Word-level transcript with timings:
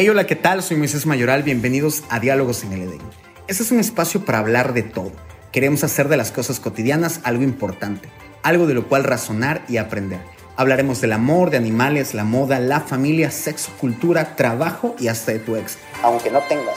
Hey, 0.00 0.08
hola, 0.08 0.28
¿qué 0.28 0.36
tal? 0.36 0.62
Soy 0.62 0.76
Moisés 0.76 1.06
Mayoral, 1.06 1.42
bienvenidos 1.42 2.04
a 2.08 2.20
Diálogos 2.20 2.62
en 2.62 2.72
el 2.72 2.82
Edén. 2.82 3.00
Este 3.48 3.64
es 3.64 3.72
un 3.72 3.80
espacio 3.80 4.24
para 4.24 4.38
hablar 4.38 4.72
de 4.72 4.84
todo. 4.84 5.10
Queremos 5.50 5.82
hacer 5.82 6.06
de 6.08 6.16
las 6.16 6.30
cosas 6.30 6.60
cotidianas 6.60 7.18
algo 7.24 7.42
importante, 7.42 8.08
algo 8.44 8.68
de 8.68 8.74
lo 8.74 8.86
cual 8.86 9.02
razonar 9.02 9.64
y 9.68 9.78
aprender. 9.78 10.20
Hablaremos 10.54 11.00
del 11.00 11.14
amor, 11.14 11.50
de 11.50 11.56
animales, 11.56 12.14
la 12.14 12.22
moda, 12.22 12.60
la 12.60 12.78
familia, 12.78 13.32
sexo, 13.32 13.72
cultura, 13.80 14.36
trabajo 14.36 14.94
y 15.00 15.08
hasta 15.08 15.32
de 15.32 15.40
tu 15.40 15.56
ex, 15.56 15.78
aunque 16.04 16.30
no 16.30 16.42
tengas. 16.42 16.76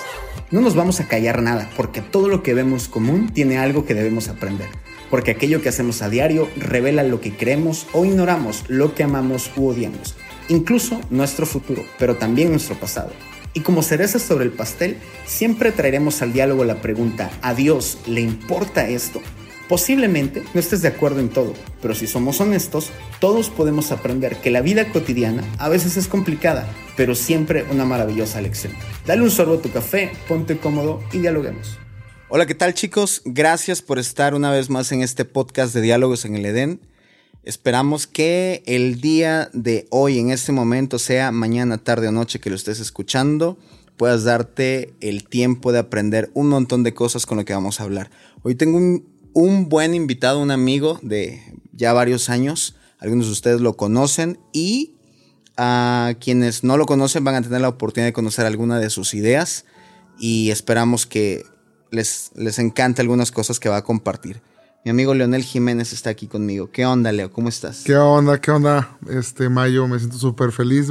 No 0.49 0.61
nos 0.61 0.73
vamos 0.73 0.99
a 0.99 1.07
callar 1.07 1.43
nada, 1.43 1.69
porque 1.77 2.01
todo 2.01 2.27
lo 2.27 2.41
que 2.41 2.55
vemos 2.55 2.87
común 2.87 3.29
tiene 3.31 3.59
algo 3.59 3.85
que 3.85 3.93
debemos 3.93 4.29
aprender. 4.29 4.69
Porque 5.11 5.29
aquello 5.29 5.61
que 5.61 5.69
hacemos 5.69 6.01
a 6.01 6.09
diario 6.09 6.49
revela 6.57 7.03
lo 7.03 7.21
que 7.21 7.37
creemos 7.37 7.85
o 7.93 8.03
ignoramos, 8.03 8.63
lo 8.67 8.95
que 8.95 9.03
amamos 9.03 9.51
u 9.55 9.67
odiamos 9.67 10.15
incluso 10.51 10.99
nuestro 11.09 11.45
futuro, 11.45 11.83
pero 11.97 12.17
también 12.17 12.51
nuestro 12.51 12.75
pasado. 12.75 13.11
Y 13.53 13.61
como 13.61 13.83
cerezas 13.83 14.21
sobre 14.21 14.45
el 14.45 14.51
pastel, 14.51 14.97
siempre 15.25 15.71
traeremos 15.71 16.21
al 16.21 16.33
diálogo 16.33 16.65
la 16.65 16.81
pregunta, 16.81 17.31
¿a 17.41 17.53
Dios 17.53 17.97
le 18.05 18.21
importa 18.21 18.87
esto? 18.87 19.21
Posiblemente 19.69 20.43
no 20.53 20.59
estés 20.59 20.81
de 20.81 20.89
acuerdo 20.89 21.21
en 21.21 21.29
todo, 21.29 21.53
pero 21.81 21.95
si 21.95 22.05
somos 22.05 22.41
honestos, 22.41 22.89
todos 23.19 23.49
podemos 23.49 23.93
aprender 23.93 24.35
que 24.37 24.51
la 24.51 24.59
vida 24.59 24.91
cotidiana 24.91 25.43
a 25.57 25.69
veces 25.69 25.95
es 25.95 26.07
complicada, 26.07 26.67
pero 26.97 27.15
siempre 27.15 27.63
una 27.71 27.85
maravillosa 27.85 28.41
lección. 28.41 28.73
Dale 29.05 29.21
un 29.21 29.31
sorbo 29.31 29.55
a 29.55 29.61
tu 29.61 29.71
café, 29.71 30.11
ponte 30.27 30.57
cómodo 30.57 31.01
y 31.13 31.19
dialoguemos. 31.19 31.77
Hola, 32.27 32.45
¿qué 32.45 32.55
tal 32.55 32.73
chicos? 32.73 33.21
Gracias 33.23 33.81
por 33.81 33.99
estar 33.99 34.33
una 34.33 34.51
vez 34.51 34.69
más 34.69 34.91
en 34.91 35.01
este 35.01 35.23
podcast 35.23 35.73
de 35.73 35.81
Diálogos 35.81 36.25
en 36.25 36.35
el 36.35 36.45
Edén. 36.45 36.81
Esperamos 37.43 38.05
que 38.05 38.61
el 38.67 39.01
día 39.01 39.49
de 39.53 39.87
hoy, 39.89 40.19
en 40.19 40.29
este 40.29 40.51
momento, 40.51 40.99
sea 40.99 41.31
mañana, 41.31 41.79
tarde 41.79 42.07
o 42.07 42.11
noche 42.11 42.39
que 42.39 42.51
lo 42.51 42.55
estés 42.55 42.79
escuchando, 42.79 43.57
puedas 43.97 44.23
darte 44.23 44.93
el 45.01 45.27
tiempo 45.27 45.71
de 45.71 45.79
aprender 45.79 46.29
un 46.35 46.49
montón 46.49 46.83
de 46.83 46.93
cosas 46.93 47.25
con 47.25 47.39
lo 47.39 47.45
que 47.45 47.53
vamos 47.53 47.79
a 47.79 47.83
hablar. 47.83 48.11
Hoy 48.43 48.53
tengo 48.53 48.77
un, 49.33 49.69
buen 49.69 49.95
invitado, 49.95 50.39
un 50.39 50.51
amigo 50.51 50.99
de 51.01 51.41
ya 51.73 51.93
varios 51.93 52.29
años. 52.29 52.75
Algunos 52.99 53.25
de 53.25 53.31
ustedes 53.31 53.59
lo 53.59 53.75
conocen 53.75 54.37
y 54.53 54.93
a 55.57 56.13
quienes 56.19 56.63
no 56.63 56.77
lo 56.77 56.85
conocen 56.85 57.23
van 57.23 57.35
a 57.35 57.41
tener 57.41 57.61
la 57.61 57.69
oportunidad 57.69 58.09
de 58.09 58.13
conocer 58.13 58.45
alguna 58.45 58.79
de 58.79 58.91
sus 58.91 59.15
ideas 59.15 59.65
y 60.19 60.51
esperamos 60.51 61.07
que 61.07 61.43
les, 61.89 62.29
les 62.35 62.59
encante 62.59 63.01
algunas 63.01 63.31
cosas 63.31 63.59
que 63.59 63.67
va 63.67 63.77
a 63.77 63.83
compartir. 63.83 64.43
Mi 64.83 64.89
amigo 64.89 65.13
Leonel 65.13 65.43
Jiménez 65.43 65.93
está 65.93 66.09
aquí 66.09 66.25
conmigo. 66.25 66.71
¿Qué 66.71 66.87
onda, 66.87 67.11
Leo? 67.11 67.31
¿Cómo 67.31 67.49
estás? 67.49 67.83
¿Qué 67.85 67.95
onda? 67.95 68.41
¿Qué 68.41 68.49
onda? 68.49 68.97
Este 69.07 69.47
Mayo, 69.47 69.87
me 69.87 69.99
siento 69.99 70.17
súper 70.17 70.51
feliz 70.51 70.87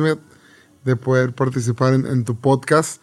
de 0.85 0.97
poder 0.97 1.35
participar 1.35 1.95
en, 1.95 2.25
tu 2.25 2.39
podcast. 2.39 3.03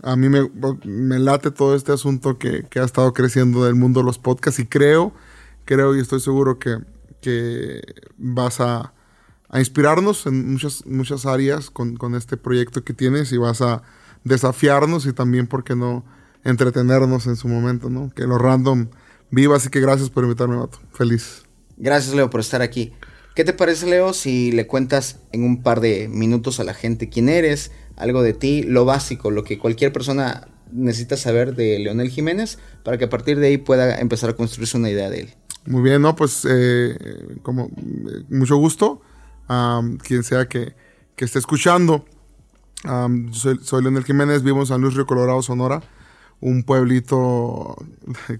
A 0.00 0.14
mí 0.14 0.28
me, 0.28 1.18
late 1.18 1.50
todo 1.50 1.74
este 1.74 1.90
asunto 1.90 2.38
que, 2.38 2.64
que, 2.70 2.78
ha 2.78 2.84
estado 2.84 3.12
creciendo 3.12 3.64
del 3.64 3.74
mundo 3.74 3.98
de 3.98 4.06
los 4.06 4.20
podcasts 4.20 4.60
y 4.60 4.66
creo, 4.66 5.12
creo 5.64 5.96
y 5.96 6.00
estoy 6.00 6.20
seguro 6.20 6.60
que, 6.60 6.78
que 7.20 7.82
vas 8.16 8.60
a, 8.60 8.92
a, 9.48 9.58
inspirarnos 9.58 10.24
en 10.26 10.52
muchas, 10.52 10.86
muchas 10.86 11.26
áreas 11.26 11.68
con, 11.68 11.96
con, 11.96 12.14
este 12.14 12.36
proyecto 12.36 12.84
que 12.84 12.94
tienes 12.94 13.32
y 13.32 13.38
vas 13.38 13.60
a 13.60 13.82
desafiarnos 14.22 15.04
y 15.06 15.12
también, 15.12 15.48
¿por 15.48 15.64
qué 15.64 15.74
no?, 15.74 16.04
entretenernos 16.44 17.26
en 17.26 17.34
su 17.34 17.48
momento, 17.48 17.90
¿no? 17.90 18.10
Que 18.14 18.22
lo 18.22 18.38
random 18.38 18.86
viva, 19.30 19.56
así 19.56 19.68
que 19.68 19.80
gracias 19.80 20.10
por 20.10 20.24
invitarme, 20.24 20.56
Vato. 20.56 20.78
Feliz. 20.92 21.42
Gracias, 21.76 22.14
Leo, 22.14 22.30
por 22.30 22.40
estar 22.40 22.62
aquí. 22.62 22.92
¿Qué 23.34 23.44
te 23.44 23.52
parece, 23.52 23.86
Leo, 23.86 24.12
si 24.12 24.50
le 24.50 24.66
cuentas 24.66 25.20
en 25.30 25.44
un 25.44 25.62
par 25.62 25.80
de 25.80 26.08
minutos 26.08 26.58
a 26.58 26.64
la 26.64 26.74
gente 26.74 27.08
quién 27.08 27.28
eres, 27.28 27.70
algo 27.96 28.22
de 28.22 28.32
ti, 28.32 28.64
lo 28.64 28.84
básico, 28.84 29.30
lo 29.30 29.44
que 29.44 29.58
cualquier 29.58 29.92
persona 29.92 30.48
necesita 30.72 31.16
saber 31.16 31.54
de 31.54 31.78
Leonel 31.78 32.10
Jiménez, 32.10 32.58
para 32.82 32.98
que 32.98 33.04
a 33.04 33.08
partir 33.08 33.38
de 33.38 33.46
ahí 33.46 33.58
pueda 33.58 33.98
empezar 34.00 34.30
a 34.30 34.32
construirse 34.34 34.76
una 34.76 34.90
idea 34.90 35.08
de 35.08 35.20
él? 35.20 35.34
Muy 35.66 35.82
bien, 35.82 36.02
¿no? 36.02 36.16
Pues 36.16 36.46
eh, 36.50 37.38
como 37.42 37.66
eh, 37.66 38.24
mucho 38.28 38.56
gusto, 38.56 39.02
quien 40.02 40.24
sea 40.24 40.48
que, 40.48 40.74
esté 41.16 41.38
escuchando. 41.38 42.06
soy, 43.32 43.60
soy 43.62 43.82
Leonel 43.82 44.04
Jiménez, 44.04 44.42
vivo 44.42 44.60
en 44.60 44.66
San 44.66 44.80
Luis 44.80 44.94
Río 44.94 45.06
Colorado, 45.06 45.42
Sonora 45.42 45.82
un 46.40 46.62
pueblito 46.62 47.76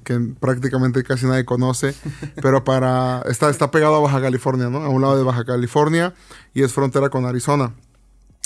que 0.05 0.19
prácticamente 0.39 1.03
casi 1.03 1.27
nadie 1.27 1.45
conoce, 1.45 1.95
pero 2.43 2.65
para 2.65 3.23
está, 3.23 3.51
está 3.51 3.71
pegado 3.71 3.97
a 3.97 4.01
Baja 4.01 4.21
California, 4.21 4.69
¿no? 4.69 4.79
A 4.79 4.89
un 4.89 5.03
lado 5.03 5.17
de 5.17 5.25
Baja 5.25 5.45
California 5.45 6.15
y 6.55 6.63
es 6.63 6.73
frontera 6.73 7.09
con 7.11 7.27
Arizona. 7.27 7.75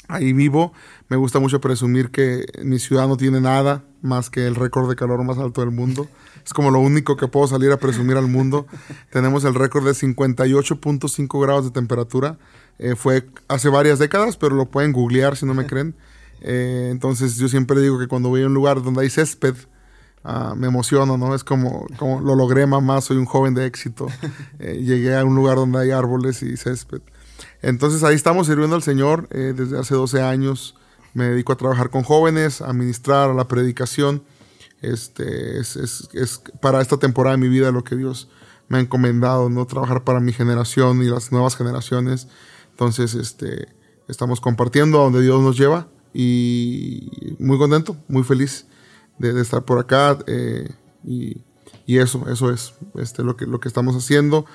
Ahí 0.09 0.33
vivo, 0.33 0.73
me 1.09 1.17
gusta 1.17 1.39
mucho 1.39 1.61
presumir 1.61 2.11
que 2.11 2.45
mi 2.62 2.79
ciudad 2.79 3.09
no 3.09 3.17
tiene 3.17 3.41
nada 3.41 3.85
más 4.03 4.31
que 4.31 4.47
el 4.47 4.57
récord 4.57 4.89
de 4.89 4.97
calor 4.97 5.23
más 5.25 5.39
alto 5.39 5.61
del 5.61 5.71
mundo. 5.71 6.09
Es 6.45 6.53
como 6.53 6.71
lo 6.71 6.81
único 6.81 7.17
que 7.17 7.29
puedo 7.29 7.47
salir 7.47 7.71
a 7.71 7.77
presumir 7.77 8.17
al 8.17 8.27
mundo. 8.27 8.67
Tenemos 9.11 9.45
el 9.45 9.55
récord 9.55 9.87
de 9.87 9.93
58.5 9.93 11.41
grados 11.41 11.65
de 11.67 11.71
temperatura. 11.71 12.37
Eh, 12.79 12.97
fue 12.97 13.27
hace 13.49 13.69
varias 13.69 13.99
décadas, 13.99 14.37
pero 14.37 14.57
lo 14.57 14.67
pueden 14.67 14.93
googlear 14.93 15.37
si 15.37 15.47
no 15.47 15.55
me 15.55 15.67
creen. 15.67 15.95
Eh, 16.45 16.89
entonces 16.91 17.37
yo 17.37 17.49
siempre 17.49 17.81
digo 17.81 17.99
que 18.01 18.09
cuando 18.09 18.29
voy 18.29 18.43
a 18.43 18.47
un 18.47 18.55
lugar 18.55 18.83
donde 18.83 19.03
hay 19.03 19.11
césped, 19.11 19.55
ah, 20.25 20.55
me 20.57 20.67
emociono, 20.67 21.17
¿no? 21.17 21.35
Es 21.35 21.45
como, 21.45 21.87
como 21.97 22.21
lo 22.21 22.35
logré, 22.35 22.67
mamá, 22.67 23.01
soy 23.01 23.17
un 23.17 23.27
joven 23.27 23.55
de 23.55 23.67
éxito. 23.67 24.09
Eh, 24.59 24.83
llegué 24.83 25.17
a 25.17 25.25
un 25.25 25.35
lugar 25.35 25.57
donde 25.57 25.81
hay 25.81 25.91
árboles 25.91 26.43
y 26.43 26.57
césped. 26.57 27.01
Entonces 27.63 28.05
ahí 28.05 28.15
estamos 28.15 28.47
sirviendo 28.47 28.77
al 28.77 28.83
Señor 28.83 29.29
eh, 29.31 29.55
desde 29.57 29.79
hace 29.79 29.95
12 29.95 30.23
años. 30.23 30.77
Me 31.15 31.25
dedico 31.25 31.53
a 31.53 31.57
trabajar 31.57 31.91
con 31.91 32.03
jóvenes, 32.03 32.61
a 32.61 32.73
ministrar, 32.73 33.31
a 33.31 33.35
la 33.35 33.49
predicación. 33.49 34.23
Este, 34.81 35.59
es, 35.61 35.77
es, 35.77 36.09
es, 36.13 36.43
para 36.61 36.81
esta 36.81 36.97
temporada 36.97 37.37
de 37.37 37.43
mi 37.43 37.49
vida 37.49 37.71
lo 37.71 37.85
que 37.85 37.97
Dios 37.97 38.29
me 38.69 38.79
ha 38.79 38.81
encomendado, 38.81 39.49
¿no? 39.51 39.67
Trabajar 39.67 40.05
para 40.05 40.21
mi 40.21 40.33
generación 40.33 41.03
y 41.03 41.07
las 41.07 41.33
nuevas 41.33 41.57
generaciones. 41.57 42.29
Entonces, 42.71 43.15
este, 43.15 43.69
estamos 44.09 44.41
compartiendo 44.41 45.01
a 45.01 45.05
donde 45.05 45.23
Dios 45.23 45.41
nos 45.43 45.57
lleva 45.57 45.89
y 46.15 47.37
muy 47.39 47.59
contento, 47.59 47.97
muy 48.09 48.23
feliz 48.23 48.67
de, 49.19 49.41
estar 49.41 49.65
por 49.65 49.78
acá 49.78 50.19
eh, 50.27 50.69
y, 51.05 51.43
eso, 51.87 52.25
eso 52.31 52.50
es 52.50 52.73
este, 52.95 53.23
lo, 53.23 53.37
que, 53.37 53.45
lo 53.45 53.61
que 53.61 53.69
estamos 53.69 53.95
haciendo. 53.95 54.47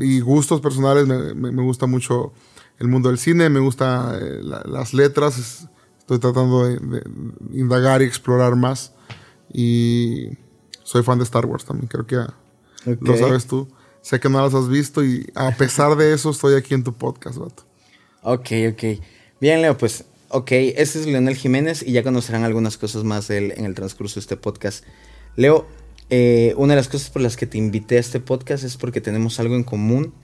y 0.00 0.20
gustos 0.20 0.60
personales, 0.60 1.06
me, 1.08 1.62
gusta 1.62 1.86
mucho 1.86 2.32
el 2.78 2.86
mundo 2.86 3.08
del 3.08 3.18
cine, 3.18 3.48
me 3.48 3.58
gusta 3.58 4.16
eh, 4.20 4.40
las 4.42 4.94
letras, 4.94 5.68
estoy 5.98 6.20
tratando 6.20 6.66
de, 6.66 7.02
indagar 7.52 8.02
y 8.02 8.04
explorar 8.04 8.54
más 8.54 8.92
y 9.52 10.28
soy 10.84 11.02
fan 11.02 11.18
de 11.18 11.24
Star 11.24 11.46
Wars 11.46 11.64
también, 11.64 11.88
creo 11.88 12.06
que 12.06 12.16
lo 13.00 13.16
sabes 13.16 13.46
tú. 13.46 13.68
Sé 14.02 14.18
que 14.18 14.28
no 14.28 14.42
las 14.42 14.52
has 14.52 14.68
visto 14.68 15.04
y 15.04 15.30
a 15.34 15.52
pesar 15.56 15.96
de 15.96 16.12
eso 16.12 16.30
estoy 16.30 16.56
aquí 16.56 16.74
en 16.74 16.82
tu 16.82 16.92
podcast, 16.92 17.38
vato. 17.38 17.62
Ok, 18.22 18.48
ok. 18.72 19.00
Bien, 19.40 19.62
Leo, 19.62 19.78
pues 19.78 20.04
Ok, 20.34 20.52
ese 20.52 21.00
es 21.00 21.06
Leonel 21.06 21.36
Jiménez 21.36 21.84
y 21.86 21.92
ya 21.92 22.02
conocerán 22.02 22.42
algunas 22.42 22.78
cosas 22.78 23.04
más 23.04 23.28
de 23.28 23.36
él 23.36 23.54
en 23.54 23.66
el 23.66 23.74
transcurso 23.74 24.14
de 24.14 24.20
este 24.20 24.38
podcast. 24.38 24.82
Leo, 25.36 25.66
eh, 26.08 26.54
una 26.56 26.72
de 26.72 26.76
las 26.76 26.88
cosas 26.88 27.10
por 27.10 27.20
las 27.20 27.36
que 27.36 27.46
te 27.46 27.58
invité 27.58 27.98
a 27.98 28.00
este 28.00 28.18
podcast 28.18 28.64
es 28.64 28.78
porque 28.78 29.02
tenemos 29.02 29.38
algo 29.40 29.56
en 29.56 29.62
común. 29.62 30.14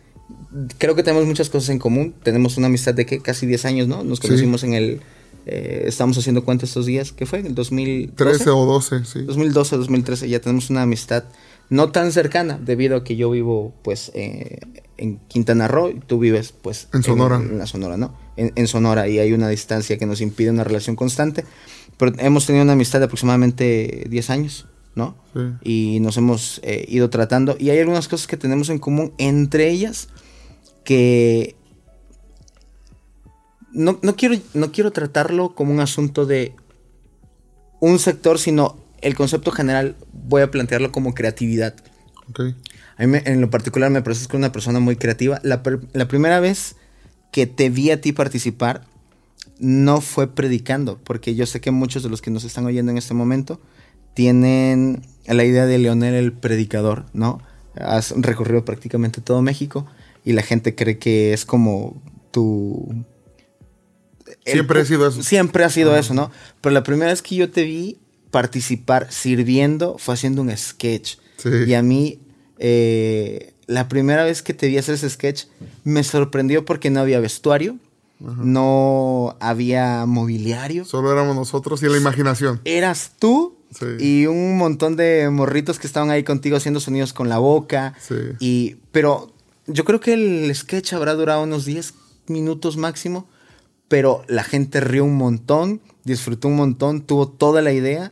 Creo 0.78 0.94
que 0.94 1.02
tenemos 1.02 1.26
muchas 1.26 1.50
cosas 1.50 1.68
en 1.68 1.78
común. 1.78 2.14
Tenemos 2.22 2.56
una 2.56 2.68
amistad 2.68 2.94
de 2.94 3.04
que 3.04 3.20
casi 3.20 3.44
10 3.44 3.66
años, 3.66 3.88
¿no? 3.88 4.02
Nos 4.02 4.18
conocimos 4.18 4.64
en 4.64 4.72
el... 4.72 5.00
Eh, 5.44 5.84
estamos 5.86 6.16
haciendo 6.16 6.42
cuenta 6.42 6.64
estos 6.64 6.86
días. 6.86 7.12
¿Qué 7.12 7.26
fue? 7.26 7.40
¿El 7.40 7.54
2013 7.54 8.38
13 8.38 8.50
o 8.50 8.64
12, 8.64 9.04
sí. 9.04 9.22
2012, 9.24 9.76
2013. 9.76 10.28
Ya 10.30 10.40
tenemos 10.40 10.70
una 10.70 10.82
amistad 10.82 11.24
no 11.68 11.90
tan 11.90 12.12
cercana 12.12 12.58
debido 12.58 12.96
a 12.96 13.04
que 13.04 13.16
yo 13.16 13.30
vivo 13.30 13.74
pues 13.82 14.10
eh, 14.14 14.60
en 14.96 15.18
Quintana 15.28 15.68
Roo 15.68 15.90
y 15.90 16.00
tú 16.00 16.18
vives 16.18 16.52
pues 16.52 16.88
en 16.94 17.02
Sonora. 17.02 17.36
En, 17.36 17.58
la 17.58 17.66
Sonora, 17.66 17.98
¿no? 17.98 18.14
En, 18.38 18.68
Sonora 18.68 19.08
y 19.08 19.18
hay 19.18 19.32
una 19.32 19.48
distancia 19.48 19.98
que 19.98 20.06
nos 20.06 20.20
impide 20.20 20.50
una 20.50 20.64
relación 20.64 20.96
constante. 20.96 21.44
Pero 21.96 22.12
hemos 22.18 22.46
tenido 22.46 22.62
una 22.62 22.74
amistad 22.74 23.00
de 23.00 23.06
aproximadamente 23.06 24.06
10 24.08 24.30
años, 24.30 24.66
¿no? 24.94 25.16
Sí. 25.34 25.40
Y 25.96 26.00
nos 26.00 26.16
hemos 26.16 26.60
eh, 26.62 26.84
ido 26.88 27.10
tratando 27.10 27.56
y 27.58 27.70
hay 27.70 27.80
algunas 27.80 28.06
cosas 28.06 28.26
que 28.26 28.36
tenemos 28.36 28.68
en 28.70 28.78
común, 28.78 29.12
entre 29.18 29.68
ellas 29.68 30.08
que 30.84 31.56
no, 33.72 33.98
no, 34.02 34.16
quiero, 34.16 34.36
no 34.54 34.72
quiero 34.72 34.92
tratarlo 34.92 35.54
como 35.54 35.72
un 35.72 35.80
asunto 35.80 36.24
de 36.24 36.54
un 37.80 37.98
sector, 37.98 38.38
sino 38.38 38.76
el 39.00 39.14
concepto 39.14 39.50
general 39.50 39.96
voy 40.12 40.42
a 40.42 40.50
plantearlo 40.50 40.92
como 40.92 41.14
creatividad. 41.14 41.74
A 42.96 43.06
mí 43.06 43.18
en 43.24 43.40
lo 43.40 43.50
particular 43.50 43.90
me 43.90 44.02
parece 44.02 44.26
que 44.26 44.36
una 44.36 44.52
persona 44.52 44.80
muy 44.80 44.96
creativa. 44.96 45.40
La, 45.42 45.62
primera 45.62 46.40
vez 46.40 46.76
que 47.30 47.46
te 47.46 47.70
vi 47.70 47.90
a 47.90 48.00
ti 48.00 48.12
participar 48.12 48.84
no 49.58 50.00
fue 50.00 50.34
predicando, 50.34 50.98
porque 51.02 51.34
yo 51.34 51.46
sé 51.46 51.60
que 51.60 51.70
muchos 51.70 52.02
de 52.02 52.08
los 52.08 52.22
que 52.22 52.30
nos 52.30 52.44
están 52.44 52.66
oyendo 52.66 52.92
en 52.92 52.98
este 52.98 53.14
momento 53.14 53.60
tienen 54.14 55.02
la 55.26 55.44
idea 55.44 55.66
de 55.66 55.78
Leonel 55.78 56.14
el 56.14 56.32
predicador, 56.32 57.06
¿no? 57.12 57.40
Has 57.74 58.12
recorrido 58.16 58.64
prácticamente 58.64 59.20
todo 59.20 59.42
México 59.42 59.86
y 60.24 60.32
la 60.32 60.42
gente 60.42 60.74
cree 60.74 60.98
que 60.98 61.32
es 61.32 61.44
como 61.44 62.00
tu 62.30 63.04
Siempre 64.44 64.80
ha 64.80 64.84
sido 64.84 65.06
eso. 65.08 65.22
Siempre 65.22 65.64
ha 65.64 65.70
sido 65.70 65.96
eso, 65.96 66.14
¿no? 66.14 66.30
Pero 66.60 66.72
la 66.72 66.82
primera 66.82 67.10
vez 67.10 67.22
que 67.22 67.36
yo 67.36 67.50
te 67.50 67.62
vi 67.64 67.98
participar 68.30 69.10
sirviendo 69.10 69.96
fue 69.98 70.14
haciendo 70.14 70.42
un 70.42 70.56
sketch. 70.56 71.16
Y 71.66 71.74
a 71.74 71.82
mí, 71.82 72.20
eh, 72.58 73.54
la 73.68 73.86
primera 73.88 74.24
vez 74.24 74.42
que 74.42 74.54
te 74.54 74.66
vi 74.66 74.78
hacer 74.78 74.94
ese 74.94 75.08
sketch, 75.08 75.44
me 75.84 76.02
sorprendió 76.02 76.64
porque 76.64 76.90
no 76.90 77.00
había 77.00 77.20
vestuario, 77.20 77.76
no 78.18 79.36
había 79.40 80.06
mobiliario. 80.06 80.84
Solo 80.84 81.12
éramos 81.12 81.36
nosotros 81.36 81.82
y 81.82 81.88
la 81.88 81.98
imaginación. 81.98 82.60
Eras 82.64 83.12
tú 83.18 83.56
y 84.00 84.26
un 84.26 84.56
montón 84.56 84.96
de 84.96 85.28
morritos 85.30 85.78
que 85.78 85.86
estaban 85.86 86.10
ahí 86.10 86.24
contigo 86.24 86.56
haciendo 86.56 86.80
sonidos 86.80 87.12
con 87.12 87.28
la 87.28 87.38
boca. 87.38 87.94
Y, 88.40 88.76
pero 88.90 89.32
yo 89.66 89.84
creo 89.84 90.00
que 90.00 90.14
el 90.14 90.52
sketch 90.54 90.94
habrá 90.94 91.14
durado 91.14 91.42
unos 91.42 91.66
10 91.66 91.92
minutos 92.28 92.78
máximo, 92.78 93.28
pero 93.86 94.24
la 94.28 94.44
gente 94.44 94.80
rió 94.80 95.04
un 95.04 95.16
montón, 95.16 95.82
disfrutó 96.04 96.48
un 96.48 96.56
montón, 96.56 97.02
tuvo 97.02 97.28
toda 97.28 97.60
la 97.60 97.72
idea, 97.72 98.10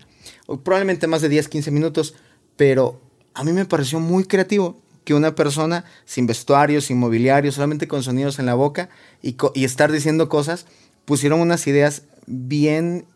probablemente 0.62 1.06
más 1.06 1.22
de 1.22 1.30
10, 1.30 1.48
15 1.48 1.70
minutos, 1.70 2.14
pero 2.56 3.00
a 3.32 3.42
mí 3.42 3.52
me 3.52 3.64
pareció 3.64 4.00
muy 4.00 4.24
creativo 4.24 4.82
que 5.06 5.14
una 5.14 5.36
persona 5.36 5.84
sin 6.04 6.26
vestuario, 6.26 6.80
sin 6.80 6.98
mobiliario, 6.98 7.52
solamente 7.52 7.86
con 7.86 8.02
sonidos 8.02 8.40
en 8.40 8.46
la 8.46 8.54
boca 8.54 8.88
y, 9.22 9.36
y 9.54 9.64
estar 9.64 9.92
diciendo 9.92 10.28
cosas, 10.28 10.66
pusieron 11.04 11.40
unas 11.40 11.64
ideas 11.68 12.02
bien, 12.26 13.06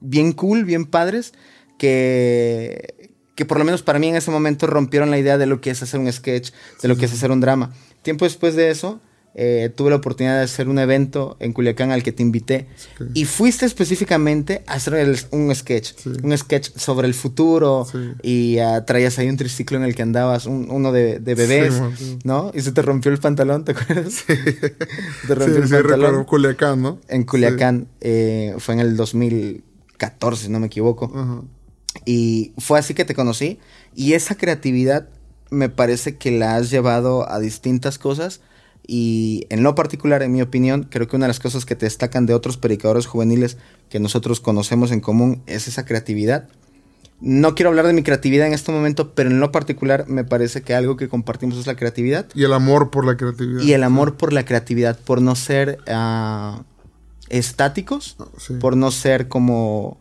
bien 0.00 0.32
cool, 0.32 0.64
bien 0.64 0.86
padres, 0.86 1.34
que, 1.78 3.12
que 3.34 3.44
por 3.44 3.58
lo 3.58 3.66
menos 3.66 3.82
para 3.82 3.98
mí 3.98 4.08
en 4.08 4.16
ese 4.16 4.30
momento 4.30 4.66
rompieron 4.66 5.10
la 5.10 5.18
idea 5.18 5.36
de 5.36 5.44
lo 5.44 5.60
que 5.60 5.68
es 5.68 5.82
hacer 5.82 6.00
un 6.00 6.10
sketch, 6.10 6.52
de 6.80 6.88
lo 6.88 6.96
que 6.96 7.04
es 7.04 7.12
hacer 7.12 7.30
un 7.30 7.40
drama. 7.40 7.74
Tiempo 8.00 8.24
después 8.24 8.56
de 8.56 8.70
eso, 8.70 8.98
eh, 9.34 9.70
tuve 9.74 9.90
la 9.90 9.96
oportunidad 9.96 10.38
de 10.38 10.42
hacer 10.42 10.68
un 10.68 10.80
evento 10.80 11.36
en 11.38 11.52
Culiacán 11.52 11.92
al 11.92 12.02
que 12.02 12.10
te 12.10 12.22
invité 12.22 12.66
y 13.14 13.26
fuiste 13.26 13.64
específicamente 13.64 14.64
a 14.66 14.74
hacer 14.74 15.26
un 15.30 15.54
sketch, 15.54 16.06
un 16.22 16.36
sketch 16.36 16.70
sobre 16.76 17.06
el 17.06 17.14
futuro 17.14 17.86
y 18.22 18.58
uh, 18.60 18.84
traías 18.84 19.18
ahí 19.20 19.28
un 19.28 19.36
triciclo 19.36 19.78
en 19.78 19.84
el 19.84 19.94
que 19.94 20.02
andabas, 20.02 20.46
uno 20.46 20.90
de, 20.90 21.18
bebés, 21.20 21.80
¿no? 22.24 22.50
Y 22.54 22.60
se 22.60 22.72
te 22.72 22.82
rompió 22.82 23.12
el 23.12 23.18
pantalón, 23.18 23.64
¿te 23.64 23.72
acuerdas? 23.72 24.14
Sí, 24.14 24.34
te 25.28 25.34
rompió 25.34 25.62
el 25.62 25.68
pantalón. 25.68 26.24
Culiacán, 26.24 26.82
¿no? 26.82 26.98
En 27.08 27.22
Culiacán, 27.22 27.86
eh, 28.00 28.54
fue 28.58 28.74
en 28.74 28.80
el 28.80 28.96
2014, 28.96 30.44
si 30.44 30.50
no 30.50 30.58
me 30.58 30.66
equivoco. 30.66 31.46
Y 32.04 32.52
fue 32.58 32.78
así 32.78 32.94
que 32.94 33.04
te 33.04 33.14
conocí. 33.14 33.58
Y 33.94 34.14
esa 34.14 34.34
creatividad 34.34 35.08
me 35.50 35.68
parece 35.68 36.16
que 36.16 36.30
la 36.30 36.56
has 36.56 36.70
llevado 36.70 37.30
a 37.30 37.38
distintas 37.38 37.98
cosas. 37.98 38.40
Y 38.92 39.46
en 39.50 39.62
lo 39.62 39.76
particular, 39.76 40.20
en 40.24 40.32
mi 40.32 40.42
opinión, 40.42 40.82
creo 40.90 41.06
que 41.06 41.14
una 41.14 41.26
de 41.26 41.28
las 41.28 41.38
cosas 41.38 41.64
que 41.64 41.76
te 41.76 41.86
destacan 41.86 42.26
de 42.26 42.34
otros 42.34 42.56
predicadores 42.56 43.06
juveniles 43.06 43.56
que 43.88 44.00
nosotros 44.00 44.40
conocemos 44.40 44.90
en 44.90 44.98
común 44.98 45.44
es 45.46 45.68
esa 45.68 45.84
creatividad. 45.84 46.48
No 47.20 47.54
quiero 47.54 47.70
hablar 47.70 47.86
de 47.86 47.92
mi 47.92 48.02
creatividad 48.02 48.48
en 48.48 48.52
este 48.52 48.72
momento, 48.72 49.14
pero 49.14 49.30
en 49.30 49.38
lo 49.38 49.52
particular 49.52 50.08
me 50.08 50.24
parece 50.24 50.62
que 50.62 50.74
algo 50.74 50.96
que 50.96 51.08
compartimos 51.08 51.56
es 51.56 51.68
la 51.68 51.76
creatividad. 51.76 52.26
Y 52.34 52.42
el 52.42 52.52
amor 52.52 52.90
por 52.90 53.06
la 53.06 53.16
creatividad. 53.16 53.62
Y 53.62 53.74
el 53.74 53.84
amor 53.84 54.16
por 54.16 54.32
la 54.32 54.44
creatividad, 54.44 54.98
por 54.98 55.22
no 55.22 55.36
ser 55.36 55.78
ah, 55.86 56.64
estáticos, 57.28 58.16
ah, 58.18 58.26
por 58.58 58.76
no 58.76 58.90
ser 58.90 59.28
como 59.28 60.00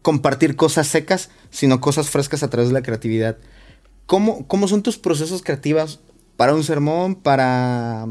compartir 0.00 0.56
cosas 0.56 0.86
secas, 0.86 1.28
sino 1.50 1.82
cosas 1.82 2.08
frescas 2.08 2.42
a 2.42 2.48
través 2.48 2.70
de 2.70 2.72
la 2.72 2.82
creatividad. 2.82 3.36
¿Cómo, 4.06 4.46
cómo 4.46 4.68
son 4.68 4.82
tus 4.82 4.96
procesos 4.96 5.42
creativos 5.42 6.00
para 6.42 6.54
un 6.56 6.64
sermón, 6.64 7.14
para, 7.14 8.04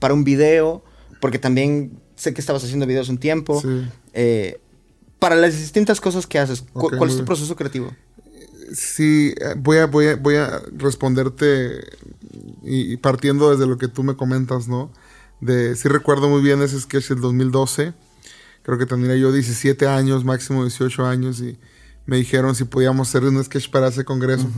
para 0.00 0.14
un 0.14 0.24
video? 0.24 0.82
Porque 1.20 1.38
también 1.38 1.96
sé 2.16 2.34
que 2.34 2.40
estabas 2.40 2.64
haciendo 2.64 2.88
videos 2.88 3.08
un 3.08 3.18
tiempo. 3.18 3.62
Eh, 4.14 4.58
para 5.20 5.36
las 5.36 5.56
distintas 5.56 6.00
cosas 6.00 6.26
que 6.26 6.40
haces, 6.40 6.64
¿cuál 6.72 7.08
es 7.08 7.16
tu 7.16 7.24
proceso 7.24 7.54
creativo? 7.54 7.92
Sí, 8.74 9.32
eh, 9.40 9.54
voy 9.58 9.78
a, 9.78 9.86
voy 9.86 10.08
a, 10.08 10.16
voy 10.16 10.34
a 10.34 10.60
responderte 10.72 11.84
y, 12.64 12.96
partiendo 12.96 13.52
desde 13.52 13.68
lo 13.68 13.78
que 13.78 13.86
tú 13.86 14.02
me 14.02 14.16
comentas, 14.16 14.66
¿no? 14.66 14.90
De, 15.40 15.76
sí 15.76 15.88
recuerdo 15.88 16.28
muy 16.28 16.42
bien 16.42 16.60
ese 16.62 16.80
sketch 16.80 17.10
del 17.10 17.20
2012 17.20 17.94
creo 18.64 18.76
que 18.76 18.86
tendría 18.86 19.14
yo 19.14 19.30
17 19.30 19.86
años, 19.86 20.24
máximo 20.24 20.64
18 20.64 21.06
años, 21.06 21.38
y 21.38 21.56
me 22.06 22.16
dijeron 22.16 22.56
si 22.56 22.64
podíamos 22.64 23.08
hacer 23.08 23.22
un 23.22 23.44
sketch 23.44 23.70
para 23.70 23.86
ese 23.86 24.04
congreso. 24.04 24.48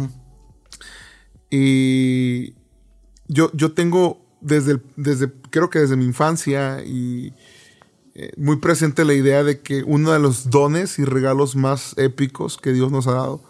Y 1.50 2.55
yo, 3.29 3.51
yo 3.53 3.73
tengo 3.73 4.21
desde, 4.41 4.81
desde, 4.97 5.31
creo 5.51 5.71
que 5.71 5.79
desde 5.79 5.97
mi 5.97 6.05
infancia 6.05 6.83
y 6.85 7.33
eh, 8.15 8.33
muy 8.37 8.57
presente 8.57 9.05
la 9.05 9.15
idea 9.15 9.45
de 9.45 9.61
que 9.61 9.85
uno 9.85 10.13
de 10.13 10.19
los 10.19 10.51
dones 10.51 10.99
y 10.99 11.05
regalos 11.05 11.55
más 11.55 11.95
épicos 11.99 12.57
que 12.57 12.73
Dios 12.73 12.91
nos 12.91 13.07
ha 13.07 13.13
dado 13.13 13.43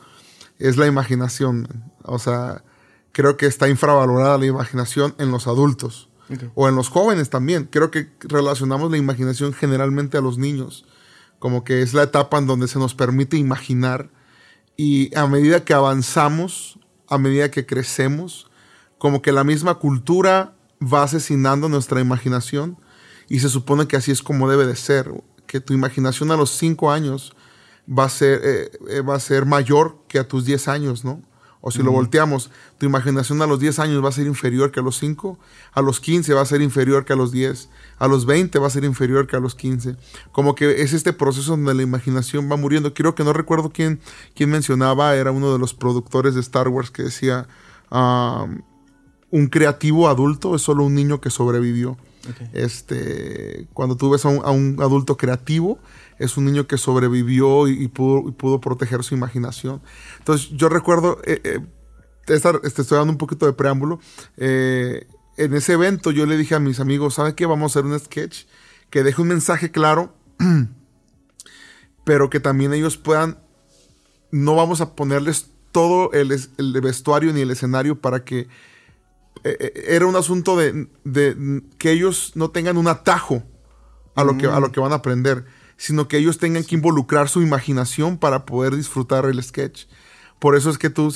es 0.59 0.77
la 0.77 0.87
imaginación. 0.87 1.85
O 2.03 2.19
sea, 2.19 2.65
creo 3.13 3.37
que 3.37 3.47
está 3.47 3.69
infravalorada 3.69 4.39
la 4.39 4.47
imaginación 4.47 5.15
en 5.19 5.31
los 5.31 5.47
adultos. 5.47 6.09
O 6.55 6.69
en 6.69 6.75
los 6.75 6.91
jóvenes 6.91 7.31
también. 7.31 7.65
Creo 7.65 7.91
que 7.91 8.11
relacionamos 8.21 8.91
la 8.91 8.99
imaginación 8.99 9.55
generalmente 9.55 10.19
a 10.19 10.21
los 10.21 10.37
niños. 10.37 10.85
Como 11.39 11.65
que 11.65 11.81
es 11.81 11.95
la 11.95 12.03
etapa 12.03 12.37
en 12.37 12.47
donde 12.47 12.69
se 12.69 12.79
nos 12.79 12.95
permite 12.95 13.39
imaginar. 13.39 14.11
Y 14.77 15.17
a 15.17 15.27
medida 15.27 15.65
que 15.65 15.73
avanzamos, 15.73 16.79
a 17.09 17.17
medida 17.17 17.51
que 17.51 17.65
crecemos, 17.65 18.48
como 18.99 19.23
que 19.23 19.33
la 19.33 19.45
misma 19.45 19.77
cultura 19.77 20.55
va 20.83 21.03
asesinando 21.03 21.69
nuestra 21.69 22.01
imaginación. 22.01 22.79
Y 23.29 23.41
se 23.41 23.49
supone 23.49 23.87
que 23.87 23.97
así 23.97 24.11
es 24.11 24.23
como 24.23 24.49
debe 24.49 24.67
de 24.67 24.77
ser. 24.77 25.11
Que 25.47 25.61
tu 25.61 25.75
imaginación 25.75 26.31
a 26.31 26.37
los 26.37 26.51
5 26.51 26.91
años 26.91 27.35
va 27.89 28.05
a 28.05 28.09
ser, 28.09 28.41
eh, 28.45 28.71
eh, 28.91 29.01
va 29.01 29.15
a 29.15 29.21
ser 29.21 29.47
mayor 29.47 29.99
que 30.09 30.19
a 30.19 30.29
tus 30.29 30.45
10 30.45 30.69
años, 30.69 31.05
¿no? 31.05 31.23
O 31.61 31.73
si 31.73 31.83
lo 31.83 31.91
volteamos, 31.91 32.51
tu 32.79 32.87
imaginación 32.87 33.43
a 33.43 33.47
los 33.47 33.59
10 33.59 33.81
años 33.81 34.05
va 34.05 34.11
a 34.11 34.13
ser 34.13 34.29
inferior 34.29 34.71
que 34.71 34.79
a 34.79 34.83
los 34.83 34.97
5, 34.99 35.39
a 35.73 35.83
los 35.83 35.99
15 35.99 36.33
va 36.33 36.43
a 36.43 36.47
ser 36.47 36.63
inferior 36.63 37.05
que 37.05 37.15
a 37.15 37.17
los 37.17 37.33
10, 37.33 37.69
a 37.99 38.07
los 38.07 38.27
20 38.27 38.61
va 38.61 38.69
a 38.69 38.71
ser 38.71 38.85
inferior 38.85 39.27
que 39.27 39.35
a 39.35 39.41
los 39.41 39.57
15. 39.57 39.97
Como 40.31 40.55
que 40.55 40.83
es 40.83 40.93
este 40.93 41.13
proceso 41.13 41.53
donde 41.53 41.75
la 41.75 41.83
imaginación 41.83 42.49
va 42.51 42.57
muriendo. 42.57 42.95
Creo 42.95 43.17
que 43.17 43.25
no 43.25 43.33
recuerdo 43.33 43.71
quién, 43.71 44.01
quién 44.37 44.51
mencionaba, 44.51 45.17
era 45.17 45.33
uno 45.33 45.53
de 45.53 45.59
los 45.59 45.75
productores 45.75 46.35
de 46.37 46.43
Star 46.43 46.69
Wars 46.69 46.93
que 46.93 47.03
decía, 47.03 47.49
un 49.31 49.49
creativo 49.49 50.09
adulto 50.09 50.55
es 50.55 50.63
solo 50.63 50.85
un 50.85 50.95
niño 50.95 51.21
que 51.21 51.31
sobrevivió. 51.31 51.97
Este, 52.53 53.67
cuando 53.73 53.97
tú 53.97 54.11
ves 54.11 54.25
a 54.27 54.29
un 54.29 54.77
adulto 54.81 55.17
creativo, 55.17 55.79
es 56.19 56.37
un 56.37 56.45
niño 56.45 56.67
que 56.67 56.77
sobrevivió 56.77 57.69
y, 57.69 57.89
pudo, 57.89 58.61
proteger 58.61 59.03
su 59.03 59.15
imaginación. 59.15 59.81
Entonces 60.19 60.51
yo 60.51 60.69
recuerdo, 60.69 61.21
eh, 61.25 61.41
eh 61.45 61.61
te 62.27 62.35
estoy 62.35 62.99
dando 62.99 63.13
un 63.13 63.17
poquito 63.17 63.47
de 63.47 63.55
preámbulo, 63.55 64.01
eh, 64.37 65.07
en 65.39 65.55
ese 65.55 65.73
evento 65.73 66.11
yo 66.11 66.27
le 66.27 66.37
dije 66.37 66.55
a 66.55 66.61
mis 66.61 66.79
amigos, 66.79 67.15
¿saben 67.15 67.35
qué? 67.35 67.47
Vamos 67.47 67.75
a 67.75 67.79
hacer 67.79 67.91
un 67.91 67.99
sketch 67.99 68.45
que 68.91 69.03
deje 69.03 69.23
un 69.23 69.29
mensaje 69.29 69.71
claro, 69.71 70.13
pero 72.05 72.29
que 72.29 72.41
también 72.41 72.75
ellos 72.75 72.97
puedan, 72.97 73.39
no 74.31 74.57
vamos 74.57 74.81
a 74.81 74.95
ponerles 74.95 75.51
todo 75.73 76.13
el, 76.13 76.29
vestuario 76.83 77.33
ni 77.33 77.41
el 77.41 77.51
escenario 77.51 78.01
para 78.01 78.25
que 78.25 78.49
era 79.45 80.07
un 80.07 80.17
asunto 80.17 80.57
de, 80.57 80.89
que 81.79 81.91
ellos 81.91 82.33
no 82.35 82.51
tengan 82.51 82.77
un 82.77 82.89
atajo 82.89 83.43
a 84.15 84.25
lo, 84.25 84.37
que, 84.37 84.47
a 84.47 84.61
lo 84.61 84.73
que 84.73 84.81
van 84.81 84.93
a 84.93 84.97
aprender 84.97 85.45
sino 85.79 86.09
que 86.09 86.19
ellos 86.19 86.39
tengan 86.39 86.65
que 86.65 86.75
involucrar 86.75 87.29
su 87.31 87.41
imaginación 87.41 88.19
para 88.19 88.45
poder 88.45 88.77
disfrutar 88.77 89.25
el 89.25 89.43
sketch. 89.43 89.87
Por 90.39 90.57
eso 90.57 90.71
es 90.71 90.77
que 90.77 90.91
tú 90.91 91.15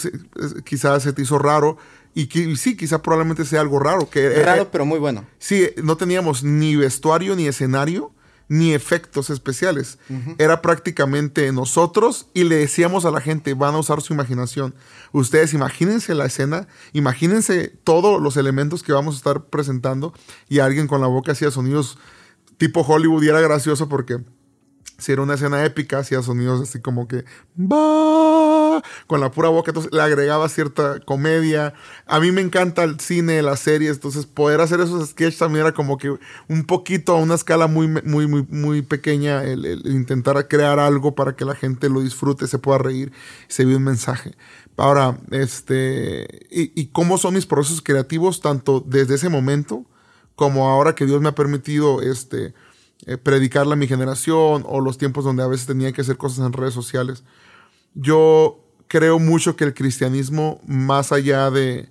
quizás 0.65 1.03
se 1.03 1.13
te 1.13 1.23
hizo 1.23 1.39
raro 1.39 1.77
y, 2.15 2.27
sí, 2.57 2.77
quizás 2.77 3.01
probablemente 3.01 3.45
sea 3.45 3.61
algo 3.61 3.79
raro. 3.79 4.09
Que, 4.09 4.27
eh, 4.27 4.43
raro, 4.43 4.71
pero 4.71 4.87
muy 4.87 4.99
bueno. 4.99 5.27
Sí, 5.39 5.71
no 5.83 5.97
teníamos 5.97 6.45
ni 6.45 6.77
vestuario, 6.77 7.35
ni 7.35 7.47
escenario, 7.47 8.13
ni 8.53 8.75
efectos 8.75 9.31
especiales. 9.31 9.99
Era 10.37 10.61
prácticamente 10.61 11.51
nosotros 11.53 12.27
y 12.35 12.45
le 12.45 12.57
decíamos 12.57 13.07
a 13.07 13.11
la 13.11 13.23
gente, 13.23 13.55
van 13.55 13.75
a 13.75 13.79
usar 13.79 14.03
su 14.03 14.13
imaginación. 14.13 14.75
Ustedes 15.11 15.55
imagínense 15.55 16.15
la 16.15 16.27
escena, 16.27 16.69
imagínense 16.93 17.69
todos 17.83 18.21
los 18.21 18.37
elementos 18.37 18.83
que 18.83 18.93
vamos 18.93 19.15
a 19.15 19.17
estar 19.17 19.45
presentando 19.47 20.13
y 20.51 20.59
alguien 20.59 20.87
con 20.87 21.01
la 21.01 21.07
boca 21.07 21.33
hacía 21.33 21.51
sonidos 21.51 21.97
tipo 22.59 22.83
Hollywood 22.83 23.23
y 23.23 23.29
era 23.29 23.41
gracioso 23.41 23.89
porque 23.89 24.19
si 24.99 25.13
era 25.13 25.23
una 25.23 25.35
escena 25.35 25.65
épica, 25.65 25.99
hacía 25.99 26.23
sonidos 26.23 26.61
así 26.61 26.81
como 26.81 27.09
que 27.09 27.25
va 27.59 28.83
con 29.07 29.21
la 29.21 29.31
pura 29.31 29.49
boca, 29.49 29.71
entonces 29.71 29.93
le 29.93 30.01
agregaba 30.01 30.49
cierta 30.49 31.01
comedia. 31.01 31.75
A 32.07 32.21
mí 32.21 32.33
me 32.33 32.41
encanta 32.41 32.85
el 32.85 33.01
cine, 33.01 33.43
las 33.43 33.61
series, 33.61 33.97
entonces 33.97 34.27
poder 34.27 34.61
hacer 34.61 34.81
esos 34.81 35.11
sketches 35.11 35.39
también 35.39 35.67
era 35.67 35.75
como 35.75 35.99
que 35.99 36.17
un 36.49 36.65
poquito 36.65 37.13
a 37.13 37.17
una 37.17 37.35
escala 37.35 37.67
muy, 37.67 37.89
muy, 37.89 38.27
muy, 38.27 38.47
muy 38.49 38.83
pequeña, 38.83 39.45
el, 39.45 39.83
intentar 39.85 40.49
crear 40.49 40.79
algo 40.79 41.15
para 41.15 41.35
que 41.37 41.45
la 41.45 41.55
gente 41.55 41.89
lo 41.89 42.01
disfrute, 42.01 42.47
se 42.47 42.59
pueda 42.59 42.79
reír, 42.79 43.13
se 43.49 43.65
vea 43.65 43.77
un 43.77 43.85
mensaje. 43.85 44.35
Ahora, 44.77 45.19
este, 45.31 46.47
y 46.51 46.87
cómo 46.87 47.19
son 47.19 47.35
mis 47.35 47.47
procesos 47.47 47.83
creativos, 47.83 48.41
tanto 48.41 48.83
desde 48.87 49.17
ese 49.17 49.29
momento 49.29 49.85
como 50.35 50.69
ahora 50.69 50.95
que 50.95 51.07
Dios 51.07 51.21
me 51.21 51.29
ha 51.29 51.35
permitido, 51.35 52.03
este, 52.03 52.55
eh, 53.07 53.17
predicarle 53.17 53.73
a 53.73 53.77
mi 53.77 53.87
generación 53.87 54.65
o 54.67 54.81
los 54.81 54.99
tiempos 54.99 55.25
donde 55.25 55.43
a 55.43 55.49
veces 55.49 55.67
tenía 55.67 55.93
que 55.93 56.03
hacer 56.03 56.17
cosas 56.17 56.47
en 56.47 56.53
redes 56.53 56.75
sociales. 56.75 57.25
Yo 57.95 58.65
creo 58.89 59.19
mucho 59.19 59.57
que 59.57 59.65
el 59.65 59.75
cristianismo, 59.75 60.61
más 60.67 61.13
allá 61.13 61.51
de, 61.51 61.89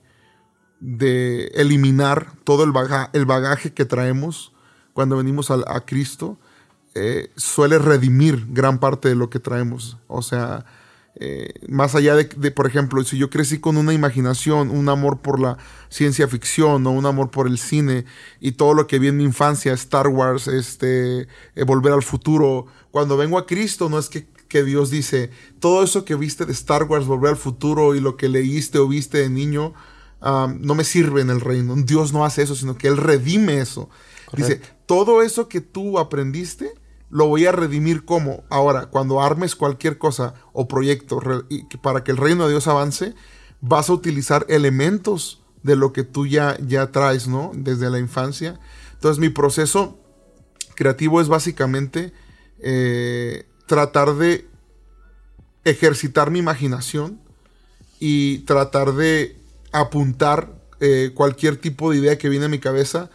de 0.79 1.47
eliminar 1.55 2.33
todo 2.43 2.63
el, 2.63 2.71
el 3.13 3.25
bagaje 3.25 3.73
que 3.73 3.85
traemos 3.85 4.53
cuando 4.93 5.17
venimos 5.17 5.51
a, 5.51 5.59
a 5.67 5.85
Cristo, 5.85 6.37
eh, 6.93 7.31
suele 7.35 7.79
redimir 7.79 8.47
gran 8.49 8.79
parte 8.79 9.09
de 9.09 9.15
lo 9.15 9.29
que 9.29 9.39
traemos. 9.39 9.97
O 10.07 10.21
sea, 10.21 10.65
eh, 11.15 11.53
más 11.67 11.93
allá 11.93 12.15
de, 12.15 12.25
por 12.51 12.67
ejemplo, 12.67 13.03
si 13.03 13.17
yo 13.17 13.29
crecí 13.29 13.59
con 13.59 13.75
una 13.75 13.93
imaginación, 13.93 14.69
un 14.69 14.87
amor 14.87 15.19
por 15.19 15.39
la 15.39 15.57
ciencia 15.89 16.27
ficción 16.27 16.87
o 16.87 16.91
un 16.91 17.05
amor 17.05 17.31
por 17.31 17.47
el 17.47 17.57
cine 17.57 18.05
y 18.39 18.53
todo 18.53 18.73
lo 18.73 18.87
que 18.87 18.97
vi 18.97 19.09
en 19.09 19.17
mi 19.17 19.25
infancia, 19.25 19.73
Star 19.73 20.07
Wars, 20.07 20.47
este, 20.47 21.27
eh, 21.55 21.63
Volver 21.65 21.93
al 21.93 22.03
Futuro, 22.03 22.67
cuando 22.91 23.17
vengo 23.17 23.37
a 23.37 23.45
Cristo 23.45 23.89
no 23.89 23.99
es 23.99 24.09
que, 24.09 24.25
Dios 24.63 24.89
dice, 24.89 25.29
todo 25.59 25.81
eso 25.81 26.03
que 26.03 26.15
viste 26.15 26.45
de 26.45 26.51
Star 26.51 26.83
Wars, 26.83 27.05
Volver 27.05 27.31
al 27.31 27.37
Futuro 27.37 27.95
y 27.95 28.01
lo 28.01 28.17
que 28.17 28.27
leíste 28.27 28.79
o 28.79 28.87
viste 28.87 29.19
de 29.19 29.29
niño, 29.29 29.73
no 30.21 30.75
me 30.75 30.83
sirve 30.83 31.21
en 31.21 31.29
el 31.29 31.39
reino. 31.39 31.73
Dios 31.77 32.11
no 32.11 32.25
hace 32.25 32.43
eso, 32.43 32.53
sino 32.53 32.77
que 32.77 32.89
Él 32.89 32.97
redime 32.97 33.59
eso. 33.59 33.89
Dice, 34.35 34.61
todo 34.85 35.21
eso 35.21 35.47
que 35.47 35.61
tú 35.61 35.99
aprendiste, 35.99 36.73
lo 37.11 37.27
voy 37.27 37.45
a 37.45 37.51
redimir 37.51 38.05
como 38.05 38.43
ahora, 38.49 38.87
cuando 38.87 39.21
armes 39.21 39.55
cualquier 39.55 39.97
cosa 39.97 40.33
o 40.53 40.67
proyecto 40.67 41.19
para 41.81 42.03
que 42.03 42.11
el 42.11 42.17
reino 42.17 42.45
de 42.45 42.51
Dios 42.51 42.67
avance, 42.67 43.13
vas 43.59 43.89
a 43.89 43.93
utilizar 43.93 44.45
elementos 44.49 45.43
de 45.61 45.75
lo 45.75 45.93
que 45.93 46.03
tú 46.03 46.25
ya, 46.25 46.57
ya 46.65 46.91
traes, 46.91 47.27
¿no? 47.27 47.51
Desde 47.53 47.89
la 47.89 47.99
infancia. 47.99 48.59
Entonces 48.93 49.19
mi 49.19 49.29
proceso 49.29 49.99
creativo 50.75 51.21
es 51.21 51.27
básicamente 51.27 52.13
eh, 52.59 53.45
tratar 53.67 54.15
de 54.15 54.47
ejercitar 55.65 56.31
mi 56.31 56.39
imaginación 56.39 57.19
y 57.99 58.39
tratar 58.39 58.93
de 58.93 59.37
apuntar 59.71 60.59
eh, 60.79 61.11
cualquier 61.13 61.57
tipo 61.57 61.91
de 61.91 61.97
idea 61.97 62.17
que 62.17 62.29
viene 62.29 62.45
a 62.45 62.49
mi 62.49 62.59
cabeza 62.59 63.09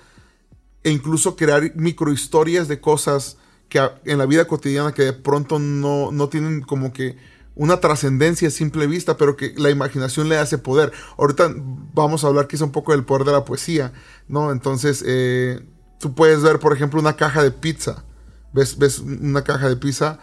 e 0.85 0.91
incluso 0.91 1.35
crear 1.35 1.73
microhistorias 1.75 2.69
de 2.69 2.81
cosas 2.81 3.39
que 3.69 3.81
en 4.05 4.19
la 4.19 4.27
vida 4.27 4.47
cotidiana 4.47 4.93
que 4.93 5.03
de 5.03 5.13
pronto 5.13 5.59
no, 5.59 6.13
no 6.13 6.29
tienen 6.29 6.61
como 6.63 6.93
que 6.93 7.17
una 7.57 7.81
trascendencia 7.81 8.49
a 8.49 8.51
simple 8.51 8.87
vista, 8.87 9.17
pero 9.17 9.37
que 9.37 9.55
la 9.57 9.71
imaginación 9.71 10.29
le 10.29 10.37
hace 10.37 10.59
poder. 10.59 10.93
Ahorita 11.17 11.53
vamos 11.95 12.23
a 12.23 12.29
hablar 12.29 12.47
quizá 12.47 12.65
un 12.65 12.73
poco 12.73 12.93
del 12.93 13.05
poder 13.05 13.25
de 13.25 13.33
la 13.33 13.45
poesía, 13.45 13.93
¿no? 14.29 14.53
Entonces, 14.53 15.03
eh, 15.07 15.67
tú 15.99 16.15
puedes 16.15 16.43
ver, 16.43 16.59
por 16.59 16.75
ejemplo, 16.75 17.01
una 17.01 17.17
caja 17.17 17.43
de 17.43 17.51
pizza. 17.51 18.05
Ves, 18.53 18.79
ves 18.79 18.99
una 18.99 19.43
caja 19.43 19.69
de 19.69 19.77
pizza 19.77 20.19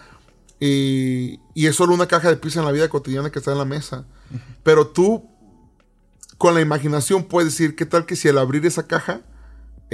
y, 0.59 1.39
y, 1.53 1.67
es 1.67 1.75
solo 1.75 1.93
una 1.93 2.07
caja 2.07 2.29
de 2.29 2.37
pizza 2.37 2.59
en 2.59 2.65
la 2.65 2.71
vida 2.71 2.87
cotidiana 2.87 3.31
que 3.31 3.39
está 3.39 3.51
en 3.51 3.57
la 3.57 3.65
mesa. 3.65 4.05
Pero 4.63 4.87
tú, 4.87 5.27
con 6.37 6.53
la 6.53 6.61
imaginación, 6.61 7.23
puedes 7.23 7.51
decir, 7.51 7.75
¿qué 7.75 7.85
tal 7.85 8.05
que 8.05 8.15
si 8.15 8.29
al 8.29 8.37
abrir 8.37 8.65
esa 8.65 8.87
caja 8.87 9.21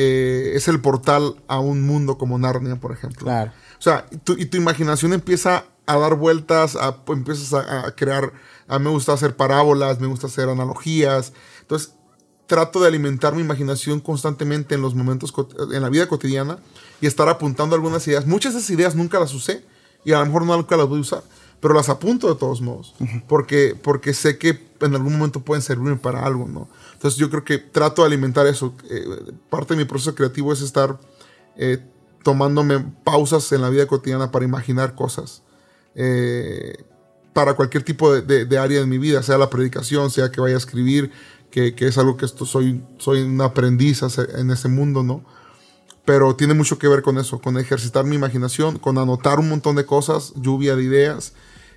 eh, 0.02 0.54
es 0.56 0.70
el 0.70 0.80
portal 0.80 1.36
a 1.50 1.60
un 1.60 1.82
mundo 1.82 2.18
como 2.18 2.38
Narnia, 2.38 2.78
por 2.78 2.94
ejemplo. 2.94 3.26
Claro. 3.26 3.52
O 3.78 3.82
sea, 3.82 4.06
y 4.12 4.46
tu 4.46 4.56
imaginación 4.56 5.12
empieza 5.12 5.66
a 5.86 5.98
dar 5.98 6.16
vueltas, 6.16 6.78
a, 6.78 6.96
empiezas 7.10 7.54
a, 7.54 7.94
crear, 7.98 8.32
a 8.70 8.80
me 8.80 8.90
gusta 8.90 9.12
hacer 9.12 9.36
parábolas, 9.36 10.00
me 10.00 10.08
gusta 10.08 10.28
hacer 10.28 10.48
analogías. 10.48 11.34
Entonces, 11.60 11.96
trato 12.48 12.80
de 12.80 12.88
alimentar 12.88 13.36
mi 13.36 13.42
imaginación 13.42 14.00
constantemente 14.00 14.76
en 14.76 14.82
los 14.82 14.96
momentos, 14.96 15.34
en 15.74 15.82
la 15.82 15.90
vida 15.90 16.08
cotidiana 16.08 16.60
y 17.02 17.08
estar 17.08 17.28
apuntando 17.28 17.76
algunas 17.76 18.08
ideas. 18.08 18.26
Muchas 18.26 18.54
de 18.54 18.60
esas 18.60 18.70
ideas 18.70 18.96
nunca 18.96 19.20
las 19.20 19.34
usé 19.34 19.66
y 20.06 20.14
a 20.14 20.20
lo 20.20 20.26
mejor 20.28 20.46
nunca 20.46 20.78
las 20.78 20.88
voy 20.88 21.00
a 21.00 21.02
usar, 21.02 21.24
pero 21.60 21.74
las 21.74 21.90
apunto 21.90 22.34
de 22.34 22.40
todos 22.40 22.62
modos, 22.62 22.96
porque, 23.28 23.76
porque 23.82 24.14
sé 24.14 24.38
que 24.38 24.66
en 24.80 24.96
algún 24.96 25.12
momento 25.12 25.42
pueden 25.42 25.62
servirme 25.62 25.98
para 25.98 26.26
algo, 26.26 26.48
¿no? 26.48 26.70
Entonces 27.00 27.18
yo 27.18 27.30
creo 27.30 27.46
que 27.46 27.60
trato 27.60 28.02
de 28.02 28.08
alimentar 28.08 28.46
eso. 28.46 28.74
Eh, 28.90 29.06
parte 29.50 29.74
de 29.74 29.78
mi 29.78 29.86
proceso 29.86 30.14
creativo 30.16 30.52
es 30.52 30.60
estar 30.60 31.00
eh, 31.56 31.78
tomándome 32.24 32.78
pausas 33.06 33.50
en 33.54 33.62
la 33.62 33.70
vida 33.70 33.88
cotidiana 33.88 34.32
para 34.32 34.44
imaginar 34.44 34.96
cosas. 34.96 35.42
Eh, 35.96 36.84
para 37.32 37.54
cualquier 37.54 37.84
tipo 37.84 38.14
de, 38.14 38.58
área 38.58 38.82
de 38.82 38.86
mi 38.86 38.98
vida, 38.98 39.24
sea 39.24 39.38
la 39.38 39.50
predicación, 39.50 40.12
sea 40.12 40.30
que 40.30 40.42
vaya 40.42 40.56
a 40.56 40.58
escribir, 40.58 41.10
que, 41.52 41.74
es 41.78 41.98
algo 41.98 42.18
que 42.18 42.26
esto, 42.26 42.46
soy, 42.46 42.84
soy 42.98 43.22
un 43.22 43.40
aprendiz 43.40 44.02
en 44.36 44.52
ese 44.52 44.68
mundo, 44.68 45.02
¿no? 45.02 45.24
Pero 46.04 46.36
tiene 46.36 46.54
mucho 46.54 46.78
que 46.80 46.90
ver 46.90 47.02
con 47.02 47.18
eso, 47.18 47.40
con 47.40 47.58
ejercitar 47.58 48.04
mi 48.04 48.18
imaginación, 48.18 48.78
con 48.78 48.98
anotar 48.98 49.40
un 49.40 49.48
montón 49.48 49.78
de 49.78 49.86
cosas, 49.86 50.34
lluvia 50.36 50.76
de 50.76 50.84
ideas, 50.84 51.32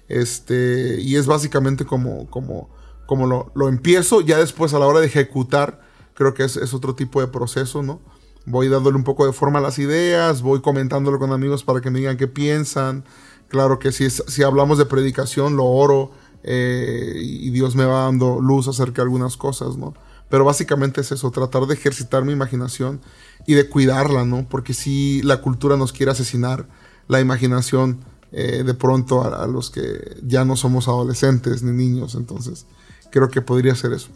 este, 0.09 1.01
y 1.01 1.15
es 1.15 1.27
básicamente 1.27 1.85
como, 1.85 2.29
como, 2.29 2.69
como 3.07 3.51
lo, 3.55 3.69
empiezo, 3.69 4.21
ya 4.21 4.39
después 4.39 4.75
a 4.75 4.79
la 4.79 4.87
hora 4.87 5.01
de 5.01 5.07
ejecutar, 5.07 5.81
creo 6.15 6.35
que 6.35 6.45
es, 6.45 6.75
otro 6.75 6.95
tipo 6.95 7.21
de 7.21 7.29
proceso, 7.29 7.83
¿no? 7.83 8.01
Voy 8.45 8.69
dándole 8.69 8.97
un 8.97 9.05
poco 9.05 9.27
de 9.27 9.33
forma 9.33 9.59
a 9.59 9.63
las 9.63 9.79
ideas, 9.79 10.43
voy 10.43 10.61
comentándolo 10.61 11.19
con 11.19 11.33
amigos 11.33 11.63
para 11.63 11.81
que 11.81 11.91
me 11.91 12.01
digan 12.01 12.17
qué 12.17 12.27
piensan. 12.27 13.05
Claro 13.49 13.79
que 13.79 13.93
si, 13.93 14.11
si 14.11 14.43
hablamos 14.43 14.79
de 14.79 14.87
predicación, 14.87 15.57
lo 15.57 15.65
oro 15.67 16.11
eh, 16.43 17.13
y 17.17 17.51
Dios 17.51 17.77
me 17.77 17.85
va 17.85 18.05
dando 18.05 18.41
luz 18.41 18.67
acerca 18.67 18.97
de 18.97 19.03
algunas 19.03 19.37
cosas, 19.37 19.77
¿no? 19.77 19.95
Pero 20.29 20.45
básicamente 20.45 21.03
es 21.03 21.13
eso, 21.13 21.31
tratar 21.31 21.67
de 21.67 21.75
ejercitar 21.75 22.25
mi 22.25 22.33
imaginación 22.33 23.01
y 23.47 23.55
de 23.55 23.69
cuidarla, 23.69 24.25
¿no? 24.25 24.49
Porque 24.49 24.75
si 24.75 25.23
la 25.23 25.41
cultura 25.41 25.77
nos 25.77 25.93
quiere 25.93 26.13
asesinar 26.13 26.67
la 27.07 27.21
imaginación 27.21 28.05
eh, 28.33 28.63
de 28.65 28.75
pronto 28.75 29.23
a, 29.23 29.47
los 29.47 29.71
que 29.71 30.17
ya 30.23 30.45
no 30.45 30.57
somos 30.57 30.89
adolescentes 30.89 31.63
ni 31.63 31.73
niños, 31.73 32.15
entonces 32.15 32.67
creo 33.13 33.29
que 33.29 33.41
podría 33.43 33.77
ser 33.77 33.93
eso. 33.93 34.09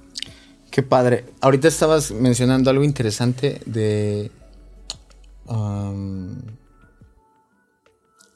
Qué 0.72 0.82
padre. 0.82 1.24
Ahorita 1.40 1.68
estabas 1.68 2.10
mencionando 2.10 2.70
algo 2.70 2.82
interesante 2.82 3.60
de. 3.66 4.32
Um, 5.46 6.42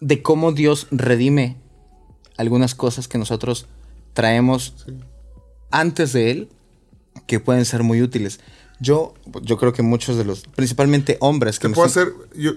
de 0.00 0.22
cómo 0.22 0.52
Dios 0.52 0.86
redime 0.92 1.56
algunas 2.36 2.74
cosas 2.74 3.08
que 3.08 3.18
nosotros 3.18 3.66
traemos 4.14 4.86
antes 5.70 6.12
de 6.12 6.30
Él 6.30 6.48
que 7.26 7.40
pueden 7.40 7.64
ser 7.64 7.82
muy 7.82 8.00
útiles. 8.00 8.40
Yo, 8.80 9.12
yo 9.42 9.58
creo 9.58 9.74
que 9.74 9.82
muchos 9.82 10.16
de 10.16 10.24
los, 10.24 10.44
principalmente 10.44 11.18
hombres 11.20 11.58
que... 11.58 11.68
Te 11.68 11.74
puedo 11.74 11.86
hacer, 11.86 12.14
yo 12.34 12.52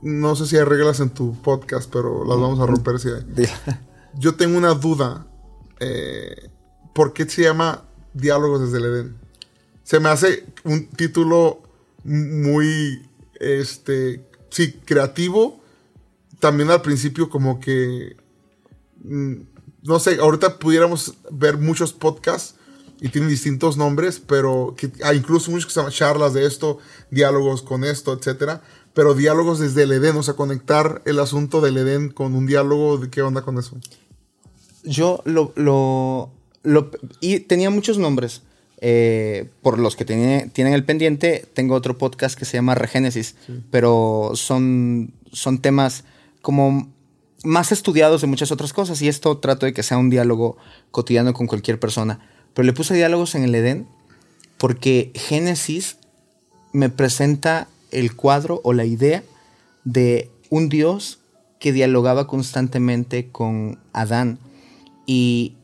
no 0.00 0.34
sé 0.34 0.46
si 0.46 0.56
hay 0.56 0.64
reglas 0.64 1.00
en 1.00 1.10
tu 1.10 1.34
podcast, 1.42 1.90
pero 1.92 2.24
las 2.24 2.40
vamos 2.40 2.60
a 2.60 2.66
romper 2.66 2.98
si 2.98 3.08
hay. 3.08 3.46
Yo 4.18 4.34
tengo 4.36 4.56
una 4.56 4.72
duda. 4.72 5.26
Eh, 5.78 6.48
¿por 6.96 7.12
qué 7.12 7.28
se 7.28 7.42
llama 7.42 7.84
Diálogos 8.14 8.62
desde 8.62 8.78
el 8.78 8.84
Edén? 8.92 9.16
Se 9.84 10.00
me 10.00 10.08
hace 10.08 10.46
un 10.64 10.88
título 10.88 11.62
muy, 12.02 13.06
este, 13.38 14.24
sí, 14.48 14.72
creativo. 14.84 15.60
También 16.40 16.70
al 16.70 16.80
principio 16.80 17.28
como 17.28 17.60
que, 17.60 18.16
mm, 19.04 19.34
no 19.82 20.00
sé, 20.00 20.18
ahorita 20.18 20.58
pudiéramos 20.58 21.14
ver 21.30 21.58
muchos 21.58 21.92
podcasts 21.92 22.56
y 22.98 23.10
tienen 23.10 23.28
distintos 23.28 23.76
nombres, 23.76 24.18
pero 24.18 24.74
hay 25.04 25.18
incluso 25.18 25.50
muchos 25.50 25.66
que 25.66 25.72
se 25.72 25.80
llaman 25.80 25.92
charlas 25.92 26.32
de 26.32 26.46
esto, 26.46 26.78
diálogos 27.10 27.60
con 27.60 27.84
esto, 27.84 28.14
etcétera. 28.14 28.62
Pero 28.94 29.12
diálogos 29.12 29.58
desde 29.58 29.82
el 29.82 29.92
Edén, 29.92 30.16
o 30.16 30.22
sea, 30.22 30.34
conectar 30.34 31.02
el 31.04 31.20
asunto 31.20 31.60
del 31.60 31.76
Edén 31.76 32.08
con 32.08 32.34
un 32.34 32.46
diálogo, 32.46 32.98
¿qué 33.10 33.20
onda 33.20 33.42
con 33.42 33.58
eso? 33.58 33.76
Yo 34.82 35.20
lo, 35.26 35.52
y 37.20 37.40
tenía 37.40 37.70
muchos 37.70 37.98
nombres. 37.98 38.42
Eh, 38.82 39.48
por 39.62 39.78
los 39.78 39.96
que 39.96 40.04
tienen 40.04 40.74
el 40.74 40.84
pendiente, 40.84 41.46
tengo 41.54 41.74
otro 41.74 41.96
podcast 41.96 42.38
que 42.38 42.44
se 42.44 42.58
llama 42.58 42.74
Regénesis, 42.74 43.34
pero 43.70 44.32
son, 44.34 45.14
son 45.32 45.62
temas 45.62 46.04
como 46.42 46.92
más 47.42 47.72
estudiados 47.72 48.20
de 48.20 48.26
muchas 48.26 48.52
otras 48.52 48.72
cosas 48.72 49.00
y 49.00 49.08
esto 49.08 49.38
trato 49.38 49.66
de 49.66 49.72
que 49.72 49.82
sea 49.82 49.98
un 49.98 50.10
diálogo 50.10 50.58
cotidiano 50.90 51.32
con 51.32 51.46
cualquier 51.46 51.80
persona. 51.80 52.20
Pero 52.52 52.66
le 52.66 52.72
puse 52.72 52.94
diálogos 52.94 53.34
en 53.34 53.44
el 53.44 53.54
Edén 53.54 53.86
porque 54.58 55.10
Génesis 55.14 55.96
me 56.72 56.90
presenta 56.90 57.68
el 57.90 58.14
cuadro 58.14 58.60
o 58.62 58.72
la 58.72 58.84
idea 58.84 59.22
de 59.84 60.30
un 60.50 60.68
Dios 60.68 61.20
que 61.58 61.72
dialogaba 61.72 62.26
constantemente 62.26 63.28
con 63.30 63.78
Adán 63.92 64.38
y 65.06 65.55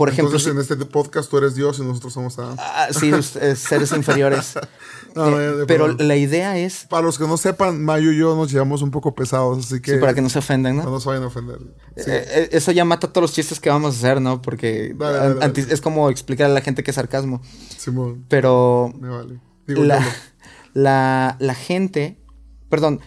por 0.00 0.08
ejemplo. 0.08 0.34
Entonces, 0.34 0.50
en 0.50 0.58
este 0.58 0.86
podcast 0.86 1.28
tú 1.30 1.36
eres 1.36 1.54
Dios 1.54 1.78
y 1.78 1.82
nosotros 1.82 2.14
somos 2.14 2.38
Adán. 2.38 2.56
Ah, 2.58 2.88
sí, 2.90 3.12
seres 3.54 3.92
inferiores. 3.92 4.54
Eh, 5.12 5.64
pero 5.66 5.88
la 5.88 6.14
idea 6.14 6.56
es. 6.56 6.86
Para 6.88 7.02
los 7.02 7.18
que 7.18 7.26
no 7.26 7.36
sepan, 7.36 7.84
Mayo 7.84 8.12
y 8.12 8.18
yo 8.18 8.36
nos 8.36 8.52
llevamos 8.52 8.80
un 8.80 8.92
poco 8.92 9.12
pesados, 9.12 9.66
así 9.66 9.82
que. 9.82 9.94
Sí, 9.94 9.98
para 9.98 10.14
que 10.14 10.20
no 10.20 10.28
se 10.28 10.38
ofendan, 10.38 10.76
¿no? 10.76 10.84
No 10.84 11.00
se 11.00 11.08
vayan 11.08 11.24
a 11.24 11.26
ofender. 11.26 11.58
Eh, 11.96 12.04
eh, 12.06 12.48
eso 12.52 12.70
ya 12.70 12.84
mata 12.84 13.08
todos 13.08 13.22
los 13.22 13.32
chistes 13.32 13.58
que 13.58 13.70
vamos 13.70 13.96
a 13.96 13.98
hacer, 13.98 14.20
¿no? 14.20 14.40
Porque 14.40 14.94
es 15.68 15.80
como 15.80 16.10
explicar 16.10 16.48
a 16.48 16.54
la 16.54 16.60
gente 16.60 16.84
que 16.84 16.92
es 16.92 16.94
sarcasmo. 16.94 17.42
Simón. 17.76 18.24
Pero. 18.28 18.94
Me 19.00 19.08
vale. 19.08 19.40
Digo, 19.66 19.82
la, 19.82 20.00
la, 20.74 21.36
la 21.40 21.54
gente. 21.54 22.16
Perdón. 22.68 23.00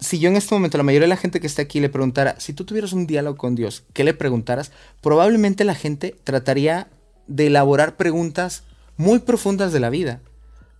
Si 0.00 0.18
yo 0.18 0.28
en 0.28 0.36
este 0.36 0.54
momento, 0.54 0.76
la 0.78 0.84
mayoría 0.84 1.04
de 1.06 1.10
la 1.10 1.16
gente 1.16 1.40
que 1.40 1.46
está 1.46 1.62
aquí 1.62 1.80
le 1.80 1.88
preguntara, 1.88 2.38
si 2.38 2.52
tú 2.52 2.64
tuvieras 2.64 2.92
un 2.92 3.06
diálogo 3.06 3.36
con 3.36 3.54
Dios, 3.54 3.84
¿qué 3.92 4.04
le 4.04 4.14
preguntaras? 4.14 4.70
Probablemente 5.00 5.64
la 5.64 5.74
gente 5.74 6.16
trataría 6.24 6.88
de 7.26 7.46
elaborar 7.48 7.96
preguntas 7.96 8.62
muy 8.96 9.18
profundas 9.20 9.72
de 9.72 9.80
la 9.80 9.90
vida. 9.90 10.20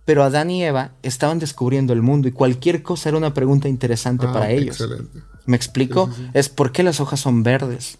Pero 0.05 0.23
Adán 0.23 0.49
y 0.49 0.63
Eva 0.63 0.91
estaban 1.03 1.37
descubriendo 1.39 1.91
el 1.91 2.01
mundo 2.01 2.27
y 2.27 2.31
cualquier 2.31 2.81
cosa 2.81 3.09
era 3.09 3.17
una 3.17 3.33
pregunta 3.33 3.67
interesante 3.67 4.25
Ah, 4.29 4.33
para 4.33 4.51
ellos. 4.51 4.79
Excelente. 4.79 5.19
¿Me 5.45 5.57
explico? 5.57 6.07
Sí, 6.07 6.13
sí, 6.15 6.21
sí. 6.23 6.29
Es 6.33 6.49
por 6.49 6.71
qué 6.71 6.83
las 6.83 6.99
hojas 7.01 7.19
son 7.19 7.43
verdes, 7.43 7.97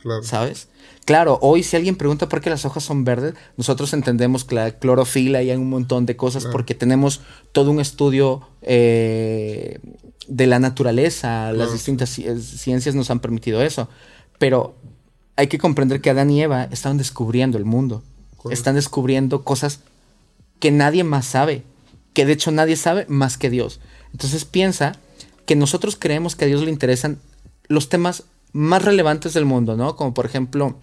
Claro. 0.00 0.22
¿sabes? 0.22 0.68
Claro, 1.10 1.40
hoy 1.42 1.64
si 1.64 1.74
alguien 1.74 1.96
pregunta 1.96 2.28
por 2.28 2.40
qué 2.40 2.50
las 2.50 2.64
hojas 2.64 2.84
son 2.84 3.02
verdes, 3.02 3.34
nosotros 3.56 3.92
entendemos 3.94 4.44
que 4.44 4.54
la 4.54 4.70
clorofila 4.70 5.42
y 5.42 5.50
hay 5.50 5.56
un 5.56 5.68
montón 5.68 6.06
de 6.06 6.14
cosas 6.14 6.44
Claro. 6.44 6.52
porque 6.52 6.76
tenemos 6.76 7.20
todo 7.50 7.72
un 7.72 7.80
estudio 7.80 8.42
eh, 8.62 9.80
de 10.28 10.46
la 10.46 10.60
naturaleza, 10.60 11.52
las 11.52 11.72
distintas 11.72 12.16
eh, 12.20 12.38
ciencias 12.38 12.94
nos 12.94 13.10
han 13.10 13.18
permitido 13.18 13.60
eso. 13.60 13.88
Pero 14.38 14.76
hay 15.34 15.48
que 15.48 15.58
comprender 15.58 16.00
que 16.00 16.10
Adán 16.10 16.30
y 16.30 16.42
Eva 16.42 16.68
estaban 16.70 16.96
descubriendo 16.96 17.58
el 17.58 17.64
mundo, 17.64 18.04
están 18.48 18.76
descubriendo 18.76 19.42
cosas 19.42 19.80
que 20.60 20.70
nadie 20.70 21.02
más 21.02 21.26
sabe, 21.26 21.64
que 22.14 22.24
de 22.24 22.34
hecho 22.34 22.52
nadie 22.52 22.76
sabe 22.76 23.04
más 23.08 23.36
que 23.36 23.50
Dios. 23.50 23.80
Entonces 24.12 24.44
piensa 24.44 24.94
que 25.44 25.56
nosotros 25.56 25.96
creemos 25.98 26.36
que 26.36 26.44
a 26.44 26.48
Dios 26.48 26.62
le 26.62 26.70
interesan 26.70 27.18
los 27.66 27.88
temas 27.88 28.26
más 28.52 28.84
relevantes 28.84 29.34
del 29.34 29.44
mundo, 29.44 29.76
¿no? 29.76 29.96
Como 29.96 30.14
por 30.14 30.24
ejemplo, 30.24 30.76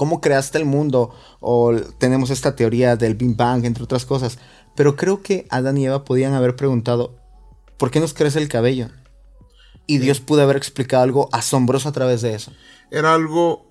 cómo 0.00 0.22
creaste 0.22 0.56
el 0.56 0.64
mundo, 0.64 1.14
o 1.40 1.74
tenemos 1.98 2.30
esta 2.30 2.56
teoría 2.56 2.96
del 2.96 3.16
Big 3.16 3.36
Bang, 3.36 3.66
entre 3.66 3.84
otras 3.84 4.06
cosas. 4.06 4.38
Pero 4.74 4.96
creo 4.96 5.20
que 5.22 5.46
Adán 5.50 5.76
y 5.76 5.84
Eva 5.84 6.06
podían 6.06 6.32
haber 6.32 6.56
preguntado, 6.56 7.18
¿por 7.76 7.90
qué 7.90 8.00
nos 8.00 8.14
crece 8.14 8.38
el 8.38 8.48
cabello? 8.48 8.88
Y 9.86 9.98
Dios 9.98 10.20
pudo 10.20 10.40
haber 10.40 10.56
explicado 10.56 11.02
algo 11.02 11.28
asombroso 11.32 11.86
a 11.90 11.92
través 11.92 12.22
de 12.22 12.34
eso. 12.34 12.50
Era 12.90 13.12
algo 13.12 13.70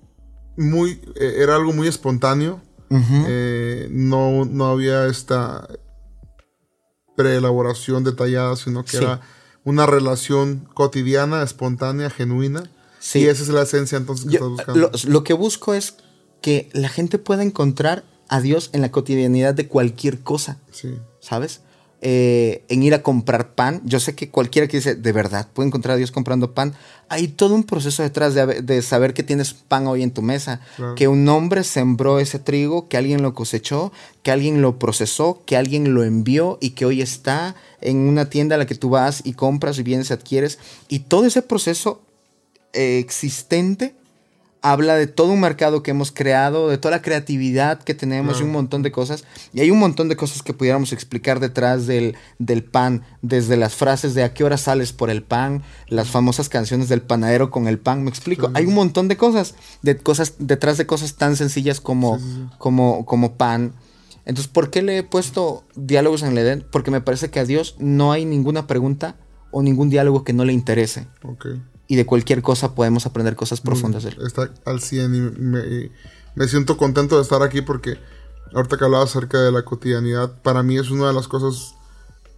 muy, 0.56 1.02
eh, 1.16 1.38
era 1.38 1.56
algo 1.56 1.72
muy 1.72 1.88
espontáneo. 1.88 2.60
Eh, 2.90 3.88
no, 3.90 4.44
no 4.44 4.66
había 4.66 5.06
esta 5.06 5.66
preelaboración 7.16 8.04
detallada, 8.04 8.54
sino 8.54 8.84
que 8.84 8.98
Sí. 8.98 9.04
era 9.04 9.20
una 9.64 9.84
relación 9.84 10.68
cotidiana, 10.74 11.42
espontánea, 11.42 12.08
genuina. 12.08 12.70
Sí. 13.00 13.20
Y 13.20 13.26
esa 13.28 13.42
es 13.42 13.48
la 13.48 13.62
esencia 13.62 13.96
entonces 13.96 14.26
que 14.26 14.32
Yo, 14.32 14.50
estás 14.54 14.66
buscando. 14.74 14.80
lo, 15.06 15.12
lo 15.12 15.24
que 15.24 15.32
busco 15.32 15.72
es 15.72 15.94
que 16.40 16.68
la 16.72 16.88
gente 16.88 17.18
pueda 17.18 17.42
encontrar 17.42 18.04
a 18.28 18.40
Dios 18.40 18.70
en 18.72 18.80
la 18.80 18.90
cotidianidad 18.90 19.54
de 19.54 19.66
cualquier 19.66 20.20
cosa, 20.20 20.58
Sí. 20.70 20.94
¿sabes? 21.20 21.60
Eh, 22.02 22.64
en 22.68 22.82
ir 22.82 22.94
a 22.94 23.02
comprar 23.02 23.54
pan. 23.54 23.82
Yo 23.84 24.00
sé 24.00 24.14
que 24.14 24.30
cualquiera 24.30 24.66
que 24.66 24.78
dice, 24.78 24.94
de 24.94 25.12
verdad, 25.12 25.48
puede 25.52 25.66
encontrar 25.66 25.94
a 25.94 25.96
Dios 25.98 26.10
comprando 26.10 26.54
pan. 26.54 26.72
Hay 27.10 27.28
todo 27.28 27.54
un 27.54 27.64
proceso 27.64 28.02
detrás 28.02 28.34
de, 28.34 28.82
saber 28.82 29.12
que 29.12 29.22
tienes 29.22 29.52
pan 29.52 29.86
hoy 29.86 30.02
en 30.02 30.10
tu 30.10 30.22
mesa. 30.22 30.60
Claro. 30.76 30.94
Que 30.94 31.08
un 31.08 31.28
hombre 31.28 31.62
sembró 31.62 32.18
ese 32.18 32.38
trigo, 32.38 32.88
que 32.88 32.96
alguien 32.96 33.20
lo 33.20 33.34
cosechó, 33.34 33.92
que 34.22 34.30
alguien 34.30 34.62
lo 34.62 34.78
procesó, 34.78 35.42
que 35.44 35.58
alguien 35.58 35.92
lo 35.92 36.02
envió 36.02 36.56
y 36.62 36.70
que 36.70 36.86
hoy 36.86 37.02
está 37.02 37.54
en 37.82 37.98
una 37.98 38.30
tienda 38.30 38.54
a 38.54 38.58
la 38.58 38.66
que 38.66 38.76
tú 38.76 38.88
vas 38.88 39.20
y 39.22 39.34
compras 39.34 39.78
y 39.78 39.82
vienes 39.82 40.08
y 40.08 40.14
adquieres. 40.14 40.58
Y 40.88 41.00
todo 41.00 41.26
ese 41.26 41.42
proceso 41.42 42.00
eh, 42.72 42.98
existente 42.98 43.94
habla 44.62 44.94
de 44.94 45.06
todo 45.06 45.32
un 45.32 45.40
mercado 45.40 45.82
que 45.82 45.90
hemos 45.90 46.12
creado, 46.12 46.68
de 46.68 46.78
toda 46.78 46.96
la 46.96 47.02
creatividad 47.02 47.82
que 47.82 47.94
tenemos 47.94 48.40
y 48.40 48.44
un 48.44 48.52
montón 48.52 48.82
de 48.82 48.92
cosas. 48.92 49.24
Y 49.52 49.60
hay 49.60 49.70
un 49.70 49.78
montón 49.78 50.08
de 50.08 50.16
cosas 50.16 50.42
que 50.42 50.52
pudiéramos 50.52 50.92
explicar 50.92 51.40
detrás 51.40 51.86
del, 51.86 52.16
del 52.38 52.62
pan, 52.62 53.02
desde 53.22 53.56
las 53.56 53.74
frases 53.74 54.14
de 54.14 54.22
a 54.22 54.34
qué 54.34 54.44
hora 54.44 54.58
sales 54.58 54.92
por 54.92 55.10
el 55.10 55.22
pan, 55.22 55.62
las 55.88 56.08
famosas 56.08 56.48
canciones 56.48 56.88
del 56.88 57.02
panadero 57.02 57.50
con 57.50 57.68
el 57.68 57.78
pan, 57.78 58.04
me 58.04 58.10
explico. 58.10 58.46
Sí. 58.46 58.52
Hay 58.56 58.66
un 58.66 58.74
montón 58.74 59.08
de 59.08 59.16
cosas, 59.16 59.54
de 59.82 59.96
cosas 59.96 60.34
detrás 60.38 60.76
de 60.76 60.86
cosas 60.86 61.14
tan 61.14 61.36
sencillas 61.36 61.80
como, 61.80 62.18
Sí, 62.18 62.46
como, 62.58 63.06
como 63.06 63.36
pan. 63.36 63.72
Entonces, 64.26 64.48
¿por 64.48 64.70
qué 64.70 64.82
le 64.82 64.98
he 64.98 65.02
puesto 65.02 65.64
diálogos 65.74 66.22
en 66.22 66.28
el 66.28 66.38
Edén? 66.38 66.66
Porque 66.70 66.90
me 66.90 67.00
parece 67.00 67.30
que 67.30 67.40
a 67.40 67.44
Dios 67.44 67.76
no 67.78 68.12
hay 68.12 68.24
ninguna 68.24 68.66
pregunta 68.66 69.16
o 69.50 69.62
ningún 69.62 69.90
diálogo 69.90 70.24
que 70.24 70.32
no 70.32 70.44
le 70.44 70.52
interese. 70.52 71.06
Ok. 71.24 71.46
Y 71.90 71.96
de 71.96 72.06
cualquier 72.06 72.40
cosa 72.40 72.76
podemos 72.76 73.04
aprender 73.04 73.34
cosas 73.34 73.60
profundas 73.60 74.04
de 74.04 74.10
él. 74.10 74.18
Está 74.24 74.48
al 74.64 74.80
100 74.80 75.14
y 75.14 75.20
me, 75.40 75.58
y 75.58 75.92
me 76.36 76.46
siento 76.46 76.76
contento 76.76 77.16
de 77.16 77.22
estar 77.22 77.42
aquí 77.42 77.62
porque 77.62 77.98
ahorita 78.54 78.78
que 78.78 78.84
hablaba 78.84 79.02
acerca 79.02 79.40
de 79.40 79.50
la 79.50 79.64
cotidianidad, 79.64 80.40
para 80.42 80.62
mí 80.62 80.78
es 80.78 80.90
una 80.90 81.08
de 81.08 81.14
las 81.14 81.26
cosas 81.26 81.74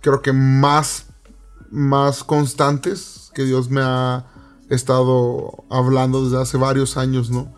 creo 0.02 0.20
que 0.20 0.32
más, 0.32 1.06
más 1.70 2.24
constantes 2.24 3.30
que 3.34 3.44
Dios 3.44 3.70
me 3.70 3.80
ha 3.82 4.26
estado 4.68 5.64
hablando 5.70 6.24
desde 6.24 6.42
hace 6.42 6.58
varios 6.58 6.96
años, 6.96 7.30
¿no? 7.30 7.54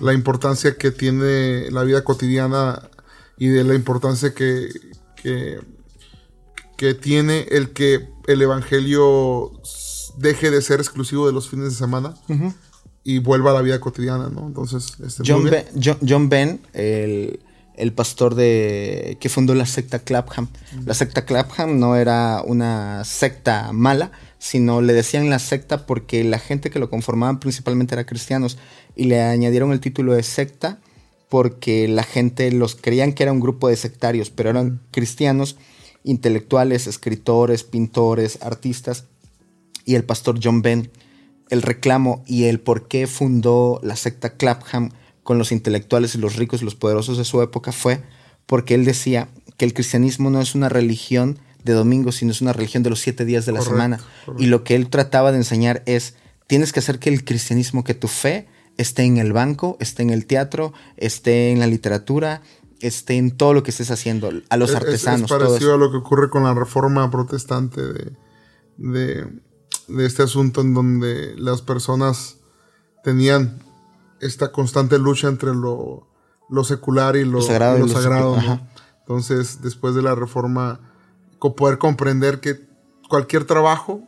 La 0.00 0.12
importancia 0.12 0.76
que 0.76 0.90
tiene 0.90 1.70
la 1.70 1.82
vida 1.84 2.04
cotidiana 2.04 2.90
y 3.38 3.48
de 3.48 3.64
la 3.64 3.74
importancia 3.74 4.34
que, 4.34 4.68
que, 5.16 5.60
que 6.76 6.94
tiene 6.94 7.46
el 7.50 7.70
que 7.70 8.08
el 8.26 8.42
Evangelio 8.42 9.52
deje 10.16 10.50
de 10.50 10.62
ser 10.62 10.80
exclusivo 10.80 11.26
de 11.26 11.32
los 11.32 11.48
fines 11.48 11.66
de 11.66 11.74
semana 11.74 12.14
y 13.04 13.18
vuelva 13.18 13.52
a 13.52 13.54
la 13.54 13.62
vida 13.62 13.80
cotidiana, 13.80 14.28
¿no? 14.28 14.46
Entonces, 14.46 14.94
este, 15.04 15.22
muy 15.22 15.30
John, 15.30 15.42
bien. 15.44 15.64
ben, 15.72 15.82
John, 15.82 15.98
John 16.06 16.28
Ben, 16.28 16.60
el, 16.72 17.40
el 17.76 17.92
pastor 17.92 18.34
de 18.34 19.16
que 19.20 19.28
fundó 19.28 19.54
la 19.54 19.66
secta 19.66 20.00
Clapham. 20.00 20.48
La 20.84 20.94
secta 20.94 21.24
Clapham 21.24 21.78
no 21.78 21.96
era 21.96 22.42
una 22.44 23.04
secta 23.04 23.70
mala, 23.72 24.10
sino 24.38 24.80
le 24.80 24.92
decían 24.92 25.30
la 25.30 25.38
secta 25.38 25.86
porque 25.86 26.24
la 26.24 26.38
gente 26.38 26.70
que 26.70 26.78
lo 26.78 26.90
conformaban 26.90 27.38
principalmente 27.38 27.94
era 27.94 28.06
cristianos 28.06 28.58
y 28.96 29.04
le 29.04 29.22
añadieron 29.22 29.72
el 29.72 29.80
título 29.80 30.14
de 30.14 30.22
secta 30.22 30.80
porque 31.28 31.88
la 31.88 32.02
gente 32.02 32.50
los 32.52 32.76
creían 32.76 33.12
que 33.12 33.24
era 33.24 33.32
un 33.32 33.40
grupo 33.40 33.68
de 33.68 33.76
sectarios, 33.76 34.30
pero 34.30 34.50
eran 34.50 34.80
cristianos, 34.90 35.56
intelectuales, 36.04 36.86
escritores, 36.86 37.64
pintores, 37.64 38.38
artistas 38.42 39.04
y 39.86 39.94
el 39.94 40.04
pastor 40.04 40.38
John 40.42 40.60
Ben, 40.60 40.90
el 41.48 41.62
reclamo 41.62 42.22
y 42.26 42.44
el 42.44 42.60
por 42.60 42.88
qué 42.88 43.06
fundó 43.06 43.80
la 43.82 43.96
secta 43.96 44.36
Clapham 44.36 44.90
con 45.22 45.38
los 45.38 45.50
intelectuales 45.52 46.14
y 46.14 46.18
los 46.18 46.36
ricos 46.36 46.60
y 46.60 46.64
los 46.66 46.74
poderosos 46.74 47.16
de 47.16 47.24
su 47.24 47.40
época 47.40 47.72
fue 47.72 48.02
porque 48.46 48.74
él 48.74 48.84
decía 48.84 49.28
que 49.56 49.64
el 49.64 49.72
cristianismo 49.72 50.28
no 50.30 50.40
es 50.40 50.54
una 50.54 50.68
religión 50.68 51.38
de 51.64 51.72
domingo, 51.72 52.12
sino 52.12 52.30
es 52.30 52.40
una 52.40 52.52
religión 52.52 52.82
de 52.82 52.90
los 52.90 53.00
siete 53.00 53.24
días 53.24 53.44
de 53.46 53.50
la 53.52 53.60
semana. 53.60 53.98
Y 54.38 54.46
lo 54.46 54.62
que 54.62 54.76
él 54.76 54.88
trataba 54.88 55.32
de 55.32 55.38
enseñar 55.38 55.82
es, 55.86 56.14
tienes 56.46 56.72
que 56.72 56.78
hacer 56.78 57.00
que 57.00 57.08
el 57.08 57.24
cristianismo, 57.24 57.82
que 57.82 57.94
tu 57.94 58.06
fe 58.06 58.46
esté 58.76 59.02
en 59.02 59.16
el 59.16 59.32
banco, 59.32 59.76
esté 59.80 60.02
en 60.04 60.10
el 60.10 60.26
teatro, 60.26 60.72
esté 60.96 61.50
en 61.50 61.58
la 61.58 61.66
literatura, 61.66 62.42
esté 62.80 63.16
en 63.16 63.32
todo 63.32 63.52
lo 63.52 63.64
que 63.64 63.70
estés 63.72 63.90
haciendo, 63.90 64.30
a 64.48 64.56
los 64.56 64.70
Es- 64.70 64.76
es- 64.76 64.82
artesanos. 64.82 65.22
Es, 65.22 65.26
todo 65.28 65.38
parecido 65.40 65.70
eso. 65.70 65.74
a 65.74 65.78
lo 65.78 65.90
que 65.90 65.96
ocurre 65.96 66.30
con 66.30 66.44
la 66.44 66.54
reforma 66.54 67.10
protestante 67.10 67.80
de, 67.82 68.12
de, 68.76 69.26
de 69.88 70.06
este 70.06 70.22
asunto 70.22 70.60
en 70.60 70.74
donde 70.74 71.34
las 71.36 71.62
personas 71.62 72.36
tenían 73.04 73.62
esta 74.20 74.50
constante 74.50 74.98
lucha 74.98 75.28
entre 75.28 75.54
lo, 75.54 76.08
lo 76.48 76.64
secular 76.64 77.16
y 77.16 77.24
lo, 77.24 77.40
Lo 77.78 77.88
sagrado. 77.88 78.36
Entonces, 79.00 79.60
después 79.62 79.94
de 79.94 80.02
la 80.02 80.14
reforma, 80.14 80.80
poder 81.38 81.78
comprender 81.78 82.40
que 82.40 82.66
cualquier 83.08 83.44
trabajo 83.44 84.02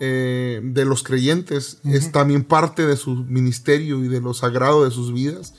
eh, 0.00 0.60
de 0.62 0.84
los 0.84 1.02
creyentes 1.02 1.78
es 1.84 2.12
también 2.12 2.44
parte 2.44 2.86
de 2.86 2.96
su 2.96 3.14
ministerio 3.16 4.04
y 4.04 4.08
de 4.08 4.20
lo 4.20 4.34
sagrado 4.34 4.84
de 4.84 4.90
sus 4.90 5.12
vidas. 5.14 5.54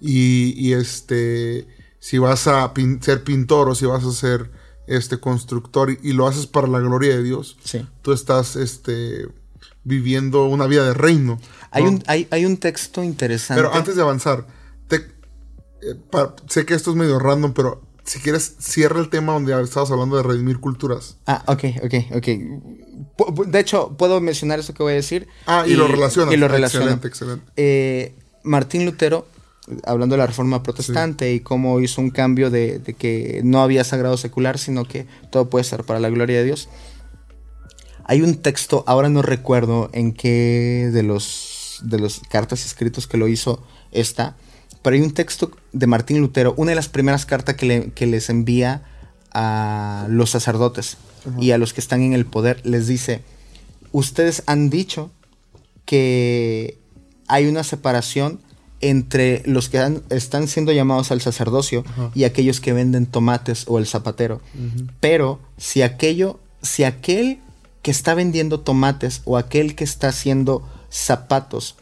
Y, 0.00 0.54
y, 0.56 0.72
este, 0.74 1.66
si 1.98 2.18
vas 2.18 2.46
a 2.46 2.72
pin- 2.74 3.00
ser 3.02 3.24
pintor 3.24 3.68
o 3.68 3.74
si 3.74 3.86
vas 3.86 4.04
a 4.04 4.12
ser 4.12 4.50
este 4.86 5.18
constructor 5.18 5.96
y, 6.02 6.12
lo 6.12 6.26
haces 6.26 6.46
para 6.46 6.66
la 6.66 6.80
gloria 6.80 7.16
de 7.16 7.22
Dios, 7.22 7.56
Sí. 7.64 7.86
tú 8.02 8.12
estás 8.12 8.56
este, 8.56 9.28
viviendo 9.84 10.44
una 10.46 10.66
vida 10.66 10.84
de 10.84 10.94
reino. 10.94 11.40
Hay, 11.70 11.84
¿no? 11.84 11.90
un, 11.90 12.04
hay, 12.06 12.28
hay 12.30 12.44
un 12.44 12.56
texto 12.56 13.02
interesante. 13.02 13.62
Pero 13.62 13.74
antes 13.74 13.96
de 13.96 14.02
avanzar, 14.02 14.46
te- 14.88 14.96
eh, 15.82 15.96
sé 16.48 16.66
que 16.66 16.74
esto 16.74 16.90
es 16.90 16.96
medio 16.96 17.18
random, 17.18 17.52
pero 17.52 17.82
si 18.04 18.18
quieres, 18.18 18.56
cierra 18.58 19.00
el 19.00 19.08
tema 19.08 19.32
donde 19.32 19.60
estabas 19.62 19.90
hablando 19.90 20.16
de 20.16 20.24
redimir 20.24 20.58
culturas. 20.58 21.16
Ah, 21.26 21.42
ok, 21.46 21.64
ok, 21.84 21.94
ok. 22.16 23.46
De 23.46 23.60
hecho, 23.60 23.96
puedo 23.96 24.20
mencionar 24.20 24.58
eso 24.58 24.74
que 24.74 24.82
voy 24.82 24.92
a 24.92 24.96
decir. 24.96 25.28
Ah, 25.46 25.64
y, 25.66 25.74
lo 25.74 25.86
relacionas. 25.86 26.34
Y 26.34 26.36
lo 26.36 26.48
relaciono. 26.48 26.86
Excelente, 26.86 27.08
excelente. 27.08 27.52
Eh, 27.56 28.16
Martín 28.42 28.84
Lutero, 28.84 29.26
hablando 29.84 30.14
de 30.14 30.18
la 30.18 30.26
reforma 30.26 30.62
protestante 30.62 31.32
y 31.32 31.40
cómo 31.40 31.80
hizo 31.80 32.00
un 32.00 32.10
cambio 32.10 32.50
de, 32.50 32.78
de 32.78 32.94
que 32.94 33.40
no 33.44 33.62
había 33.62 33.84
sagrado 33.84 34.16
secular, 34.16 34.58
sino 34.58 34.84
que 34.84 35.06
todo 35.30 35.48
puede 35.50 35.64
ser 35.64 35.84
para 35.84 36.00
la 36.00 36.10
gloria 36.10 36.38
de 36.38 36.44
Dios. 36.44 36.68
Hay 38.04 38.22
un 38.22 38.34
texto, 38.36 38.82
ahora 38.86 39.08
no 39.08 39.22
recuerdo 39.22 39.88
en 39.92 40.12
qué 40.12 40.90
de 40.92 41.02
los 41.02 41.80
de 41.84 41.98
las 41.98 42.20
cartas 42.28 42.64
escritos 42.64 43.06
que 43.08 43.16
lo 43.16 43.26
hizo 43.28 43.60
está, 43.90 44.36
pero 44.82 44.94
hay 44.94 45.02
un 45.02 45.12
texto 45.14 45.50
de 45.72 45.86
Martín 45.86 46.18
Lutero, 46.20 46.54
una 46.56 46.70
de 46.70 46.76
las 46.76 46.88
primeras 46.88 47.26
cartas 47.26 47.56
que, 47.56 47.66
le- 47.66 47.90
que 47.92 48.06
les 48.06 48.28
envía 48.30 48.82
a 49.32 50.06
los 50.08 50.30
sacerdotes 50.30 50.96
y 51.40 51.52
a 51.52 51.58
los 51.58 51.72
que 51.72 51.80
están 51.80 52.02
en 52.02 52.12
el 52.12 52.26
poder, 52.26 52.60
les 52.66 52.86
dice, 52.88 53.22
ustedes 53.92 54.42
han 54.46 54.70
dicho 54.70 55.10
que 55.86 56.78
hay 57.28 57.46
una 57.46 57.64
separación 57.64 58.40
entre 58.82 59.42
los 59.46 59.68
que 59.70 59.78
han- 59.78 60.02
están 60.10 60.46
siendo 60.48 60.70
llamados 60.72 61.10
al 61.10 61.20
sacerdocio 61.22 61.84
y 62.14 62.24
aquellos 62.24 62.60
que 62.60 62.72
venden 62.74 63.06
tomates 63.06 63.64
o 63.68 63.78
el 63.78 63.86
zapatero. 63.86 64.40
Pero 65.00 65.38
si 65.56 65.80
aquello, 65.82 66.38
si 66.60 66.84
aquel 66.84 67.38
que 67.80 67.90
está 67.90 68.14
vendiendo 68.14 68.60
tomates 68.60 69.22
o 69.24 69.36
aquel 69.38 69.74
que 69.74 69.84
está 69.84 70.08
haciendo 70.08 70.62
zapatos 70.90 71.76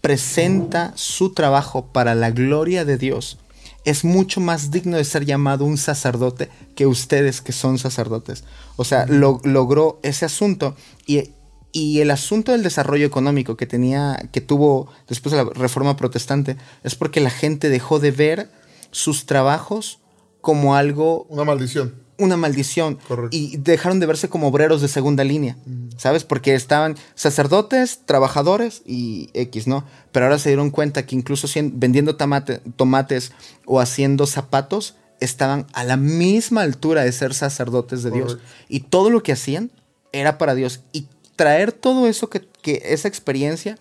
presenta 0.00 0.92
su 0.96 1.32
trabajo 1.34 1.86
para 1.92 2.14
la 2.14 2.30
gloria 2.30 2.84
de 2.84 2.96
Dios, 2.96 3.38
es 3.84 4.04
mucho 4.04 4.40
más 4.40 4.70
digno 4.70 4.96
de 4.96 5.04
ser 5.04 5.24
llamado 5.24 5.64
un 5.64 5.78
sacerdote 5.78 6.48
que 6.74 6.86
ustedes 6.86 7.40
que 7.40 7.52
son 7.52 7.78
sacerdotes. 7.78 8.44
O 8.76 8.84
sea, 8.84 9.06
lo- 9.06 9.40
logró 9.44 9.98
ese 10.02 10.24
asunto 10.24 10.74
y, 11.06 11.30
y 11.72 12.00
el 12.00 12.10
asunto 12.10 12.52
del 12.52 12.62
desarrollo 12.62 13.06
económico 13.06 13.56
que 13.56 13.66
tenía, 13.66 14.28
que 14.32 14.40
tuvo 14.40 14.88
después 15.08 15.32
de 15.34 15.44
la 15.44 15.50
reforma 15.50 15.96
protestante, 15.96 16.56
es 16.84 16.94
porque 16.94 17.20
la 17.20 17.30
gente 17.30 17.68
dejó 17.68 17.98
de 18.00 18.10
ver 18.10 18.50
sus 18.90 19.26
trabajos 19.26 19.98
como 20.40 20.74
algo 20.74 21.26
Una 21.28 21.44
maldición. 21.44 21.94
una 22.18 22.36
maldición 22.36 22.98
Correcto. 23.06 23.36
y 23.36 23.56
dejaron 23.58 24.00
de 24.00 24.06
verse 24.06 24.28
como 24.28 24.48
obreros 24.48 24.80
de 24.82 24.88
segunda 24.88 25.22
línea, 25.22 25.56
¿sabes? 25.96 26.24
Porque 26.24 26.54
estaban 26.54 26.96
sacerdotes, 27.14 28.00
trabajadores 28.04 28.82
y 28.86 29.30
X, 29.34 29.66
¿no? 29.66 29.84
Pero 30.12 30.26
ahora 30.26 30.38
se 30.38 30.48
dieron 30.48 30.70
cuenta 30.70 31.06
que 31.06 31.14
incluso 31.14 31.46
vendiendo 31.72 32.16
tomate- 32.16 32.60
tomates 32.76 33.32
o 33.64 33.80
haciendo 33.80 34.26
zapatos 34.26 34.96
estaban 35.20 35.66
a 35.74 35.84
la 35.84 35.96
misma 35.96 36.62
altura 36.62 37.04
de 37.04 37.12
ser 37.12 37.32
sacerdotes 37.34 38.02
de 38.02 38.10
Dios. 38.10 38.38
Y 38.68 38.80
todo 38.80 39.10
lo 39.10 39.22
que 39.22 39.32
hacían 39.32 39.70
era 40.12 40.38
para 40.38 40.54
Dios. 40.54 40.80
Y 40.92 41.06
traer 41.40 41.72
todo 41.72 42.06
eso, 42.06 42.28
que, 42.28 42.42
esa 42.84 43.08
experiencia, 43.08 43.78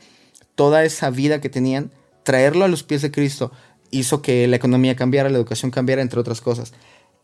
toda 0.56 0.86
esa 0.86 1.10
vida 1.10 1.42
que 1.42 1.50
tenían, 1.50 1.92
traerlo 2.24 2.64
a 2.64 2.70
los 2.70 2.84
pies 2.84 3.02
de 3.02 3.12
Cristo 3.12 3.52
hizo 3.92 4.22
que 4.22 4.48
la 4.48 4.56
economía 4.56 4.96
cambiara, 4.96 5.30
la 5.30 5.40
educación 5.40 5.70
cambiara, 5.70 6.02
entre 6.02 6.22
otras 6.22 6.40
cosas. 6.40 6.72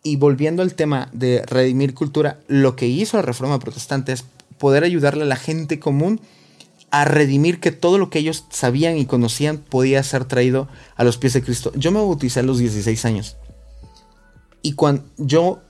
Y 0.04 0.18
volviendo 0.18 0.62
al 0.62 0.74
tema 0.74 1.08
de 1.14 1.42
redimir 1.44 1.94
cultura, 1.94 2.42
lo 2.50 2.76
que 2.76 2.86
hizo 2.86 3.16
la 3.16 3.24
Reforma 3.24 3.60
Protestante 3.60 4.12
es 4.12 4.26
poder 4.58 4.84
ayudarle 4.84 5.24
a 5.24 5.28
la 5.28 5.38
gente 5.38 5.80
común 5.80 6.20
a 6.92 7.06
redimir 7.06 7.62
que 7.62 7.72
todo 7.72 7.98
lo 7.98 8.10
que 8.10 8.20
ellos 8.20 8.44
sabían 8.50 8.98
y 8.98 9.06
conocían 9.06 9.60
podía 9.60 10.04
ser 10.04 10.26
traído 10.26 10.68
a 10.98 11.06
los 11.06 11.18
pies 11.18 11.32
de 11.32 11.44
Cristo. 11.44 11.72
Yo 11.78 11.94
me 11.94 12.00
bauticé 12.00 12.42
a 12.42 12.44
los 12.44 12.58
16 12.58 13.06
años. 13.06 13.38
Y 14.62 14.74
cuando 14.74 15.06
yo, 15.16 15.62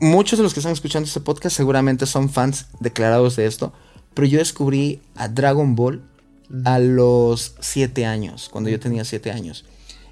muchos 0.00 0.38
de 0.38 0.42
los 0.42 0.54
que 0.54 0.60
están 0.60 0.72
escuchando 0.72 1.06
este 1.06 1.20
podcast 1.20 1.56
seguramente 1.56 2.06
son 2.06 2.28
fans 2.28 2.66
declarados 2.80 3.36
de 3.36 3.46
esto, 3.46 3.72
pero 4.14 4.26
yo 4.26 4.38
descubrí 4.38 5.02
a 5.16 5.28
Dragon 5.28 5.74
Ball 5.74 6.02
a 6.64 6.78
los 6.78 7.54
7 7.60 8.06
años, 8.06 8.48
cuando 8.48 8.70
yo 8.70 8.78
tenía 8.78 9.04
7 9.04 9.30
años. 9.30 9.64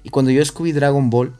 Y 0.03 0.09
cuando 0.09 0.31
yo 0.31 0.39
descubrí 0.39 0.71
Dragon 0.71 1.09
Ball, 1.09 1.35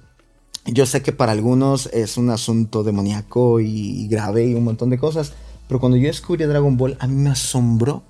yo 0.66 0.86
sé 0.86 1.02
que 1.02 1.12
para 1.12 1.34
algunos 1.34 1.88
es 1.88 2.18
un 2.18 2.30
asunto 2.30 2.84
demoníaco 2.84 3.60
y 3.60 4.08
grave 4.08 4.48
y 4.48 4.54
un 4.54 4.64
montón 4.64 4.90
de 4.90 4.98
cosas, 4.98 5.34
pero 5.68 5.80
cuando 5.80 5.98
yo 5.98 6.08
descubrí 6.08 6.44
a 6.44 6.48
Dragon 6.48 6.78
Ball, 6.78 6.98
a 7.00 7.08
mí 7.08 7.16
me 7.16 7.30
asombró 7.30 8.04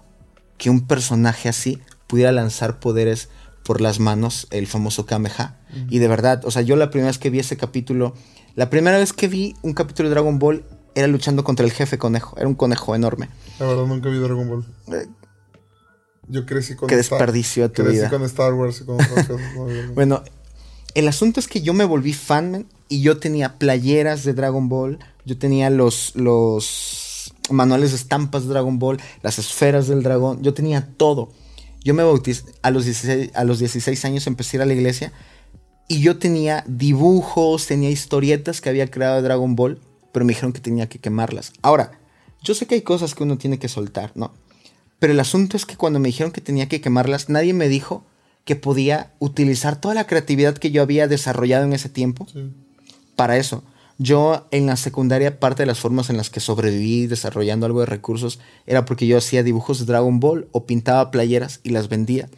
que 0.58 0.70
un 0.70 0.88
personaje 0.88 1.50
así 1.50 1.80
pudiera 2.08 2.32
lanzar 2.32 2.80
poderes 2.80 3.30
por 3.64 3.82
las 3.82 4.00
manos, 4.00 4.48
el 4.52 4.68
famoso 4.68 5.06
Kameha. 5.06 5.58
Y 5.90 6.00
de 6.00 6.08
verdad, 6.08 6.46
o 6.46 6.52
sea, 6.52 6.62
yo 6.62 6.76
la 6.76 6.92
primera 6.92 7.08
vez 7.08 7.18
que 7.18 7.30
vi 7.32 7.40
ese 7.40 7.58
capítulo, 7.58 8.14
la 8.56 8.70
primera 8.70 8.98
vez 8.98 9.14
que 9.14 9.28
vi 9.28 9.56
un 9.62 9.74
capítulo 9.74 10.10
de 10.10 10.16
Dragon 10.16 10.40
Ball 10.40 10.64
era 10.96 11.08
luchando 11.08 11.44
contra 11.44 11.66
el 11.66 11.72
jefe 11.72 11.98
conejo, 11.98 12.38
era 12.38 12.48
un 12.48 12.56
conejo 12.56 12.94
enorme. 12.96 13.30
La 13.60 13.66
verdad, 13.68 13.86
nunca 13.86 14.10
vi 14.10 14.18
Dragon 14.20 14.48
Ball. 14.48 14.66
Eh, 14.96 15.08
Yo 16.28 16.46
crecí 16.46 16.76
con 16.76 16.88
Qué 16.88 16.96
Star- 17.00 17.20
desperdicio 17.20 17.64
de 17.64 17.70
tu 17.70 17.84
crecí 17.84 17.98
vida. 17.98 18.10
con 18.10 18.24
Star 18.24 18.54
Wars 18.54 18.82
y 18.82 18.86
con 18.86 18.98
no. 19.58 19.94
Bueno, 19.96 20.24
el 20.94 21.08
asunto 21.08 21.40
es 21.40 21.48
que 21.48 21.62
yo 21.62 21.74
me 21.74 21.84
volví 21.86 22.14
fan 22.14 22.68
y 22.90 23.02
yo 23.02 23.18
tenía 23.18 23.58
playeras 23.58 24.24
de 24.24 24.34
Dragon 24.34 24.70
Ball, 24.70 25.00
yo 25.26 25.38
tenía 25.38 25.70
los, 25.72 26.16
los 26.16 27.34
manuales 27.50 27.90
de 27.92 27.98
estampas 27.98 28.44
de 28.44 28.50
Dragon 28.50 28.78
Ball, 28.78 29.00
las 29.24 29.40
esferas 29.40 29.88
del 29.88 30.04
dragón, 30.04 30.44
yo 30.44 30.54
tenía 30.54 30.88
todo. 30.98 31.32
Yo 31.84 31.94
me 31.94 32.04
bauticé 32.04 32.46
a 32.62 32.70
los 32.72 32.86
16, 32.86 33.32
a 33.34 33.44
los 33.44 33.60
16 33.60 34.06
años, 34.06 34.28
empecé 34.28 34.56
a 34.56 34.60
ir 34.60 34.62
a 34.62 34.66
la 34.68 34.74
iglesia 34.74 35.12
y 35.94 36.02
yo 36.02 36.18
tenía 36.18 36.64
dibujos, 36.68 37.68
tenía 37.68 37.92
historietas 37.92 38.62
que 38.62 38.70
había 38.70 38.90
creado 38.90 39.18
de 39.18 39.22
Dragon 39.22 39.56
Ball, 39.56 39.80
pero 40.12 40.26
me 40.26 40.32
dijeron 40.32 40.52
que 40.52 40.60
tenía 40.60 40.90
que 40.90 40.98
quemarlas. 40.98 41.54
Ahora, 41.62 42.00
yo 42.42 42.56
sé 42.56 42.66
que 42.66 42.74
hay 42.74 42.82
cosas 42.82 43.14
que 43.14 43.22
uno 43.22 43.38
tiene 43.38 43.60
que 43.60 43.68
soltar, 43.68 44.12
¿no? 44.16 44.34
Pero 44.98 45.14
el 45.14 45.20
asunto 45.20 45.56
es 45.56 45.68
que 45.68 45.78
cuando 45.78 46.00
me 46.00 46.08
dijeron 46.08 46.32
que 46.32 46.42
tenía 46.42 46.68
que 46.68 46.82
quemarlas, 46.82 47.30
nadie 47.30 47.54
me 47.54 47.68
dijo 47.70 48.04
que 48.44 48.56
podía 48.56 49.12
utilizar 49.20 49.80
toda 49.80 49.94
la 49.94 50.08
creatividad 50.08 50.58
que 50.58 50.72
yo 50.72 50.82
había 50.82 51.08
desarrollado 51.08 51.64
en 51.66 51.74
ese 51.74 51.90
tiempo 51.90 52.26
Sí. 52.34 52.52
para 53.16 53.38
eso. 53.38 53.64
Yo 54.00 54.48
en 54.50 54.66
la 54.66 54.76
secundaria, 54.76 55.40
parte 55.40 55.62
de 55.62 55.68
las 55.68 55.80
formas 55.80 56.10
en 56.10 56.18
las 56.18 56.32
que 56.32 56.40
sobreviví 56.40 57.06
desarrollando 57.06 57.68
algo 57.68 57.82
de 57.82 57.86
recursos 57.86 58.40
era 58.66 58.84
porque 58.86 59.06
yo 59.06 59.20
hacía 59.20 59.44
dibujos 59.44 59.78
de 59.78 59.86
Dragon 59.86 60.20
Ball 60.20 60.48
o 60.52 60.66
pintaba 60.66 61.12
playeras 61.12 61.60
y 61.62 61.70
las 61.70 61.88
vendía. 61.88 62.30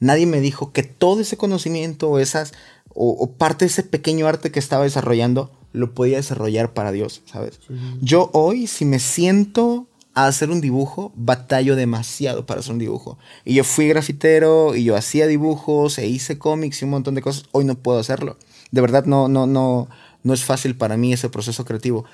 Nadie 0.00 0.26
me 0.26 0.40
dijo 0.40 0.72
que 0.72 0.82
todo 0.82 1.20
ese 1.20 1.36
conocimiento 1.36 2.10
o 2.10 2.18
esas 2.18 2.52
o, 2.94 3.10
o 3.10 3.32
parte 3.32 3.64
de 3.64 3.70
ese 3.70 3.82
pequeño 3.82 4.26
arte 4.26 4.50
que 4.50 4.58
estaba 4.58 4.84
desarrollando 4.84 5.50
lo 5.72 5.94
podía 5.94 6.16
desarrollar 6.16 6.72
para 6.72 6.92
Dios, 6.92 7.22
¿sabes? 7.26 7.60
Yo 8.00 8.30
hoy, 8.32 8.66
si 8.66 8.84
me 8.84 8.98
siento 8.98 9.86
a 10.14 10.26
hacer 10.26 10.50
un 10.50 10.60
dibujo, 10.60 11.12
batallo 11.14 11.76
demasiado 11.76 12.44
para 12.46 12.60
hacer 12.60 12.72
un 12.72 12.78
dibujo. 12.80 13.18
Y 13.44 13.54
yo 13.54 13.64
fui 13.64 13.86
grafitero 13.86 14.74
y 14.74 14.84
yo 14.84 14.96
hacía 14.96 15.26
dibujos 15.28 15.98
e 15.98 16.08
hice 16.08 16.38
cómics 16.38 16.82
y 16.82 16.84
un 16.84 16.90
montón 16.90 17.14
de 17.14 17.22
cosas. 17.22 17.44
Hoy 17.52 17.64
no 17.64 17.76
puedo 17.76 17.98
hacerlo. 17.98 18.36
De 18.72 18.80
verdad 18.80 19.04
no, 19.04 19.28
no, 19.28 19.46
no, 19.46 19.88
no 20.24 20.34
es 20.34 20.44
fácil 20.44 20.76
para 20.76 20.96
mí 20.96 21.12
ese 21.12 21.28
proceso 21.28 21.64
creativo. 21.64 22.04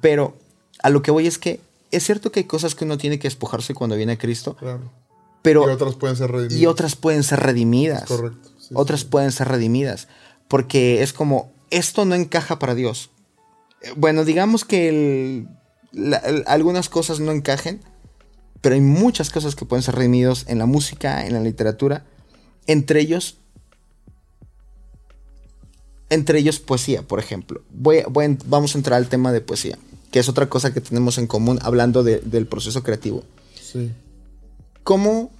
Pero 0.00 0.36
a 0.82 0.88
lo 0.88 1.02
que 1.02 1.10
voy 1.10 1.26
es 1.26 1.38
que 1.38 1.60
es 1.90 2.04
cierto 2.04 2.32
que 2.32 2.40
hay 2.40 2.44
cosas 2.44 2.74
que 2.74 2.86
uno 2.86 2.96
tiene 2.96 3.18
que 3.18 3.28
despojarse 3.28 3.74
cuando 3.74 3.96
viene 3.96 4.12
a 4.12 4.18
Cristo, 4.18 4.56
Claro. 4.56 4.90
Pero 5.42 5.68
y 5.68 5.72
otras 5.72 5.94
pueden 5.96 6.16
ser 6.16 6.30
redimidas. 6.30 6.60
y 6.60 6.66
otras 6.66 6.96
pueden 6.96 7.22
ser 7.24 7.40
redimidas. 7.40 8.04
Correcto. 8.04 8.48
sí, 8.58 8.68
otras 8.74 9.00
sí. 9.00 9.06
pueden 9.10 9.32
ser 9.32 9.48
redimidas. 9.48 10.08
Porque 10.48 11.02
es 11.02 11.12
como, 11.12 11.52
esto 11.70 12.04
no 12.04 12.14
encaja 12.14 12.58
para 12.58 12.74
Dios. 12.74 13.10
Eh, 13.82 13.92
Bueno, 13.96 14.24
digamos 14.24 14.64
que 14.64 14.88
el- 14.88 15.48
la- 15.92 16.18
el- 16.18 16.44
algunas 16.46 16.88
cosas 16.88 17.20
no 17.20 17.32
encajen, 17.32 17.80
pero 18.60 18.74
hay 18.74 18.80
muchas 18.80 19.30
cosas 19.30 19.54
que 19.56 19.64
pueden 19.64 19.82
ser 19.82 19.94
redimidos 19.96 20.44
en 20.48 20.58
la 20.58 20.66
música, 20.66 21.26
en 21.26 21.32
la 21.32 21.40
literatura. 21.40 22.04
Entre 22.66 23.00
ellos, 23.00 23.36
entre 26.10 26.38
ellos 26.38 26.60
poesía, 26.60 27.02
por 27.02 27.18
ejemplo. 27.18 27.62
Voy, 27.70 28.02
vamos 28.46 28.74
a 28.74 28.78
entrar 28.78 28.98
al 28.98 29.08
tema 29.08 29.32
de 29.32 29.40
poesía, 29.40 29.78
que 30.10 30.18
es 30.20 30.28
otra 30.28 30.48
cosa 30.48 30.72
que 30.72 30.80
tenemos 30.80 31.18
en 31.18 31.26
común 31.26 31.58
hablando 31.62 32.02
de- 32.04 32.20
del 32.20 32.46
proceso 32.46 32.82
creativo. 32.82 33.24
Sí. 33.60 33.90
¿Cómo, 34.82 35.30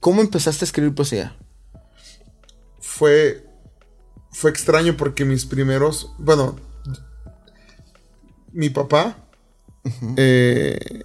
¿Cómo 0.00 0.20
empezaste 0.20 0.64
a 0.64 0.66
escribir 0.66 0.94
poesía? 0.94 1.36
Fue, 2.80 3.44
fue 4.30 4.50
extraño 4.50 4.96
porque 4.96 5.24
mis 5.24 5.46
primeros, 5.46 6.14
bueno, 6.18 6.56
mi 8.52 8.70
papá, 8.70 9.16
eh, 10.16 11.02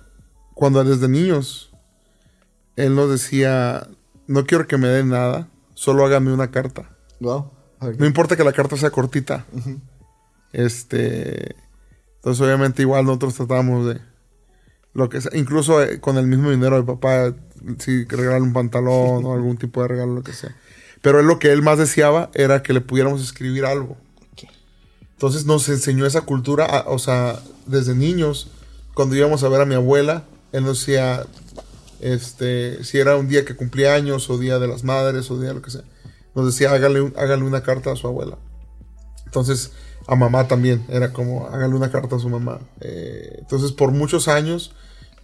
cuando 0.54 0.84
desde 0.84 1.08
niños, 1.08 1.72
él 2.76 2.96
nos 2.96 3.10
decía, 3.10 3.88
no 4.28 4.46
quiero 4.46 4.67
que 4.67 4.78
me 4.78 4.88
den 4.88 5.10
nada, 5.10 5.50
solo 5.74 6.06
hágame 6.06 6.34
una 6.34 6.52
carta. 6.52 6.96
Wow. 7.20 7.52
No 7.98 8.06
importa 8.06 8.38
que 8.38 8.44
la 8.44 8.54
carta 8.54 8.78
sea 8.78 8.91
cortita. 8.91 9.46
Este. 10.54 11.56
Entonces, 12.15 12.46
obviamente, 12.46 12.82
igual 12.84 13.06
nosotros 13.06 13.36
tratamos 13.36 13.88
de. 13.88 14.02
Lo 14.94 15.10
que 15.10 15.22
sea. 15.22 15.32
Incluso 15.36 15.82
eh, 15.82 16.00
con 16.00 16.18
el 16.18 16.28
mismo 16.28 16.52
dinero 16.52 16.76
de 16.78 16.84
papá, 16.84 17.34
si 17.80 18.06
regalarle 18.06 18.48
un 18.48 18.54
pantalón 18.54 19.26
o 19.26 19.34
algún 19.34 19.58
tipo 19.58 19.82
de 19.82 19.88
regalo, 19.88 20.14
lo 20.16 20.24
que 20.24 20.34
sea. 20.34 20.56
Pero 21.02 21.20
él 21.20 21.26
lo 21.26 21.40
que 21.40 21.52
él 21.52 21.62
más 21.62 21.78
deseaba 21.78 22.30
era 22.34 22.62
que 22.62 22.74
le 22.74 22.82
pudiéramos 22.82 23.22
escribir 23.22 23.66
algo. 23.66 23.98
Entonces 25.14 25.46
nos 25.46 25.70
enseñó 25.70 26.06
esa 26.06 26.22
cultura, 26.22 26.66
a- 26.66 26.90
o 26.90 26.98
sea, 27.00 27.40
desde 27.68 27.94
niños, 27.96 28.50
cuando 28.96 29.16
íbamos 29.16 29.44
a 29.44 29.50
ver 29.50 29.62
a 29.62 29.66
mi 29.66 29.76
abuela, 29.76 30.24
él 30.52 30.64
nos 30.64 30.80
decía, 30.80 31.26
este, 32.00 32.84
si 32.84 32.98
era 32.98 33.16
un 33.16 33.28
día 33.28 33.46
que 33.46 33.56
cumplía 33.56 33.94
años 33.94 34.30
o 34.30 34.38
día 34.38 34.58
de 34.60 34.68
las 34.68 34.84
madres 34.84 35.30
o 35.32 35.40
día 35.40 35.54
lo 35.54 35.62
que 35.62 35.72
sea, 35.72 35.84
nos 36.36 36.46
decía, 36.48 36.72
hágale, 36.72 37.02
un- 37.02 37.14
hágale 37.18 37.44
una 37.44 37.62
carta 37.62 37.92
a 37.92 37.96
su 37.96 38.08
abuela. 38.08 38.38
Entonces, 39.26 39.72
a 40.08 40.16
mamá 40.16 40.48
también, 40.48 40.84
era 40.90 41.14
como, 41.14 41.48
hágale 41.48 41.76
una 41.76 41.92
carta 41.92 42.16
a 42.16 42.20
su 42.20 42.30
mamá. 42.30 42.60
Eh, 42.82 43.38
entonces, 43.40 43.72
por 43.72 43.92
muchos 43.92 44.28
años 44.28 44.74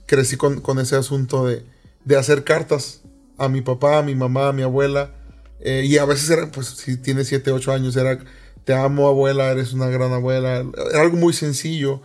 crecí 0.08 0.38
con, 0.38 0.62
con 0.62 0.80
ese 0.80 0.96
asunto 0.96 1.46
de, 1.46 1.64
de 2.06 2.18
hacer 2.18 2.44
cartas 2.44 3.02
a 3.38 3.50
mi 3.50 3.62
papá, 3.62 4.00
a 4.00 4.04
mi 4.04 4.16
mamá, 4.16 4.48
a 4.50 4.54
mi 4.54 4.64
abuela. 4.64 5.14
eh, 5.60 5.84
y 5.86 5.98
a 6.00 6.06
veces 6.06 6.30
era, 6.32 6.52
pues, 6.52 6.68
si 6.68 6.98
tiene 6.98 7.24
7, 7.24 7.52
8 7.52 7.72
años, 7.74 7.96
era, 7.98 8.20
te 8.66 8.74
amo 8.74 9.08
abuela, 9.08 9.52
eres 9.52 9.74
una 9.74 9.88
gran 9.88 10.12
abuela. 10.14 10.66
Era 10.92 11.02
algo 11.02 11.18
muy 11.18 11.34
sencillo. 11.34 12.02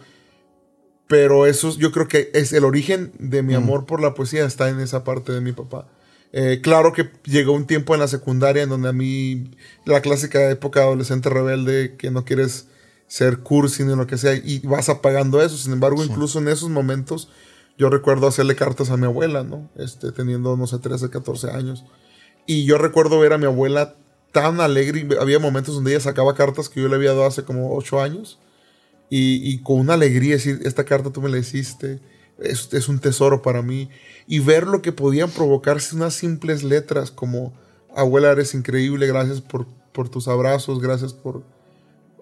pero 1.06 1.46
eso 1.46 1.76
yo 1.76 1.92
creo 1.92 2.08
que 2.08 2.30
es 2.32 2.52
el 2.52 2.64
origen 2.64 3.12
de 3.18 3.42
mi 3.42 3.54
amor 3.54 3.84
por 3.86 4.00
la 4.00 4.14
poesía, 4.14 4.46
está 4.46 4.70
en 4.70 4.80
esa 4.80 5.04
parte 5.04 5.32
de 5.32 5.40
mi 5.42 5.52
papá. 5.52 5.88
Eh, 6.32 6.60
claro 6.62 6.92
que 6.94 7.10
llegó 7.24 7.52
un 7.52 7.66
tiempo 7.66 7.92
en 7.94 8.00
la 8.00 8.08
secundaria 8.08 8.62
en 8.62 8.70
donde 8.70 8.88
a 8.88 8.92
mí, 8.94 9.50
la 9.84 10.00
clásica 10.00 10.50
época 10.50 10.80
adolescente 10.80 11.28
rebelde, 11.28 11.96
que 11.98 12.10
no 12.10 12.24
quieres 12.24 12.68
ser 13.06 13.40
cursi 13.40 13.84
ni 13.84 13.94
lo 13.94 14.06
que 14.06 14.16
sea, 14.16 14.34
y 14.34 14.60
vas 14.60 14.88
apagando 14.88 15.42
eso. 15.42 15.58
Sin 15.58 15.72
embargo, 15.74 16.02
incluso 16.02 16.38
en 16.38 16.48
esos 16.48 16.70
momentos, 16.70 17.28
yo 17.78 17.90
recuerdo 17.90 18.26
hacerle 18.26 18.54
cartas 18.54 18.90
a 18.90 18.96
mi 18.96 19.06
abuela, 19.06 19.42
¿no? 19.42 19.68
Este, 19.76 20.12
teniendo, 20.12 20.56
no 20.56 20.66
sé, 20.66 20.78
13, 20.78 21.10
14 21.10 21.50
años. 21.50 21.84
Y 22.46 22.64
yo 22.64 22.78
recuerdo 22.78 23.18
ver 23.18 23.32
a 23.32 23.38
mi 23.38 23.46
abuela 23.46 23.94
tan 24.32 24.60
alegre. 24.60 25.06
Había 25.20 25.38
momentos 25.38 25.74
donde 25.74 25.92
ella 25.92 26.00
sacaba 26.00 26.34
cartas 26.34 26.68
que 26.68 26.80
yo 26.80 26.88
le 26.88 26.96
había 26.96 27.10
dado 27.10 27.26
hace 27.26 27.44
como 27.44 27.74
8 27.76 28.00
años. 28.00 28.38
Y, 29.14 29.58
con 29.62 29.78
una 29.78 29.92
alegría 29.92 30.36
decir, 30.36 30.60
esta 30.64 30.84
carta 30.84 31.10
tú 31.10 31.20
me 31.20 31.28
la 31.28 31.36
hiciste, 31.36 32.00
es, 32.38 32.72
es 32.72 32.88
un 32.88 32.98
tesoro 32.98 33.42
para 33.42 33.60
mí. 33.60 33.90
Y 34.26 34.38
ver 34.38 34.66
lo 34.66 34.80
que 34.80 34.90
podían 34.90 35.30
provocarse 35.30 35.94
unas 35.94 36.14
simples 36.14 36.62
letras 36.62 37.10
como, 37.10 37.52
abuela, 37.94 38.30
eres 38.30 38.54
increíble, 38.54 39.06
gracias 39.06 39.42
por, 39.42 39.66
por 39.92 40.08
tus 40.08 40.28
abrazos, 40.28 40.80
gracias 40.80 41.12
por... 41.12 41.42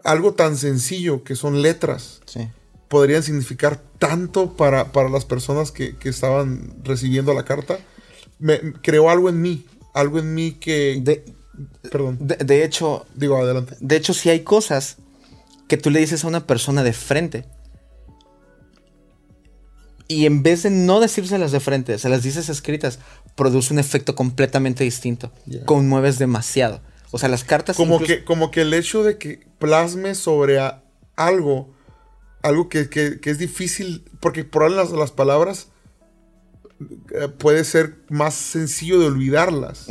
Algo 0.02 0.34
tan 0.34 0.56
sencillo 0.56 1.22
que 1.22 1.36
son 1.36 1.62
letras. 1.62 2.22
Sí. 2.24 2.48
Podrían 2.90 3.22
significar 3.22 3.80
tanto 3.98 4.54
para, 4.56 4.92
para 4.92 5.08
las 5.08 5.24
personas 5.24 5.70
que, 5.72 5.96
que 5.96 6.10
estaban 6.10 6.74
recibiendo 6.84 7.32
la 7.32 7.44
carta. 7.46 7.78
Me, 8.38 8.58
creó 8.82 9.08
algo 9.08 9.28
en 9.30 9.40
mí, 9.40 9.64
algo 9.94 10.18
en 10.18 10.34
mí 10.34 10.52
que... 10.52 11.00
De, 11.02 11.24
perdón. 11.90 12.18
de, 12.20 12.36
de 12.36 12.64
hecho, 12.64 13.06
Digo, 13.14 13.38
adelante. 13.38 13.76
de 13.80 13.96
hecho, 13.96 14.12
sí 14.12 14.28
hay 14.28 14.40
cosas 14.40 14.96
que 15.68 15.76
tú 15.78 15.88
le 15.90 16.00
dices 16.00 16.24
a 16.24 16.28
una 16.28 16.46
persona 16.46 16.82
de 16.82 16.92
frente. 16.92 17.44
Y 20.08 20.26
en 20.26 20.42
vez 20.42 20.64
de 20.64 20.70
no 20.70 20.98
decírselas 20.98 21.52
de 21.52 21.60
frente, 21.60 21.96
se 21.98 22.08
las 22.08 22.24
dices 22.24 22.48
escritas, 22.48 22.98
produce 23.36 23.72
un 23.72 23.78
efecto 23.78 24.16
completamente 24.16 24.82
distinto. 24.82 25.30
Conmueves 25.66 26.18
demasiado. 26.18 26.80
O 27.12 27.18
sea, 27.18 27.28
las 27.28 27.44
cartas. 27.44 27.76
Como 27.76 27.94
incluso- 27.94 28.12
que, 28.14 28.24
como 28.24 28.50
que 28.50 28.62
el 28.62 28.74
hecho 28.74 29.04
de 29.04 29.18
que 29.18 29.46
plasme 29.60 30.16
sobre 30.16 30.58
a- 30.58 30.82
algo, 31.14 31.72
algo 32.42 32.68
que, 32.68 32.88
que- 32.88 33.20
que 33.20 33.30
es 33.30 33.38
difícil, 33.38 34.04
porque 34.20 34.44
por 34.44 34.70
las, 34.70 34.90
las 34.92 35.10
palabras 35.10 35.68
eh, 37.14 37.28
puede 37.28 37.64
ser 37.64 37.96
más 38.08 38.34
sencillo 38.34 38.98
de 38.98 39.06
olvidarlas, 39.06 39.86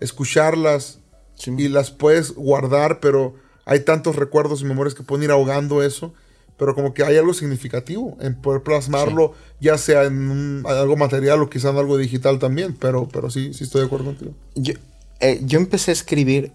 escucharlas 0.00 0.98
Sí. 1.34 1.52
y 1.56 1.68
las 1.68 1.90
puedes 1.90 2.32
guardar, 2.34 3.00
pero 3.00 3.34
hay 3.64 3.80
tantos 3.80 4.16
recuerdos 4.16 4.60
y 4.60 4.64
memorias 4.66 4.94
que 4.94 5.02
pueden 5.02 5.24
ir 5.24 5.30
ahogando 5.30 5.82
eso. 5.82 6.12
Pero 6.58 6.74
como 6.74 6.92
que 6.92 7.02
hay 7.02 7.16
algo 7.16 7.32
significativo 7.32 8.18
en 8.20 8.34
poder 8.38 8.62
plasmarlo, 8.62 9.32
ya 9.62 9.78
sea 9.78 10.04
en 10.04 10.30
un- 10.30 10.62
algo 10.66 10.94
material 10.98 11.40
o 11.40 11.48
quizá 11.48 11.70
en 11.70 11.78
algo 11.78 11.96
digital 11.96 12.38
también. 12.38 12.74
Pero, 12.78 13.08
pero 13.08 13.30
sí, 13.30 13.54
sí 13.54 13.64
estoy 13.64 13.80
de 13.80 13.86
acuerdo 13.86 14.04
contigo. 14.06 14.32
Yo, 14.56 14.74
eh, 15.20 15.40
yo 15.42 15.58
empecé 15.58 15.90
a 15.90 15.94
escribir. 15.94 16.52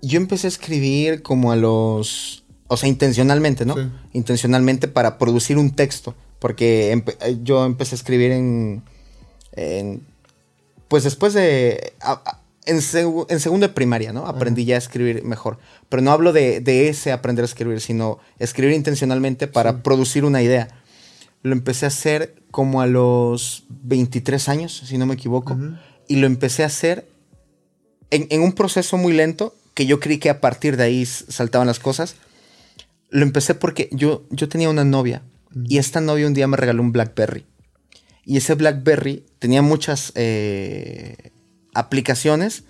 Yo 0.00 0.16
empecé 0.18 0.48
a 0.48 0.50
escribir 0.50 1.22
como 1.22 1.52
a 1.52 1.56
los. 1.56 2.41
O 2.72 2.76
sea, 2.76 2.88
intencionalmente, 2.88 3.64
¿no? 3.64 3.74
Sí. 3.76 3.82
Intencionalmente 4.14 4.88
para 4.88 5.18
producir 5.18 5.58
un 5.58 5.70
texto. 5.70 6.14
Porque 6.38 6.92
empe- 6.94 7.16
eh, 7.20 7.38
yo 7.42 7.64
empecé 7.64 7.94
a 7.94 7.98
escribir 7.98 8.32
en. 8.32 8.82
en- 9.52 10.06
pues 10.88 11.04
después 11.04 11.34
de. 11.34 11.92
a- 12.00 12.12
a- 12.24 12.38
en, 12.64 12.76
en 12.76 13.40
segundo 13.40 13.66
de 13.66 13.72
primaria, 13.72 14.12
¿no? 14.12 14.26
Aprendí 14.26 14.64
ya 14.64 14.76
a 14.76 14.78
escribir 14.78 15.24
mejor. 15.24 15.58
Pero 15.88 16.00
no 16.02 16.12
hablo 16.12 16.32
de, 16.32 16.60
de 16.60 16.88
ese 16.88 17.10
aprender 17.12 17.42
a 17.42 17.46
escribir, 17.46 17.80
sino 17.80 18.18
escribir 18.38 18.74
intencionalmente 18.74 19.48
para 19.48 19.82
producir 19.82 20.24
una 20.24 20.42
idea. 20.42 20.68
Lo 21.42 21.52
empecé 21.54 21.86
a 21.86 21.88
hacer 21.88 22.36
como 22.52 22.80
a 22.80 22.86
los 22.86 23.64
23 23.68 24.48
años, 24.48 24.82
si 24.86 24.96
no 24.96 25.06
me 25.06 25.14
equivoco. 25.14 25.56
Y 26.08 26.16
lo 26.16 26.26
empecé 26.26 26.62
a 26.62 26.66
hacer 26.66 27.08
en, 28.10 28.26
en 28.30 28.42
un 28.42 28.52
proceso 28.52 28.96
muy 28.96 29.12
lento, 29.12 29.54
que 29.74 29.86
yo 29.86 29.98
creí 29.98 30.18
que 30.18 30.30
a 30.30 30.40
partir 30.40 30.76
de 30.76 30.84
ahí 30.84 31.04
saltaban 31.06 31.66
las 31.66 31.78
cosas. 31.80 32.14
Lo 33.12 33.22
empecé 33.22 33.54
porque 33.54 33.88
yo, 33.92 34.24
yo 34.30 34.48
tenía 34.48 34.68
una 34.70 34.84
novia 34.84 35.22
y 35.54 35.78
esta 35.78 36.00
novia 36.00 36.26
un 36.26 36.34
día 36.34 36.48
me 36.48 36.56
regaló 36.56 36.82
un 36.82 36.92
Blackberry. 36.92 37.46
Y 38.24 38.38
ese 38.38 38.54
Blackberry 38.54 39.24
tenía 39.38 39.62
muchas 39.62 40.12
eh, 40.16 41.30
aplicaciones 41.74 42.64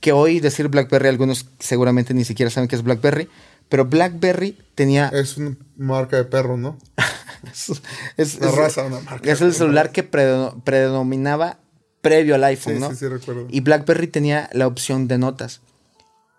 que 0.00 0.12
hoy 0.12 0.40
decir 0.40 0.68
Blackberry 0.68 1.08
algunos 1.08 1.46
seguramente 1.60 2.14
ni 2.14 2.24
siquiera 2.24 2.50
saben 2.50 2.68
qué 2.68 2.76
es 2.76 2.82
Blackberry, 2.82 3.28
pero 3.68 3.86
Blackberry 3.86 4.58
tenía... 4.74 5.08
Es 5.08 5.36
una 5.36 5.56
marca 5.76 6.16
de 6.16 6.24
perro, 6.24 6.56
¿no? 6.56 6.78
es, 7.52 7.70
es- 8.16 8.36
Una 8.36 8.48
es- 8.50 8.54
raza, 8.56 8.84
una 8.84 9.00
marca. 9.00 9.30
es 9.30 9.40
el 9.40 9.54
celular 9.54 9.92
que 9.92 10.02
predo- 10.10 10.60
predominaba 10.64 11.58
previo 12.02 12.34
al 12.34 12.44
iPhone, 12.44 12.74
Sí, 12.74 12.80
¿no? 12.80 12.90
sí, 12.90 12.96
sí, 12.96 13.08
recuerdo. 13.08 13.46
Y 13.50 13.60
BlackBerry 13.60 14.08
tenía 14.08 14.50
la 14.52 14.66
opción 14.66 15.08
de 15.08 15.18
notas. 15.18 15.60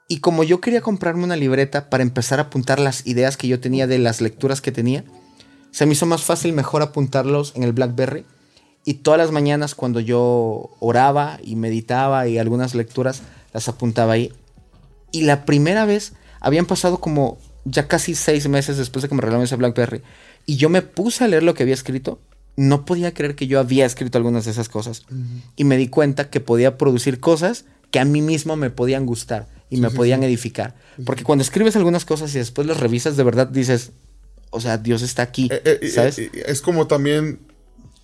Y 0.07 0.19
como 0.19 0.43
yo 0.43 0.61
quería 0.61 0.81
comprarme 0.81 1.23
una 1.23 1.35
libreta 1.35 1.89
para 1.89 2.03
empezar 2.03 2.39
a 2.39 2.43
apuntar 2.43 2.79
las 2.79 3.07
ideas 3.07 3.37
que 3.37 3.47
yo 3.47 3.59
tenía 3.59 3.87
de 3.87 3.97
las 3.97 4.21
lecturas 4.21 4.61
que 4.61 4.71
tenía, 4.71 5.03
se 5.71 5.85
me 5.85 5.93
hizo 5.93 6.05
más 6.05 6.23
fácil 6.23 6.53
mejor 6.53 6.81
apuntarlos 6.81 7.53
en 7.55 7.63
el 7.63 7.73
BlackBerry. 7.73 8.25
Y 8.85 8.95
todas 8.95 9.17
las 9.17 9.31
mañanas 9.31 9.73
cuando 9.73 9.99
yo 9.99 10.69
oraba 10.79 11.39
y 11.43 11.55
meditaba 11.55 12.27
y 12.27 12.37
algunas 12.37 12.75
lecturas 12.75 13.23
las 13.51 13.67
apuntaba 13.67 14.13
ahí. 14.13 14.31
Y 15.11 15.21
la 15.21 15.43
primera 15.43 15.85
vez 15.85 16.13
habían 16.39 16.67
pasado 16.67 16.99
como 16.99 17.39
ya 17.63 17.87
casi 17.87 18.13
seis 18.13 18.47
meses 18.47 18.77
después 18.77 19.01
de 19.01 19.09
que 19.09 19.15
me 19.15 19.21
regalaron 19.21 19.43
ese 19.43 19.55
BlackBerry. 19.55 20.03
Y 20.45 20.57
yo 20.57 20.69
me 20.69 20.83
puse 20.83 21.23
a 21.23 21.27
leer 21.27 21.41
lo 21.41 21.55
que 21.55 21.63
había 21.63 21.73
escrito. 21.73 22.19
No 22.55 22.85
podía 22.85 23.13
creer 23.13 23.35
que 23.35 23.47
yo 23.47 23.59
había 23.59 23.87
escrito 23.87 24.19
algunas 24.19 24.45
de 24.45 24.51
esas 24.51 24.69
cosas. 24.69 25.03
Y 25.55 25.63
me 25.63 25.77
di 25.77 25.87
cuenta 25.87 26.29
que 26.29 26.39
podía 26.39 26.77
producir 26.77 27.19
cosas 27.19 27.65
que 27.95 27.99
a 28.01 28.03
mí 28.03 28.21
mismo 28.21 28.58
me 28.58 28.69
podían 28.69 29.05
gustar 29.05 29.47
y 29.69 29.77
Sí, 29.77 29.81
me 29.81 29.89
sí, 29.89 29.95
podían 29.95 30.19
sí. 30.19 30.25
edificar. 30.25 30.75
Porque 31.05 31.23
cuando 31.23 31.43
escribes 31.43 31.77
algunas 31.77 32.03
cosas 32.03 32.36
y 32.36 32.39
después 32.39 32.67
las 32.67 32.77
revisas, 32.77 33.15
de 33.15 33.23
verdad 33.23 33.47
dices, 33.47 33.91
o 34.49 34.60
sea, 34.60 34.77
Dios 34.77 35.01
está 35.01 35.21
aquí, 35.21 35.47
Eh, 35.49 35.79
eh, 35.81 35.88
¿sabes? 35.88 36.19
eh, 36.19 36.29
es 36.45 36.60
como 36.60 36.88
también 36.88 37.39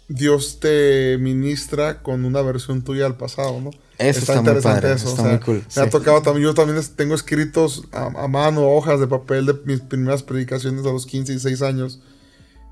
Dios 0.08 0.62
te 0.62 1.18
ministra 1.20 2.02
con 2.04 2.24
una 2.24 2.42
versión 2.42 2.84
tuya 2.84 3.06
al 3.06 3.18
pasado, 3.18 3.60
¿no? 3.60 3.72
Eso 3.98 4.20
está 4.20 4.42
muy 4.42 4.62
padre, 4.62 4.94
está 4.94 5.24
muy 5.24 5.40
cool, 5.40 5.62
Me 5.76 5.82
ha 5.82 5.90
tocado 5.90 6.22
también, 6.22 6.46
yo 6.48 6.54
también 6.54 6.82
tengo 6.96 7.14
escritos 7.16 7.84
a, 7.92 8.06
a 8.06 8.28
mano, 8.30 8.70
hojas 8.70 9.02
de 9.02 9.08
papel 9.08 9.46
de 9.46 9.56
mis 9.66 9.82
primeras 9.82 10.24
predicaciones 10.24 10.86
a 10.86 10.92
los 10.94 11.06
15 11.06 11.34
y 11.34 11.40
6 11.40 11.62
años. 11.64 12.00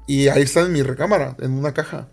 Y 0.08 0.30
ahí 0.30 0.44
están 0.44 0.68
en 0.68 0.72
mi 0.72 0.84
recámara, 0.84 1.36
en 1.42 1.52
una 1.52 1.74
caja. 1.74 2.08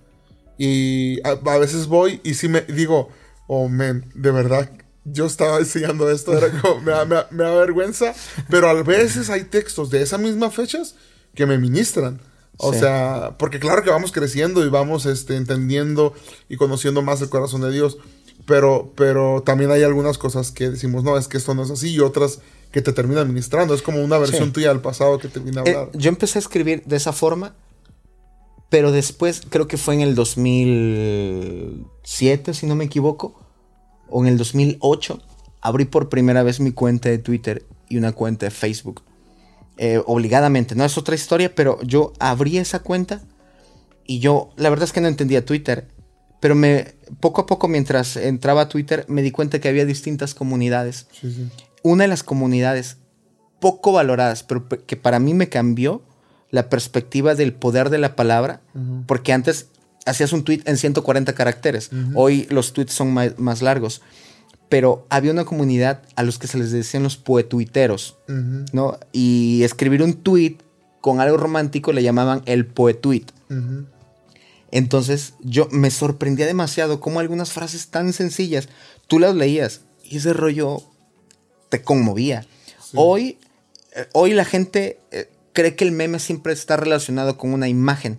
Y 0.59 1.21
a, 1.25 1.39
a 1.45 1.59
veces 1.59 1.87
voy 1.87 2.21
y 2.25 2.35
sí 2.35 2.49
me 2.49 2.63
digo, 2.63 3.09
oh, 3.47 3.69
man, 3.69 4.05
de 4.17 4.33
verdad, 4.33 4.69
yo 5.09 5.27
estaba 5.27 5.59
enseñando 5.59 6.11
esto, 6.11 6.37
era 6.37 6.51
como, 6.61 6.81
me, 6.81 6.91
da, 6.93 7.05
me 7.05 7.15
da- 7.15 7.29
me 7.31 7.45
da 7.45 7.55
vergüenza, 7.55 8.13
pero 8.51 8.69
a 8.69 8.75
veces 8.83 9.31
hay 9.31 9.45
textos 9.45 9.89
de 9.91 10.03
esas 10.03 10.19
mismas 10.21 10.53
fechas 10.55 10.97
que 11.35 11.47
me 11.47 11.59
ministran. 11.59 12.21
O 12.59 12.73
Sí. 12.73 12.79
sea, 12.81 13.35
porque 13.39 13.61
claro 13.61 13.83
que 13.83 13.91
vamos 13.91 14.13
creciendo 14.13 14.65
y 14.65 14.69
vamos 14.71 15.05
este, 15.07 15.37
entendiendo 15.37 16.15
y 16.49 16.57
conociendo 16.57 17.03
más 17.03 17.21
el 17.21 17.29
corazón 17.29 17.61
de 17.61 17.71
Dios, 17.71 17.99
pero, 18.47 18.93
pero 18.97 19.43
también 19.45 19.71
hay 19.71 19.83
algunas 19.83 20.17
cosas 20.19 20.51
que 20.53 20.71
decimos, 20.71 21.05
no, 21.05 21.19
es 21.19 21.29
que 21.29 21.37
esto 21.37 21.55
no 21.55 21.63
es 21.65 21.71
así, 21.71 21.91
y 21.93 22.01
otras 22.01 22.39
que 22.73 22.81
te 22.83 22.93
terminan 22.93 23.29
ministrando. 23.29 23.75
Es 23.75 23.83
como 23.83 24.03
una 24.03 24.19
versión 24.19 24.47
Sí. 24.47 24.53
tuya 24.53 24.69
del 24.71 24.81
pasado 24.81 25.19
que 25.19 25.29
te 25.29 25.39
viene 25.41 25.61
a 25.61 25.65
Eh, 25.65 25.75
hablar. 25.75 25.91
yo 25.95 26.09
empecé 26.09 26.39
a 26.39 26.41
escribir 26.41 26.83
de 26.87 26.97
esa 26.97 27.13
forma, 27.13 27.55
pero 28.71 28.91
después 28.91 29.43
creo 29.51 29.69
que 29.69 29.77
fue 29.77 29.95
en 29.95 30.01
el 30.01 30.15
2007, 30.15 32.55
si 32.55 32.65
no 32.67 32.75
me 32.75 32.85
equivoco, 32.85 33.39
o 34.09 34.23
en 34.25 34.29
el 34.33 34.39
2008, 34.39 35.21
abrí 35.61 35.85
por 35.85 36.09
primera 36.09 36.43
vez 36.43 36.61
mi 36.61 36.73
cuenta 36.73 37.09
de 37.09 37.19
Twitter 37.19 37.65
y 37.89 37.97
una 37.97 38.13
cuenta 38.13 38.47
de 38.47 38.51
Facebook. 38.51 39.03
Eh, 39.79 40.01
obligadamente, 40.07 40.75
no 40.75 40.85
es 40.85 40.97
otra 40.97 41.15
historia, 41.15 41.55
pero 41.55 41.81
yo 41.83 42.13
abrí 42.19 42.59
esa 42.59 42.79
cuenta 42.81 43.23
y 44.07 44.21
yo, 44.21 44.51
la 44.57 44.71
verdad 44.71 44.85
es 44.85 44.93
que 44.93 45.01
no 45.01 45.09
entendía 45.09 45.45
Twitter, 45.45 45.89
pero 46.41 46.55
me, 46.55 46.95
poco 47.21 47.43
a 47.43 47.47
poco 47.47 47.69
mientras 47.69 48.17
entraba 48.17 48.63
a 48.63 48.69
Twitter 48.69 49.05
me 49.09 49.23
di 49.23 49.31
cuenta 49.33 49.59
que 49.61 49.69
había 49.69 49.85
distintas 49.85 50.35
comunidades 50.35 51.09
Sí, 51.13 51.33
sí. 51.33 51.49
una 51.83 52.05
de 52.05 52.09
las 52.09 52.23
comunidades 52.23 52.99
poco 53.61 53.93
valoradas, 53.93 54.43
pero 54.45 54.69
pe- 54.69 54.79
que 54.79 54.97
para 54.97 55.19
mí 55.19 55.35
me 55.35 55.49
cambió 55.49 56.03
la 56.51 56.69
perspectiva 56.69 57.35
del 57.35 57.53
poder 57.53 57.91
de 57.91 57.99
la 57.99 58.15
palabra, 58.17 58.61
porque 59.07 59.33
antes 59.33 59.69
hacías 60.07 60.33
un 60.33 60.45
tweet 60.45 60.63
en 60.65 60.77
140 60.77 61.35
caracteres, 61.35 61.91
hoy 62.15 62.47
los 62.51 62.73
tweets 62.73 62.95
son 62.95 63.13
más, 63.13 63.63
largos, 63.63 64.03
pero 64.69 65.07
había 65.11 65.33
una 65.33 65.45
comunidad 65.45 66.03
a 66.17 66.23
los 66.23 66.39
que 66.39 66.47
se 66.47 66.59
les 66.59 66.73
decían 66.73 67.03
los 67.03 67.17
poetuiteros, 67.17 68.17
¿no? 68.73 68.99
Y 69.13 69.63
escribir 69.65 70.03
un 70.03 70.15
tweet 70.15 70.59
con 71.01 71.21
algo 71.21 71.37
romántico 71.37 71.93
le 71.93 72.03
llamaban 72.03 72.43
el 72.47 72.67
poetuit. 72.67 73.31
Entonces 74.71 75.35
yo 75.41 75.69
me 75.71 75.91
sorprendía 75.91 76.47
demasiado 76.47 77.01
cómo 77.01 77.21
algunas 77.21 77.53
frases 77.53 77.89
tan 77.89 78.13
sencillas 78.13 78.69
tú 79.07 79.19
las 79.19 79.35
leías 79.35 79.83
y 80.03 80.17
ese 80.19 80.33
rollo 80.33 80.83
te 81.69 81.83
conmovía. 81.83 82.47
Hoy, 82.95 83.39
eh, 83.95 84.07
hoy 84.13 84.33
la 84.33 84.45
gente, 84.45 85.01
eh, 85.11 85.31
cree 85.53 85.75
que 85.75 85.85
el 85.85 85.93
meme 85.93 86.19
siempre 86.19 86.53
está 86.53 86.77
relacionado 86.77 87.39
con 87.39 87.53
una 87.53 87.69
imagen. 87.69 88.19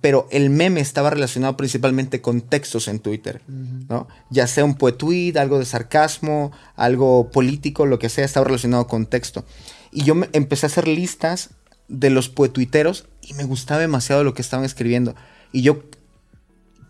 Pero 0.00 0.26
el 0.30 0.50
meme 0.50 0.80
estaba 0.80 1.10
relacionado 1.10 1.56
principalmente 1.56 2.20
con 2.20 2.40
textos 2.40 2.88
en 2.88 2.98
Twitter, 2.98 3.42
¿no? 3.46 4.08
Ya 4.30 4.46
sea 4.46 4.64
un 4.64 4.76
poetweet, 4.76 5.36
algo 5.36 5.58
de 5.58 5.66
sarcasmo, 5.66 6.52
algo 6.76 7.30
político, 7.30 7.84
lo 7.84 7.98
que 7.98 8.08
sea, 8.08 8.24
estaba 8.24 8.46
relacionado 8.46 8.86
con 8.86 9.06
texto. 9.06 9.44
Y 9.92 10.04
yo 10.04 10.14
me 10.14 10.28
empecé 10.32 10.66
a 10.66 10.68
hacer 10.68 10.88
listas 10.88 11.50
de 11.88 12.10
los 12.10 12.28
poetuiteros 12.28 13.06
y 13.22 13.34
me 13.34 13.44
gustaba 13.44 13.80
demasiado 13.80 14.24
lo 14.24 14.34
que 14.34 14.42
estaban 14.42 14.64
escribiendo. 14.64 15.14
Y 15.52 15.62
yo, 15.62 15.82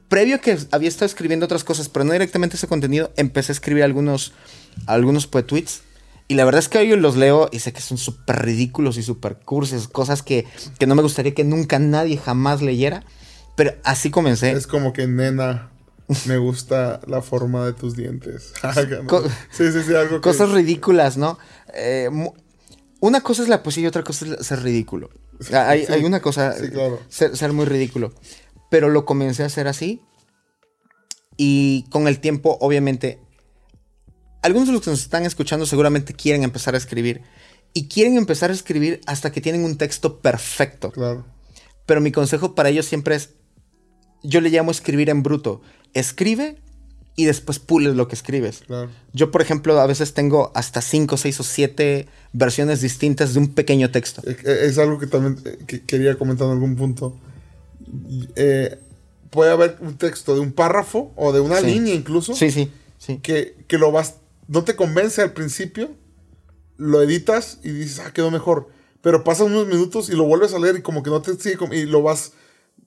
previo 0.09 0.41
que 0.41 0.57
había 0.71 0.89
estado 0.89 1.07
escribiendo 1.07 1.47
otras 1.47 1.65
cosas, 1.65 1.89
pero 1.89 2.05
no 2.05 2.13
directamente 2.13 2.57
ese 2.57 2.69
contenido, 2.69 3.13
empecé 3.17 3.53
a 3.53 3.55
escribir 3.55 3.83
algunos, 3.83 4.33
algunos 4.87 5.27
poetweets 5.27 5.83
y 6.29 6.35
la 6.35 6.45
verdad 6.45 6.59
es 6.59 6.69
que 6.69 6.79
hoy 6.79 6.97
los 6.97 7.17
leo 7.17 7.49
y 7.53 7.61
sé 7.61 7.73
que 7.73 7.81
son 7.81 7.99
súper 7.99 8.45
ridículos 8.45 8.97
y 8.97 9.03
súper 9.03 9.39
curses, 9.39 9.87
cosas 9.87 10.23
que, 10.23 10.45
no 10.85 10.95
me 10.97 11.03
gustaría 11.03 11.35
que 11.35 11.45
nunca 11.45 11.79
nadie 11.79 12.17
jamás 12.17 12.63
leyera. 12.63 13.05
Pero 13.55 13.75
así 13.85 14.11
comencé. 14.11 14.51
Es 14.51 14.67
como 14.67 14.93
que, 14.93 15.07
nena, 15.07 15.71
me 16.27 16.37
gusta 16.37 17.01
la 17.07 17.23
forma 17.23 17.65
de 17.65 17.73
tus 17.73 17.97
dientes. 17.97 18.53
sí, 19.51 19.73
sí, 19.73 19.83
sí, 19.87 19.95
algo 19.95 20.21
Cosas 20.21 20.51
ridículas, 20.51 21.17
¿no? 21.17 21.39
Eh, 21.75 22.11
una 23.01 23.21
cosa 23.21 23.43
es 23.43 23.49
la 23.49 23.63
poesía 23.63 23.85
y 23.85 23.87
otra 23.87 24.03
cosa 24.03 24.27
es 24.27 24.47
ser 24.47 24.63
ridículo. 24.63 25.11
Hay, 25.53 26.05
una 26.05 26.21
cosa, 26.21 26.55
ser, 27.09 27.37
ser 27.37 27.53
muy 27.53 27.67
ridículo. 27.67 28.13
Pero 28.69 28.89
lo 28.89 29.05
comencé 29.05 29.45
a 29.45 29.47
hacer 29.47 29.69
así. 29.69 30.03
Y 31.37 31.85
con 31.91 32.09
el 32.09 32.19
tiempo, 32.19 32.59
obviamente, 32.61 33.21
algunos 34.47 34.69
de 34.69 34.75
los 34.75 34.83
que 34.83 34.91
nos 34.91 35.03
están 35.03 35.25
escuchando 35.25 35.67
seguramente 35.67 36.15
quieren 36.15 36.45
empezar 36.45 36.75
a 36.75 36.79
escribir. 36.79 37.23
Y 37.75 37.89
quieren 37.89 38.17
empezar 38.17 38.51
a 38.51 38.55
escribir 38.55 39.01
hasta 39.07 39.33
que 39.33 39.41
tienen 39.41 39.65
un 39.65 39.77
texto 39.77 40.21
perfecto. 40.21 40.93
Claro. 40.93 41.27
Pero 41.85 42.01
mi 42.01 42.13
consejo 42.13 42.55
para 42.55 42.71
ellos 42.71 42.87
siempre 42.87 43.17
es, 43.17 43.31
yo 44.23 44.41
le 44.41 44.49
llamo 44.51 44.71
escribir 44.71 45.11
en 45.11 45.23
bruto. 45.23 45.61
Escribe 45.93 46.57
y 47.17 47.25
después 47.25 47.59
pules 47.59 47.97
lo 47.97 48.07
que 48.07 48.15
escribes. 48.15 48.63
Claro. 48.67 48.89
Yo, 49.13 49.31
por 49.31 49.43
ejemplo, 49.43 49.79
a 49.81 49.87
veces 49.87 50.15
tengo 50.15 50.53
hasta 50.55 50.81
5, 50.81 51.17
6 51.17 51.41
o 51.41 51.43
7 51.43 52.09
versiones 52.33 52.81
distintas 52.81 53.35
de 53.35 53.41
un 53.41 53.49
pequeño 53.49 53.91
texto. 53.91 54.23
Es, 54.25 54.79
algo 54.79 54.99
que 54.99 55.09
también 55.09 55.39
eh, 55.45 55.83
quería 55.87 56.17
comentar 56.17 56.47
en 56.47 56.53
algún 56.53 56.77
punto. 56.77 57.17
Eh, 58.37 58.79
puede 59.31 59.51
haber 59.51 59.77
un 59.81 59.97
texto 59.99 60.35
de 60.35 60.41
un 60.41 60.53
párrafo 60.53 61.13
o 61.17 61.33
de 61.33 61.41
una 61.41 61.61
línea 61.61 61.95
incluso. 61.95 62.33
Sí, 62.35 62.51
sí. 62.51 62.71
sí. 62.97 63.19
Que, 63.19 63.57
que 63.67 63.77
lo 63.77 63.91
vas 63.91 64.17
no 64.49 64.65
te 64.65 64.77
convence 64.77 65.23
al 65.23 65.33
principio, 65.33 65.91
lo 66.77 67.03
editas 67.03 67.59
y 67.63 67.71
dices, 67.71 68.01
ah, 68.01 68.13
quedó 68.13 68.31
mejor. 68.31 68.69
Pero 69.01 69.25
pasan 69.25 69.49
unos 69.49 69.67
minutos 69.67 70.09
y 70.09 70.13
lo 70.13 70.25
vuelves 70.25 70.55
a 70.55 70.59
leer 70.59 70.77
y 70.77 70.83
como 70.83 71.03
que 71.03 71.11
no 71.11 71.23
te 71.23 71.35
sigue, 71.37 71.59
y 71.73 71.87
lo 71.87 72.03
vas 72.03 72.33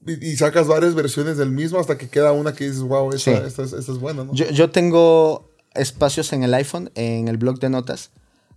y, 0.06 0.36
sacas 0.38 0.68
varias 0.68 0.96
versiones 0.96 1.38
del 1.38 1.52
mismo 1.52 1.80
hasta 1.80 1.98
que 1.98 2.08
queda 2.08 2.32
una 2.32 2.54
que 2.54 2.66
dices, 2.66 2.82
wow, 2.82 3.12
esta, 3.12 3.32
es, 3.46 3.88
buena, 4.00 4.24
¿no? 4.24 4.34
Yo, 4.34 4.70
tengo 4.72 5.50
espacios 5.74 6.32
en 6.34 6.44
el 6.44 6.54
iPhone, 6.54 6.92
en 6.96 7.28
el 7.28 7.38
blog 7.38 7.60
de 7.60 7.70
notas, 7.70 8.12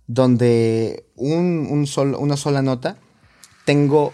donde 0.07 1.05
un, 1.15 1.67
un 1.69 2.15
una 2.17 2.37
sola 2.37 2.61
nota 2.61 2.97
tengo 3.65 4.13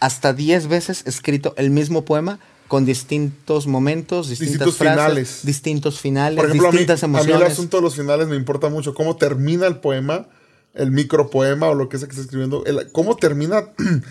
hasta 0.00 0.32
10 0.32 0.66
veces 0.68 1.04
escrito 1.06 1.54
el 1.56 1.70
mismo 1.70 2.04
poema 2.04 2.40
con 2.72 2.86
distintos 2.86 3.66
momentos, 3.66 4.30
distintas 4.30 4.74
frases, 4.76 4.96
finales. 4.96 5.40
distintos 5.44 6.00
finales, 6.00 6.52
distintas 6.54 7.02
emociones. 7.02 7.34
A 7.34 7.38
mí 7.38 7.44
el 7.44 7.52
asunto 7.52 7.76
de 7.76 7.82
los 7.82 7.94
finales 7.94 8.28
me 8.28 8.36
importa 8.36 8.70
mucho. 8.70 8.94
Cómo 8.94 9.16
termina 9.16 9.66
el 9.66 9.76
poema, 9.76 10.26
el 10.72 10.90
micropoema 10.90 11.68
o 11.68 11.74
lo 11.74 11.90
que 11.90 11.98
sea 11.98 12.08
que 12.08 12.12
esté 12.12 12.22
escribiendo. 12.22 12.64
cómo 12.92 13.16
termina, 13.16 13.66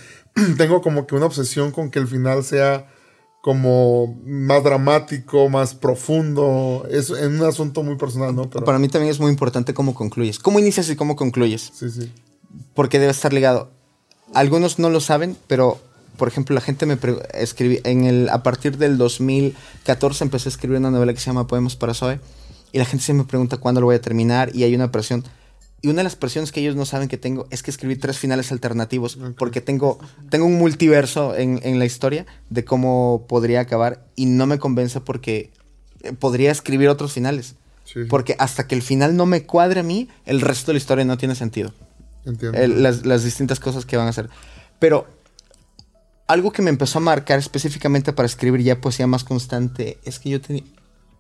tengo 0.60 0.84
como 0.84 1.08
que 1.08 1.16
una 1.16 1.26
obsesión 1.26 1.72
con 1.72 1.90
que 1.90 1.98
el 1.98 2.08
final 2.08 2.44
sea 2.44 2.86
como 3.42 4.22
más 4.28 4.64
dramático, 4.64 5.50
más 5.50 5.74
profundo. 5.74 6.86
Es 6.88 7.10
un 7.10 7.42
asunto 7.42 7.82
muy 7.82 7.96
personal, 7.96 8.36
¿no? 8.36 8.48
Para 8.48 8.78
mí 8.78 8.90
también 8.90 9.10
es 9.10 9.20
muy 9.20 9.32
importante 9.32 9.74
cómo 9.74 9.96
concluyes. 9.96 10.38
¿Cómo 10.38 10.60
inicias 10.60 10.88
y 10.92 10.96
cómo 10.96 11.16
concluyes? 11.16 11.72
Sí, 11.74 11.90
sí. 11.90 12.12
Porque 12.76 13.00
debe 13.00 13.12
estar 13.12 13.34
ligado. 13.34 13.72
Algunos 14.36 14.78
no 14.78 14.92
lo 14.92 15.00
saben, 15.00 15.36
pero 15.48 15.80
por 16.18 16.28
ejemplo, 16.28 16.54
la 16.54 16.62
gente 16.62 16.86
me 16.86 16.98
escribí 17.34 17.80
en 17.84 18.06
el 18.06 18.30
a 18.30 18.44
partir 18.44 18.78
del 18.78 18.98
2014 18.98 20.24
empecé 20.24 20.50
a 20.50 20.52
escribir 20.52 20.78
una 20.78 20.92
novela 20.92 21.14
que 21.14 21.20
se 21.20 21.28
llama 21.28 21.48
Poemas 21.48 21.76
para 21.76 21.94
Zoe 21.94 22.20
y 22.72 22.78
la 22.78 22.86
gente 22.86 23.04
siempre 23.04 23.24
me 23.24 23.30
pregunta 23.30 23.58
cuándo 23.58 23.82
lo 23.82 23.88
voy 23.88 23.96
a 23.96 24.02
terminar 24.02 24.56
y 24.56 24.64
hay 24.64 24.76
una 24.76 24.92
presión 24.92 25.24
y 25.84 25.88
una 25.88 25.98
de 25.98 26.04
las 26.04 26.16
presiones 26.16 26.52
que 26.52 26.60
ellos 26.60 26.76
no 26.76 26.86
saben 26.86 27.08
que 27.08 27.18
tengo 27.18 27.48
es 27.50 27.64
que 27.64 27.72
escribí 27.72 27.96
tres 27.96 28.20
finales 28.20 28.52
alternativos 28.52 29.18
porque 29.38 29.62
tengo 29.62 30.00
tengo 30.30 30.46
un 30.46 30.60
multiverso 30.60 31.36
en, 31.36 31.60
en, 31.64 31.80
la 31.80 31.86
historia 31.86 32.28
de 32.50 32.64
cómo 32.64 33.26
podría 33.28 33.62
acabar 33.62 34.06
y 34.16 34.28
no 34.28 34.46
me 34.46 34.60
convence 34.60 35.02
porque 35.02 35.52
eh, 36.04 36.14
podría 36.14 36.52
escribir 36.52 36.90
otros 36.90 37.14
finales. 37.14 37.56
Porque 38.10 38.38
hasta 38.40 38.68
que 38.68 38.76
el 38.76 38.82
final 38.82 39.18
no 39.18 39.26
me 39.26 39.44
cuadre 39.44 39.82
a 39.82 39.84
mí, 39.84 40.08
el 40.26 40.40
resto 40.40 40.68
de 40.68 40.76
la 40.76 40.78
historia 40.78 41.04
no 41.04 41.18
tiene 41.18 41.36
sentido. 41.36 41.74
Entiendo. 42.24 42.58
las, 42.78 43.06
las 43.06 43.24
distintas 43.24 43.60
cosas 43.60 43.86
que 43.86 43.98
van 43.98 44.08
a 44.08 44.12
hacer. 44.12 44.30
Pero 44.80 45.08
algo 46.32 46.52
que 46.52 46.62
me 46.62 46.70
empezó 46.70 47.00
a 47.00 47.02
marcar 47.02 47.40
específicamente 47.40 48.14
para 48.14 48.26
escribir 48.26 48.62
ya 48.62 48.80
poesía 48.80 49.06
más 49.06 49.24
constante 49.24 50.00
es 50.06 50.20
que 50.20 50.30
yo 50.30 50.40
tenía. 50.40 50.64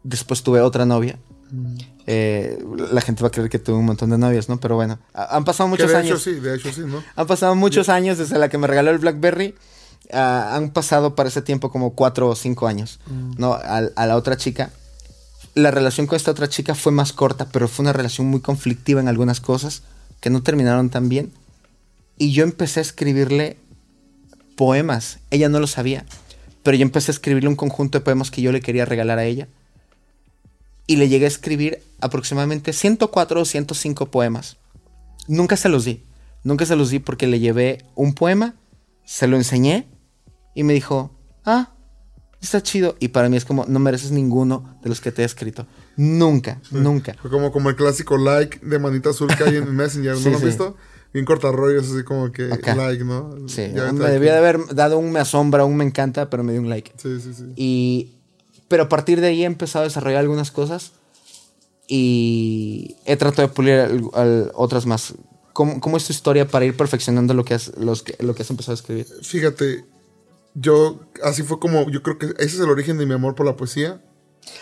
Después 0.04 0.41
tuve 0.41 0.62
otra 0.62 0.86
novia. 0.86 1.19
Mm. 1.52 1.78
Eh, 2.08 2.63
la 2.91 3.02
gente 3.02 3.21
va 3.21 3.28
a 3.28 3.32
creer 3.32 3.50
que 3.50 3.60
tuve 3.60 3.76
un 3.76 3.86
montón 3.86 4.10
de 4.10 4.17
novias, 4.17 4.47
¿no? 4.47 4.60
Pero 4.60 4.76
bueno, 4.76 5.00
han 5.13 5.43
pasado 5.43 5.67
muchos 5.67 5.91
de 5.91 5.97
años. 5.97 6.21
Hecho, 6.21 6.32
sí, 6.32 6.39
de 6.39 6.56
hecho 6.56 6.71
sí, 6.71 6.82
¿no? 6.86 7.04
Han 7.15 7.28
pasado 7.28 7.56
muchos 7.56 7.89
años 7.89 8.17
desde 8.17 8.39
la 8.39 8.47
que 8.47 8.58
me 8.58 8.67
regaló 8.67 8.91
el 8.91 9.00
Blackberry. 9.00 9.54
Ah, 10.13 10.56
han 10.56 10.71
pasado 10.71 11.13
para 11.13 11.28
ese 11.28 11.41
tiempo 11.41 11.71
como 11.71 11.93
cuatro 11.93 12.30
o 12.30 12.36
cinco 12.36 12.67
años, 12.67 13.02
mm. 13.08 13.34
¿no? 13.38 13.54
A, 13.54 13.82
la 13.82 14.15
otra 14.15 14.38
chica. 14.38 14.71
La 15.56 15.71
relación 15.71 16.08
con 16.08 16.15
esta 16.15 16.32
otra 16.32 16.47
chica 16.47 16.74
fue 16.74 16.93
más 16.93 17.12
corta, 17.12 17.50
pero 17.52 17.67
fue 17.67 17.84
una 17.84 17.91
relación 17.91 18.28
muy 18.28 18.39
conflictiva 18.39 19.02
en 19.02 19.10
algunas 19.10 19.41
cosas 19.41 19.84
que 20.21 20.30
no 20.30 20.41
terminaron 20.41 20.89
tan 20.89 21.10
bien. 21.10 21.34
Y 22.17 22.32
yo 22.32 22.43
empecé 22.45 22.80
a 22.80 22.84
escribirle 22.84 23.58
poemas. 24.62 25.17
Ella 25.32 25.50
no 25.50 25.60
lo 25.60 25.65
sabía, 25.65 26.06
pero 26.62 26.78
yo 26.78 26.84
empecé 26.84 27.10
a 27.10 27.15
escribirle 27.15 27.50
un 27.50 27.56
conjunto 27.56 27.97
de 27.97 28.06
poemas 28.06 28.30
que 28.30 28.43
yo 28.43 28.52
le 28.52 28.62
quería 28.62 28.86
regalar 28.86 29.17
a 29.17 29.26
ella. 29.26 29.47
Y 30.86 30.97
le 30.97 31.10
llegué 31.10 31.26
a 31.26 31.30
escribir 31.30 31.82
aproximadamente 32.00 32.71
104 32.71 33.41
o 33.41 33.45
105 33.45 34.12
poemas. 34.12 34.58
Nunca 35.28 35.58
se 35.58 35.67
los 35.67 35.86
di. 35.86 36.04
Nunca 36.43 36.67
se 36.67 36.76
los 36.76 36.91
di 36.91 37.00
porque 37.00 37.26
le 37.26 37.39
llevé 37.39 37.84
un 37.95 38.13
poema, 38.13 38.54
se 39.04 39.26
lo 39.26 39.36
enseñé 39.36 39.88
y 40.54 40.62
me 40.62 40.74
dijo, 40.74 41.10
ah, 41.43 41.71
está 42.39 42.62
chido. 42.62 42.97
Y 43.00 43.08
para 43.08 43.30
mí 43.30 43.38
es 43.38 43.45
como, 43.45 43.65
no 43.65 43.80
mereces 43.80 44.12
ninguno 44.12 44.78
de 44.84 44.89
los 44.89 45.02
que 45.02 45.12
te 45.12 45.24
he 45.24 45.26
escrito. 45.26 45.65
Nunca, 45.97 46.62
nunca. 46.69 47.15
Fue 47.19 47.32
como, 47.32 47.52
como 47.52 47.71
el 47.71 47.76
clásico 47.76 48.15
like 48.15 48.60
de 48.63 48.78
manita 48.78 49.10
azul 49.10 49.36
que 49.36 49.43
hay 49.43 49.56
en 49.56 49.71
Messenger, 49.76 50.19
¿no 50.19 50.30
lo 50.30 50.38
has 50.38 50.43
visto? 50.43 50.78
Bien 51.13 51.26
corta 51.26 51.52
rollos, 51.52 51.91
así 51.91 52.04
como 52.04 52.32
que 52.32 52.47
like, 52.47 53.04
¿no? 53.04 53.47
Sí, 53.47 53.67
me 53.93 54.10
debía 54.10 54.34
de 54.34 54.38
haber 54.38 54.76
dado 54.76 54.97
un 54.97 55.12
me 55.12 55.19
asombra, 55.19 55.65
un 55.65 55.76
me 55.76 55.84
encanta, 55.84 56.30
pero 56.30 56.43
me 56.43 56.54
dio 56.54 56.62
un 56.62 56.69
like. 56.69 56.91
Sí, 56.97 57.19
sí, 57.19 57.34
sí. 57.34 57.43
Y, 57.56 58.15
pero 58.67 58.84
a 58.84 58.89
partir 58.89 59.19
de 59.21 59.28
ahí 59.28 59.43
he 59.43 59.45
empezado 59.45 59.84
a 59.84 59.88
desarrollar 59.88 60.21
algunas 60.21 60.52
cosas 60.52 60.93
y 61.88 62.95
he 63.06 63.17
tratado 63.17 63.47
de 63.47 63.54
pulir 63.54 64.04
otras 64.54 64.86
más. 64.86 65.13
¿Cómo, 65.54 65.82
¿Cómo, 65.82 65.97
es 65.97 66.06
tu 66.06 66.13
historia 66.13 66.47
para 66.47 66.63
ir 66.63 66.78
perfeccionando 66.78 67.34
lo 67.34 67.43
que, 67.43 67.54
has, 67.54 67.78
los, 67.78 68.06
lo 68.19 68.34
que 68.34 68.43
has 68.43 68.50
empezado 68.50 68.71
a 68.71 68.76
escribir? 68.76 69.06
Fíjate, 69.21 69.84
yo, 70.54 71.02
así 71.21 71.43
fue 71.43 71.60
como, 71.60 71.89
yo 71.89 72.02
creo 72.02 72.17
que 72.17 72.28
ese 72.28 72.56
es 72.56 72.60
el 72.60 72.69
origen 72.69 72.97
de 72.97 73.06
mi 73.06 73.13
amor 73.13 73.36
por 73.36 73.45
la 73.45 73.58
poesía. 73.58 74.02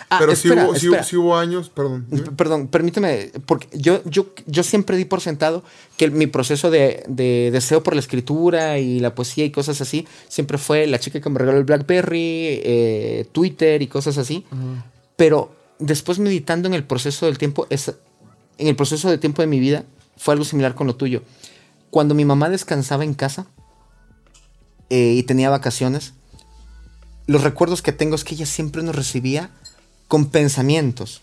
Ah, 0.09 0.17
pero 0.19 0.35
si 0.35 0.49
hubo, 0.49 1.37
años, 1.37 1.69
perdón. 1.69 2.05
Perdón, 2.35 2.67
permíteme, 2.67 3.31
porque 3.45 3.67
yo, 3.77 4.01
yo, 4.05 4.27
yo 4.47 4.63
siempre 4.63 4.97
di 4.97 5.05
por 5.05 5.21
sentado 5.21 5.63
que 5.97 6.09
mi 6.09 6.27
proceso 6.27 6.71
de, 6.71 7.03
deseo 7.51 7.83
por 7.83 7.93
la 7.93 7.99
escritura 7.99 8.79
y 8.79 8.99
la 8.99 9.13
poesía 9.13 9.45
y 9.45 9.51
cosas 9.51 9.81
así 9.81 10.07
siempre 10.27 10.57
fue 10.57 10.87
la 10.87 10.99
chica 10.99 11.21
que 11.21 11.29
me 11.29 11.39
regaló 11.39 11.59
el 11.59 11.63
Blackberry, 11.63 12.61
eh, 12.63 13.27
Twitter 13.31 13.81
y 13.81 13.87
cosas 13.87 14.17
así. 14.17 14.45
Pero 15.15 15.53
después 15.79 16.19
meditando 16.19 16.67
en 16.67 16.73
el 16.73 16.83
proceso 16.83 17.25
del 17.25 17.37
tiempo, 17.37 17.67
es, 17.69 17.93
en 18.57 18.67
el 18.67 18.75
proceso 18.75 19.09
de 19.09 19.17
tiempo 19.17 19.41
de 19.41 19.47
mi 19.47 19.59
vida, 19.59 19.85
fue 20.17 20.33
algo 20.33 20.45
similar 20.45 20.75
con 20.75 20.87
lo 20.87 20.95
tuyo. 20.95 21.23
Cuando 21.89 22.15
mi 22.15 22.25
mamá 22.25 22.49
descansaba 22.49 23.03
en 23.03 23.13
casa 23.13 23.47
eh, 24.89 25.13
y 25.17 25.23
tenía 25.23 25.49
vacaciones, 25.49 26.13
los 27.27 27.43
recuerdos 27.43 27.81
que 27.81 27.91
tengo 27.91 28.15
es 28.15 28.23
que 28.23 28.35
ella 28.35 28.45
siempre 28.45 28.81
nos 28.81 28.95
recibía 28.95 29.51
con 30.09 30.25
pensamientos. 30.25 31.21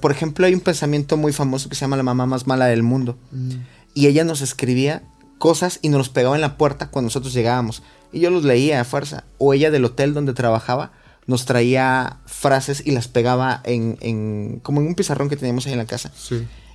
por 0.00 0.10
ejemplo, 0.10 0.46
hay 0.46 0.54
un 0.54 0.60
pensamiento 0.60 1.18
muy 1.18 1.34
famoso 1.34 1.68
que 1.68 1.74
se 1.74 1.82
llama 1.82 1.98
La 1.98 2.02
mamá 2.02 2.24
más 2.24 2.46
mala 2.46 2.64
del 2.64 2.82
mundo. 2.82 3.18
Mm. 3.32 3.50
Y 3.92 4.06
ella 4.06 4.24
nos 4.24 4.40
escribía 4.40 5.02
cosas 5.36 5.80
y 5.82 5.90
nos 5.90 5.98
los 5.98 6.08
pegaba 6.08 6.36
en 6.36 6.40
la 6.40 6.56
puerta 6.56 6.90
cuando 6.90 7.08
nosotros 7.08 7.34
llegábamos. 7.34 7.82
Y 8.10 8.20
yo 8.20 8.30
los 8.30 8.44
leía 8.44 8.80
a 8.80 8.84
fuerza. 8.84 9.24
O 9.36 9.52
ella 9.52 9.70
del 9.70 9.84
hotel 9.84 10.14
donde 10.14 10.32
trabajaba 10.32 10.92
nos 11.26 11.44
traía 11.44 12.18
frases 12.26 12.82
y 12.84 12.92
las 12.92 13.08
pegaba 13.08 13.60
en, 13.64 14.60
como 14.62 14.80
en 14.80 14.86
un 14.86 14.94
pizarrón 14.94 15.28
que 15.28 15.36
teníamos 15.36 15.66
ahí 15.66 15.72
en 15.72 15.78
la 15.78 15.86
casa. 15.86 16.12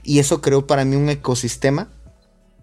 Y 0.04 0.20
eso 0.20 0.42
creó 0.42 0.68
para 0.68 0.86
mí 0.86 0.96
un 0.96 1.10
ecosistema 1.10 1.88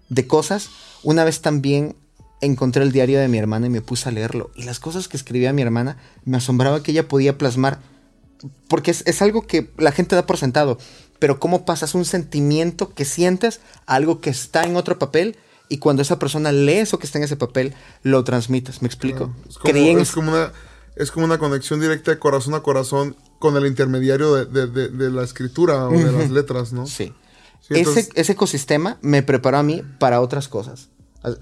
de 0.08 0.26
cosas. 0.26 0.70
Una 1.02 1.24
vez 1.24 1.40
también 1.40 1.96
encontré 2.40 2.82
el 2.82 2.92
diario 2.92 3.18
de 3.18 3.28
mi 3.28 3.38
hermana 3.38 3.66
y 3.66 3.70
me 3.70 3.82
puse 3.82 4.08
a 4.08 4.12
leerlo. 4.12 4.50
Y 4.54 4.64
las 4.64 4.78
cosas 4.78 5.08
que 5.08 5.16
escribía 5.16 5.52
mi 5.52 5.62
hermana 5.62 5.96
me 6.24 6.36
asombraba 6.36 6.82
que 6.82 6.92
ella 6.92 7.08
podía 7.08 7.38
plasmar. 7.38 7.78
Porque 8.68 8.90
es, 8.90 9.02
es 9.06 9.22
algo 9.22 9.46
que 9.46 9.70
la 9.78 9.92
gente 9.92 10.14
da 10.16 10.26
por 10.26 10.36
sentado. 10.38 10.78
Pero 11.18 11.38
cómo 11.40 11.64
pasas 11.64 11.94
un 11.94 12.04
sentimiento 12.04 12.92
que 12.92 13.04
sientes 13.04 13.60
a 13.86 13.94
algo 13.94 14.20
que 14.20 14.30
está 14.30 14.64
en 14.64 14.76
otro 14.76 14.98
papel 14.98 15.36
y 15.68 15.78
cuando 15.78 16.02
esa 16.02 16.18
persona 16.18 16.52
lee 16.52 16.74
eso 16.78 16.98
que 16.98 17.06
está 17.06 17.18
en 17.18 17.24
ese 17.24 17.36
papel, 17.36 17.74
lo 18.02 18.22
transmites. 18.24 18.82
¿Me 18.82 18.86
explico? 18.88 19.34
Es 19.48 19.56
como, 19.58 19.72
es 20.02 20.10
como 20.12 20.30
una, 20.32 20.52
es 20.94 21.10
como 21.10 21.24
una 21.26 21.38
conexión 21.38 21.80
directa 21.80 22.10
de 22.10 22.18
corazón 22.18 22.54
a 22.54 22.60
corazón 22.62 23.16
con 23.38 23.56
el 23.56 23.66
intermediario 23.66 24.34
de, 24.34 24.44
de- 24.46 24.66
de- 24.66 24.88
de 24.90 25.10
la 25.10 25.22
escritura 25.24 25.88
o 25.88 25.92
de 25.92 26.12
las 26.12 26.30
letras, 26.30 26.72
¿no? 26.72 26.86
Sí. 26.86 27.12
Sí, 27.60 27.72
ese, 27.74 27.78
entonces- 27.80 28.08
ese 28.14 28.32
ecosistema 28.32 28.98
me 29.00 29.22
preparó 29.22 29.56
a 29.58 29.62
mí 29.62 29.82
para 29.98 30.20
otras 30.20 30.48
cosas. 30.48 30.88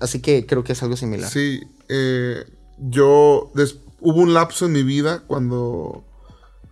Así 0.00 0.20
que 0.20 0.46
creo 0.46 0.64
que 0.64 0.72
es 0.72 0.82
algo 0.82 0.96
similar. 0.96 1.30
Sí, 1.30 1.60
eh, 1.88 2.44
yo 2.78 3.50
des- 3.54 3.76
hubo 4.00 4.20
un 4.20 4.32
lapso 4.32 4.66
en 4.66 4.72
mi 4.72 4.82
vida 4.84 5.22
cuando 5.26 6.04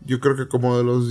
yo 0.05 0.21
creo 0.21 0.37
que 0.37 0.49
como 0.49 0.77
de 0.79 0.85
los 0.85 1.09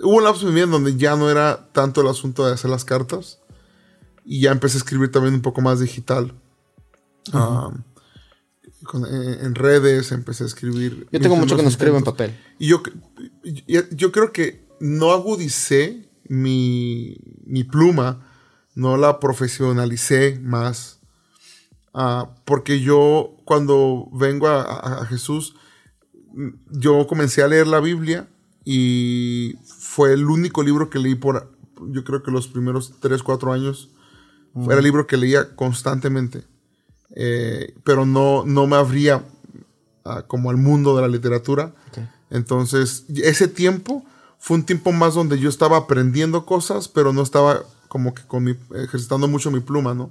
hubo 0.00 0.16
un 0.16 0.24
lapso 0.24 0.46
en 0.48 0.54
mi 0.54 0.60
vida 0.60 0.66
donde 0.70 0.96
ya 0.96 1.16
no 1.16 1.30
era 1.30 1.68
tanto 1.72 2.00
el 2.00 2.08
asunto 2.08 2.46
de 2.46 2.52
hacer 2.54 2.70
las 2.70 2.84
cartas 2.84 3.40
y 4.24 4.40
ya 4.40 4.50
empecé 4.52 4.76
a 4.76 4.80
escribir 4.80 5.10
también 5.10 5.34
un 5.34 5.42
poco 5.42 5.60
más 5.60 5.80
digital. 5.80 6.32
Con- 8.84 9.04
en, 9.06 9.44
en 9.44 9.54
redes 9.54 10.12
empecé 10.12 10.44
a 10.44 10.46
escribir. 10.46 11.08
Yo 11.12 11.20
tengo 11.20 11.36
mucho 11.36 11.56
que 11.56 11.62
no 11.62 11.68
escribo 11.68 11.98
en 11.98 12.04
papel. 12.04 12.36
Y 12.58 12.68
yo, 12.68 12.82
yo, 13.66 13.82
yo 13.90 14.12
creo 14.12 14.32
que 14.32 14.66
no 14.80 15.10
agudicé 15.12 16.08
mi, 16.28 17.16
mi 17.44 17.64
pluma, 17.64 18.26
no 18.74 18.96
la 18.96 19.18
profesionalicé 19.20 20.38
más. 20.42 21.00
Ah, 21.92 22.30
porque 22.44 22.80
yo 22.80 23.36
cuando 23.44 24.08
vengo 24.12 24.46
a, 24.46 24.62
a- 24.62 25.02
a 25.02 25.06
Jesús, 25.06 25.54
yo 26.70 27.06
comencé 27.06 27.42
a 27.42 27.48
leer 27.48 27.66
la 27.66 27.80
Biblia 27.80 28.28
y 28.64 29.56
fue 29.64 30.12
el 30.12 30.26
único 30.26 30.62
libro 30.62 30.90
que 30.90 30.98
leí 30.98 31.14
por, 31.14 31.50
yo 31.90 32.04
creo 32.04 32.22
que 32.22 32.30
los 32.30 32.48
primeros 32.48 32.94
3, 33.00 33.22
4 33.22 33.52
años. 33.52 33.90
Era 34.66 34.78
el 34.78 34.84
libro 34.84 35.06
que 35.06 35.16
leía 35.16 35.54
constantemente. 35.54 36.42
Eh, 37.14 37.74
pero 37.84 38.04
no, 38.04 38.44
no 38.44 38.66
me 38.66 38.76
abría 38.76 39.24
ah, 40.04 40.24
como 40.26 40.50
al 40.50 40.56
mundo 40.56 40.96
de 40.96 41.02
la 41.02 41.08
literatura. 41.08 41.74
Entonces, 42.30 43.04
ese 43.14 43.48
tiempo 43.48 44.04
fue 44.38 44.56
un 44.56 44.64
tiempo 44.64 44.92
más 44.92 45.14
donde 45.14 45.38
yo 45.38 45.48
estaba 45.48 45.76
aprendiendo 45.76 46.44
cosas, 46.44 46.88
pero 46.88 47.12
no 47.12 47.22
estaba 47.22 47.62
como 47.88 48.14
que 48.14 48.22
con 48.22 48.44
mi, 48.44 48.56
ejercitando 48.74 49.28
mucho 49.28 49.50
mi 49.50 49.60
pluma, 49.60 49.94
¿no? 49.94 50.10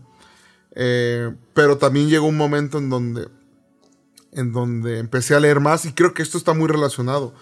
Eh, 0.76 1.34
pero 1.54 1.78
también 1.78 2.10
llegó 2.10 2.28
un 2.28 2.38
momento 2.38 2.78
en 2.78 2.90
donde, 2.90 3.28
en 4.32 4.52
donde 4.54 5.00
empecé 5.00 5.36
a 5.36 5.40
leer 5.40 5.60
más 5.60 5.86
y 5.86 5.94
creo 5.94 6.14
que 6.14 6.22
esto 6.24 6.38
está 6.38 6.54
muy 6.54 6.68
relacionado. 6.68 7.34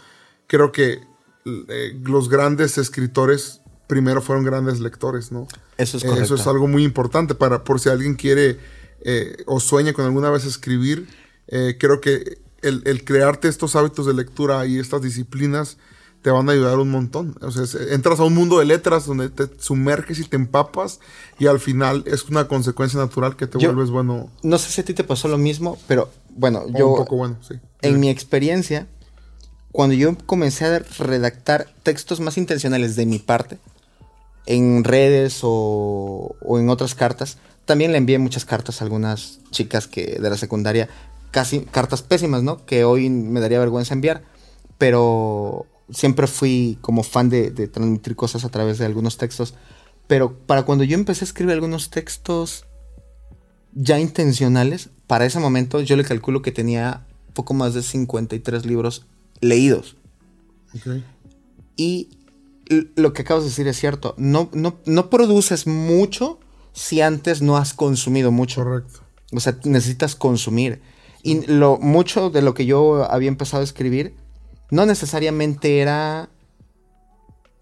Creo 0.48 0.72
que 0.72 1.00
eh, 1.46 2.00
los 2.04 2.30
grandes 2.30 2.78
escritores 2.78 3.62
primero 3.88 4.22
fueron 4.22 4.44
grandes 4.46 4.80
lectores, 4.80 5.32
¿no? 5.32 5.48
Eso 5.78 5.98
es 5.98 6.04
Eh, 6.04 6.08
correcto. 6.08 6.24
Eso 6.34 6.36
es 6.42 6.48
algo 6.48 6.68
muy 6.68 6.84
importante 6.84 7.36
para, 7.36 7.64
por 7.64 7.80
si 7.80 7.90
alguien 7.90 8.16
quiere 8.16 8.60
eh, 9.02 9.38
o 9.46 9.60
sueña 9.60 9.94
con 9.94 10.06
alguna 10.06 10.30
vez 10.30 10.46
escribir. 10.46 11.08
eh, 11.48 11.78
creo 11.80 12.02
que 12.02 12.40
el, 12.64 12.82
el 12.86 13.04
crearte 13.04 13.48
estos 13.48 13.76
hábitos 13.76 14.08
de 14.08 14.14
lectura 14.16 14.66
y 14.66 14.80
estas 14.80 15.02
disciplinas 15.04 15.78
te 16.24 16.32
van 16.32 16.50
a 16.50 16.54
ayudar 16.54 16.80
un 16.80 16.90
montón. 16.90 17.36
O 17.42 17.52
sea, 17.52 17.66
entras 17.92 18.20
a 18.20 18.24
un 18.24 18.34
mundo 18.34 18.58
de 18.58 18.66
letras 18.66 19.06
donde 19.06 19.30
te 19.30 19.48
sumerges 19.60 20.18
y 20.18 20.24
te 20.24 20.36
empapas 20.38 21.00
y 21.38 21.46
al 21.46 21.60
final 21.60 22.02
es 22.08 22.24
una 22.24 22.48
consecuencia 22.48 23.00
natural 23.00 23.36
que 23.36 23.46
te 23.46 23.60
Yo- 23.60 23.72
vuelves 23.72 23.92
bueno. 23.92 24.32
No 24.42 24.58
sé 24.58 24.72
si 24.72 24.82
a 24.82 24.86
ti 24.86 24.96
te 24.96 25.04
pasó 25.04 25.28
lo 25.28 25.38
mismo, 25.38 25.78
pero 25.88 26.10
bueno, 26.36 26.64
o 26.66 26.78
yo 26.78 26.90
un 26.90 26.98
poco 26.98 27.16
bueno, 27.16 27.38
sí. 27.42 27.56
en 27.82 28.00
mi 28.00 28.10
experiencia, 28.10 28.88
cuando 29.72 29.96
yo 29.96 30.16
comencé 30.26 30.66
a 30.66 30.80
redactar 30.80 31.68
textos 31.82 32.20
más 32.20 32.38
intencionales 32.38 32.96
de 32.96 33.06
mi 33.06 33.20
parte, 33.20 33.58
en 34.46 34.84
redes 34.84 35.40
o, 35.42 36.36
o 36.42 36.60
en 36.60 36.70
otras 36.70 36.94
cartas, 36.94 37.38
también 37.66 37.92
le 37.92 37.98
envié 37.98 38.20
muchas 38.20 38.46
cartas 38.46 38.80
a 38.80 38.84
algunas 38.84 39.40
chicas 39.50 39.88
que 39.88 40.18
de 40.20 40.30
la 40.30 40.38
secundaria, 40.38 40.88
casi 41.32 41.62
cartas 41.62 42.02
pésimas, 42.02 42.44
¿no? 42.44 42.66
Que 42.66 42.84
hoy 42.84 43.10
me 43.10 43.40
daría 43.40 43.60
vergüenza 43.60 43.94
enviar, 43.94 44.24
pero 44.78 45.66
siempre 45.90 46.28
fui 46.28 46.78
como 46.82 47.04
fan 47.04 47.30
de, 47.30 47.50
de 47.50 47.68
transmitir 47.68 48.16
cosas 48.16 48.46
a 48.46 48.50
través 48.50 48.78
de 48.78 48.86
algunos 48.86 49.18
textos. 49.18 49.56
Pero 50.08 50.38
para 50.38 50.64
cuando 50.64 50.84
yo 50.84 50.96
empecé 50.96 51.24
a 51.24 51.28
escribir 51.28 51.54
algunos 51.54 51.90
textos 51.90 52.65
ya 53.76 54.00
intencionales, 54.00 54.90
para 55.06 55.26
ese 55.26 55.40
momento 55.40 55.82
yo 55.82 55.96
le 55.98 56.04
calculo 56.04 56.42
que 56.42 56.52
tenía 56.52 57.06
poco 57.34 57.54
más 57.54 57.74
de 57.74 57.84
53 57.84 58.66
libros 58.66 59.06
leídos. 59.42 59.98
Ok. 60.74 61.04
Y 61.76 62.10
lo 62.96 63.14
que 63.14 63.22
acabas 63.22 63.44
de 63.44 63.50
decir 63.50 63.68
es 63.68 63.78
cierto. 63.78 64.16
No, 64.18 64.50
no, 64.54 64.80
no 64.86 65.10
produces 65.10 65.68
mucho 65.68 66.40
si 66.74 67.02
antes 67.02 67.42
no 67.42 67.58
has 67.58 67.74
consumido 67.74 68.32
mucho. 68.32 68.64
Correcto. 68.64 69.02
O 69.32 69.40
sea, 69.40 69.58
necesitas 69.66 70.16
consumir. 70.16 70.82
Y 71.22 71.46
lo 71.48 71.78
mucho 71.78 72.30
de 72.30 72.42
lo 72.42 72.54
que 72.54 72.66
yo 72.66 73.10
había 73.12 73.30
empezado 73.30 73.62
a 73.62 73.64
escribir 73.66 74.16
no 74.72 74.86
necesariamente 74.86 75.80
era 75.80 76.30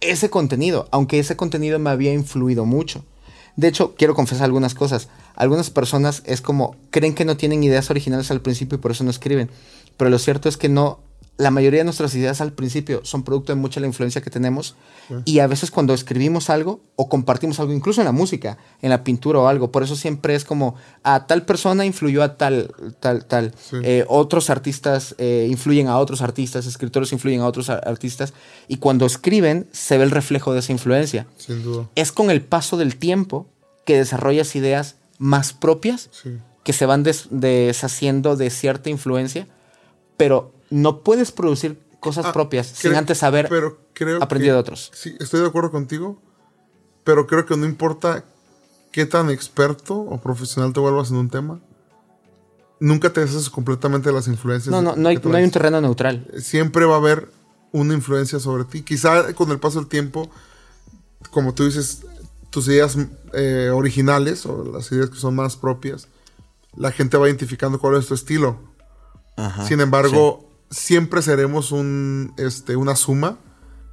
ese 0.02 0.30
contenido, 0.30 0.88
aunque 0.92 1.20
ese 1.20 1.36
contenido 1.36 1.80
me 1.80 1.90
había 1.90 2.14
influido 2.14 2.66
mucho. 2.66 3.06
De 3.56 3.68
hecho, 3.68 3.96
quiero 3.96 4.16
confesar 4.16 4.46
algunas 4.46 4.74
cosas. 4.74 5.10
Algunas 5.36 5.70
personas 5.70 6.24
es 6.26 6.42
como 6.42 6.76
creen 6.90 7.14
que 7.14 7.26
no 7.26 7.38
tienen 7.38 7.64
ideas 7.64 7.90
originales 7.90 8.32
al 8.32 8.42
principio 8.42 8.78
y 8.78 8.82
por 8.82 8.92
eso 8.92 9.04
no 9.04 9.10
escriben. 9.10 9.50
Pero 9.98 10.10
lo 10.10 10.20
cierto 10.20 10.50
es 10.50 10.58
que 10.58 10.70
no. 10.70 11.00
La 11.38 11.50
mayoría 11.50 11.80
de 11.80 11.84
nuestras 11.86 12.14
ideas 12.14 12.42
al 12.42 12.54
principio 12.54 13.02
son 13.04 13.24
producto 13.24 13.52
de 13.52 13.56
mucha 13.60 13.80
la 13.80 13.88
influencia 13.88 14.22
que 14.22 14.30
tenemos. 14.30 14.76
Y 15.26 15.40
a 15.40 15.48
veces 15.48 15.72
cuando 15.72 15.94
escribimos 15.96 16.52
algo 16.52 16.80
o 16.96 17.10
compartimos 17.10 17.60
algo, 17.60 17.74
incluso 17.74 18.02
en 18.02 18.06
la 18.06 18.12
música, 18.12 18.60
en 18.84 18.92
la 18.92 19.04
pintura 19.04 19.40
o 19.40 19.48
algo, 19.48 19.72
por 19.72 19.82
eso 19.82 19.96
siempre 19.96 20.36
es 20.36 20.46
como 20.46 20.76
a 21.02 21.26
tal 21.26 21.44
persona 21.44 21.86
influyó 21.86 22.22
a 22.22 22.38
tal, 22.38 22.72
tal, 23.00 23.26
tal. 23.26 23.52
Sí. 23.60 23.78
Eh, 23.84 24.06
otros 24.08 24.52
artistas 24.52 25.16
eh, 25.18 25.48
influyen 25.50 25.88
a 25.88 25.98
otros 25.98 26.22
artistas, 26.22 26.68
escritores 26.68 27.12
influyen 27.12 27.42
a 27.42 27.48
otros 27.48 27.70
artistas. 27.70 28.34
Y 28.68 28.78
cuando 28.78 29.06
escriben 29.08 29.68
se 29.72 29.98
ve 29.98 30.04
el 30.04 30.12
reflejo 30.12 30.54
de 30.54 30.60
esa 30.60 30.72
influencia 30.72 31.26
Sin 31.38 31.64
duda. 31.64 31.90
es 31.96 32.12
con 32.12 32.30
el 32.30 32.42
paso 32.44 32.78
del 32.78 32.96
tiempo 32.98 33.48
que 33.86 33.98
desarrollas 33.98 34.56
ideas 34.56 34.96
más 35.18 35.52
propias 35.52 36.10
Sí. 36.12 36.38
que 36.64 36.74
se 36.74 36.86
van 36.86 37.02
des- 37.02 37.28
deshaciendo 37.32 38.36
de 38.36 38.50
cierta 38.52 38.90
influencia, 38.92 39.48
pero 40.16 40.54
no 40.74 41.02
puedes 41.02 41.32
producir 41.32 41.80
cosas 42.00 42.26
Ah, 42.26 42.34
propias 42.34 42.68
sin 42.68 42.96
antes 42.96 43.22
haber 43.24 43.48
pero 43.48 43.80
creo 43.94 44.22
aprendido 44.22 44.54
que- 44.54 44.56
de 44.56 44.60
otros. 44.60 44.92
Sí, 44.94 45.16
estoy 45.20 45.42
de 45.42 45.48
acuerdo 45.48 45.72
contigo, 45.72 46.20
pero 47.04 47.28
creo 47.28 47.46
que 47.46 47.56
no 47.56 47.66
importa 47.66 48.26
qué 48.92 49.06
tan 49.06 49.30
experto 49.30 49.96
o 49.96 50.20
profesional 50.20 50.74
te 50.74 50.80
vuelvas 50.80 51.12
en 51.12 51.18
un 51.18 51.30
tema, 51.30 51.60
nunca 52.80 53.12
te 53.14 53.22
deshaces 53.22 53.50
completamente 53.50 54.10
de 54.10 54.16
las 54.16 54.28
influencias. 54.28 54.72
No, 54.72 54.82
no, 54.82 54.96
no 54.96 55.10
hay, 55.10 55.18
que 55.18 55.30
no 55.30 55.36
hay 55.38 55.44
un 55.44 55.52
terreno 55.52 55.80
neutral. 55.80 56.28
Siempre 56.40 56.86
va 56.86 56.96
a 56.96 56.98
haber 56.98 57.30
una 57.72 57.94
influencia 57.94 58.40
sobre 58.40 58.66
ti. 58.66 58.82
Quizá 58.82 59.34
con 59.34 59.52
el 59.52 59.60
paso 59.60 59.80
del 59.80 59.88
tiempo, 59.88 60.30
como 61.32 61.54
tú 61.54 61.66
dices, 61.66 62.04
tus 62.50 62.68
ideas 62.68 62.98
eh, 63.34 63.72
originales 63.74 64.46
o 64.46 64.64
las 64.64 64.92
ideas 64.92 65.10
que 65.10 65.18
son 65.18 65.36
más 65.36 65.56
propias, 65.56 66.08
la 66.76 66.92
gente 66.92 67.18
va 67.18 67.28
identificando 67.28 67.80
cuál 67.80 67.96
es 67.98 68.08
tu 68.08 68.14
estilo. 68.14 68.58
Sin 69.68 69.80
embargo, 69.82 70.48
siempre 70.74 71.22
seremos 71.22 71.72
un, 71.72 72.34
este, 72.38 72.76
una 72.76 72.96
suma 72.96 73.38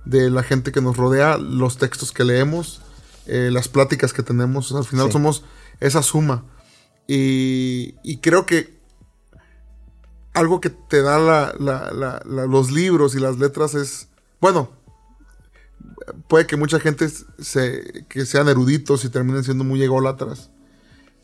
de 0.04 0.30
la 0.30 0.42
gente 0.42 0.72
que 0.72 0.80
nos 0.80 0.96
rodea, 0.96 1.36
los 1.36 1.76
textos 1.76 2.10
que 2.12 2.24
leemos, 2.24 2.80
eh, 3.26 3.50
las 3.52 3.68
pláticas 3.68 4.12
que 4.12 4.22
tenemos. 4.22 4.72
Al 4.72 4.84
final 4.84 5.06
Sí. 5.06 5.12
somos 5.12 5.44
esa 5.78 6.02
suma. 6.02 6.44
Y, 7.06 7.96
y 8.02 8.18
creo 8.18 8.46
que 8.46 8.80
algo 10.32 10.60
que 10.60 10.70
te 10.70 11.02
da 11.02 11.18
la- 11.18 11.54
la- 11.58 11.90
la- 11.92 12.22
la- 12.24 12.46
los 12.46 12.70
libros 12.70 13.14
y 13.14 13.18
las 13.20 13.38
letras 13.38 13.74
es, 13.74 14.08
bueno, 14.40 14.70
puede 16.28 16.46
que 16.46 16.56
mucha 16.56 16.80
gente 16.80 17.08
se, 17.40 18.06
que 18.08 18.24
sean 18.26 18.48
eruditos 18.48 19.04
y 19.04 19.08
terminen 19.10 19.44
siendo 19.44 19.64
muy 19.64 19.82
ególatras. 19.82 20.50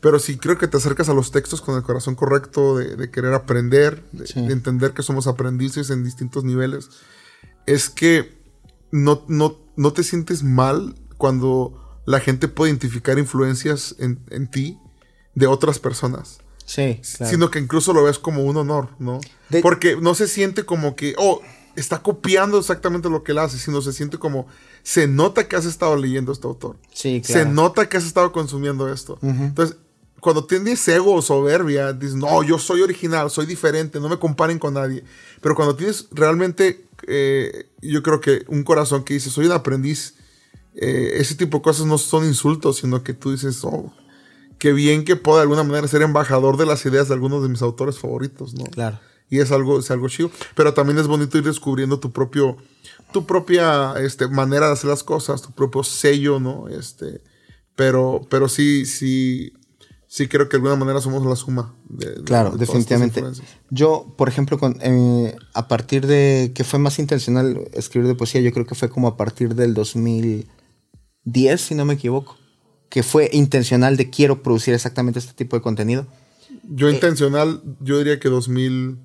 Pero 0.07 0.19
sí 0.19 0.37
creo 0.37 0.57
que 0.57 0.69
te 0.69 0.77
acercas 0.77 1.09
a 1.09 1.13
los 1.13 1.31
textos 1.31 1.59
con 1.59 1.75
el 1.75 1.83
corazón 1.83 2.15
correcto, 2.15 2.77
de, 2.77 2.95
de 2.95 3.11
querer 3.11 3.33
aprender, 3.33 4.05
de, 4.13 4.25
Sí. 4.25 4.39
de 4.47 4.53
entender 4.53 4.93
que 4.93 5.03
somos 5.03 5.27
aprendices 5.27 5.89
en 5.89 6.05
distintos 6.05 6.45
niveles. 6.45 6.89
Es 7.65 7.89
que 7.89 8.37
no, 8.89 9.25
no, 9.27 9.57
no 9.75 9.91
te 9.91 10.03
sientes 10.03 10.43
mal 10.43 10.95
cuando 11.17 11.99
la 12.05 12.21
gente 12.21 12.47
puede 12.47 12.71
identificar 12.71 13.19
influencias 13.19 13.95
en, 13.99 14.19
en 14.29 14.49
ti 14.49 14.79
de 15.35 15.47
otras 15.47 15.77
personas. 15.79 16.37
Sí, 16.63 17.01
claro. 17.17 17.31
Sino 17.31 17.51
que 17.51 17.59
incluso 17.59 17.91
lo 17.91 18.03
ves 18.05 18.17
como 18.17 18.45
un 18.45 18.55
honor, 18.55 18.89
¿no? 18.99 19.19
De- 19.49 19.61
Porque 19.61 19.97
no 19.97 20.15
se 20.15 20.27
siente 20.29 20.63
como 20.63 20.95
que, 20.95 21.15
oh, 21.17 21.41
está 21.75 22.01
copiando 22.01 22.57
exactamente 22.57 23.09
lo 23.09 23.23
que 23.23 23.33
él 23.33 23.39
hace, 23.39 23.57
sino 23.59 23.81
se 23.81 23.91
siente 23.93 24.17
como, 24.17 24.47
se 24.83 25.05
nota 25.07 25.47
que 25.49 25.57
has 25.57 25.65
estado 25.65 25.95
leyendo 25.97 26.31
este 26.31 26.47
autor. 26.47 26.77
Sí, 26.93 27.21
Se 27.25 27.33
claro. 27.33 27.51
nota 27.51 27.87
que 27.89 27.97
has 27.97 28.05
estado 28.05 28.31
consumiendo 28.31 28.91
esto. 28.91 29.19
Entonces, 29.21 29.77
cuando 30.27 30.43
tienes 30.43 30.85
ego 30.89 31.13
o 31.13 31.21
soberbia, 31.21 31.93
dices, 31.93 32.17
no, 32.17 32.43
yo 32.43 32.59
soy 32.59 32.81
original, 32.81 33.31
soy 33.31 33.45
diferente, 33.45 33.97
no 34.01 34.09
me 34.09 34.19
comparen 34.19 34.59
con 34.59 34.73
nadie. 34.73 35.05
Pero 35.39 35.55
cuando 35.55 35.73
tienes 35.73 36.09
realmente, 36.11 36.85
eh, 37.07 37.69
yo 37.81 38.03
creo 38.03 38.19
que 38.19 38.43
un 38.49 38.65
corazón 38.65 39.05
que 39.05 39.13
dice, 39.13 39.29
soy 39.29 39.45
un 39.45 39.53
aprendiz, 39.53 40.15
eh, 40.75 41.11
ese 41.13 41.35
tipo 41.35 41.59
de 41.59 41.63
cosas 41.63 41.85
no 41.85 41.97
son 41.97 42.25
insultos, 42.25 42.75
sino 42.75 43.05
que 43.05 43.13
tú 43.13 43.31
dices, 43.31 43.63
oh, 43.63 43.93
qué 44.59 44.73
bien 44.73 45.05
que 45.05 45.15
puedo 45.15 45.37
de 45.37 45.43
alguna 45.43 45.63
manera 45.63 45.87
ser 45.87 46.01
embajador 46.01 46.57
de 46.57 46.65
las 46.65 46.85
ideas 46.85 47.07
de 47.07 47.13
algunos 47.13 47.41
de 47.41 47.47
mis 47.47 47.61
autores 47.61 47.97
favoritos, 47.97 48.53
¿no? 48.53 48.65
Claro. 48.65 48.99
Y 49.29 49.39
es 49.39 49.53
algo, 49.53 49.79
es 49.79 49.89
algo 49.91 50.09
chido. 50.09 50.29
Pero 50.55 50.73
también 50.73 50.97
es 50.97 51.07
bonito 51.07 51.37
ir 51.37 51.45
descubriendo 51.45 52.01
tu 52.01 52.11
propio, 52.11 52.57
tu 53.13 53.25
propia 53.25 53.93
este, 54.01 54.27
manera 54.27 54.67
de 54.67 54.73
hacer 54.73 54.89
las 54.89 55.05
cosas, 55.05 55.41
tu 55.41 55.51
propio 55.51 55.83
sello, 55.83 56.41
¿no? 56.41 56.67
Este, 56.67 57.21
pero, 57.77 58.27
pero 58.29 58.49
sí, 58.49 58.85
sí, 58.85 59.53
sí 60.07 60.27
creo 60.27 60.47
que 60.47 60.57
de 60.57 60.63
alguna 60.63 60.75
manera 60.75 61.01
somos 61.01 61.25
la 61.25 61.35
suma. 61.35 61.75
De, 61.87 62.23
claro, 62.23 62.51
definitivamente. 62.57 63.23
Yo, 63.69 64.13
por 64.17 64.29
ejemplo, 64.29 64.57
con, 64.57 64.77
eh, 64.81 65.35
a 65.53 65.67
partir 65.67 66.07
de 66.07 66.51
que 66.55 66.63
fue 66.63 66.79
más 66.79 66.97
intencional 66.99 67.67
escribir 67.73 68.07
de 68.07 68.15
poesía, 68.15 68.41
yo 68.41 68.51
creo 68.51 68.65
que 68.65 68.75
fue 68.75 68.89
como 68.89 69.07
a 69.07 69.17
partir 69.17 69.55
del 69.55 69.73
2010, 69.73 71.61
si 71.61 71.75
no 71.75 71.85
me 71.85 71.95
equivoco, 71.95 72.37
que 72.89 73.03
fue 73.03 73.29
intencional 73.33 73.97
de 73.97 74.09
quiero 74.09 74.41
producir 74.41 74.73
exactamente 74.73 75.19
este 75.19 75.33
tipo 75.33 75.55
de 75.55 75.61
contenido. 75.61 76.07
Yo 76.63 76.87
eh, 76.87 76.93
intencional, 76.93 77.61
yo 77.81 77.97
diría 77.97 78.19
que 78.19 78.29
2000... 78.29 78.99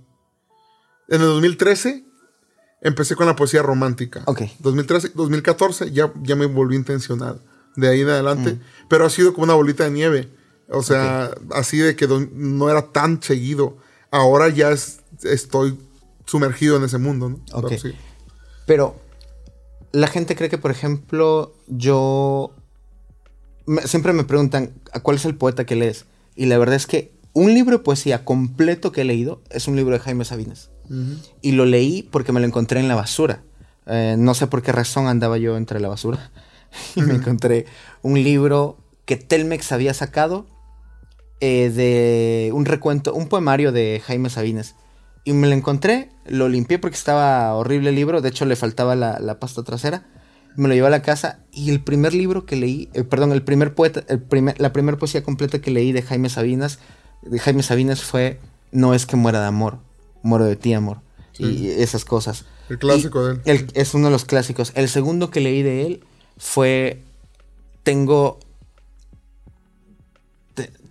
En 1.09 1.21
el 1.21 1.27
2013 1.27 2.05
empecé 2.81 3.17
con 3.17 3.27
la 3.27 3.37
poesía 3.37 3.63
romántica. 3.63 4.23
Ok. 4.27 4.43
2013, 4.61 5.11
2014 5.15 5.91
ya, 5.91 6.13
ya 6.23 6.37
me 6.37 6.47
volví 6.47 6.77
intencional. 6.77 7.43
De 7.75 7.89
ahí 7.89 8.03
en 8.03 8.09
adelante. 8.09 8.55
Mm. 8.55 8.61
Pero 8.89 9.05
ha 9.05 9.11
sido 9.11 9.33
como 9.35 9.45
una 9.45 9.55
bolita 9.55 9.85
de 9.85 9.91
nieve 9.91 10.31
o 10.69 10.83
sea, 10.83 11.31
así 11.53 11.79
de 11.79 11.97
que 11.97 12.07
no 12.07 12.71
era 12.71 12.93
tan 12.93 13.23
seguido. 13.23 13.77
Ahora 14.11 14.49
ya 14.49 14.71
estoy 14.71 15.79
sumergido 16.27 16.77
en 16.77 16.85
ese 16.85 16.99
mundo, 16.99 17.29
¿no? 17.29 17.41
Pero, 18.67 18.97
la 19.93 20.07
gente 20.07 20.37
cree 20.37 20.49
que, 20.49 20.59
por 20.59 20.71
ejemplo, 20.71 21.55
yo... 21.67 22.55
siempre 23.85 24.13
me 24.13 24.25
preguntan, 24.25 24.73
¿a 24.93 25.01
cuál 25.01 25.17
es 25.17 25.25
el 25.25 25.35
poeta 25.35 25.67
que 25.67 25.77
lees? 25.77 26.07
Y 26.35 26.47
la 26.47 26.59
verdad 26.59 26.77
es 26.77 26.87
que 26.87 27.13
un 27.33 27.55
libro 27.55 27.79
de 27.79 27.85
poesía 27.85 28.25
completo 28.25 28.93
que 28.93 29.03
he 29.03 29.05
leído 29.05 29.43
es 29.51 29.69
un 29.69 29.77
libro 29.77 29.95
de 29.95 30.01
Jaime 30.01 30.25
Sabines. 30.25 30.71
Y 31.41 31.53
lo 31.53 31.65
leí 31.65 32.03
porque 32.03 32.33
me 32.33 32.41
lo 32.41 32.47
encontré 32.47 32.81
en 32.81 32.89
la 32.89 32.95
basura. 32.95 33.43
Eh, 33.87 34.17
no 34.19 34.35
sé 34.35 34.47
por 34.47 34.63
qué 34.63 34.73
razón 34.73 35.07
andaba 35.07 35.39
yo 35.39 35.57
entre 35.57 35.81
la 35.81 35.89
basura. 35.89 36.31
y 36.95 37.03
me 37.03 37.15
encontré 37.15 37.67
un 38.03 38.23
libro 38.23 38.77
que 39.07 39.17
Telmex 39.17 39.73
había 39.73 39.95
sacado 39.95 40.47
eh, 41.45 41.71
de 41.71 42.53
un 42.55 42.67
recuento, 42.67 43.13
un 43.15 43.27
poemario 43.27 43.73
de 43.73 44.01
Jaime 44.07 44.31
Sabines. 44.31 44.77
Y 45.25 45.33
me 45.33 45.49
lo 45.49 45.55
encontré, 45.55 46.09
lo 46.25 46.49
limpié 46.49 46.79
porque 46.79 46.97
estaba 46.97 47.53
horrible 47.55 47.89
el 47.89 47.97
libro, 47.97 48.21
de 48.21 48.29
hecho 48.29 48.45
le 48.45 48.55
faltaba 48.55 48.95
la, 48.95 49.41
pasta 49.41 49.65
trasera. 49.65 50.07
Me 50.55 50.69
lo 50.69 50.75
llevé 50.75 50.87
a 50.87 50.91
la 50.91 51.03
casa 51.03 51.41
y 51.51 51.71
el 51.71 51.83
primer 51.83 52.15
libro 52.15 52.47
que 52.47 52.55
leí, 52.55 52.91
eh, 52.95 53.03
perdón, 53.03 53.33
el 53.33 53.43
primer 53.43 53.75
poeta, 53.75 54.05
el 54.07 54.21
primer, 54.21 54.61
la 54.61 54.73
primera 54.73 54.97
poesía 54.99 55.25
completa 55.25 55.59
que 55.59 55.73
leí 55.73 55.91
de 55.91 56.03
Jaime 56.03 56.29
Sabines, 56.29 56.79
de 57.23 57.41
Jaime 57.41 57.65
Sabines 57.65 58.05
fue 58.05 58.39
No 58.71 58.95
es 58.95 59.05
que 59.05 59.17
muera 59.17 59.41
de 59.41 59.47
amor, 59.47 59.79
muero 60.23 60.45
de 60.45 60.55
ti, 60.55 60.75
amor. 60.75 60.99
Y 61.39 61.71
esas 61.71 62.05
cosas. 62.05 62.45
El 62.69 62.79
clásico 62.79 63.27
de 63.27 63.41
él. 63.47 63.67
es 63.75 63.95
uno 63.95 64.07
de 64.07 64.13
los 64.13 64.25
clásicos. 64.25 64.71
El 64.77 64.89
segundo 64.89 65.33
que 65.33 65.41
leí 65.41 65.63
de 65.63 65.87
él 65.87 66.05
fue 66.39 67.03
Tengo 67.83 68.39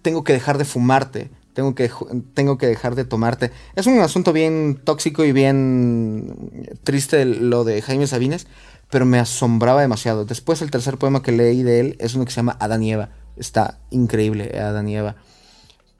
tengo 0.01 0.23
que 0.23 0.33
dejar 0.33 0.57
de 0.57 0.65
fumarte, 0.65 1.29
tengo 1.53 1.75
que, 1.75 1.89
tengo 2.33 2.57
que 2.57 2.67
dejar 2.67 2.95
de 2.95 3.05
tomarte. 3.05 3.51
Es 3.75 3.87
un 3.87 3.99
asunto 3.99 4.33
bien 4.33 4.79
tóxico 4.83 5.23
y 5.25 5.31
bien 5.31 6.77
triste 6.83 7.25
lo 7.25 7.63
de 7.63 7.81
Jaime 7.81 8.07
Sabines, 8.07 8.47
pero 8.89 9.05
me 9.05 9.19
asombraba 9.19 9.81
demasiado. 9.81 10.25
Después 10.25 10.61
el 10.61 10.71
tercer 10.71 10.97
poema 10.97 11.21
que 11.21 11.31
leí 11.31 11.63
de 11.63 11.79
él 11.79 11.97
es 11.99 12.15
uno 12.15 12.25
que 12.25 12.31
se 12.31 12.37
llama 12.37 12.57
Adán 12.59 12.83
y 12.83 12.93
Eva. 12.93 13.09
Está 13.37 13.79
increíble, 13.89 14.57
Adán 14.59 14.87
y 14.87 14.97
Eva. 14.97 15.15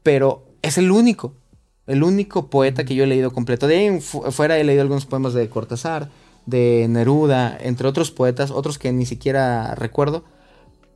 Pero 0.04 0.46
es 0.62 0.78
el 0.78 0.92
único, 0.92 1.36
el 1.88 2.04
único 2.04 2.50
poeta 2.50 2.84
que 2.86 2.96
yo 2.96 3.04
he 3.04 3.08
leído 3.08 3.32
completo. 3.32 3.68
De 3.68 3.78
ahí 3.78 4.02
fuera 4.02 4.58
he 4.58 4.64
leído 4.64 4.82
algunos 4.82 5.06
poemas 5.06 5.34
de 5.34 5.50
Cortázar, 5.50 6.10
de 6.46 6.88
Neruda, 6.90 7.58
entre 7.60 7.88
otros 7.88 8.12
poetas, 8.12 8.52
otros 8.52 8.78
que 8.78 8.92
ni 8.92 9.06
siquiera 9.06 9.76
recuerdo 9.76 10.24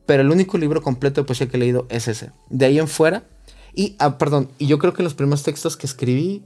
pero 0.06 0.22
el 0.22 0.32
único 0.32 0.58
libro 0.58 0.82
completo 0.82 1.22
de 1.22 1.26
poesía 1.26 1.48
que 1.48 1.58
he 1.58 1.60
leído 1.60 1.88
es 1.90 2.08
ese. 2.08 2.32
De 2.50 2.66
ahí 2.66 2.80
en 2.80 2.88
fuera, 2.88 3.24
y, 3.74 3.96
ah, 4.00 4.18
perdón, 4.18 4.50
y 4.58 4.68
yo 4.68 4.80
creo 4.80 4.94
que 4.94 5.04
los 5.04 5.14
primeros 5.14 5.44
textos 5.44 5.76
que 5.76 5.86
escribí, 5.86 6.46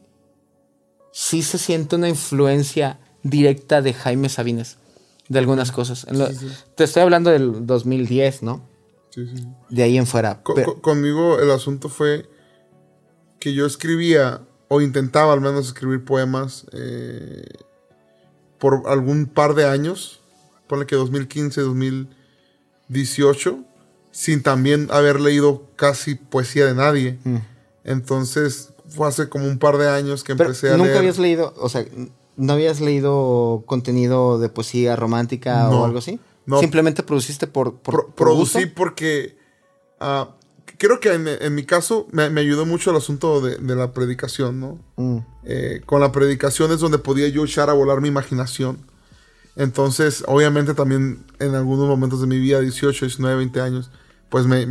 sí 1.12 1.44
se 1.44 1.58
siente 1.58 1.96
una 1.96 2.10
influencia 2.10 3.00
directa 3.24 3.82
de 3.82 3.94
Jaime 3.94 4.30
Sabines, 4.30 4.78
de 5.28 5.40
algunas 5.40 5.72
cosas. 5.72 6.08
Te 6.76 6.84
estoy 6.84 7.04
hablando 7.04 7.30
del 7.30 7.66
2010, 7.66 8.44
¿no? 8.44 8.68
Sí, 9.10 9.28
sí. 9.28 9.48
De 9.70 9.84
ahí 9.84 9.98
en 9.98 10.08
fuera. 10.08 10.42
conmigo 10.82 11.40
el 11.40 11.52
asunto 11.52 11.90
fue 11.90 12.30
que 13.40 13.54
yo 13.54 13.66
escribía, 13.66 14.42
o 14.68 14.82
intentaba 14.82 15.34
al 15.34 15.42
menos 15.42 15.68
escribir 15.68 16.06
poemas, 16.06 16.66
eh, 16.74 17.44
por 18.60 18.84
algún 18.88 19.26
par 19.26 19.56
de 19.56 19.66
años, 19.66 20.22
ponle 20.68 20.86
que 20.86 20.96
2015, 20.96 21.62
2000 21.62 22.19
18 22.90 23.64
sin 24.12 24.44
también 24.44 24.88
haber 24.92 25.22
leído 25.22 25.64
casi 25.76 26.16
poesía 26.16 26.66
de 26.66 26.76
nadie. 26.76 27.20
Mm. 27.24 27.38
Entonces 27.84 28.74
fue 28.90 29.08
hace 29.08 29.30
como 29.30 29.46
un 29.46 29.60
par 29.60 29.78
de 29.78 29.90
años 29.90 30.24
que 30.24 30.34
empecé 30.34 30.72
a 30.74 30.78
¿Nunca 30.78 30.98
habías 30.98 31.20
leído, 31.20 31.54
o 31.58 31.70
sea, 31.70 31.86
no 32.36 32.54
habías 32.54 32.82
leído 32.82 33.64
contenido 33.66 34.40
de 34.40 34.50
poesía 34.50 34.96
romántica 34.96 35.70
o 35.70 35.86
algo 35.86 36.00
así? 36.00 36.20
No. 36.46 36.60
¿Simplemente 36.60 37.04
produciste 37.04 37.48
por, 37.48 37.76
por, 37.76 38.12
Producí 38.14 38.66
porque 38.66 39.38
ah, 40.00 40.30
creo 40.80 41.00
que 41.00 41.14
en, 41.14 41.54
mi 41.54 41.64
caso 41.64 42.08
me, 42.12 42.24
ayudó 42.24 42.66
mucho 42.66 42.90
el 42.90 42.98
asunto 42.98 43.42
de, 43.42 43.76
la 43.76 43.92
predicación, 43.94 44.60
¿no? 44.60 44.80
Mm. 44.96 45.18
Eh, 45.44 45.82
con 45.86 46.02
la 46.02 46.12
predicación 46.12 46.72
es 46.72 46.80
donde 46.80 46.98
podía 46.98 47.28
yo 47.28 47.46
echar 47.46 47.70
a 47.70 47.74
volar 47.74 48.02
mi 48.02 48.08
imaginación. 48.08 48.80
Entonces, 49.56 50.24
obviamente 50.28 50.74
también 50.74 51.26
en 51.40 51.56
algunos 51.56 51.88
momentos 51.88 52.22
de 52.22 52.28
mi 52.28 52.40
vida, 52.40 52.62
18, 52.62 53.06
19, 53.06 53.36
20 53.36 53.62
años, 53.62 53.92
pues 54.30 54.46
me, 54.46 54.66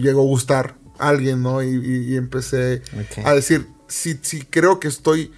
llegó 0.00 0.20
a 0.20 0.24
gustar 0.24 0.76
alguien, 0.98 1.42
¿no? 1.42 1.62
Y, 1.62 2.16
empecé 2.16 2.82
a 3.24 3.32
decir, 3.32 3.66
si, 3.86 4.18
si 4.22 4.42
creo 4.42 4.80
que 4.80 4.88
estoy 4.88 5.32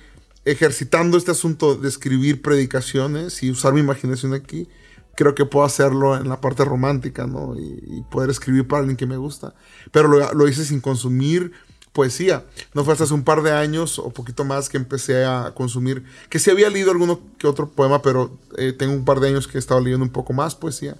ejercitando 0.44 1.18
este 1.18 1.30
asunto 1.30 1.74
de 1.76 1.88
escribir 1.88 2.42
predicaciones 2.42 3.42
y 3.42 3.50
usar 3.50 3.74
mi 3.74 3.80
imaginación 3.80 4.34
aquí, 4.34 4.68
creo 5.14 5.34
que 5.34 5.44
puedo 5.44 5.66
hacerlo 5.66 6.16
en 6.16 6.28
la 6.28 6.40
parte 6.40 6.64
romántica, 6.64 7.26
¿no? 7.26 7.54
Y, 7.56 8.02
poder 8.10 8.30
escribir 8.30 8.66
para 8.66 8.80
alguien 8.80 8.96
que 8.96 9.06
me 9.06 9.18
gusta. 9.18 9.54
Pero 9.92 10.08
lo, 10.08 10.32
lo 10.32 10.48
hice 10.48 10.64
sin 10.64 10.80
consumir 10.80 11.52
poesía. 11.92 12.44
No 12.74 12.84
fue 12.84 12.92
hasta 12.92 13.04
hace 13.04 13.14
un 13.14 13.24
par 13.24 13.42
de 13.42 13.52
años 13.52 13.98
o 13.98 14.10
poquito 14.10 14.44
más 14.44 14.68
que 14.68 14.76
empecé 14.76 15.24
a 15.24 15.52
consumir, 15.54 16.04
que 16.28 16.38
sí 16.38 16.50
había 16.50 16.70
leído 16.70 16.90
alguno 16.90 17.20
que 17.38 17.46
otro 17.46 17.68
poema, 17.68 18.02
pero 18.02 18.38
eh, 18.56 18.72
tengo 18.72 18.92
un 18.92 19.04
par 19.04 19.20
de 19.20 19.28
años 19.28 19.48
que 19.48 19.58
he 19.58 19.60
estado 19.60 19.80
leyendo 19.80 20.04
un 20.04 20.12
poco 20.12 20.32
más 20.32 20.54
poesía. 20.54 20.96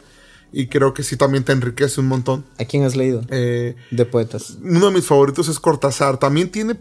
Y 0.53 0.66
creo 0.66 0.95
que 0.95 1.05
sí 1.05 1.16
también 1.16 1.45
te 1.45 1.53
enriquece 1.53 2.01
un 2.01 2.09
montón. 2.09 2.45
¿A 2.59 2.64
quién 2.64 2.82
has 2.82 2.97
leído? 2.97 3.22
Eh, 3.28 3.76
de 3.93 4.05
poetas. 4.05 4.59
Uno 4.62 4.86
de 4.86 4.93
mis 4.93 5.07
favoritos 5.07 5.49
es 5.49 5.61
Cortázar. 5.61 6.18
También 6.18 6.51
tiene, 6.51 6.76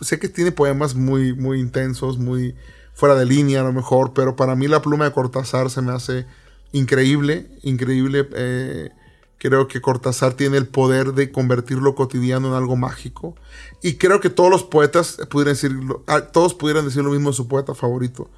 sé 0.00 0.20
que 0.20 0.28
tiene 0.28 0.52
poemas 0.52 0.94
muy, 0.94 1.32
muy 1.34 1.58
intensos, 1.58 2.16
muy 2.16 2.54
fuera 2.94 3.16
de 3.16 3.26
línea 3.26 3.60
a 3.60 3.64
lo 3.64 3.72
mejor, 3.72 4.12
pero 4.12 4.36
para 4.36 4.54
mí 4.54 4.68
la 4.68 4.82
pluma 4.82 5.04
de 5.04 5.12
Cortázar 5.12 5.68
se 5.68 5.82
me 5.82 5.90
hace 5.90 6.26
increíble, 6.70 7.48
increíble. 7.62 8.28
Eh, 8.36 8.90
Creo 9.38 9.68
que 9.68 9.80
Cortázar 9.80 10.34
tiene 10.34 10.56
el 10.56 10.66
poder 10.66 11.14
de 11.14 11.30
convertir 11.30 11.78
lo 11.78 11.94
cotidiano 11.94 12.48
en 12.48 12.54
algo 12.54 12.74
mágico. 12.76 13.36
Y 13.82 13.94
creo 13.94 14.20
que 14.20 14.30
todos 14.30 14.50
los 14.50 14.64
poetas 14.64 15.18
pudieran 15.30 15.54
decir, 15.54 15.72
ah, 16.08 16.22
todos 16.22 16.54
pudieran 16.54 16.84
decir 16.84 17.04
lo 17.04 17.10
mismo 17.10 17.30
de 17.30 17.36
su 17.36 17.46
poeta 17.46 17.74
favorito. 17.74 18.28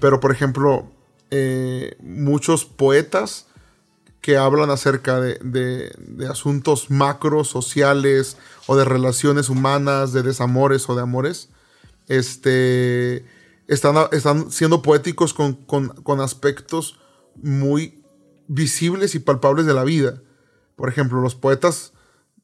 Pero, 0.00 0.20
por 0.20 0.32
ejemplo, 0.32 0.90
eh, 1.30 1.96
muchos 2.00 2.66
poetas 2.66 3.46
que 4.20 4.36
hablan 4.36 4.68
acerca 4.68 5.18
de, 5.18 5.96
asuntos 6.28 6.90
macros, 6.90 7.48
sociales, 7.48 8.36
o 8.66 8.76
de 8.76 8.84
relaciones 8.84 9.48
humanas, 9.48 10.12
de 10.12 10.22
desamores 10.22 10.90
o 10.90 10.94
de 10.94 11.00
amores, 11.00 11.48
este, 12.06 13.24
están, 13.66 13.96
están 14.12 14.50
siendo 14.50 14.82
poéticos 14.82 15.32
con, 15.32 15.54
con 15.54 16.20
aspectos 16.20 16.98
muy 17.36 18.02
visibles 18.46 19.14
y 19.14 19.20
palpables 19.20 19.64
de 19.64 19.72
la 19.72 19.84
vida. 19.84 20.20
Por 20.80 20.88
ejemplo, 20.88 21.20
los 21.20 21.34
poetas 21.34 21.92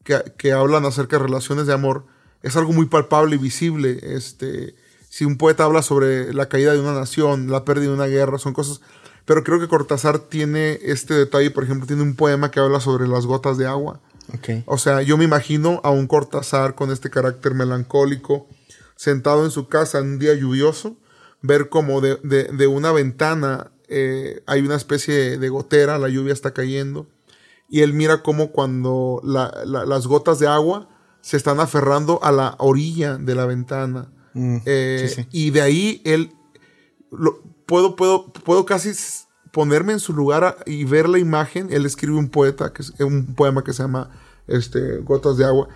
que, 0.04 0.52
hablan 0.52 0.84
acerca 0.84 1.16
de 1.16 1.22
relaciones 1.22 1.66
de 1.66 1.72
amor 1.72 2.04
es 2.42 2.54
algo 2.54 2.74
muy 2.74 2.84
palpable 2.84 3.36
y 3.36 3.38
visible. 3.38 3.98
Este, 4.02 4.74
si 5.08 5.24
un 5.24 5.38
poeta 5.38 5.64
habla 5.64 5.80
sobre 5.80 6.34
la 6.34 6.46
caída 6.46 6.74
de 6.74 6.80
una 6.80 6.92
nación, 6.92 7.50
la 7.50 7.64
pérdida 7.64 7.88
de 7.88 7.94
una 7.94 8.06
guerra, 8.06 8.36
son 8.36 8.52
cosas... 8.52 8.82
Pero 9.24 9.42
creo 9.42 9.58
que 9.58 9.68
Cortázar 9.68 10.18
tiene 10.18 10.78
este 10.82 11.14
detalle, 11.14 11.50
por 11.50 11.64
ejemplo, 11.64 11.86
tiene 11.86 12.02
un 12.02 12.14
poema 12.14 12.50
que 12.50 12.60
habla 12.60 12.78
sobre 12.78 13.08
las 13.08 13.24
gotas 13.24 13.56
de 13.56 13.66
agua. 13.66 14.00
O 14.66 14.76
sea, 14.76 15.00
yo 15.00 15.16
me 15.16 15.24
imagino 15.24 15.80
a 15.82 15.88
un 15.88 16.06
Cortázar 16.06 16.74
con 16.74 16.90
este 16.90 17.08
carácter 17.08 17.54
melancólico, 17.54 18.46
sentado 18.96 19.46
en 19.46 19.50
su 19.50 19.66
casa 19.66 19.98
en 19.98 20.08
un 20.08 20.18
día 20.18 20.34
lluvioso, 20.34 20.98
ver 21.40 21.70
como 21.70 22.02
de, 22.02 22.66
una 22.66 22.92
ventana 22.92 23.70
eh, 23.88 24.42
hay 24.46 24.60
una 24.60 24.76
especie 24.76 25.38
de 25.38 25.48
gotera, 25.48 25.96
la 25.96 26.10
lluvia 26.10 26.34
está 26.34 26.52
cayendo, 26.52 27.06
y 27.68 27.80
él 27.80 27.92
mira 27.92 28.22
como 28.22 28.52
cuando 28.52 29.20
las 29.24 30.06
gotas 30.06 30.38
de 30.38 30.46
agua 30.46 30.88
se 31.20 31.36
están 31.36 31.58
aferrando 31.58 32.22
a 32.22 32.30
la 32.30 32.54
orilla 32.58 33.16
de 33.16 33.34
la 33.34 33.46
ventana. 33.46 34.12
Mm, 34.34 34.58
eh, 34.64 35.26
y 35.32 35.50
de 35.50 35.60
ahí 35.60 36.02
él, 36.04 36.32
lo, 37.10 37.42
puedo, 37.66 37.96
puedo, 37.96 38.32
puedo 38.32 38.64
casi 38.64 38.92
ponerme 39.50 39.94
en 39.94 40.00
su 40.00 40.12
lugar 40.12 40.58
y 40.66 40.84
ver 40.84 41.08
la 41.08 41.18
imagen. 41.18 41.72
Él 41.72 41.84
escribe 41.84 42.16
un 42.16 42.28
poeta, 42.28 42.72
que 42.72 42.82
es 42.82 42.92
un 43.00 43.34
poema 43.34 43.64
que 43.64 43.72
se 43.72 43.82
llama 43.82 44.10
este, 44.46 44.98
Gotas 44.98 45.36
de 45.36 45.44
Agua. 45.44 45.68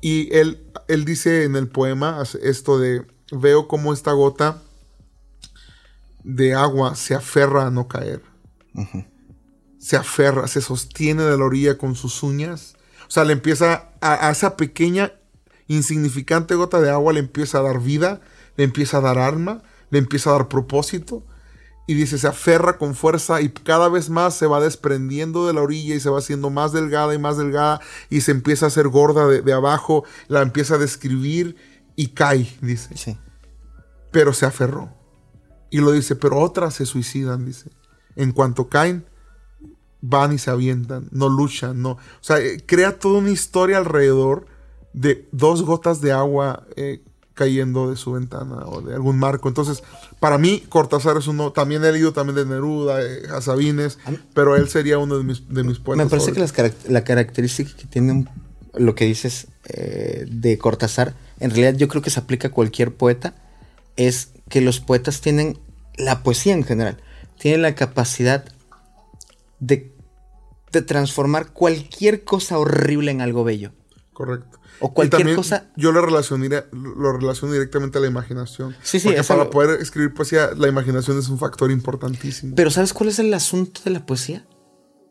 Y 0.00 0.34
él, 0.34 0.66
él 0.88 1.04
dice 1.04 1.44
en 1.44 1.56
el 1.56 1.68
poema 1.68 2.22
esto 2.42 2.78
de, 2.78 3.06
veo 3.32 3.68
cómo 3.68 3.92
esta 3.92 4.12
gota 4.12 4.62
de 6.22 6.54
agua 6.54 6.94
se 6.94 7.14
aferra 7.14 7.66
a 7.66 7.70
no 7.70 7.88
caer. 7.88 8.22
Se 9.84 9.96
aferra, 9.96 10.46
se 10.48 10.60
sostiene 10.60 11.22
de 11.24 11.36
la 11.36 11.44
orilla 11.44 11.76
con 11.76 11.94
sus 11.94 12.22
uñas 12.22 12.74
o 13.06 13.10
sea, 13.10 13.24
le 13.24 13.32
empieza 13.32 13.90
a, 14.00 14.30
esa 14.30 14.56
pequeña, 14.56 15.12
insignificante 15.68 16.54
gota 16.54 16.80
de 16.80 16.90
agua, 16.90 17.12
le 17.12 17.20
empieza 17.20 17.58
a 17.58 17.62
dar 17.62 17.80
vida, 17.80 18.20
le 18.56 18.64
empieza 18.64 18.98
a 18.98 19.00
dar 19.00 19.18
alma, 19.18 19.62
le 19.90 19.98
empieza 19.98 20.30
a 20.30 20.34
dar 20.34 20.48
propósito. 20.48 21.22
Y 21.86 21.94
dice, 21.94 22.16
se 22.16 22.26
aferra 22.26 22.78
con 22.78 22.94
fuerza 22.94 23.42
y 23.42 23.50
cada 23.50 23.90
vez 23.90 24.08
más 24.08 24.34
se 24.34 24.46
va 24.46 24.58
desprendiendo 24.58 25.46
de 25.46 25.52
la 25.52 25.60
orilla 25.60 25.94
y 25.94 26.00
se 26.00 26.08
va 26.08 26.18
haciendo 26.18 26.48
más 26.48 26.72
delgada 26.72 27.14
y 27.14 27.18
más 27.18 27.36
delgada 27.36 27.80
y 28.08 28.22
se 28.22 28.30
empieza 28.30 28.64
a 28.64 28.68
hacer 28.68 28.88
gorda 28.88 29.26
de, 29.26 29.52
abajo, 29.52 30.04
la 30.28 30.40
empieza 30.40 30.76
a 30.76 30.78
describir 30.78 31.56
y 31.94 32.08
cae, 32.08 32.48
dice. 32.62 32.96
Sí. 32.96 33.18
Pero 34.10 34.32
se 34.32 34.46
aferró. 34.46 34.94
Y 35.70 35.78
lo 35.78 35.92
dice, 35.92 36.16
pero 36.16 36.38
otras 36.38 36.74
se 36.74 36.86
suicidan, 36.86 37.44
dice. 37.44 37.70
En 38.16 38.32
cuanto 38.32 38.70
caen, 38.70 39.04
van 40.06 40.34
y 40.34 40.38
se 40.38 40.50
avientan, 40.50 41.08
no 41.12 41.28
luchan, 41.28 41.80
no. 41.80 41.92
O 41.92 41.98
sea, 42.20 42.38
eh, 42.38 42.62
crea 42.66 42.98
toda 42.98 43.18
una 43.18 43.30
historia 43.30 43.78
alrededor 43.78 44.46
de 44.92 45.26
dos 45.32 45.62
gotas 45.62 46.00
de 46.02 46.12
agua 46.12 46.66
eh, 46.76 47.02
cayendo 47.32 47.90
de 47.90 47.96
su 47.96 48.12
ventana 48.12 48.66
o 48.66 48.82
de 48.82 48.94
algún 48.94 49.18
marco. 49.18 49.48
Entonces, 49.48 49.82
para 50.20 50.36
mí, 50.36 50.62
Cortázar 50.68 51.16
es 51.16 51.26
uno. 51.26 51.52
También 51.52 51.82
he 51.84 51.90
leído 51.90 52.12
también 52.12 52.36
de 52.36 52.44
Neruda, 52.44 53.02
eh, 53.02 53.22
a 53.32 53.40
Sabines, 53.40 53.98
pero 54.34 54.56
él 54.56 54.68
sería 54.68 54.98
uno 54.98 55.16
de 55.16 55.24
mis, 55.24 55.48
de 55.48 55.64
mis 55.64 55.78
poetas. 55.78 56.04
Me 56.04 56.10
parece 56.10 56.32
que 56.32 56.72
la 56.92 57.02
característica 57.02 57.74
que 57.74 57.86
tiene 57.86 58.26
lo 58.74 58.94
que 58.94 59.06
dices 59.06 59.48
de 59.64 60.58
Cortázar, 60.58 61.14
en 61.40 61.50
realidad 61.50 61.74
yo 61.78 61.88
creo 61.88 62.02
que 62.02 62.10
se 62.10 62.20
aplica 62.20 62.48
a 62.48 62.50
cualquier 62.50 62.92
poeta, 62.92 63.34
es 63.96 64.30
que 64.50 64.60
los 64.60 64.80
poetas 64.80 65.22
tienen, 65.22 65.58
la 65.96 66.22
poesía 66.22 66.52
en 66.52 66.64
general, 66.64 66.98
tienen 67.38 67.62
la 67.62 67.74
capacidad 67.74 68.44
de 69.60 69.93
de 70.74 70.82
transformar 70.82 71.52
cualquier 71.52 72.24
cosa 72.24 72.58
horrible 72.58 73.10
en 73.10 73.20
algo 73.20 73.44
bello. 73.44 73.72
Correcto. 74.12 74.60
O 74.80 74.92
cualquier 74.92 75.34
cosa. 75.34 75.70
Yo 75.76 75.92
lo 75.92 76.04
relaciono, 76.04 76.44
lo 76.72 77.12
relaciono 77.12 77.52
directamente 77.52 77.98
a 77.98 78.00
la 78.00 78.08
imaginación. 78.08 78.76
Sí, 78.82 79.00
sí, 79.00 79.08
Porque 79.08 79.22
para 79.24 79.50
poder 79.50 79.80
escribir 79.80 80.12
poesía, 80.12 80.50
la 80.56 80.68
imaginación 80.68 81.18
es 81.18 81.28
un 81.28 81.38
factor 81.38 81.70
importantísimo. 81.70 82.54
Pero 82.54 82.70
¿sabes 82.70 82.92
cuál 82.92 83.08
es 83.08 83.18
el 83.18 83.32
asunto 83.32 83.80
de 83.84 83.90
la 83.90 84.04
poesía? 84.04 84.46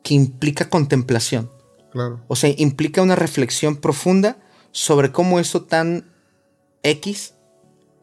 Que 0.04 0.14
implica 0.14 0.70
contemplación. 0.70 1.50
Claro. 1.92 2.22
O 2.28 2.36
sea, 2.36 2.54
implica 2.58 3.02
una 3.02 3.16
reflexión 3.16 3.78
profunda 3.78 4.38
sobre 4.72 5.12
cómo 5.12 5.40
eso 5.40 5.64
tan 5.64 6.12
X 6.84 7.36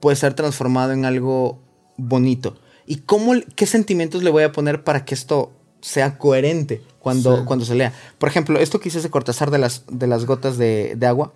puede 0.00 0.16
ser 0.16 0.34
transformado 0.34 0.92
en 0.92 1.04
algo 1.04 1.62
bonito. 1.96 2.56
Y 2.86 2.96
cómo, 2.96 3.34
qué 3.54 3.66
sentimientos 3.66 4.22
le 4.22 4.30
voy 4.30 4.42
a 4.42 4.52
poner 4.52 4.82
para 4.82 5.04
que 5.04 5.14
esto 5.14 5.52
sea 5.80 6.18
coherente 6.18 6.82
cuando, 6.98 7.44
cuando 7.44 7.64
se 7.64 7.74
lea. 7.74 7.92
Por 8.18 8.28
ejemplo, 8.28 8.58
esto 8.58 8.80
que 8.80 8.88
hice 8.88 9.00
de 9.00 9.10
Cortázar 9.10 9.50
de 9.50 9.58
las, 9.58 9.84
de 9.90 10.06
las 10.06 10.26
gotas 10.26 10.58
de, 10.58 10.98
agua, 11.06 11.32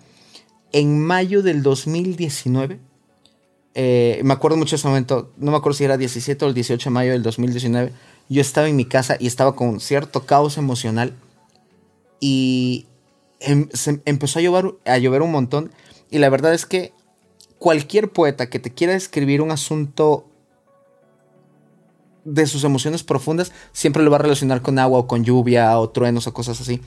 en 0.71 0.99
mayo 0.99 1.41
del 1.41 1.63
2019, 1.63 2.79
eh, 3.73 4.21
me 4.23 4.33
acuerdo 4.33 4.57
mucho 4.57 4.71
de 4.71 4.77
ese 4.77 4.87
momento, 4.87 5.31
no 5.37 5.51
me 5.51 5.57
acuerdo 5.57 5.77
si 5.77 5.83
era 5.83 5.97
17 5.97 6.45
o 6.45 6.47
el 6.47 6.53
18 6.53 6.89
de 6.89 6.93
mayo 6.93 7.11
del 7.11 7.23
2019, 7.23 7.91
yo 8.29 8.41
estaba 8.41 8.67
en 8.67 8.75
mi 8.75 8.85
casa 8.85 9.17
y 9.19 9.27
estaba 9.27 9.55
con 9.55 9.79
cierto 9.79 10.25
caos 10.25 10.57
emocional 10.57 11.13
y 12.19 12.87
em, 13.39 13.69
se 13.73 14.01
empezó 14.05 14.39
a 14.39 14.41
llover, 14.41 14.75
a 14.85 14.97
llover 14.97 15.21
un 15.21 15.31
montón 15.31 15.71
y 16.09 16.19
la 16.19 16.29
verdad 16.29 16.53
es 16.53 16.65
que 16.65 16.93
cualquier 17.59 18.11
poeta 18.11 18.49
que 18.49 18.59
te 18.59 18.73
quiera 18.73 18.95
escribir 18.95 19.41
un 19.41 19.51
asunto 19.51 20.25
de 22.25 22.47
sus 22.47 22.63
emociones 22.63 23.03
profundas 23.03 23.53
siempre 23.71 24.03
lo 24.03 24.11
va 24.11 24.17
a 24.17 24.21
relacionar 24.21 24.61
con 24.61 24.79
agua 24.79 24.99
o 24.99 25.07
con 25.07 25.23
lluvia 25.23 25.77
o 25.79 25.89
truenos 25.89 26.27
o 26.27 26.33
cosas 26.33 26.59
así. 26.59 26.81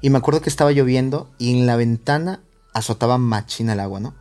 Y 0.00 0.08
me 0.08 0.18
acuerdo 0.18 0.40
que 0.40 0.48
estaba 0.48 0.72
lloviendo 0.72 1.28
y 1.36 1.58
en 1.58 1.66
la 1.66 1.76
ventana 1.76 2.40
azotaba 2.72 3.18
machina 3.18 3.74
el 3.74 3.80
agua, 3.80 4.00
¿no? 4.00 4.14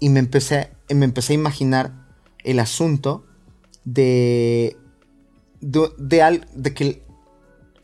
Y 0.00 0.08
me 0.08 0.18
empecé, 0.18 0.70
me 0.88 1.04
empecé 1.04 1.34
a 1.34 1.36
imaginar 1.36 1.92
el 2.42 2.58
asunto 2.58 3.24
de, 3.84 4.76
de, 5.60 6.40
de, 6.54 6.74
que 6.74 6.84
el, 6.84 7.02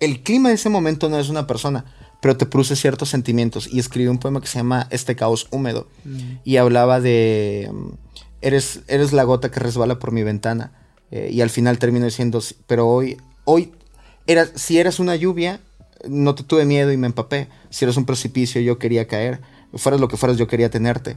el, 0.00 0.22
clima 0.22 0.48
de 0.48 0.56
ese 0.56 0.68
momento 0.68 1.08
no 1.08 1.18
es 1.18 1.28
una 1.28 1.46
persona, 1.46 1.84
pero 2.20 2.36
te 2.36 2.46
produce 2.46 2.76
ciertos 2.76 3.10
sentimientos. 3.10 3.68
Y 3.72 3.78
escribí 3.78 4.08
un 4.08 4.18
poema 4.18 4.40
que 4.40 4.46
se 4.46 4.58
llama 4.58 4.88
Este 4.90 5.16
caos 5.16 5.46
húmedo. 5.50 5.88
Mm. 6.04 6.38
Y 6.44 6.56
hablaba 6.56 7.00
de... 7.00 7.70
Eres, 8.40 8.80
eres 8.88 9.12
la 9.12 9.22
gota 9.22 9.50
que 9.50 9.60
resbala 9.60 9.98
por 9.98 10.12
mi 10.12 10.22
ventana 10.24 10.81
eh, 11.12 11.28
y 11.30 11.42
al 11.42 11.50
final 11.50 11.78
termino 11.78 12.06
diciendo, 12.06 12.40
pero 12.66 12.88
hoy, 12.88 13.18
hoy, 13.44 13.70
era, 14.26 14.46
si 14.46 14.78
eras 14.78 14.98
una 14.98 15.14
lluvia, 15.14 15.60
no 16.08 16.34
te 16.34 16.42
tuve 16.42 16.64
miedo 16.64 16.90
y 16.90 16.96
me 16.96 17.06
empapé. 17.06 17.48
Si 17.68 17.84
eras 17.84 17.98
un 17.98 18.06
precipicio, 18.06 18.62
yo 18.62 18.78
quería 18.78 19.06
caer. 19.06 19.42
Fueras 19.74 20.00
lo 20.00 20.08
que 20.08 20.16
fueras, 20.16 20.38
yo 20.38 20.46
quería 20.46 20.70
tenerte. 20.70 21.16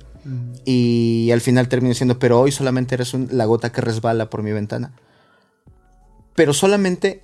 Y 0.65 1.29
al 1.31 1.41
final 1.41 1.69
termino 1.69 1.89
diciendo, 1.89 2.19
pero 2.19 2.39
hoy 2.39 2.51
solamente 2.51 2.95
eres 2.95 3.13
la 3.13 3.45
gota 3.45 3.71
que 3.71 3.81
resbala 3.81 4.29
por 4.29 4.43
mi 4.43 4.51
ventana. 4.51 4.91
Pero 6.35 6.53
solamente 6.53 7.23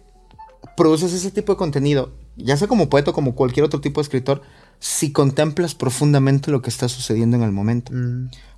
produces 0.77 1.11
ese 1.13 1.31
tipo 1.31 1.53
de 1.53 1.57
contenido, 1.57 2.13
ya 2.37 2.55
sea 2.55 2.67
como 2.67 2.89
poeta 2.89 3.11
o 3.11 3.13
como 3.13 3.35
cualquier 3.35 3.65
otro 3.65 3.81
tipo 3.81 3.99
de 3.99 4.03
escritor, 4.03 4.41
si 4.79 5.11
contemplas 5.11 5.75
profundamente 5.75 6.51
lo 6.51 6.61
que 6.61 6.69
está 6.69 6.87
sucediendo 6.87 7.35
en 7.37 7.43
el 7.43 7.51
momento. 7.51 7.91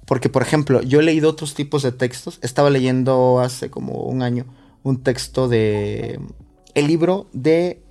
Porque, 0.06 0.30
por 0.30 0.42
ejemplo, 0.42 0.82
yo 0.82 1.00
he 1.00 1.04
leído 1.04 1.30
otros 1.30 1.54
tipos 1.54 1.84
de 1.84 1.92
textos. 1.92 2.40
Estaba 2.42 2.70
leyendo 2.70 3.40
hace 3.40 3.70
como 3.70 4.04
un 4.04 4.22
año 4.22 4.46
un 4.84 5.02
texto 5.02 5.48
de... 5.48 6.20
El 6.74 6.88
libro 6.88 7.28
de... 7.34 7.82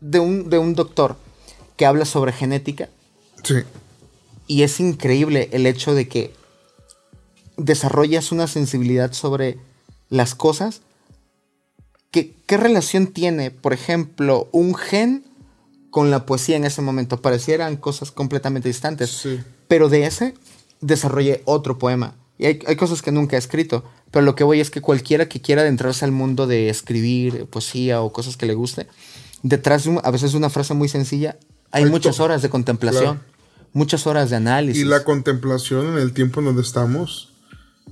De 0.00 0.18
un, 0.18 0.50
de 0.50 0.58
un 0.58 0.74
doctor 0.74 1.16
que 1.76 1.86
habla 1.86 2.04
sobre 2.04 2.32
genética. 2.32 2.88
Sí. 3.44 3.54
Y 4.46 4.62
es 4.62 4.80
increíble 4.80 5.48
el 5.52 5.66
hecho 5.66 5.94
de 5.94 6.08
que 6.08 6.34
desarrollas 7.56 8.32
una 8.32 8.48
sensibilidad 8.48 9.12
sobre 9.12 9.58
las 10.08 10.34
cosas. 10.34 10.82
¿Qué, 12.10 12.34
¿Qué 12.46 12.56
relación 12.56 13.06
tiene, 13.06 13.50
por 13.50 13.72
ejemplo, 13.72 14.48
un 14.52 14.74
gen 14.74 15.24
con 15.92 16.10
la 16.10 16.26
poesía 16.26 16.56
en 16.56 16.64
ese 16.64 16.82
momento? 16.82 17.20
Parecieran 17.20 17.76
cosas 17.76 18.10
completamente 18.10 18.68
distantes. 18.68 19.10
Sí. 19.10 19.40
Pero 19.68 19.88
de 19.88 20.06
ese 20.06 20.34
desarrollé 20.80 21.42
otro 21.44 21.78
poema. 21.78 22.16
Y 22.38 22.46
hay, 22.46 22.76
cosas 22.76 23.02
que 23.02 23.12
nunca 23.12 23.36
he 23.36 23.38
escrito, 23.38 23.84
pero 24.10 24.24
lo 24.24 24.34
que 24.34 24.42
voy 24.42 24.60
es 24.60 24.70
que 24.70 24.80
cualquiera 24.80 25.28
que 25.28 25.40
quiera 25.40 25.62
adentrarse 25.62 26.04
al 26.04 26.10
mundo 26.10 26.48
de 26.48 26.70
escribir 26.70 27.46
poesía 27.46 28.02
o 28.02 28.12
cosas 28.12 28.36
que 28.36 28.46
le 28.46 28.54
guste, 28.54 28.88
detrás 29.44 29.84
de 29.84 30.00
a 30.02 30.10
veces 30.10 30.34
una 30.34 30.50
frase 30.50 30.74
muy 30.74 30.88
sencilla, 30.88 31.36
hay, 31.70 31.84
muchas 31.84 32.18
horas 32.18 32.42
de 32.42 32.50
contemplación, 32.50 33.20
muchas 33.72 34.08
horas 34.08 34.30
de 34.30 34.36
análisis. 34.36 34.82
Y 34.82 34.84
la 34.84 35.04
contemplación 35.04 35.92
en 35.92 35.98
el 35.98 36.12
tiempo 36.14 36.40
en 36.40 36.46
donde 36.46 36.62
estamos 36.62 37.32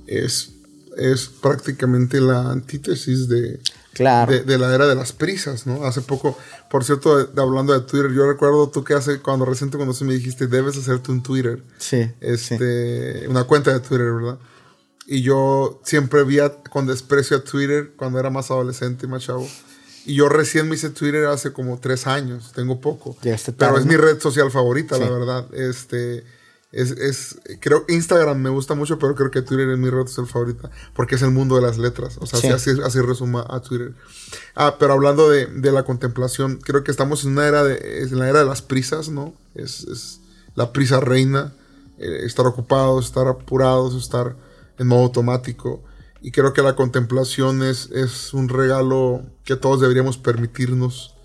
es, 0.05 0.51
es 0.97 1.27
prácticamente 1.27 2.19
la 2.19 2.51
antítesis 2.51 3.29
de, 3.29 3.61
Claro. 3.93 4.31
De, 4.31 4.57
la 4.57 4.73
era 4.73 4.87
de 4.87 4.95
las 4.95 5.11
prisas, 5.11 5.67
¿no? 5.67 5.85
Hace 5.85 6.01
poco, 6.01 6.37
por 6.69 6.83
cierto, 6.85 7.29
hablando 7.37 7.73
de 7.73 7.81
Twitter, 7.81 8.11
yo 8.11 8.25
recuerdo 8.25 8.69
tú 8.69 8.83
que 8.83 8.93
hace, 8.93 9.19
cuando 9.19 9.45
recién 9.45 9.69
te 9.69 9.77
conocí 9.77 10.05
me 10.05 10.13
dijiste, 10.13 10.47
debes 10.47 10.77
hacerte 10.77 11.11
un 11.11 11.21
Twitter. 11.21 11.61
Sí. 11.77 12.09
Este, 12.21 13.27
una 13.27 13.43
cuenta 13.43 13.73
de 13.73 13.79
Twitter, 13.81 14.13
¿verdad? 14.13 14.39
Y 15.07 15.23
yo 15.23 15.81
siempre 15.83 16.23
vi 16.23 16.37
con 16.69 16.87
desprecio 16.87 17.37
a 17.37 17.43
Twitter 17.43 17.91
cuando 17.97 18.19
era 18.19 18.29
más 18.29 18.49
adolescente 18.49 19.05
y 19.05 19.09
más 19.09 19.23
chavo. 19.23 19.47
Y 20.05 20.15
yo 20.15 20.29
recién 20.29 20.69
me 20.69 20.75
hice 20.75 20.89
Twitter 20.89 21.25
hace 21.25 21.51
como 21.51 21.79
tres 21.79 22.07
años, 22.07 22.53
tengo 22.55 22.79
poco. 22.79 23.17
Este 23.23 23.51
pero 23.51 23.77
es 23.77 23.85
mi 23.85 23.97
red 23.97 24.19
social 24.19 24.49
favorita, 24.49 24.97
la 24.97 25.09
verdad. 25.09 25.53
Este, 25.53 26.23
Es, 26.71 26.91
es, 26.91 27.41
creo 27.59 27.83
Instagram 27.89 28.37
me 28.37 28.49
gusta 28.49 28.75
mucho, 28.75 28.97
pero 28.97 29.13
creo 29.13 29.29
que 29.29 29.41
Twitter 29.41 29.69
es 29.69 29.77
mi 29.77 29.89
red 29.89 30.07
social 30.07 30.25
favorita, 30.25 30.71
porque 30.93 31.15
es 31.15 31.21
el 31.21 31.31
mundo 31.31 31.55
de 31.55 31.61
las 31.61 31.77
letras. 31.77 32.17
O 32.21 32.25
sea, 32.25 32.55
así, 32.55 32.71
así, 32.81 33.01
resuma 33.01 33.45
a 33.49 33.59
Twitter. 33.59 33.93
Ah, 34.55 34.77
pero 34.79 34.93
hablando 34.93 35.29
de, 35.29 35.47
de, 35.47 35.71
la 35.73 35.83
contemplación, 35.83 36.59
creo 36.63 36.83
que 36.83 36.91
estamos 36.91 37.25
en 37.25 37.31
una 37.31 37.45
era 37.45 37.63
de, 37.65 38.03
en 38.03 38.17
la 38.17 38.29
era 38.29 38.39
de 38.39 38.45
las 38.45 38.61
prisas, 38.61 39.09
¿no? 39.09 39.33
Es, 39.53 39.83
es 39.83 40.21
la 40.55 40.71
prisa 40.71 41.01
reina, 41.01 41.53
eh, 41.97 42.21
estar 42.23 42.45
ocupados, 42.45 43.05
estar 43.05 43.27
apurados, 43.27 43.93
estar 43.95 44.37
en 44.77 44.87
modo 44.87 45.03
automático. 45.03 45.83
Y 46.21 46.31
creo 46.31 46.53
que 46.53 46.61
la 46.61 46.77
contemplación 46.77 47.63
es, 47.63 47.89
es 47.91 48.33
un 48.33 48.47
regalo 48.47 49.23
que 49.43 49.57
todos 49.57 49.81
deberíamos 49.81 50.17
permitirnos 50.17 51.15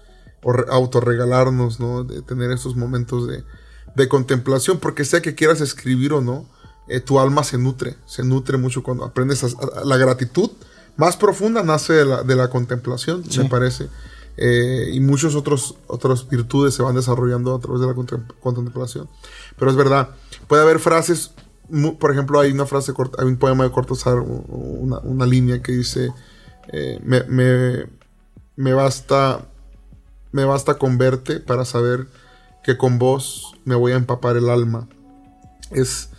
o 0.43 0.53
autorregalarnos, 0.71 1.79
¿no? 1.79 2.03
De 2.03 2.23
tener 2.23 2.51
estos 2.51 2.75
momentos 2.75 3.29
de, 3.29 3.45
de 3.97 4.09
contemplación, 4.09 4.79
porque 4.79 5.05
sea 5.05 5.23
que 5.23 5.35
quieras 5.35 5.61
escribir 5.61 6.13
o 6.13 6.21
no, 6.21 6.47
eh, 6.87 7.01
tu 7.01 7.19
alma 7.19 7.43
se 7.43 7.59
nutre, 7.59 7.97
se 8.07 8.23
nutre 8.23 8.59
mucho 8.59 8.83
cuando 8.83 9.05
aprendes 9.05 9.43
a, 9.43 9.49
la 9.85 9.97
gratitud 9.97 10.51
más 10.97 11.17
profunda 11.17 11.63
nace 11.63 11.95
de 11.95 12.05
la, 12.05 12.23
de 12.23 12.37
la 12.37 12.49
contemplación, 12.49 13.25
me 13.37 13.45
parece. 13.47 13.89
Eh, 14.39 14.91
y 14.93 15.01
muchas 15.01 15.35
otras 15.35 16.29
virtudes 16.29 16.75
se 16.75 16.83
van 16.83 16.95
desarrollando 16.95 17.55
a 17.55 17.59
través 17.59 17.81
de 17.81 17.87
la 17.87 17.95
contemplación. 18.41 19.09
Pero 19.59 19.71
es 19.71 19.77
verdad, 19.77 20.11
puede 20.47 20.63
haber 20.63 20.79
frases, 20.79 21.33
por 21.99 22.13
ejemplo, 22.13 22.41
hay 22.41 22.53
una 22.53 22.67
frase, 22.67 22.93
hay 23.19 23.27
un 23.27 23.37
poema 23.37 23.65
de 23.65 23.71
Cortázar, 23.71 24.21
una, 24.21 24.99
una 25.01 25.27
línea 25.27 25.63
que 25.63 25.73
dice, 25.73 26.13
eh, 26.73 27.01
me, 27.03 27.25
me, 27.25 27.87
me, 28.57 28.73
basta, 28.73 29.47
me 30.33 30.45
basta 30.45 30.75
con 30.75 30.97
verte 30.97 31.41
para 31.41 31.65
saber 31.65 32.07
que 32.67 32.77
con 32.77 32.99
vos 32.99 33.55
me 33.65 33.77
voy 33.77 33.93
a 33.93 33.97
empapar 33.97 34.37
el 34.37 34.51
alma. 34.51 34.89
Es 35.71 36.11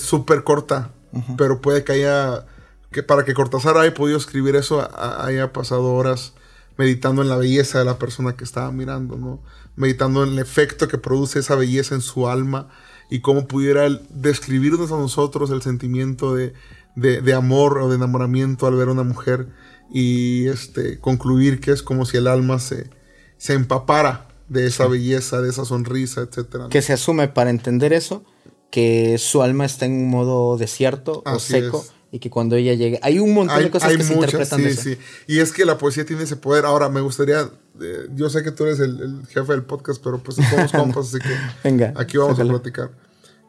súper 0.00 0.42
corta, 0.42 0.92
pero 1.36 1.60
puede 1.60 1.84
que 1.84 1.92
haya, 1.92 2.46
que 2.90 3.02
para 3.02 3.26
que 3.26 3.34
Cortázar 3.34 3.76
haya 3.76 3.92
podido 3.92 4.16
escribir 4.16 4.56
eso, 4.56 4.88
haya 5.20 5.52
pasado 5.52 5.92
horas 5.92 6.32
meditando 6.78 7.20
en 7.20 7.28
la 7.28 7.36
belleza 7.36 7.80
de 7.80 7.84
la 7.84 7.98
persona 7.98 8.34
que 8.34 8.44
estaba 8.44 8.72
mirando, 8.72 9.18
¿no? 9.18 9.42
Meditando 9.76 10.24
en 10.24 10.30
el 10.30 10.38
efecto 10.38 10.88
que 10.88 10.96
produce 10.96 11.40
esa 11.40 11.54
belleza 11.54 11.94
en 11.94 12.00
su 12.00 12.28
alma 12.28 12.70
y 13.10 13.20
cómo 13.20 13.46
pudiera 13.46 13.86
describirnos 14.08 14.90
a 14.90 14.96
nosotros 14.96 15.50
el 15.50 15.60
sentimiento 15.60 16.34
de, 16.34 16.54
de, 16.96 17.34
amor 17.34 17.76
o 17.76 17.90
de 17.90 17.96
enamoramiento 17.96 18.66
al 18.66 18.76
ver 18.76 18.88
a 18.88 18.92
una 18.92 19.02
mujer 19.02 19.48
y 19.92 20.46
este, 20.46 20.98
concluir 20.98 21.60
que 21.60 21.72
es 21.72 21.82
como 21.82 22.06
si 22.06 22.16
el 22.16 22.26
alma 22.26 22.58
se, 22.58 22.88
se 23.36 23.52
empapara 23.52 24.33
de 24.48 24.66
esa 24.66 24.86
belleza, 24.86 25.40
de 25.40 25.50
esa 25.50 25.64
sonrisa, 25.64 26.22
etcétera. 26.22 26.68
Que 26.68 26.82
se 26.82 26.92
asume 26.92 27.28
para 27.28 27.50
entender 27.50 27.92
eso, 27.92 28.24
que 28.70 29.18
su 29.18 29.42
alma 29.42 29.64
está 29.64 29.86
en 29.86 29.92
un 29.92 30.10
modo 30.10 30.56
desierto 30.56 31.22
o 31.24 31.38
seco. 31.38 31.84
Y 32.10 32.20
que 32.20 32.30
cuando 32.30 32.54
ella 32.54 32.74
llegue. 32.74 33.00
Hay 33.02 33.18
un 33.18 33.34
montón 33.34 33.60
de 33.60 33.70
cosas 33.72 33.96
que 33.96 34.04
se 34.04 34.14
interpretan 34.14 34.60
sí, 34.60 34.74
Sí. 34.74 34.98
Y 35.26 35.40
es 35.40 35.50
que 35.50 35.64
la 35.64 35.78
poesía 35.78 36.06
tiene 36.06 36.22
ese 36.22 36.36
poder. 36.36 36.64
Ahora, 36.64 36.88
me 36.88 37.00
gustaría. 37.00 37.50
Eh, 37.80 38.06
yo 38.14 38.30
sé 38.30 38.44
que 38.44 38.52
tú 38.52 38.62
eres 38.64 38.78
el, 38.78 39.26
jefe 39.26 39.50
del 39.50 39.64
podcast, 39.64 40.00
pero 40.02 40.22
pues 40.22 40.36
somos 40.36 40.70
compas, 40.72 41.08
así 41.08 41.18
que. 41.18 41.34
Venga. 41.68 41.92
Aquí 41.96 42.16
vamos 42.16 42.38
a 42.38 42.44
platicar. 42.44 42.92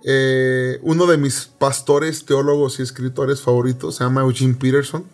Eh, 0.04 0.80
uno 0.82 1.06
de 1.06 1.18
mis 1.18 1.46
pastores, 1.46 2.26
teólogos 2.26 2.80
y 2.80 2.84
escritores 2.84 3.42
favoritos 3.42 3.96
se 3.96 4.04
llama 4.04 4.22
Eugene 4.22 4.56
Peterson. 4.56 5.06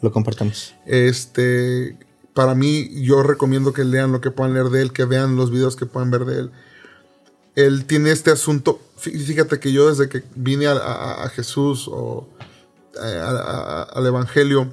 Lo 0.00 0.12
compartamos. 0.12 0.74
Este 0.86 1.96
para 2.34 2.54
mí, 2.54 2.88
yo 3.02 3.22
recomiendo 3.22 3.72
que 3.72 3.84
lean 3.84 4.12
lo 4.12 4.20
que 4.20 4.30
puedan 4.30 4.54
leer 4.54 4.70
de 4.70 4.82
él, 4.82 4.92
que 4.92 5.04
vean 5.04 5.36
los 5.36 5.50
videos 5.50 5.76
que 5.76 5.86
puedan 5.86 6.10
ver 6.10 6.24
de 6.24 6.40
él. 6.40 6.50
Él 7.54 7.84
tiene 7.84 8.10
este 8.10 8.30
asunto, 8.30 8.80
fíjate 8.96 9.60
que 9.60 9.72
yo 9.72 9.90
desde 9.90 10.08
que 10.08 10.24
vine 10.34 10.66
a, 10.66 11.28
Jesús 11.34 11.86
o 11.90 12.28
eh, 13.02 13.86
al 13.92 14.06
Evangelio, 14.06 14.72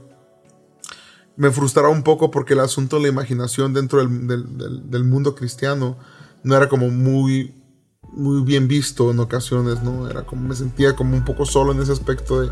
me 1.40 1.52
frustraba 1.52 1.88
un 1.88 2.04
poco 2.04 2.32
porque 2.32 2.54
el 2.54 2.60
asunto 2.60 2.98
de 2.98 3.04
la 3.04 3.08
imaginación 3.08 3.74
dentro 3.74 4.00
del, 4.06 5.04
mundo 5.06 5.36
cristiano 5.36 5.98
no 6.44 6.56
era 6.56 6.68
como 6.68 6.90
muy, 6.90 7.56
muy 8.12 8.42
bien 8.44 8.68
visto 8.68 9.10
en 9.10 9.20
ocasiones, 9.20 9.82
¿no? 9.82 10.10
Era 10.10 10.26
como, 10.26 10.50
me 10.50 10.56
sentía 10.56 10.98
como 10.98 11.16
un 11.16 11.24
poco 11.24 11.46
solo 11.46 11.72
en 11.72 11.82
ese 11.82 11.94
aspecto 11.94 12.42
de 12.42 12.50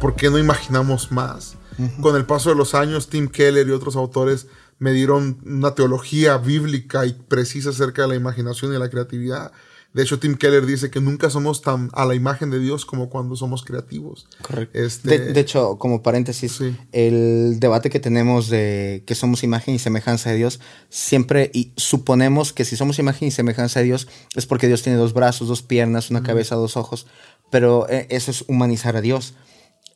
por 0.00 0.16
qué 0.16 0.30
no 0.30 0.38
imaginamos 0.38 1.12
más. 1.12 1.56
Con 2.00 2.16
el 2.16 2.26
paso 2.26 2.50
de 2.50 2.56
los 2.56 2.74
años, 2.74 3.08
Tim 3.08 3.28
Keller 3.28 3.66
y 3.66 3.72
otros 3.72 3.96
autores 3.96 4.46
me 4.78 4.92
dieron 4.92 5.38
una 5.44 5.74
teología 5.74 6.36
bíblica 6.38 7.06
y 7.06 7.12
precisa 7.12 7.70
acerca 7.70 8.02
de 8.02 8.08
la 8.08 8.14
imaginación 8.16 8.74
y 8.74 8.78
la 8.78 8.90
creatividad. 8.90 9.52
De 9.94 10.02
hecho, 10.02 10.18
Tim 10.18 10.34
Keller 10.34 10.66
dice 10.66 10.90
que 10.90 11.00
nunca 11.00 11.30
somos 11.30 11.62
tan 11.62 11.88
a 11.92 12.04
la 12.04 12.16
imagen 12.16 12.50
de 12.50 12.58
Dios 12.58 12.84
como 12.84 13.08
cuando 13.08 13.36
somos 13.36 13.62
creativos. 13.62 14.26
Correcto. 14.42 14.76
Este, 14.76 15.32
de, 15.32 15.40
hecho, 15.40 15.78
como 15.78 16.02
paréntesis, 16.02 16.60
el 16.90 17.60
debate 17.60 17.90
que 17.90 18.00
tenemos 18.00 18.48
de 18.48 19.04
que 19.06 19.14
somos 19.14 19.44
imagen 19.44 19.72
y 19.72 19.78
semejanza 19.78 20.30
de 20.30 20.36
Dios, 20.36 20.58
siempre 20.88 21.52
y 21.54 21.72
suponemos 21.76 22.52
que 22.52 22.64
si 22.64 22.74
somos 22.74 22.98
imagen 22.98 23.28
y 23.28 23.30
semejanza 23.30 23.78
de 23.78 23.86
Dios 23.86 24.08
es 24.34 24.46
porque 24.46 24.66
Dios 24.66 24.82
tiene 24.82 24.98
dos 24.98 25.14
brazos, 25.14 25.46
dos 25.46 25.62
piernas, 25.62 26.10
una 26.10 26.24
cabeza, 26.24 26.56
dos 26.56 26.76
ojos, 26.76 27.06
pero 27.50 27.88
eh, 27.88 28.08
eso 28.10 28.32
es 28.32 28.44
humanizar 28.48 28.96
a 28.96 29.00
Dios 29.00 29.34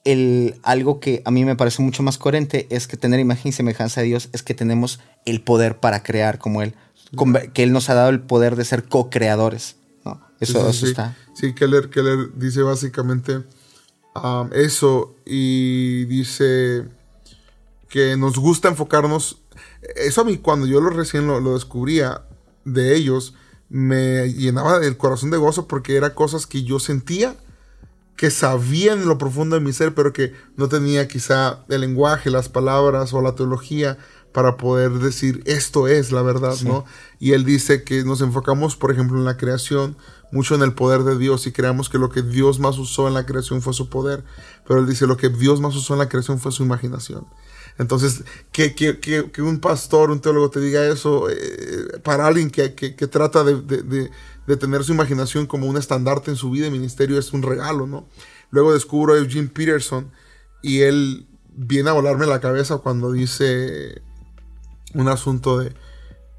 el, 0.04 0.58
algo 0.62 1.00
que 1.00 1.22
a 1.24 1.30
mí 1.30 1.44
me 1.44 1.56
parece 1.56 1.82
mucho 1.82 2.02
más 2.02 2.18
coherente 2.18 2.66
es 2.70 2.86
que 2.86 2.96
tener 2.96 3.20
imagen 3.20 3.48
y 3.48 3.52
semejanza 3.52 4.00
de 4.00 4.08
Dios 4.08 4.28
es 4.32 4.42
que 4.42 4.54
tenemos 4.54 5.00
el 5.24 5.42
poder 5.42 5.78
para 5.80 6.02
crear 6.02 6.38
como 6.38 6.62
Él, 6.62 6.74
que 7.52 7.62
Él 7.62 7.72
nos 7.72 7.90
ha 7.90 7.94
dado 7.94 8.10
el 8.10 8.20
poder 8.20 8.56
de 8.56 8.64
ser 8.64 8.84
co-creadores. 8.84 9.76
¿no? 10.04 10.20
Eso, 10.40 10.72
sí, 10.72 10.86
está. 10.86 11.16
Sí, 11.34 11.54
Keller, 11.54 11.90
Keller 11.90 12.34
dice 12.34 12.62
básicamente 12.62 13.44
um, 14.14 14.50
eso 14.52 15.14
y 15.24 16.04
dice 16.06 16.84
que 17.88 18.16
nos 18.16 18.38
gusta 18.38 18.68
enfocarnos. 18.68 19.42
Eso 19.96 20.22
a 20.22 20.24
mí, 20.24 20.38
cuando 20.38 20.66
yo 20.66 20.80
lo 20.80 20.90
recién 20.90 21.26
lo, 21.26 21.40
lo 21.40 21.54
descubría 21.54 22.22
de 22.64 22.94
ellos, 22.96 23.34
me 23.68 24.32
llenaba 24.32 24.84
el 24.84 24.96
corazón 24.96 25.30
de 25.30 25.36
gozo 25.36 25.66
porque 25.68 25.96
eran 25.96 26.12
cosas 26.14 26.46
que 26.46 26.62
yo 26.62 26.78
sentía 26.78 27.36
que 28.18 28.32
sabía 28.32 28.94
en 28.94 29.06
lo 29.06 29.16
profundo 29.16 29.54
de 29.54 29.62
mi 29.62 29.72
ser, 29.72 29.94
pero 29.94 30.12
que 30.12 30.32
no 30.56 30.68
tenía 30.68 31.06
quizá 31.06 31.64
el 31.68 31.82
lenguaje, 31.82 32.30
las 32.30 32.48
palabras 32.48 33.14
o 33.14 33.22
la 33.22 33.36
teología 33.36 33.96
para 34.32 34.56
poder 34.56 34.90
decir 34.94 35.40
esto 35.46 35.86
es 35.86 36.10
la 36.10 36.22
verdad, 36.22 36.56
¿no? 36.64 36.84
Y 37.20 37.32
él 37.32 37.44
dice 37.44 37.84
que 37.84 38.02
nos 38.02 38.20
enfocamos, 38.20 38.74
por 38.74 38.90
ejemplo, 38.90 39.18
en 39.18 39.24
la 39.24 39.36
creación, 39.36 39.96
mucho 40.32 40.56
en 40.56 40.62
el 40.62 40.74
poder 40.74 41.04
de 41.04 41.16
Dios 41.16 41.46
y 41.46 41.52
creamos 41.52 41.88
que 41.88 41.98
lo 41.98 42.10
que 42.10 42.22
Dios 42.22 42.58
más 42.58 42.76
usó 42.78 43.06
en 43.06 43.14
la 43.14 43.24
creación 43.24 43.62
fue 43.62 43.72
su 43.72 43.88
poder, 43.88 44.24
pero 44.66 44.80
él 44.80 44.88
dice 44.88 45.06
lo 45.06 45.16
que 45.16 45.28
Dios 45.28 45.60
más 45.60 45.76
usó 45.76 45.92
en 45.92 46.00
la 46.00 46.08
creación 46.08 46.40
fue 46.40 46.50
su 46.50 46.64
imaginación. 46.64 47.24
Entonces, 47.78 48.24
que, 48.50 48.74
que, 48.74 48.98
que, 48.98 49.42
un 49.42 49.60
pastor, 49.60 50.10
un 50.10 50.20
teólogo 50.20 50.50
te 50.50 50.58
diga 50.58 50.84
eso, 50.88 51.30
eh, 51.30 52.00
para 52.02 52.26
alguien 52.26 52.50
que, 52.50 52.68
trata 53.06 53.44
de, 53.44 53.62
de 53.62 54.10
tener 54.56 54.84
su 54.84 54.92
imaginación 54.92 55.46
como 55.46 55.66
un 55.66 55.76
estandarte 55.76 56.30
en 56.30 56.36
su 56.36 56.50
vida 56.50 56.66
y 56.66 56.70
ministerio 56.70 57.18
es 57.18 57.32
un 57.32 57.42
regalo, 57.42 57.86
¿no? 57.86 58.08
Luego 58.50 58.72
descubro 58.72 59.14
a 59.14 59.18
Eugene 59.18 59.48
Peterson 59.48 60.10
y 60.62 60.80
él 60.80 61.26
viene 61.48 61.90
a 61.90 61.92
volarme 61.92 62.26
la 62.26 62.40
cabeza 62.40 62.78
cuando 62.78 63.12
dice 63.12 64.02
un 64.94 65.08
asunto 65.08 65.58
de 65.58 65.74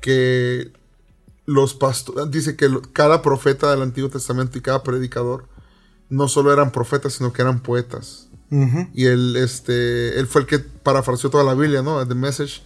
que 0.01 0.71
los 1.45 1.73
pastores, 1.73 2.31
dice 2.31 2.55
que 2.55 2.69
cada 2.93 3.21
profeta 3.21 3.71
del 3.71 3.81
Antiguo 3.81 4.09
Testamento 4.09 4.57
y 4.57 4.61
cada 4.61 4.83
predicador 4.83 5.47
no 6.09 6.27
solo 6.27 6.53
eran 6.53 6.71
profetas, 6.71 7.13
sino 7.13 7.33
que 7.33 7.41
eran 7.41 7.61
poetas. 7.61 8.27
Y 8.95 9.05
él, 9.05 9.35
este, 9.35 10.19
él 10.19 10.25
fue 10.25 10.41
el 10.41 10.47
que 10.47 10.57
parafraseó 10.57 11.29
toda 11.29 11.43
la 11.43 11.53
Biblia, 11.53 11.83
¿no? 11.83 12.07
The 12.07 12.15
Message. 12.15 12.63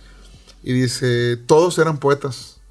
Y 0.63 0.71
dice, 0.71 1.35
todos 1.35 1.77
eran 1.77 1.97
poetas. 1.97 2.61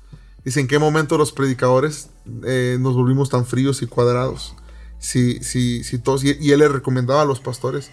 Dice, 0.44 0.60
¿en 0.60 0.66
qué 0.66 0.78
momento 0.78 1.18
los 1.18 1.30
predicadores 1.32 2.08
eh, 2.44 2.76
nos 2.80 2.94
volvimos 2.94 3.30
tan 3.30 3.46
fríos 3.46 3.82
y 3.82 3.86
cuadrados. 3.86 4.54
Si, 4.98 5.42
si, 5.42 5.82
si 5.82 5.98
todos, 5.98 6.22
y, 6.24 6.52
él 6.52 6.58
le 6.58 6.68
recomendaba 6.68 7.22
a 7.22 7.24
los 7.24 7.40
pastores 7.40 7.90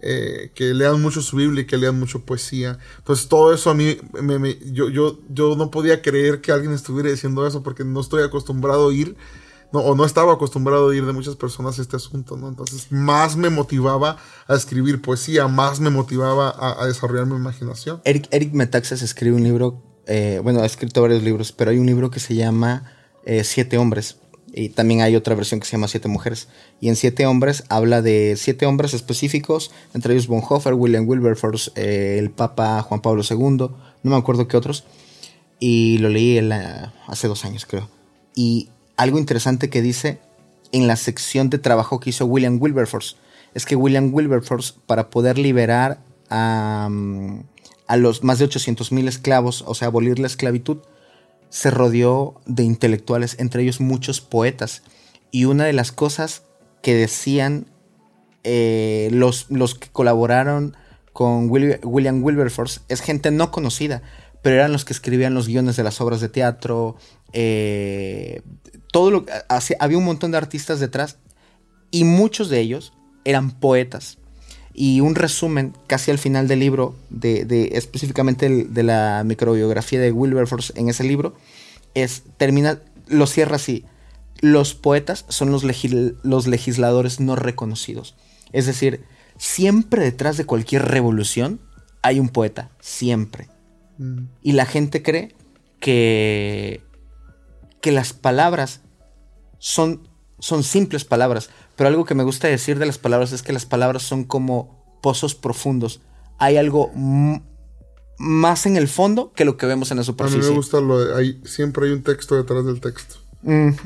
eh, 0.00 0.50
que 0.54 0.74
lean 0.74 1.00
mucho 1.00 1.22
su 1.22 1.36
Biblia 1.36 1.62
y 1.62 1.66
que 1.66 1.76
lean 1.76 1.98
mucho 1.98 2.24
poesía. 2.24 2.78
Entonces 2.98 3.28
todo 3.28 3.52
eso 3.52 3.70
a 3.70 3.74
mí, 3.74 3.96
me, 4.20 4.58
yo, 4.72 4.88
yo, 4.88 5.20
yo 5.28 5.56
no 5.56 5.70
podía 5.70 6.02
creer 6.02 6.40
que 6.40 6.52
alguien 6.52 6.72
estuviera 6.72 7.10
diciendo 7.10 7.46
eso 7.46 7.62
porque 7.62 7.84
no 7.84 8.00
estoy 8.00 8.22
acostumbrado 8.22 8.88
a 8.88 8.92
no, 9.72 9.80
o 9.80 9.94
no 9.94 10.04
estaba 10.04 10.32
acostumbrado 10.32 10.84
a 10.84 10.86
oír 10.86 11.04
de 11.04 11.12
muchas 11.12 11.36
personas 11.36 11.78
este 11.78 11.96
asunto, 11.96 12.36
¿no? 12.36 12.48
Entonces 12.48 12.90
más 12.90 13.36
me 13.36 13.50
motivaba 13.50 14.16
a 14.46 14.54
escribir 14.54 15.02
poesía, 15.02 15.46
más 15.46 15.80
me 15.80 15.90
motivaba 15.90 16.54
a, 16.80 16.86
desarrollar 16.86 17.26
mi 17.26 17.36
imaginación. 17.36 18.00
Eric, 18.04 18.28
Eric 18.30 18.52
Metaxas 18.54 19.02
escribe 19.02 19.36
un 19.36 19.44
libro, 19.44 19.82
eh, 20.06 20.40
bueno, 20.42 20.60
ha 20.60 20.66
escrito 20.66 21.02
varios 21.02 21.22
libros, 21.22 21.52
pero 21.52 21.70
hay 21.70 21.78
un 21.78 21.86
libro 21.86 22.10
que 22.10 22.20
se 22.20 22.34
llama 22.34 22.84
eh, 23.24 23.44
siete 23.44 23.78
hombres. 23.78 24.16
Y 24.52 24.70
también 24.70 25.02
hay 25.02 25.14
otra 25.14 25.34
versión 25.34 25.60
que 25.60 25.66
se 25.66 25.72
llama 25.72 25.88
Siete 25.88 26.08
Mujeres. 26.08 26.48
Y 26.80 26.88
en 26.88 26.96
Siete 26.96 27.26
Hombres 27.26 27.64
habla 27.68 28.02
de 28.02 28.34
siete 28.36 28.66
hombres 28.66 28.94
específicos, 28.94 29.70
entre 29.94 30.14
ellos 30.14 30.26
Bonhoeffer, 30.26 30.74
William 30.74 31.06
Wilberforce, 31.06 31.70
eh, 31.76 32.16
el 32.18 32.30
Papa 32.30 32.82
Juan 32.82 33.00
Pablo 33.00 33.22
II, 33.28 33.56
no 33.58 33.70
me 34.02 34.16
acuerdo 34.16 34.48
qué 34.48 34.56
otros. 34.56 34.84
Y 35.60 35.98
lo 35.98 36.08
leí 36.08 36.38
hace 37.06 37.28
dos 37.28 37.44
años, 37.44 37.66
creo. 37.66 37.88
Y 38.34 38.70
algo 38.96 39.18
interesante 39.18 39.70
que 39.70 39.82
dice 39.82 40.18
en 40.72 40.86
la 40.86 40.96
sección 40.96 41.50
de 41.50 41.58
trabajo 41.58 42.00
que 42.00 42.10
hizo 42.10 42.26
William 42.26 42.58
Wilberforce. 42.60 43.16
Es 43.54 43.66
que 43.66 43.76
William 43.76 44.12
Wilberforce, 44.12 44.74
para 44.86 45.10
poder 45.10 45.38
liberar 45.38 46.00
a, 46.30 46.88
mm, 46.90 47.40
a 47.86 47.96
los 47.96 48.22
más 48.22 48.38
de 48.38 48.44
800.000 48.46 49.08
esclavos, 49.08 49.64
o 49.66 49.74
sea, 49.74 49.88
abolir 49.88 50.18
la 50.18 50.26
esclavitud, 50.26 50.78
se 51.50 51.70
rodeó 51.70 52.40
de 52.46 52.62
intelectuales, 52.62 53.36
entre 53.38 53.62
ellos 53.62 53.80
muchos 53.80 54.20
poetas. 54.20 54.82
Y 55.30 55.44
una 55.44 55.64
de 55.64 55.72
las 55.72 55.92
cosas 55.92 56.42
que 56.82 56.94
decían 56.94 57.66
eh, 58.44 59.08
los, 59.12 59.50
los 59.50 59.74
que 59.74 59.88
colaboraron 59.88 60.76
con 61.12 61.50
William 61.50 62.22
Wilberforce 62.22 62.80
es 62.88 63.00
gente 63.00 63.30
no 63.30 63.50
conocida, 63.50 64.02
pero 64.42 64.56
eran 64.56 64.72
los 64.72 64.84
que 64.84 64.92
escribían 64.92 65.34
los 65.34 65.48
guiones 65.48 65.76
de 65.76 65.82
las 65.82 66.00
obras 66.00 66.20
de 66.20 66.28
teatro, 66.28 66.96
eh, 67.32 68.42
todo 68.92 69.10
lo 69.10 69.26
había 69.80 69.98
un 69.98 70.04
montón 70.04 70.30
de 70.30 70.38
artistas 70.38 70.80
detrás 70.80 71.18
y 71.90 72.04
muchos 72.04 72.48
de 72.48 72.60
ellos 72.60 72.92
eran 73.24 73.50
poetas. 73.50 74.17
Y 74.80 75.00
un 75.00 75.16
resumen 75.16 75.74
casi 75.88 76.12
al 76.12 76.18
final 76.18 76.46
del 76.46 76.60
libro, 76.60 76.94
de, 77.10 77.70
específicamente 77.72 78.48
de 78.48 78.82
la 78.84 79.24
microbiografía 79.26 79.98
de 79.98 80.12
Wilberforce 80.12 80.72
en 80.76 80.88
ese 80.88 81.02
libro, 81.02 81.34
es, 81.94 82.22
termina, 82.36 82.80
lo 83.08 83.26
cierra 83.26 83.56
así. 83.56 83.84
Los 84.40 84.74
poetas 84.74 85.24
son 85.30 85.50
los, 85.50 85.64
los 86.22 86.46
legisladores 86.46 87.18
no 87.18 87.34
reconocidos. 87.34 88.14
Es 88.52 88.66
decir, 88.66 89.02
siempre 89.36 90.04
detrás 90.04 90.36
de 90.36 90.46
cualquier 90.46 90.82
revolución 90.84 91.58
hay 92.02 92.20
un 92.20 92.28
poeta, 92.28 92.70
siempre. 92.78 93.48
Mm. 93.98 94.26
Y 94.42 94.52
la 94.52 94.64
gente 94.64 95.02
cree 95.02 95.34
que, 95.80 96.82
que 97.80 97.90
las 97.90 98.12
palabras 98.12 98.82
son, 99.58 100.06
son 100.38 100.62
simples 100.62 101.04
palabras, 101.04 101.50
pero 101.78 101.88
algo 101.90 102.04
que 102.04 102.16
me 102.16 102.24
gusta 102.24 102.48
decir 102.48 102.80
de 102.80 102.86
las 102.86 102.98
palabras 102.98 103.30
es 103.30 103.42
que 103.42 103.52
las 103.52 103.64
palabras 103.64 104.02
son 104.02 104.24
como 104.24 104.98
pozos 105.00 105.36
profundos. 105.36 106.00
Hay 106.36 106.56
algo 106.56 106.90
más 108.18 108.66
en 108.66 108.76
el 108.76 108.88
fondo 108.88 109.32
que 109.32 109.44
lo 109.44 109.56
que 109.56 109.66
vemos 109.66 109.92
en 109.92 109.98
la 109.98 110.02
superficie. 110.02 110.40
A 110.40 110.42
mí 110.42 110.50
me 110.50 110.56
gusta 110.56 110.80
lo 110.80 110.98
de, 110.98 111.14
hay, 111.14 111.40
siempre 111.44 111.86
hay 111.86 111.92
un 111.92 112.02
texto 112.02 112.34
detrás 112.34 112.66
del 112.66 112.80
texto. 112.80 113.14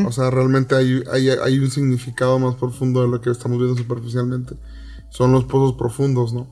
O 0.06 0.10
sea, 0.10 0.30
realmente 0.30 0.74
hay, 0.74 1.02
hay, 1.12 1.58
un 1.58 1.70
significado 1.70 2.38
más 2.38 2.54
profundo 2.54 3.02
de 3.02 3.08
lo 3.08 3.20
que 3.20 3.28
estamos 3.28 3.58
viendo 3.58 3.76
superficialmente. 3.76 4.54
Son 5.10 5.30
los 5.30 5.44
pozos 5.44 5.76
profundos, 5.76 6.32
¿no? 6.32 6.48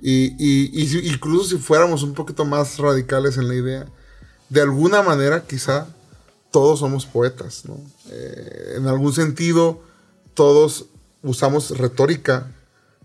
Y, 0.00 0.36
y, 0.38 1.08
incluso 1.08 1.56
si 1.56 1.58
fuéramos 1.60 2.04
un 2.04 2.14
poquito 2.14 2.44
más 2.44 2.78
radicales 2.78 3.36
en 3.36 3.48
la 3.48 3.56
idea, 3.56 3.86
de 4.48 4.60
alguna 4.60 5.02
manera 5.02 5.44
quizá 5.44 5.88
todos 6.52 6.78
somos 6.78 7.04
poetas, 7.04 7.64
¿no? 7.66 7.80
Eh, 8.10 8.74
en 8.76 8.86
algún 8.86 9.12
sentido, 9.12 9.87
todos 10.38 10.86
usamos 11.24 11.76
retórica, 11.76 12.54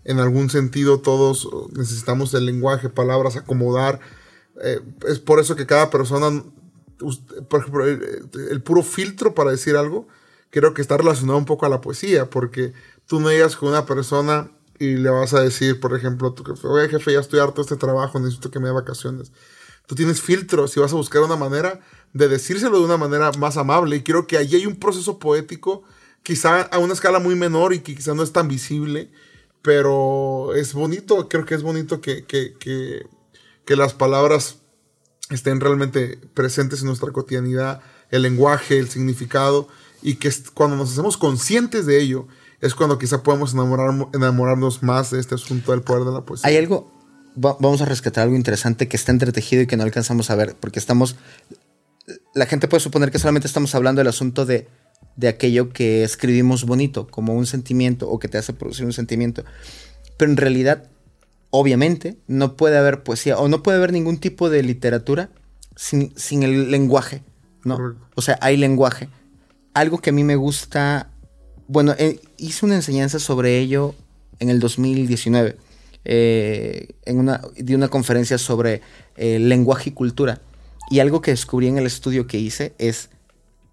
en 0.04 0.20
algún 0.20 0.50
sentido, 0.50 1.00
todos 1.00 1.48
necesitamos 1.72 2.32
el 2.32 2.46
lenguaje, 2.46 2.90
palabras, 2.90 3.34
acomodar. 3.34 3.98
Eh, 4.62 4.78
es 5.08 5.18
por 5.18 5.40
eso 5.40 5.56
que 5.56 5.66
cada 5.66 5.90
persona, 5.90 6.44
por 7.48 7.60
ejemplo, 7.60 7.84
el, 7.88 8.62
puro 8.62 8.84
filtro 8.84 9.34
para 9.34 9.50
decir 9.50 9.74
algo, 9.74 10.06
creo 10.50 10.74
que 10.74 10.80
está 10.80 10.96
relacionado 10.96 11.36
un 11.36 11.44
poco 11.44 11.66
a 11.66 11.68
la 11.68 11.80
poesía, 11.80 12.30
porque 12.30 12.72
tú 13.04 13.18
no 13.18 13.30
llegas 13.30 13.56
con 13.56 13.70
una 13.70 13.84
persona 13.84 14.52
y 14.78 14.94
le 14.94 15.10
vas 15.10 15.34
a 15.34 15.40
decir, 15.40 15.80
por 15.80 15.96
ejemplo, 15.96 16.34
tu 16.34 16.44
jefe, 16.44 16.68
oye 16.68 16.88
jefe, 16.88 17.14
ya 17.14 17.18
estoy 17.18 17.40
harto 17.40 17.56
de 17.56 17.62
este 17.62 17.76
trabajo, 17.76 18.20
necesito 18.20 18.52
que 18.52 18.60
me 18.60 18.68
dé 18.68 18.74
vacaciones. 18.74 19.32
Tú 19.88 19.96
tienes 19.96 20.22
filtros 20.22 20.76
y 20.76 20.80
vas 20.80 20.92
a 20.92 20.96
buscar 20.96 21.22
una 21.22 21.34
manera 21.34 21.80
de 22.12 22.28
decírselo 22.28 22.78
de 22.78 22.84
una 22.84 22.96
manera 22.96 23.32
más 23.32 23.56
amable. 23.56 23.96
Y 23.96 24.02
creo 24.04 24.28
que 24.28 24.36
allí 24.36 24.54
hay 24.54 24.66
un 24.66 24.76
proceso 24.76 25.18
poético, 25.18 25.82
quizá 26.24 26.62
a 26.62 26.78
una 26.78 26.94
escala 26.94 27.20
muy 27.20 27.36
menor 27.36 27.72
y 27.72 27.80
que 27.80 27.94
quizá 27.94 28.14
no 28.14 28.24
es 28.24 28.32
tan 28.32 28.48
visible, 28.48 29.10
pero 29.62 30.54
es 30.54 30.72
bonito, 30.72 31.28
creo 31.28 31.44
que 31.44 31.54
es 31.54 31.62
bonito 31.62 32.00
que, 32.00 32.24
que, 32.24 32.54
que, 32.58 33.76
las 33.76 33.92
palabras 33.92 34.56
estén 35.30 35.60
realmente 35.60 36.18
presentes 36.34 36.80
en 36.80 36.86
nuestra 36.86 37.12
cotidianidad, 37.12 37.80
el 38.10 38.22
lenguaje, 38.22 38.78
el 38.78 38.88
significado, 38.88 39.68
y 40.02 40.16
que 40.16 40.32
cuando 40.54 40.76
nos 40.76 40.92
hacemos 40.92 41.16
conscientes 41.16 41.86
de 41.86 42.00
ello, 42.00 42.26
es 42.60 42.74
cuando 42.74 42.98
quizá 42.98 43.22
podemos 43.22 43.52
enamorar, 43.52 44.08
enamorarnos 44.14 44.82
más 44.82 45.10
de 45.10 45.20
este 45.20 45.34
asunto 45.34 45.72
del 45.72 45.82
poder 45.82 46.04
de 46.04 46.12
la 46.12 46.22
poesía. 46.22 46.48
Hay 46.48 46.56
algo, 46.56 46.90
vamos 47.34 47.82
a 47.82 47.84
rescatar 47.84 48.24
algo 48.24 48.36
interesante 48.36 48.88
que 48.88 48.96
está 48.96 49.12
entretejido 49.12 49.62
y 49.62 49.66
que 49.66 49.76
no 49.76 49.82
alcanzamos 49.82 50.30
a 50.30 50.36
ver, 50.36 50.56
porque 50.58 50.78
estamos, 50.78 51.16
la 52.34 52.46
gente 52.46 52.66
puede 52.68 52.80
suponer 52.80 53.10
que 53.10 53.18
solamente 53.18 53.46
estamos 53.46 53.74
hablando 53.74 54.00
del 54.00 54.08
asunto 54.08 54.46
de, 54.46 54.68
de 55.16 55.28
aquello 55.28 55.70
que 55.70 56.02
escribimos 56.02 56.64
bonito, 56.64 57.06
como 57.06 57.34
un 57.34 57.46
sentimiento 57.46 58.08
o 58.08 58.18
que 58.18 58.28
te 58.28 58.38
hace 58.38 58.52
producir 58.52 58.84
un 58.84 58.92
sentimiento. 58.92 59.44
Pero 60.16 60.30
en 60.30 60.36
realidad, 60.36 60.84
obviamente, 61.50 62.16
no 62.26 62.56
puede 62.56 62.78
haber 62.78 63.02
poesía 63.02 63.38
o 63.38 63.48
no 63.48 63.62
puede 63.62 63.78
haber 63.78 63.92
ningún 63.92 64.18
tipo 64.18 64.50
de 64.50 64.62
literatura 64.62 65.30
sin, 65.76 66.12
sin 66.16 66.42
el 66.42 66.70
lenguaje, 66.70 67.22
¿no? 67.64 67.96
O 68.14 68.22
sea, 68.22 68.38
hay 68.40 68.56
lenguaje. 68.56 69.08
Algo 69.72 69.98
que 69.98 70.10
a 70.10 70.12
mí 70.12 70.24
me 70.24 70.36
gusta, 70.36 71.10
bueno, 71.66 71.94
eh, 71.98 72.20
hice 72.36 72.66
una 72.66 72.76
enseñanza 72.76 73.18
sobre 73.18 73.58
ello 73.58 73.94
en 74.38 74.50
el 74.50 74.60
2019, 74.60 75.56
eh, 76.04 76.88
en 77.04 77.18
una, 77.18 77.40
di 77.56 77.74
una 77.74 77.88
conferencia 77.88 78.38
sobre 78.38 78.82
eh, 79.16 79.38
lenguaje 79.38 79.90
y 79.90 79.92
cultura. 79.92 80.40
Y 80.90 81.00
algo 81.00 81.20
que 81.22 81.30
descubrí 81.30 81.66
en 81.66 81.78
el 81.78 81.86
estudio 81.86 82.26
que 82.26 82.38
hice 82.38 82.74
es 82.78 83.08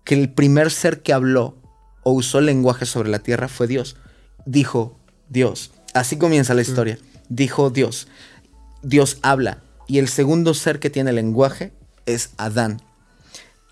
que 0.04 0.16
el 0.16 0.32
primer 0.32 0.72
ser 0.72 1.02
que 1.02 1.14
habló 1.14 1.58
o 2.04 2.12
usó 2.12 2.42
lenguaje 2.42 2.86
sobre 2.86 3.10
la 3.10 3.20
tierra 3.20 3.48
fue 3.48 3.68
Dios. 3.68 3.98
Dijo 4.46 4.98
Dios. 5.30 5.72
Así 5.94 6.18
comienza 6.18 6.54
la 6.54 6.62
historia. 6.62 6.98
Dijo 7.30 7.70
Dios. 7.70 8.08
Dios 8.82 9.18
habla. 9.22 9.62
Y 9.88 10.00
el 10.00 10.08
segundo 10.08 10.54
ser 10.54 10.80
que 10.80 10.90
tiene 10.90 11.12
lenguaje 11.12 11.74
es 12.06 12.32
Adán. 12.38 12.82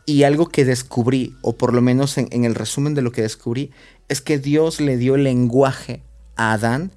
Y 0.05 0.23
algo 0.23 0.47
que 0.47 0.65
descubrí, 0.65 1.35
o 1.41 1.55
por 1.55 1.73
lo 1.73 1.81
menos 1.81 2.17
en, 2.17 2.27
en 2.31 2.45
el 2.45 2.55
resumen 2.55 2.95
de 2.95 3.01
lo 3.01 3.11
que 3.11 3.21
descubrí, 3.21 3.71
es 4.07 4.21
que 4.21 4.39
Dios 4.39 4.81
le 4.81 4.97
dio 4.97 5.17
lenguaje 5.17 6.01
a 6.35 6.53
Adán 6.53 6.91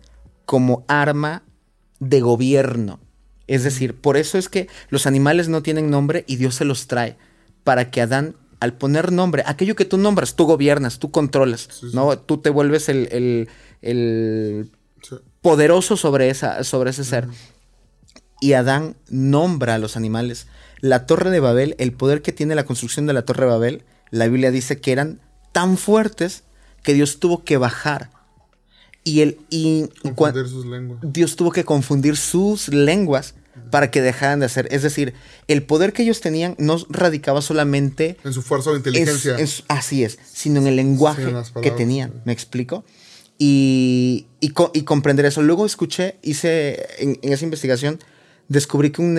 como 0.45 0.85
arma 0.89 1.43
de 2.01 2.21
gobierno. 2.21 3.01
Es 3.47 3.65
decir, 3.65 3.95
por 3.95 4.17
eso 4.17 4.39
es 4.39 4.49
que 4.49 4.69
los 4.89 5.07
animales 5.07 5.49
no 5.49 5.63
tienen 5.63 5.91
nombre 5.91 6.25
y 6.27 6.37
Dios 6.37 6.55
se 6.55 6.65
los 6.65 6.87
trae, 6.87 7.17
para 7.65 7.91
que 7.91 8.01
Adán, 8.01 8.35
al 8.63 8.75
poner 8.75 9.11
nombre, 9.11 9.43
aquello 9.45 9.75
que 9.75 9.85
tú 9.85 9.99
nombras, 9.99 10.37
tú 10.37 10.45
gobiernas, 10.45 11.01
tú 11.01 11.11
controlas, 11.11 11.83
¿no? 11.93 12.17
Tú 12.17 12.39
te 12.39 12.49
vuelves 12.49 12.89
el, 12.89 13.49
poderoso 15.41 15.97
sobre, 15.97 16.31
esa, 16.31 16.63
sobre 16.63 16.91
ese 16.91 17.03
ser. 17.03 17.27
Y 18.41 18.53
Adán 18.53 18.95
nombra 19.09 19.75
a 19.75 19.79
los 19.79 19.97
animales. 19.97 20.47
La 20.79 21.07
torre 21.07 21.31
de 21.31 21.41
Babel, 21.41 21.75
el 21.79 21.93
poder 21.93 22.23
que 22.23 22.31
tiene 22.31 22.55
la 22.55 22.65
construcción 22.65 23.09
de 23.09 23.15
la 23.15 23.25
torre 23.25 23.47
de 23.47 23.51
Babel, 23.51 23.85
la 24.11 24.29
Biblia 24.29 24.53
dice 24.53 24.81
que 24.81 24.93
eran 24.93 25.19
tan 25.51 25.77
fuertes 25.77 26.45
que 26.85 26.95
Dios 26.95 27.19
tuvo 27.19 27.43
que 27.43 27.57
bajar 27.57 28.11
y, 29.03 29.23
el, 29.23 29.41
y 29.51 29.89
Dios 31.03 31.35
tuvo 31.35 31.51
que 31.51 31.65
confundir 31.65 32.17
sus 32.17 32.69
lenguas 32.69 33.35
para 33.71 33.91
que 33.91 34.01
dejaran 34.01 34.41
de 34.41 34.47
hacer. 34.47 34.69
Es 34.71 34.83
decir, 34.83 35.15
el 35.49 35.63
poder 35.63 35.93
que 35.93 36.03
ellos 36.03 36.21
tenían 36.21 36.55
no 36.59 36.79
radicaba 36.89 37.43
solamente 37.43 38.17
en 38.25 38.33
su 38.33 38.43
fuerza 38.43 38.71
o 38.71 38.77
inteligencia. 38.77 39.37
así 39.69 40.05
es, 40.05 40.19
sino 40.33 40.61
en 40.61 40.67
el 40.67 40.77
lenguaje 40.77 41.33
que 41.63 41.71
tenían. 41.71 42.23
¿Me 42.25 42.33
explico? 42.33 42.85
Y, 43.39 44.27
y, 44.41 44.51
comprender 44.51 45.27
eso. 45.27 45.43
Luego 45.43 45.67
escuché, 45.67 46.17
hice 46.23 46.87
en, 46.99 47.19
esa 47.23 47.45
investigación, 47.45 47.99
descubrí 48.49 48.91
que 48.91 49.03
un, 49.03 49.19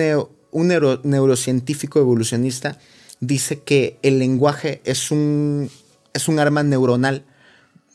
un 0.50 0.68
neurocientífico 1.02 1.98
evolucionista 1.98 2.78
dice 3.20 3.60
que 3.60 3.98
el 4.02 4.18
lenguaje 4.18 4.80
es 4.84 5.10
un, 5.10 5.70
es 6.12 6.28
un 6.28 6.38
arma 6.38 6.62
neuronal. 6.62 7.24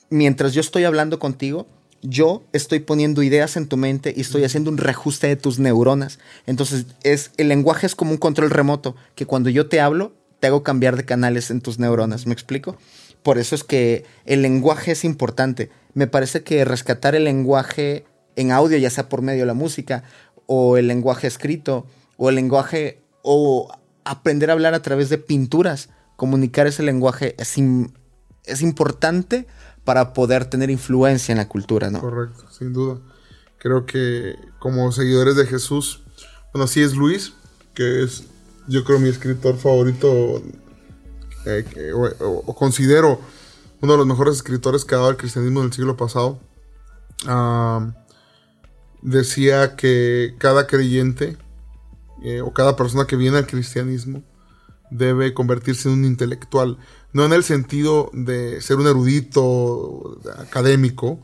Mientras 0.09 0.53
yo 0.53 0.61
estoy 0.61 0.83
hablando 0.83 1.19
contigo, 1.19 1.67
yo 2.01 2.43
estoy 2.53 2.79
poniendo 2.79 3.23
ideas 3.23 3.57
en 3.57 3.67
tu 3.67 3.77
mente 3.77 4.13
y 4.15 4.21
estoy 4.21 4.43
haciendo 4.43 4.71
un 4.71 4.77
reajuste 4.77 5.27
de 5.27 5.35
tus 5.35 5.59
neuronas. 5.59 6.19
Entonces, 6.45 6.85
es, 7.03 7.31
el 7.37 7.49
lenguaje 7.49 7.85
es 7.85 7.95
como 7.95 8.11
un 8.11 8.17
control 8.17 8.49
remoto, 8.49 8.95
que 9.15 9.25
cuando 9.25 9.49
yo 9.49 9.67
te 9.67 9.81
hablo, 9.81 10.13
te 10.39 10.47
hago 10.47 10.63
cambiar 10.63 10.95
de 10.95 11.05
canales 11.05 11.51
en 11.51 11.61
tus 11.61 11.79
neuronas. 11.79 12.25
¿Me 12.25 12.33
explico? 12.33 12.77
Por 13.23 13.37
eso 13.37 13.55
es 13.55 13.63
que 13.63 14.05
el 14.25 14.41
lenguaje 14.41 14.91
es 14.91 15.03
importante. 15.03 15.69
Me 15.93 16.07
parece 16.07 16.43
que 16.43 16.63
rescatar 16.65 17.15
el 17.15 17.25
lenguaje 17.25 18.05
en 18.35 18.51
audio, 18.51 18.77
ya 18.77 18.89
sea 18.89 19.09
por 19.09 19.21
medio 19.21 19.41
de 19.41 19.47
la 19.47 19.53
música, 19.53 20.03
o 20.45 20.77
el 20.77 20.87
lenguaje 20.87 21.27
escrito, 21.27 21.85
o 22.17 22.29
el 22.29 22.35
lenguaje, 22.35 23.01
o 23.21 23.71
aprender 24.05 24.49
a 24.49 24.53
hablar 24.53 24.73
a 24.73 24.81
través 24.81 25.09
de 25.09 25.17
pinturas, 25.17 25.89
comunicar 26.15 26.67
ese 26.67 26.83
lenguaje 26.83 27.35
es, 27.37 27.55
es 28.45 28.61
importante 28.61 29.47
para 29.83 30.13
poder 30.13 30.45
tener 30.45 30.69
influencia 30.69 31.31
en 31.31 31.37
la 31.37 31.47
cultura, 31.47 31.89
¿no? 31.89 31.99
Correcto, 31.99 32.45
sin 32.51 32.73
duda. 32.73 32.99
Creo 33.57 33.85
que 33.85 34.35
como 34.59 34.91
seguidores 34.91 35.35
de 35.35 35.45
Jesús, 35.45 36.03
bueno, 36.53 36.67
sí 36.67 36.81
es 36.81 36.95
Luis, 36.95 37.33
que 37.73 38.03
es 38.03 38.23
yo 38.67 38.83
creo 38.83 38.99
mi 38.99 39.09
escritor 39.09 39.57
favorito, 39.57 40.41
eh, 41.45 41.91
o, 42.21 42.55
considero 42.55 43.19
uno 43.81 43.93
de 43.93 43.97
los 43.97 44.07
mejores 44.07 44.35
escritores 44.35 44.85
que 44.85 44.93
ha 44.93 44.99
dado 44.99 45.09
el 45.09 45.17
cristianismo 45.17 45.61
en 45.61 45.67
el 45.67 45.73
siglo 45.73 45.97
pasado, 45.97 46.39
decía 49.01 49.75
que 49.75 50.35
cada 50.37 50.67
creyente 50.67 51.37
eh, 52.23 52.41
o 52.41 52.53
cada 52.53 52.75
persona 52.75 53.05
que 53.05 53.15
viene 53.15 53.37
al 53.37 53.47
cristianismo 53.47 54.23
debe 54.91 55.33
convertirse 55.33 55.89
en 55.89 55.99
un 55.99 56.05
intelectual, 56.05 56.77
no 57.13 57.25
en 57.25 57.33
el 57.33 57.43
sentido 57.43 58.09
de 58.13 58.61
ser 58.61 58.77
un 58.77 58.87
erudito 58.87 60.19
académico, 60.37 61.19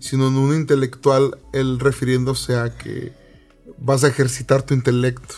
sino 0.00 0.28
en 0.28 0.36
un 0.36 0.54
intelectual, 0.54 1.38
él 1.52 1.78
refiriéndose 1.78 2.56
a 2.56 2.76
que 2.76 3.12
vas 3.78 4.04
a 4.04 4.08
ejercitar 4.08 4.62
tu 4.62 4.74
intelecto, 4.74 5.34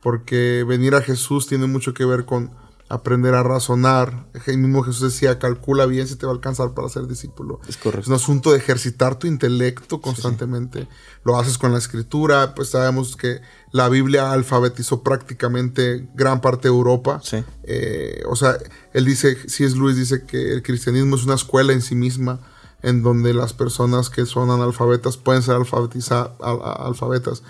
porque 0.00 0.64
venir 0.66 0.94
a 0.94 1.02
Jesús 1.02 1.46
tiene 1.46 1.66
mucho 1.66 1.94
que 1.94 2.04
ver 2.04 2.24
con 2.24 2.50
aprender 2.88 3.34
a 3.34 3.42
razonar. 3.42 4.26
El 4.46 4.58
mismo 4.58 4.82
Jesús 4.82 5.12
decía, 5.12 5.38
calcula 5.38 5.86
bien 5.86 6.06
si 6.06 6.16
te 6.16 6.26
va 6.26 6.32
a 6.32 6.34
alcanzar 6.34 6.74
para 6.74 6.88
ser 6.88 7.06
discípulo. 7.06 7.60
Es 7.68 7.76
correcto. 7.76 8.02
Es 8.02 8.08
un 8.08 8.14
asunto 8.14 8.52
de 8.52 8.58
ejercitar 8.58 9.18
tu 9.18 9.26
intelecto 9.26 10.00
constantemente. 10.00 10.88
Lo 11.24 11.38
haces 11.38 11.58
con 11.58 11.72
la 11.72 11.78
escritura, 11.78 12.54
pues 12.54 12.70
sabemos 12.70 13.16
que 13.16 13.40
la 13.72 13.88
Biblia 13.88 14.32
alfabetizó 14.32 15.02
prácticamente 15.02 16.08
gran 16.14 16.40
parte 16.40 16.68
de 16.68 16.74
Europa. 16.74 17.20
Sí. 17.22 17.44
Eh, 17.64 18.22
o 18.26 18.36
sea, 18.36 18.56
él 18.92 19.04
dice, 19.04 19.36
si 19.48 19.64
es 19.64 19.76
Luis, 19.76 19.96
dice 19.96 20.24
que 20.24 20.52
el 20.52 20.62
cristianismo 20.62 21.16
es 21.16 21.24
una 21.24 21.34
escuela 21.34 21.72
en 21.72 21.82
sí 21.82 21.94
misma 21.94 22.40
en 22.82 23.02
donde 23.02 23.34
las 23.34 23.52
personas 23.52 24.08
que 24.08 24.24
son 24.24 24.50
analfabetas 24.50 25.16
pueden 25.16 25.42
ser 25.42 25.56
alfabetas. 25.56 27.42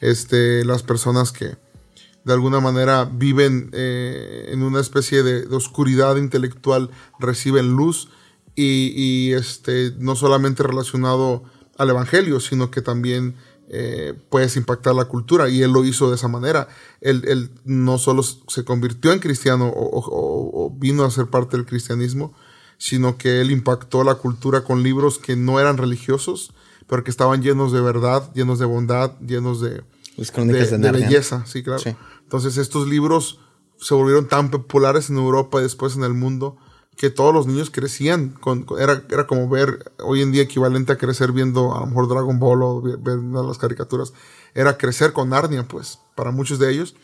Este, 0.00 0.64
las 0.64 0.82
personas 0.82 1.30
que, 1.30 1.56
de 2.24 2.32
alguna 2.32 2.60
manera 2.60 3.04
viven 3.04 3.70
eh, 3.72 4.50
en 4.52 4.62
una 4.62 4.80
especie 4.80 5.22
de, 5.22 5.54
oscuridad 5.54 6.16
intelectual, 6.16 6.90
reciben 7.18 7.72
luz 7.72 8.08
y, 8.54 9.32
este, 9.32 9.92
no 9.98 10.14
solamente 10.14 10.62
relacionado 10.62 11.42
al 11.78 11.90
Evangelio, 11.90 12.38
sino 12.38 12.70
que 12.70 12.82
también 12.82 13.34
eh, 13.68 14.14
puedes 14.28 14.56
impactar 14.56 14.94
la 14.94 15.06
cultura 15.06 15.48
y 15.48 15.62
él 15.62 15.72
lo 15.72 15.84
hizo 15.84 16.10
de 16.10 16.16
esa 16.16 16.28
manera. 16.28 16.68
Él, 17.00 17.50
no 17.64 17.98
solo 17.98 18.22
se 18.22 18.64
convirtió 18.64 19.12
en 19.12 19.18
cristiano 19.18 19.72
o, 19.74 20.72
vino 20.76 21.04
a 21.04 21.10
ser 21.10 21.26
parte 21.26 21.56
del 21.56 21.66
cristianismo, 21.66 22.34
sino 22.78 23.16
que 23.16 23.40
él 23.40 23.50
impactó 23.50 24.04
la 24.04 24.16
cultura 24.16 24.64
con 24.64 24.82
libros 24.82 25.18
que 25.18 25.36
no 25.36 25.58
eran 25.58 25.78
religiosos, 25.78 26.52
pero 26.86 27.04
que 27.04 27.10
estaban 27.10 27.42
llenos 27.42 27.72
de 27.72 27.80
verdad, 27.80 28.30
llenos 28.34 28.58
de 28.58 28.66
bondad, 28.66 29.18
llenos 29.20 29.60
de, 29.60 29.82
de, 30.16 30.92
belleza, 30.92 31.44
sí, 31.46 31.62
claro. 31.62 31.82
Entonces 32.22 32.56
estos 32.56 32.88
libros 32.88 33.40
se 33.78 33.94
volvieron 33.94 34.28
tan 34.28 34.50
populares 34.50 35.10
en 35.10 35.16
Europa 35.16 35.58
y 35.60 35.62
después 35.62 35.96
en 35.96 36.04
el 36.04 36.14
mundo 36.14 36.56
que 36.96 37.10
todos 37.10 37.34
los 37.34 37.46
niños 37.46 37.70
crecían. 37.70 38.30
Con, 38.30 38.66
era, 38.78 39.04
era 39.10 39.26
como 39.26 39.48
ver 39.48 39.92
hoy 39.98 40.22
en 40.22 40.32
día 40.32 40.42
equivalente 40.42 40.92
a 40.92 40.98
crecer 40.98 41.32
viendo 41.32 41.74
a 41.74 41.80
lo 41.80 41.86
mejor 41.86 42.08
Dragon 42.08 42.38
Ball 42.38 42.62
o 42.62 42.82
viendo 42.82 43.46
las 43.46 43.58
caricaturas. 43.58 44.12
Era 44.54 44.76
crecer 44.76 45.12
con 45.12 45.30
Narnia, 45.30 45.66
pues, 45.66 45.98
para 46.14 46.30
muchos 46.30 46.58
de 46.58 46.70
ellos. 46.70 46.94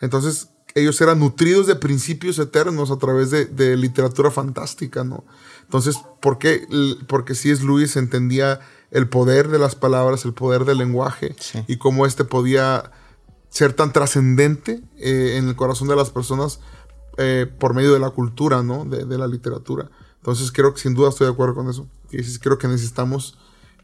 Entonces 0.00 0.48
ellos 0.74 1.00
eran 1.00 1.18
nutridos 1.18 1.66
de 1.66 1.76
principios 1.76 2.38
eternos 2.38 2.90
a 2.90 2.98
través 2.98 3.30
de, 3.30 3.76
literatura 3.76 4.30
fantástica, 4.30 5.04
¿no? 5.04 5.24
Entonces, 5.62 5.96
¿por 6.20 6.38
qué? 6.38 6.66
Porque 7.06 7.34
si 7.34 7.50
es 7.50 7.62
Luis 7.62 7.96
entendía 7.96 8.60
el 8.90 9.08
poder 9.08 9.48
de 9.48 9.58
las 9.58 9.74
palabras, 9.74 10.24
el 10.24 10.34
poder 10.34 10.64
del 10.64 10.78
lenguaje 10.78 11.34
y 11.66 11.76
cómo 11.76 12.06
éste 12.06 12.24
podía 12.24 12.90
ser 13.48 13.72
tan 13.72 13.92
trascendente 13.92 14.82
eh, 14.98 15.36
en 15.36 15.48
el 15.48 15.56
corazón 15.56 15.88
de 15.88 15.96
las 15.96 16.10
personas 16.10 16.60
eh, 17.18 17.46
por 17.58 17.74
medio 17.74 17.92
de 17.92 17.98
la 17.98 18.10
cultura, 18.10 18.62
¿no? 18.62 18.84
De, 18.84 19.18
la 19.18 19.26
literatura. 19.26 19.90
Entonces 20.16 20.52
creo 20.52 20.74
que 20.74 20.80
sin 20.80 20.94
duda 20.94 21.10
estoy 21.10 21.26
de 21.26 21.32
acuerdo 21.32 21.54
con 21.54 21.68
eso. 21.68 21.88
Y 22.10 22.22
creo 22.38 22.58
que 22.58 22.68
necesitamos, 22.68 23.38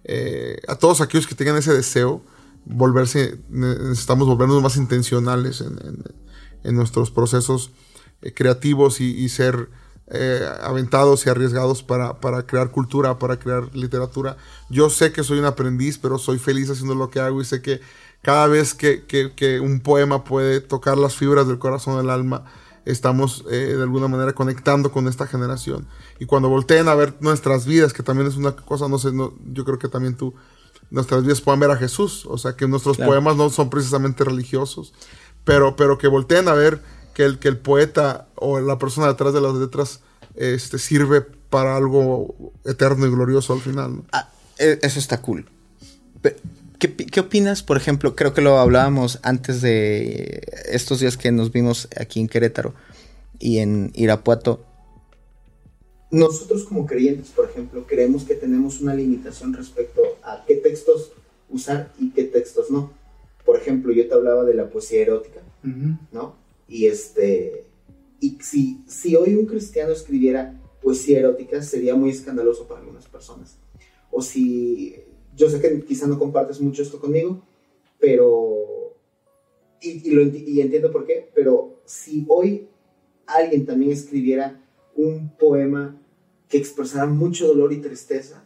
eh, 0.04 0.60
a 0.68 0.76
todos 0.76 1.00
aquellos 1.00 1.26
que 1.26 1.34
tengan 1.34 1.56
ese 1.56 1.72
deseo, 1.72 2.22
volverse, 2.64 3.38
necesitamos 3.48 4.26
volvernos 4.26 4.62
más 4.62 4.76
intencionales 4.76 5.60
en, 5.60 5.76
nuestros 6.64 7.10
procesos 7.10 7.70
creativos 8.34 9.00
y, 9.00 9.28
ser 9.28 9.68
aventados 10.62 11.26
y 11.26 11.30
arriesgados 11.30 11.82
para, 11.82 12.20
para, 12.20 12.46
crear 12.46 12.70
cultura, 12.70 13.18
para 13.18 13.38
crear 13.38 13.74
literatura. 13.74 14.36
Yo 14.70 14.88
sé 14.90 15.12
que 15.12 15.24
soy 15.24 15.38
un 15.38 15.44
aprendiz, 15.44 15.98
pero 15.98 16.18
soy 16.18 16.38
feliz 16.38 16.70
haciendo 16.70 16.94
lo 16.94 17.10
que 17.10 17.20
hago 17.20 17.40
y 17.40 17.44
sé 17.44 17.60
que 17.60 17.80
cada 18.26 18.48
vez 18.48 18.74
que, 18.74 19.60
un 19.62 19.78
poema 19.78 20.24
puede 20.24 20.60
tocar 20.60 20.98
las 20.98 21.14
fibras 21.14 21.46
del 21.46 21.60
corazón 21.60 21.96
del 21.96 22.10
alma, 22.10 22.44
estamos 22.84 23.44
eh, 23.48 23.74
de 23.76 23.82
alguna 23.84 24.08
manera 24.08 24.32
conectando 24.32 24.90
con 24.90 25.06
esta 25.06 25.28
generación. 25.28 25.86
Y 26.18 26.26
cuando 26.26 26.48
volteen 26.48 26.88
a 26.88 26.96
ver 26.96 27.14
nuestras 27.20 27.66
vidas, 27.66 27.92
que 27.92 28.02
también 28.02 28.26
es 28.28 28.36
una 28.36 28.56
cosa, 28.56 28.88
no 28.88 28.98
sé, 28.98 29.12
yo 29.12 29.64
creo 29.64 29.78
que 29.78 29.86
también 29.86 30.16
tú, 30.16 30.34
nuestras 30.90 31.22
vidas 31.22 31.40
puedan 31.40 31.60
ver 31.60 31.70
a 31.70 31.76
Jesús, 31.76 32.26
o 32.26 32.36
sea, 32.36 32.56
que 32.56 32.66
nuestros 32.66 32.96
poemas 32.96 33.36
no 33.36 33.48
son 33.48 33.70
precisamente 33.70 34.24
religiosos, 34.24 34.92
pero, 35.46 35.76
pero 35.76 35.96
que 35.96 36.08
volteen 36.08 36.48
a 36.48 36.54
ver 36.54 36.80
que 37.14 37.24
el, 37.24 37.38
que 37.38 37.48
el 37.48 37.56
poeta 37.56 38.26
o 38.34 38.60
la 38.60 38.78
persona 38.78 39.06
detrás 39.06 39.32
de 39.32 39.40
las 39.40 39.54
letras 39.54 40.00
este, 40.34 40.78
sirve 40.78 41.22
para 41.22 41.76
algo 41.76 42.52
eterno 42.64 43.06
y 43.06 43.10
glorioso 43.10 43.54
al 43.54 43.60
final. 43.60 44.02
Ah, 44.12 44.28
e, 44.58 44.80
eso 44.82 44.98
está 44.98 45.22
cool. 45.22 45.48
¿Qué, 46.80 47.20
opinas, 47.20 47.62
por 47.62 47.76
ejemplo? 47.76 48.16
Creo 48.16 48.34
que 48.34 48.42
lo 48.42 48.58
hablábamos 48.58 49.20
antes 49.22 49.62
de 49.62 50.42
estos 50.66 50.98
días 51.00 51.16
que 51.16 51.30
nos 51.30 51.52
vimos 51.52 51.88
aquí 51.96 52.20
en 52.20 52.28
Querétaro 52.28 52.74
y 53.38 53.58
en 53.58 53.92
Irapuato. 53.94 54.64
Nosotros 56.10 56.64
como 56.64 56.86
creyentes, 56.86 57.28
por 57.28 57.48
ejemplo, 57.48 57.86
creemos 57.86 58.24
que 58.24 58.34
tenemos 58.34 58.80
una 58.80 58.94
limitación 58.94 59.54
respecto 59.54 60.02
a 60.24 60.44
qué 60.44 60.56
textos 60.56 61.12
usar 61.48 61.92
y 62.00 62.10
qué 62.10 62.24
textos 62.24 62.68
no. 62.70 62.92
Por 63.46 63.56
ejemplo, 63.56 63.92
yo 63.92 64.06
te 64.06 64.14
hablaba 64.14 64.44
de 64.44 64.54
la 64.54 64.68
poesía 64.68 65.00
erótica, 65.02 65.40
¿no? 66.12 66.34
Y 66.68 66.86
este, 66.86 67.64
y 68.20 68.38
si, 68.40 68.82
si 68.86 69.16
hoy 69.16 69.34
un 69.34 69.46
cristiano 69.46 69.92
escribiera 69.92 70.60
poesía 70.82 71.20
erótica, 71.20 71.62
sería 71.62 71.94
muy 71.94 72.10
escandaloso 72.10 72.66
para 72.66 72.80
algunas 72.80 73.06
personas. 73.06 73.56
O 74.10 74.20
si 74.20 74.96
yo 75.36 75.48
sé 75.48 75.60
que 75.60 75.80
quizá 75.82 76.06
no 76.06 76.18
compartes 76.18 76.60
mucho 76.60 76.82
esto 76.82 77.00
conmigo, 77.00 77.42
pero... 77.98 78.94
Y, 79.80 80.10
lo, 80.10 80.22
y 80.22 80.60
entiendo 80.60 80.90
por 80.90 81.06
qué, 81.06 81.30
pero 81.34 81.80
si 81.84 82.24
hoy 82.28 82.68
alguien 83.26 83.66
también 83.66 83.92
escribiera 83.92 84.60
un 84.96 85.30
poema 85.36 86.00
que 86.48 86.58
expresara 86.58 87.06
mucho 87.06 87.46
dolor 87.46 87.72
y 87.72 87.80
tristeza, 87.80 88.44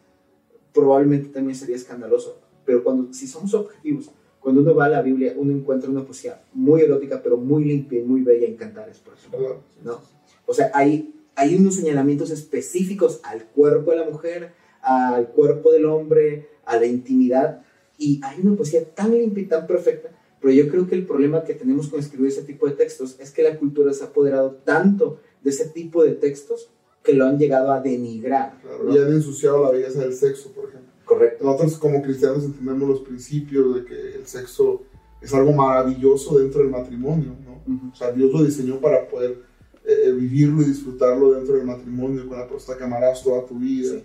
probablemente 0.75 1.29
también 1.29 1.57
sería 1.57 1.77
escandaloso. 1.77 2.41
Pero 2.65 2.83
cuando, 2.83 3.13
si 3.13 3.27
somos 3.27 3.55
objetivos, 3.55 4.11
cuando 4.41 4.63
uno 4.63 4.75
va 4.75 4.87
a 4.87 4.89
la 4.89 5.03
Biblia, 5.03 5.35
uno 5.37 5.53
encuentra 5.53 5.91
una 5.91 6.05
poesía 6.05 6.43
muy 6.55 6.81
erótica, 6.81 7.23
pero 7.23 7.37
muy 7.37 7.65
limpia 7.65 8.01
y 8.01 8.03
muy 8.03 8.23
bella 8.23 8.47
en 8.47 8.57
Cantares, 8.57 8.99
por 8.99 9.15
ejemplo. 9.15 9.63
¿no? 9.85 10.01
O 10.47 10.55
sea, 10.55 10.71
hay, 10.75 11.15
hay 11.37 11.55
unos 11.57 11.77
señalamientos 11.77 12.31
específicos 12.31 13.21
al 13.23 13.45
cuerpo 13.45 13.91
de 13.91 13.99
la 13.99 14.05
mujer, 14.05 14.53
al 14.83 15.29
cuerpo 15.29 15.73
del 15.73 15.85
hombre, 15.85 16.49
a 16.65 16.77
la 16.77 16.87
intimidad. 16.87 17.63
Y 17.99 18.21
hay 18.25 18.41
una 18.43 18.57
poesía 18.57 18.85
tan 18.95 19.13
limpia 19.13 19.43
y 19.43 19.47
tan 19.47 19.67
perfecta, 19.67 20.11
pero 20.41 20.55
yo 20.55 20.69
creo 20.69 20.87
que 20.87 20.95
el 20.95 21.07
problema 21.07 21.45
que 21.45 21.55
tenemos 21.55 21.89
con 21.89 22.01
escribir 22.01 22.29
ese 22.29 22.43
tipo 22.43 22.67
de 22.67 22.73
textos 22.73 23.17
es 23.21 23.31
que 23.31 23.43
la 23.43 23.59
cultura 23.59 23.93
se 23.93 24.05
ha 24.05 24.07
apoderado 24.07 24.53
tanto 24.65 25.21
de 25.43 25.51
ese 25.51 25.69
tipo 25.69 26.03
de 26.03 26.13
textos 26.13 26.71
que 27.03 27.13
lo 27.13 27.27
han 27.27 27.39
llegado 27.39 27.73
a 27.73 27.81
denigrar. 27.81 28.59
y 28.91 28.99
han 28.99 29.13
ensuciado 29.13 29.65
la 29.65 29.71
belleza 29.71 30.01
del 30.01 30.15
sexo, 30.15 30.53
por 30.53 30.69
ejemplo. 30.69 30.90
Correcto. 31.11 31.45
Nosotros 31.45 31.77
como 31.79 32.01
cristianos 32.03 32.45
entendemos 32.45 32.89
los 32.89 33.01
principios 33.01 33.75
de 33.75 33.85
que 33.85 34.15
el 34.15 34.29
sexo 34.29 34.83
es 35.21 35.35
algo 35.35 35.53
maravilloso 35.53 36.39
dentro 36.39 36.61
del 36.61 36.71
matrimonio, 36.71 37.35
¿no? 37.45 37.91
O 37.91 37.97
sea, 37.97 38.13
Dios 38.13 38.31
lo 38.33 38.45
diseñó 38.45 38.79
para 38.79 39.09
poder 39.09 39.43
eh, 39.85 40.05
eh, 40.05 40.13
vivirlo 40.13 40.63
y 40.63 40.67
disfrutarlo 40.67 41.33
dentro 41.33 41.57
del 41.57 41.67
matrimonio 41.67 42.29
con 42.29 42.39
la 42.39 42.47
persona 42.47 42.79
que 42.79 42.85
amarás 42.85 43.25
toda 43.25 43.45
tu 43.45 43.59
vida. 43.59 44.01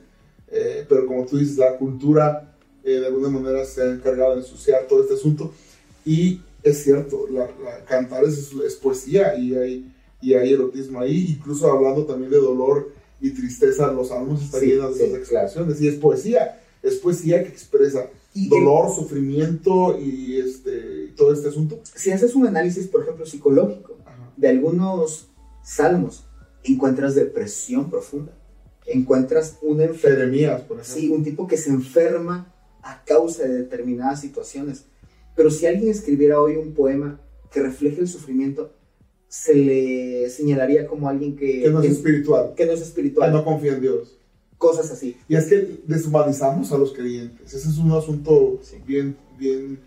Eh, 0.48 0.84
pero 0.90 1.06
como 1.06 1.28
tú 1.28 1.38
dices, 1.38 1.58
la 1.58 1.78
cultura 1.78 2.56
eh, 2.84 2.94
de 2.94 3.06
alguna 3.06 3.30
manera 3.30 3.64
se 3.66 3.84
ha 3.84 3.86
encargado 3.86 4.32
de 4.32 4.40
ensuciar 4.40 4.88
todo 4.88 5.04
este 5.04 5.14
asunto. 5.14 5.54
Y 6.04 6.42
es 6.64 6.84
cierto, 6.84 7.28
la, 7.30 7.48
cantar 7.88 8.24
es, 8.24 8.52
es, 8.52 8.76
poesía 8.78 9.38
y 9.38 9.54
hay, 9.54 9.94
y 10.22 10.34
hay 10.34 10.54
erotismo 10.54 11.02
ahí, 11.02 11.36
incluso 11.38 11.72
hablando 11.72 12.04
también 12.04 12.32
de 12.32 12.38
dolor 12.38 12.92
y 13.22 13.30
tristeza, 13.30 13.92
los 13.92 14.08
salmos 14.08 14.42
están 14.42 14.62
llenos 14.62 14.98
de 14.98 15.06
esas 15.06 15.20
expresiones 15.20 15.80
y 15.80 15.88
es 15.88 15.96
poesía, 15.98 16.62
es 16.86 16.96
poesía 16.96 17.44
que 17.44 17.50
expresa 17.50 18.10
dolor, 18.34 18.94
sufrimiento 18.94 20.00
y 20.00 20.38
este, 20.38 21.14
todo 21.16 21.34
este 21.34 21.50
asunto. 21.50 21.80
Si 21.94 22.12
haces 22.12 22.36
un 22.36 22.46
análisis, 22.46 22.88
por 22.88 23.02
ejemplo, 23.02 23.26
psicológico 23.26 23.98
de 24.38 24.50
algunos 24.50 25.30
salmos, 25.64 26.26
encuentras 26.64 27.16
depresión 27.16 27.90
profunda, 27.90 28.34
encuentras 28.86 29.58
una 29.62 29.86
enfermedad. 29.86 30.66
Sí, 30.82 31.10
un 31.10 31.24
tipo 31.24 31.48
que 31.48 31.58
se 31.58 31.70
enferma 31.70 32.54
a 32.82 33.04
causa 33.04 33.44
de 33.44 33.54
determinadas 33.54 34.22
situaciones. 34.22 34.86
Pero 35.36 35.50
si 35.50 35.66
alguien 35.66 35.90
escribiera 35.90 36.40
hoy 36.40 36.56
un 36.56 36.74
poema 36.74 37.20
que 37.52 37.62
refleje 37.62 38.02
el 38.02 38.08
sufrimiento, 38.08 38.74
se 39.28 39.56
le 39.56 40.30
señalaría 40.30 40.88
como 40.88 41.10
alguien 41.10 41.36
que... 41.36 41.64
Que 41.64 41.70
no 41.70 41.82
es 41.82 41.92
espiritual. 41.92 42.54
Que 42.56 42.66
no 42.66 42.74
es 42.74 42.82
espiritual. 42.82 43.32
Que 43.32 43.38
no 43.38 43.44
confía 43.44 43.74
en 43.74 43.82
Dios. 43.82 44.18
Cosas 44.58 44.92
así. 44.92 45.18
Y 45.28 45.36
es 45.36 45.46
que 45.46 45.82
deshumanizamos 45.86 46.72
a 46.72 46.78
los 46.78 46.94
creyentes. 46.94 47.54
Ese 47.54 47.70
es 47.70 47.78
un 47.78 47.92
asunto 47.92 48.60
bien, 48.86 49.18
bien, 49.38 49.80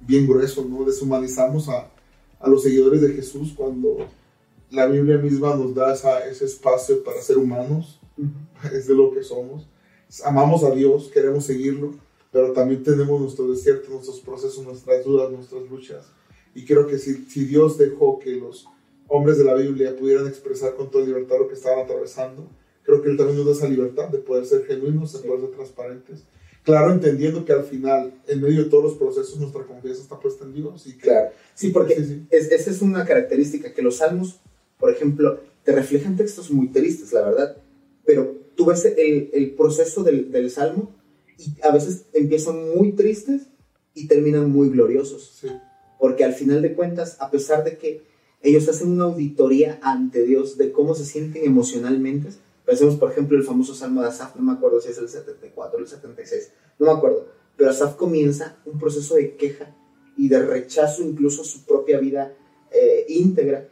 bien 0.00 0.26
grueso, 0.26 0.64
¿no? 0.64 0.84
Deshumanizamos 0.84 1.68
a, 1.68 1.90
a 2.40 2.48
los 2.48 2.62
seguidores 2.62 3.00
de 3.00 3.12
Jesús 3.12 3.52
cuando 3.56 3.98
la 4.70 4.86
Biblia 4.86 5.18
misma 5.18 5.54
nos 5.54 5.74
da 5.74 5.94
ese 6.28 6.44
espacio 6.44 7.02
para 7.04 7.20
ser 7.20 7.38
humanos, 7.38 8.00
es 8.72 8.86
de 8.86 8.94
lo 8.94 9.12
que 9.12 9.22
somos. 9.22 9.68
Amamos 10.24 10.64
a 10.64 10.70
Dios, 10.70 11.10
queremos 11.12 11.44
seguirlo, 11.44 11.94
pero 12.32 12.52
también 12.52 12.82
tenemos 12.82 13.20
nuestros 13.20 13.50
desiertos, 13.50 13.90
nuestros 13.90 14.20
procesos, 14.20 14.64
nuestras 14.64 15.04
dudas, 15.04 15.30
nuestras 15.30 15.62
luchas. 15.70 16.06
Y 16.54 16.64
creo 16.64 16.86
que 16.86 16.98
si, 16.98 17.24
si 17.26 17.44
Dios 17.44 17.78
dejó 17.78 18.18
que 18.18 18.32
los 18.36 18.66
hombres 19.08 19.38
de 19.38 19.44
la 19.44 19.54
Biblia 19.54 19.96
pudieran 19.96 20.26
expresar 20.26 20.74
con 20.74 20.90
toda 20.90 21.04
libertad 21.04 21.36
lo 21.38 21.48
que 21.48 21.54
estaban 21.54 21.84
atravesando, 21.84 22.48
creo 22.86 23.02
que 23.02 23.10
Él 23.10 23.16
también 23.18 23.36
nos 23.36 23.46
da 23.46 23.52
esa 23.52 23.68
libertad 23.68 24.08
de 24.08 24.18
poder 24.18 24.46
ser 24.46 24.64
genuinos, 24.64 25.12
de 25.12 25.28
poder 25.28 25.42
ser 25.42 25.50
transparentes. 25.50 26.24
Claro, 26.62 26.92
entendiendo 26.92 27.44
que 27.44 27.52
al 27.52 27.64
final, 27.64 28.14
en 28.26 28.40
medio 28.40 28.64
de 28.64 28.70
todos 28.70 28.84
los 28.84 28.94
procesos, 28.94 29.38
nuestra 29.38 29.64
confianza 29.64 30.02
está 30.02 30.18
puesta 30.18 30.44
en 30.44 30.54
Dios. 30.54 30.86
Y 30.86 30.96
claro, 30.96 31.30
sí, 31.54 31.68
porque 31.68 31.94
esa 32.30 32.70
es 32.70 32.82
una 32.82 33.04
característica 33.04 33.72
que 33.72 33.82
los 33.82 33.96
salmos 33.98 34.40
por 34.78 34.90
ejemplo, 34.90 35.40
te 35.64 35.72
reflejan 35.72 36.16
textos 36.16 36.50
muy 36.50 36.68
tristes, 36.68 37.12
la 37.12 37.22
verdad, 37.22 37.56
pero 38.04 38.36
tú 38.54 38.66
ves 38.66 38.84
el, 38.84 39.30
el 39.32 39.50
proceso 39.54 40.02
del, 40.02 40.30
del, 40.30 40.50
salmo 40.50 40.94
y 41.38 41.54
a 41.62 41.72
veces 41.72 42.06
empiezan 42.12 42.74
muy 42.76 42.92
tristes 42.92 43.42
y 43.94 44.06
terminan 44.06 44.50
muy 44.50 44.68
gloriosos. 44.68 45.42
Porque 45.98 46.24
al 46.24 46.34
final 46.34 46.62
de 46.62 46.74
cuentas, 46.74 47.16
a 47.20 47.30
pesar 47.30 47.64
de 47.64 47.78
que 47.78 48.02
ellos 48.42 48.68
hacen 48.68 48.88
una 48.88 49.04
auditoría 49.04 49.78
ante 49.82 50.24
Dios 50.24 50.58
de 50.58 50.70
cómo 50.70 50.94
se 50.94 51.04
sienten 51.04 51.44
emocionalmente, 51.44 52.28
pensemos 52.66 52.96
por 52.96 53.10
ejemplo 53.10 53.38
el 53.38 53.44
famoso 53.44 53.74
salmo 53.74 54.02
de 54.02 54.08
Asaf, 54.08 54.36
no 54.36 54.42
me 54.42 54.52
acuerdo 54.52 54.80
si 54.80 54.90
es 54.90 54.98
el 54.98 55.08
74 55.08 55.78
o 55.78 55.80
el 55.80 55.88
76, 55.88 56.52
no 56.78 56.86
me 56.86 56.92
acuerdo, 56.92 57.28
pero 57.56 57.70
Asaf 57.70 57.94
comienza 57.94 58.58
un 58.66 58.78
proceso 58.78 59.14
de 59.14 59.36
queja 59.36 59.74
y 60.18 60.28
de 60.28 60.44
rechazo 60.44 61.02
incluso 61.02 61.42
a 61.42 61.44
su 61.44 61.64
propia 61.64 61.98
vida 61.98 62.34
eh, 62.70 63.06
íntegra 63.08 63.68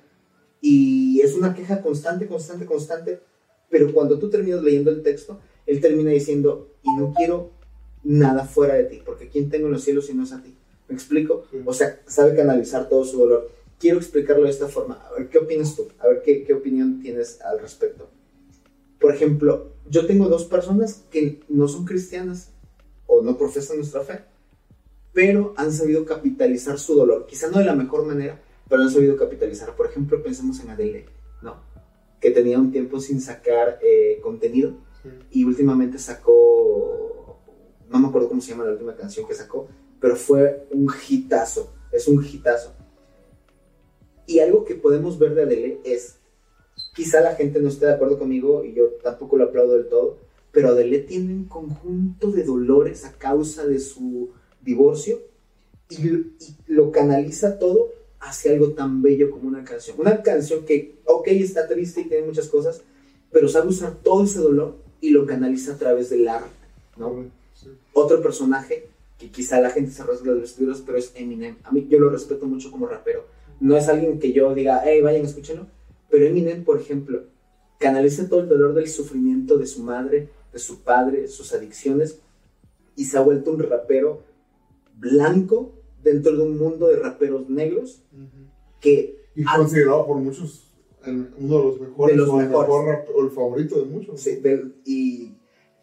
y 0.61 1.21
es 1.21 1.35
una 1.35 1.55
queja 1.55 1.83
constante, 1.83 2.27
constante, 2.27 2.65
constante, 2.65 3.21
pero 3.69 3.93
cuando 3.93 4.19
tú 4.19 4.31
terminas 4.31 4.63
leyendo 4.63 4.91
el 4.91 5.03
texto, 5.03 5.39
él 5.67 5.81
termina 5.81 6.11
diciendo, 6.11 6.71
y 6.83 6.95
no 6.97 7.13
quiero 7.15 7.51
nada 8.03 8.47
fuera 8.47 8.75
de 8.75 8.85
ti, 8.85 9.03
porque 9.05 9.29
¿quién 9.29 9.51
tengo 9.51 9.67
en 9.67 9.73
los 9.73 9.85
cielos 9.85 10.07
si 10.07 10.15
no 10.15 10.25
es 10.25 10.33
a 10.33 10.43
ti? 10.43 10.55
¿Me 10.89 10.95
explico? 10.95 11.45
O 11.65 11.75
sea, 11.75 12.01
sabe 12.07 12.35
canalizar 12.37 12.89
todo 12.89 13.05
su 13.05 13.19
dolor. 13.19 13.51
Quiero 13.79 13.99
explicarlo 13.99 14.45
de 14.45 14.51
esta 14.51 14.69
forma. 14.69 15.07
A 15.07 15.19
ver, 15.19 15.29
¿qué 15.29 15.39
opinas 15.39 15.75
tú? 15.75 15.89
A 15.99 16.09
ver, 16.09 16.23
¿qué, 16.23 16.45
qué 16.45 16.55
opinión 16.55 17.01
tienes 17.01 17.41
al 17.41 17.59
respecto? 17.59 18.09
Por 19.05 19.15
ejemplo, 19.15 19.75
yo 19.87 20.07
tengo 20.07 20.31
dos 20.31 20.47
personas 20.47 21.05
que 21.11 21.43
no 21.51 21.69
son 21.69 21.85
cristianas 21.85 22.53
o 23.07 23.21
no 23.21 23.37
profesan 23.37 23.77
nuestra 23.77 24.01
fe, 24.01 24.25
pero 25.13 25.53
han 25.59 25.73
sabido 25.73 26.07
capitalizar 26.07 26.79
su 26.79 26.95
dolor. 26.95 27.27
Quizá 27.27 27.51
no 27.51 27.59
de 27.59 27.67
la 27.67 27.75
mejor 27.75 28.07
manera, 28.07 28.41
pero 28.67 28.81
han 28.81 28.89
sabido 28.89 29.19
capitalizar. 29.19 29.77
Por 29.77 29.85
ejemplo, 29.85 30.23
pensemos 30.23 30.59
en 30.61 30.71
Adele, 30.71 31.05
¿no? 31.43 31.57
Que 32.19 32.31
tenía 32.31 32.59
un 32.59 32.73
tiempo 32.73 32.99
sin 32.99 33.21
sacar 33.21 33.79
eh, 33.83 34.21
contenido 34.23 34.73
y 35.31 35.45
últimamente 35.45 35.99
sacó, 35.99 37.41
no 37.91 37.99
me 37.99 38.09
acuerdo 38.09 38.31
cómo 38.31 38.41
se 38.41 38.53
llama 38.53 38.65
la 38.65 38.73
última 38.73 38.97
canción 38.97 39.29
que 39.29 39.35
sacó, 39.35 39.69
pero 40.01 40.17
fue 40.17 40.67
un 40.71 40.91
hitazo, 41.07 41.75
es 41.93 42.09
un 42.09 42.25
hitazo. 42.25 42.73
Y 44.27 44.39
algo 44.39 44.65
que 44.65 44.77
podemos 44.77 45.19
ver 45.19 45.35
de 45.35 45.43
Adele 45.43 45.81
es, 45.85 46.21
quizá 46.95 47.21
la 47.21 47.35
gente 47.35 47.61
no 47.61 47.69
esté 47.69 47.87
de 47.87 47.93
acuerdo 47.93 48.19
conmigo 48.19 48.65
y 48.65 48.73
yo 48.73 48.87
tampoco 49.03 49.37
lo 49.37 49.45
aplaudo 49.45 49.75
del 49.75 49.89
todo, 49.89 50.19
pero 50.53 50.69
Adele 50.69 51.01
tiene 51.01 51.35
un 51.35 51.45
conjunto 51.45 52.31
de 52.31 52.45
dolores 52.45 53.05
a 53.05 53.13
causa 53.13 53.67
de 53.67 53.81
su 53.81 54.31
divorcio 54.63 55.19
y, 55.91 56.07
y 56.07 56.35
lo 56.69 56.91
canaliza 56.91 57.59
todo 57.59 57.91
hace 58.21 58.51
algo 58.51 58.71
tan 58.71 59.03
bello 59.03 59.31
como 59.31 59.49
una 59.49 59.65
canción. 59.65 59.97
Una 60.01 60.23
canción 60.23 60.65
que, 60.65 60.97
ok, 61.05 61.27
está 61.29 61.69
triste 61.69 62.03
y 62.03 62.05
tiene 62.05 62.27
muchas 62.27 62.49
cosas, 62.49 62.83
pero 63.31 63.49
sabe 63.49 63.69
usar 63.69 63.97
todo 64.03 64.25
ese 64.25 64.39
dolor 64.39 64.77
y 65.01 65.11
lo 65.11 65.27
canaliza 65.27 65.75
a 65.75 65.79
través 65.79 66.09
del 66.11 66.27
arte, 66.29 66.49
¿no? 66.97 67.27
Otro 67.93 68.23
personaje 68.23 68.89
que 69.19 69.31
quizá 69.31 69.61
la 69.61 69.71
gente 69.71 69.91
se 69.91 70.03
rasga 70.03 70.33
los 70.33 70.41
vestidos, 70.41 70.83
pero 70.85 70.99
es 70.99 71.13
Eminem. 71.15 71.57
A 71.65 71.73
mí 71.73 71.87
yo 71.89 71.99
lo 71.99 72.11
respeto 72.11 72.47
mucho 72.47 72.71
como 72.71 72.87
rapero. 72.87 73.27
No 73.61 73.77
es 73.77 73.89
alguien 73.89 74.19
que 74.19 74.33
yo 74.33 74.55
diga, 74.55 74.83
hey, 74.85 75.01
vayan, 75.03 75.25
escúchenlo. 75.25 75.67
Pero 76.11 76.27
Eminem, 76.27 76.65
por 76.65 76.81
ejemplo, 76.81 77.25
canaliza 77.79 78.29
todo 78.29 78.41
el 78.41 78.49
dolor 78.49 78.75
del 78.75 78.89
sufrimiento 78.89 79.59
de 79.59 79.67
su 79.67 79.83
madre, 79.83 80.29
de 80.53 80.59
su 80.59 80.83
padre, 80.83 81.29
sus 81.29 81.53
adicciones, 81.53 82.21
y 82.97 83.05
se 83.07 83.19
ha 83.19 83.21
vuelto 83.21 83.51
un 83.53 83.61
rapero 83.61 84.23
blanco 84.97 85.73
dentro 86.03 86.37
de 86.37 86.43
un 86.43 86.59
mundo 86.59 86.89
de 86.89 86.97
raperos 86.97 87.49
negros 87.49 88.03
que... 88.81 89.25
Y 89.35 89.45
considerado 89.45 90.07
por 90.07 90.19
muchos 90.19 90.65
uno 91.07 91.59
de 91.59 91.65
los 91.65 91.81
mejores, 91.81 92.17
los 92.17 92.29
o, 92.29 92.41
El 92.41 92.55
o, 92.55 93.25
el 93.25 93.31
favorito 93.31 93.79
de 93.79 93.85
muchos. 93.85 94.21
Sí, 94.21 94.41
y 94.85 95.35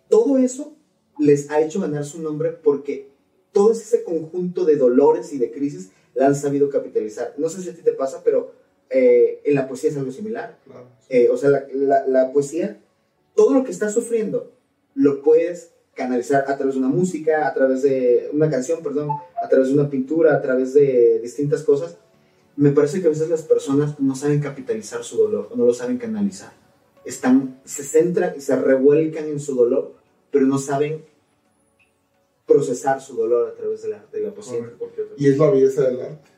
todo 0.10 0.38
eso 0.38 0.74
les 1.20 1.50
ha 1.52 1.62
hecho 1.62 1.82
ganar 1.82 2.06
su 2.06 2.22
nombre 2.22 2.52
porque 2.52 3.12
todo 3.52 3.72
ese 3.72 4.04
conjunto 4.04 4.66
de 4.66 4.78
dolores 4.78 5.34
y 5.34 5.38
de 5.38 5.52
crisis 5.52 5.92
la 6.14 6.28
han 6.28 6.36
sabido 6.36 6.70
capitalizar. 6.70 7.34
No 7.38 7.50
sé 7.50 7.62
si 7.62 7.70
a 7.70 7.76
ti 7.76 7.82
te 7.82 7.92
pasa, 7.92 8.22
pero 8.24 8.52
eh, 8.92 9.42
en 9.44 9.56
la 9.56 9.68
poesía 9.68 9.90
es 9.90 9.98
algo 9.98 10.12
similar. 10.12 10.58
Eh, 11.10 11.30
o 11.30 11.38
sea, 11.38 11.50
la, 11.50 11.66
la, 11.74 12.08
la, 12.08 12.32
poesía, 12.32 12.80
todo 13.36 13.54
lo 13.54 13.64
que 13.64 13.72
estás 13.72 13.94
sufriendo, 13.94 14.52
lo 14.96 15.22
puedes 15.22 15.72
canalizar 15.94 16.46
a 16.48 16.58
través 16.58 16.76
de 16.76 16.80
una 16.80 16.90
música, 16.90 17.48
a 17.48 17.54
través 17.54 17.84
de 17.84 18.30
una 18.34 18.50
canción, 18.50 18.82
perdón, 18.82 19.10
a 19.42 19.50
través 19.50 19.68
de 19.68 19.74
una 19.74 19.90
pintura, 19.90 20.36
a 20.36 20.42
través 20.42 20.74
de 20.74 21.20
distintas 21.22 21.64
cosas, 21.64 21.98
me 22.56 22.72
parece 22.72 23.02
que 23.02 23.08
a 23.08 23.10
veces 23.10 23.30
las 23.30 23.44
personas 23.44 24.00
no 24.00 24.16
saben 24.16 24.42
capitalizar 24.42 25.04
su 25.04 25.18
dolor 25.18 25.50
no 25.56 25.66
lo 25.66 25.74
saben 25.74 25.98
canalizar. 25.98 26.52
Están, 27.06 27.60
se 27.66 27.84
centran 27.84 28.36
y 28.38 28.42
se 28.42 28.56
revuelcan 28.56 29.26
en 29.26 29.40
su 29.40 29.56
dolor, 29.56 29.96
pero 30.32 30.46
no 30.46 30.60
saben 30.60 31.04
procesar 32.46 33.02
su 33.02 33.16
dolor 33.16 33.50
a 33.50 33.56
través 33.56 33.82
de 33.82 33.90
la, 33.90 34.06
de 34.12 34.20
la 34.22 34.34
poesía. 34.34 34.70
Y 35.18 35.30
es 35.30 35.38
la 35.38 35.50
belleza 35.50 35.84
del 35.84 36.02
arte, 36.02 36.30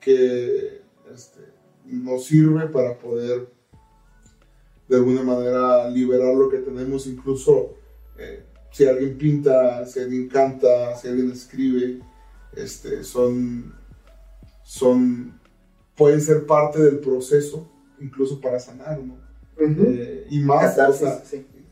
que 0.00 0.80
este, 1.12 1.40
nos 1.90 2.26
sirve 2.26 2.66
para 2.66 2.98
poder 2.98 3.48
de 4.88 4.96
alguna 4.96 5.22
manera 5.22 5.88
liberar 5.90 6.34
lo 6.34 6.48
que 6.48 6.58
tenemos, 6.58 7.06
incluso 7.06 7.74
eh, 8.18 8.44
si 8.72 8.86
alguien 8.86 9.18
pinta, 9.18 9.84
si 9.86 10.00
alguien 10.00 10.28
canta, 10.28 10.96
si 10.96 11.08
alguien 11.08 11.30
escribe, 11.30 12.00
este, 12.56 13.04
son, 13.04 13.74
son, 14.64 15.38
pueden 15.94 16.20
ser 16.20 16.46
parte 16.46 16.80
del 16.80 16.98
proceso, 17.00 17.68
incluso 18.00 18.40
para 18.40 18.58
sanar, 18.58 18.98
¿no? 19.00 19.18
Eh, 19.60 20.26
y 20.30 20.38
más, 20.38 20.78
o 20.78 20.92
sea, 20.92 21.22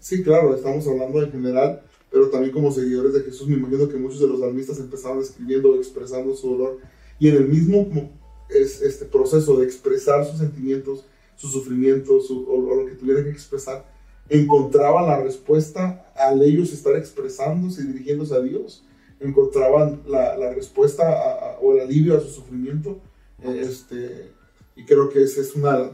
sí. 0.01 0.23
claro, 0.23 0.55
estamos 0.55 0.87
hablando 0.89 1.23
en 1.23 1.31
general, 1.31 1.83
pero 2.11 2.29
también 2.31 2.53
como 2.53 2.73
seguidores 2.73 3.15
de 3.15 3.21
Jesús, 3.21 3.49
me 3.49 3.57
imagino 3.57 3.89
que 3.89 3.97
muchos 3.97 4.21
de 4.21 4.27
los 4.27 4.41
salmistas 4.41 4.79
empezaron 4.79 5.21
escribiendo, 5.21 5.77
expresando 5.77 6.35
su 6.35 6.51
dolor, 6.51 6.79
y 7.19 7.29
en 7.29 7.37
el 7.37 7.49
mismo 7.49 8.11
es, 8.49 8.83
este 8.83 9.05
proceso 9.05 9.59
de 9.59 9.65
expresar 9.65 10.25
sus 10.25 10.39
sentimientos, 10.39 11.05
sus 11.37 11.53
sufrimientos, 11.53 12.31
o, 12.31 12.75
lo 12.77 12.87
que 12.87 12.95
tuvieran 12.95 13.25
que 13.25 13.31
expresar, 13.31 13.85
encontraban 14.29 15.07
la 15.07 15.23
respuesta 15.23 16.13
al 16.17 16.43
ellos 16.43 16.73
estar 16.73 16.97
expresándose 16.97 17.83
y 17.83 17.87
dirigiéndose 17.87 18.35
a 18.35 18.41
Dios 18.41 18.83
encontraban 19.21 20.03
la, 20.07 20.37
la 20.37 20.53
respuesta 20.53 21.59
o 21.61 21.73
el 21.73 21.81
alivio 21.81 22.17
a 22.17 22.21
su 22.21 22.29
sufrimiento. 22.29 22.99
Eh, 23.43 23.61
este, 23.63 24.31
y 24.75 24.85
creo 24.85 25.09
que 25.09 25.23
ese 25.23 25.41
es, 25.41 25.55
una 25.55 25.91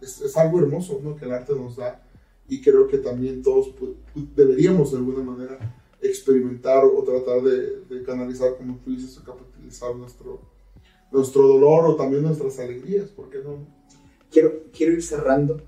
es, 0.00 0.36
algo 0.36 0.60
hermoso 0.60 1.00
¿no? 1.02 1.16
que 1.16 1.24
el 1.24 1.32
arte 1.32 1.54
nos 1.54 1.76
da. 1.76 2.02
Y 2.48 2.60
creo 2.60 2.88
que 2.88 2.98
también 2.98 3.42
todos 3.42 3.70
deberíamos 4.36 4.92
de 4.92 4.98
alguna 4.98 5.22
manera 5.22 5.58
experimentar 6.02 6.84
o, 6.84 7.02
tratar 7.02 7.42
de, 7.42 7.80
de, 7.88 8.02
canalizar, 8.02 8.56
como 8.56 8.78
tú 8.84 8.90
dices, 8.90 9.16
o 9.16 9.24
capitalizar 9.24 9.94
nuestro, 9.96 10.40
nuestro 11.14 11.46
dolor 11.46 11.86
o 11.86 11.94
también 11.94 12.24
nuestras 12.24 12.58
alegrías, 12.58 13.08
¿por 13.08 13.30
qué 13.30 13.38
no? 13.38 13.66
Quiero, 14.30 14.64
quiero 14.76 14.92
ir 14.92 15.02
cerrando. 15.02 15.62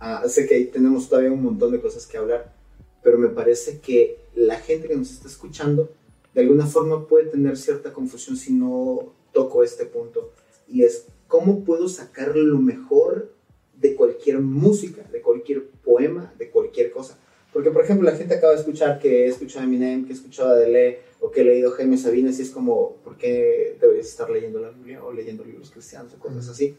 Ah, 0.00 0.24
sé 0.28 0.46
que 0.46 0.56
ahí 0.56 0.64
tenemos 0.66 1.08
todavía 1.08 1.30
un 1.30 1.42
montón 1.42 1.70
de 1.70 1.80
cosas 1.80 2.06
que 2.06 2.18
hablar, 2.18 2.56
pero 3.02 3.16
me 3.16 3.28
parece 3.28 3.78
que 3.78 4.18
la 4.34 4.56
gente 4.56 4.88
que 4.88 4.96
nos 4.96 5.12
está 5.12 5.28
escuchando 5.28 5.90
de 6.34 6.40
alguna 6.40 6.66
forma 6.66 7.06
puede 7.06 7.26
tener 7.26 7.56
cierta 7.56 7.92
confusión 7.92 8.36
si 8.36 8.52
no 8.52 9.12
toco 9.32 9.62
este 9.62 9.86
punto. 9.86 10.32
Y 10.66 10.82
es, 10.82 11.06
¿cómo 11.28 11.64
puedo 11.64 11.88
sacar 11.88 12.36
lo 12.36 12.58
mejor 12.58 13.32
de 13.76 13.94
cualquier 13.94 14.40
música, 14.40 15.08
de 15.12 15.22
cualquier 15.22 15.68
poema, 15.84 16.34
de 16.36 16.50
cualquier 16.50 16.90
cosa? 16.90 17.16
Porque, 17.52 17.70
por 17.70 17.82
ejemplo, 17.82 18.08
la 18.08 18.16
gente 18.16 18.34
acaba 18.34 18.52
de 18.52 18.60
escuchar 18.60 18.98
que 18.98 19.24
he 19.24 19.28
escuchado 19.28 19.60
a 19.60 19.64
Eminem, 19.64 20.04
que 20.04 20.12
he 20.12 20.16
escuchado 20.16 20.50
a 20.50 20.52
Adele, 20.52 21.00
o 21.20 21.30
que 21.30 21.40
he 21.40 21.44
leído 21.44 21.72
Jaime 21.72 21.98
Sabines, 21.98 22.38
y 22.38 22.42
es 22.42 22.50
como, 22.50 22.96
¿por 23.04 23.16
qué 23.16 23.76
deberías 23.80 24.06
estar 24.06 24.30
leyendo 24.30 24.60
la 24.60 24.70
Biblia 24.70 25.02
o 25.02 25.12
leyendo 25.12 25.44
libros 25.44 25.70
cristianos 25.70 26.14
o 26.14 26.18
cosas 26.18 26.48
así? 26.48 26.76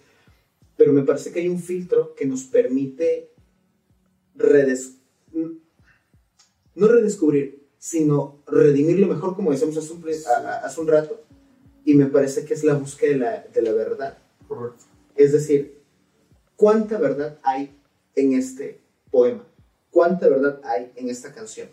pero 0.81 0.93
me 0.93 1.03
parece 1.03 1.31
que 1.31 1.39
hay 1.39 1.47
un 1.47 1.59
filtro 1.59 2.15
que 2.15 2.25
nos 2.25 2.41
permite 2.45 3.29
redes 4.33 4.95
no 5.31 6.87
redescubrir, 6.87 7.67
sino 7.77 8.41
redimirlo 8.47 9.05
mejor, 9.05 9.35
como 9.35 9.51
decíamos 9.51 9.77
hace 9.77 9.93
un, 9.93 10.03
hace 10.07 10.81
un 10.81 10.87
rato, 10.87 11.21
y 11.85 11.93
me 11.93 12.07
parece 12.07 12.45
que 12.45 12.55
es 12.55 12.63
la 12.63 12.73
búsqueda 12.73 13.11
de 13.11 13.17
la, 13.17 13.45
de 13.53 13.61
la 13.61 13.73
verdad. 13.73 14.17
Correcto. 14.47 14.85
Es 15.15 15.33
decir, 15.33 15.77
¿cuánta 16.55 16.97
verdad 16.97 17.37
hay 17.43 17.77
en 18.15 18.33
este 18.33 18.79
poema? 19.11 19.45
¿Cuánta 19.91 20.29
verdad 20.29 20.61
hay 20.63 20.91
en 20.95 21.09
esta 21.09 21.33
canción? 21.33 21.67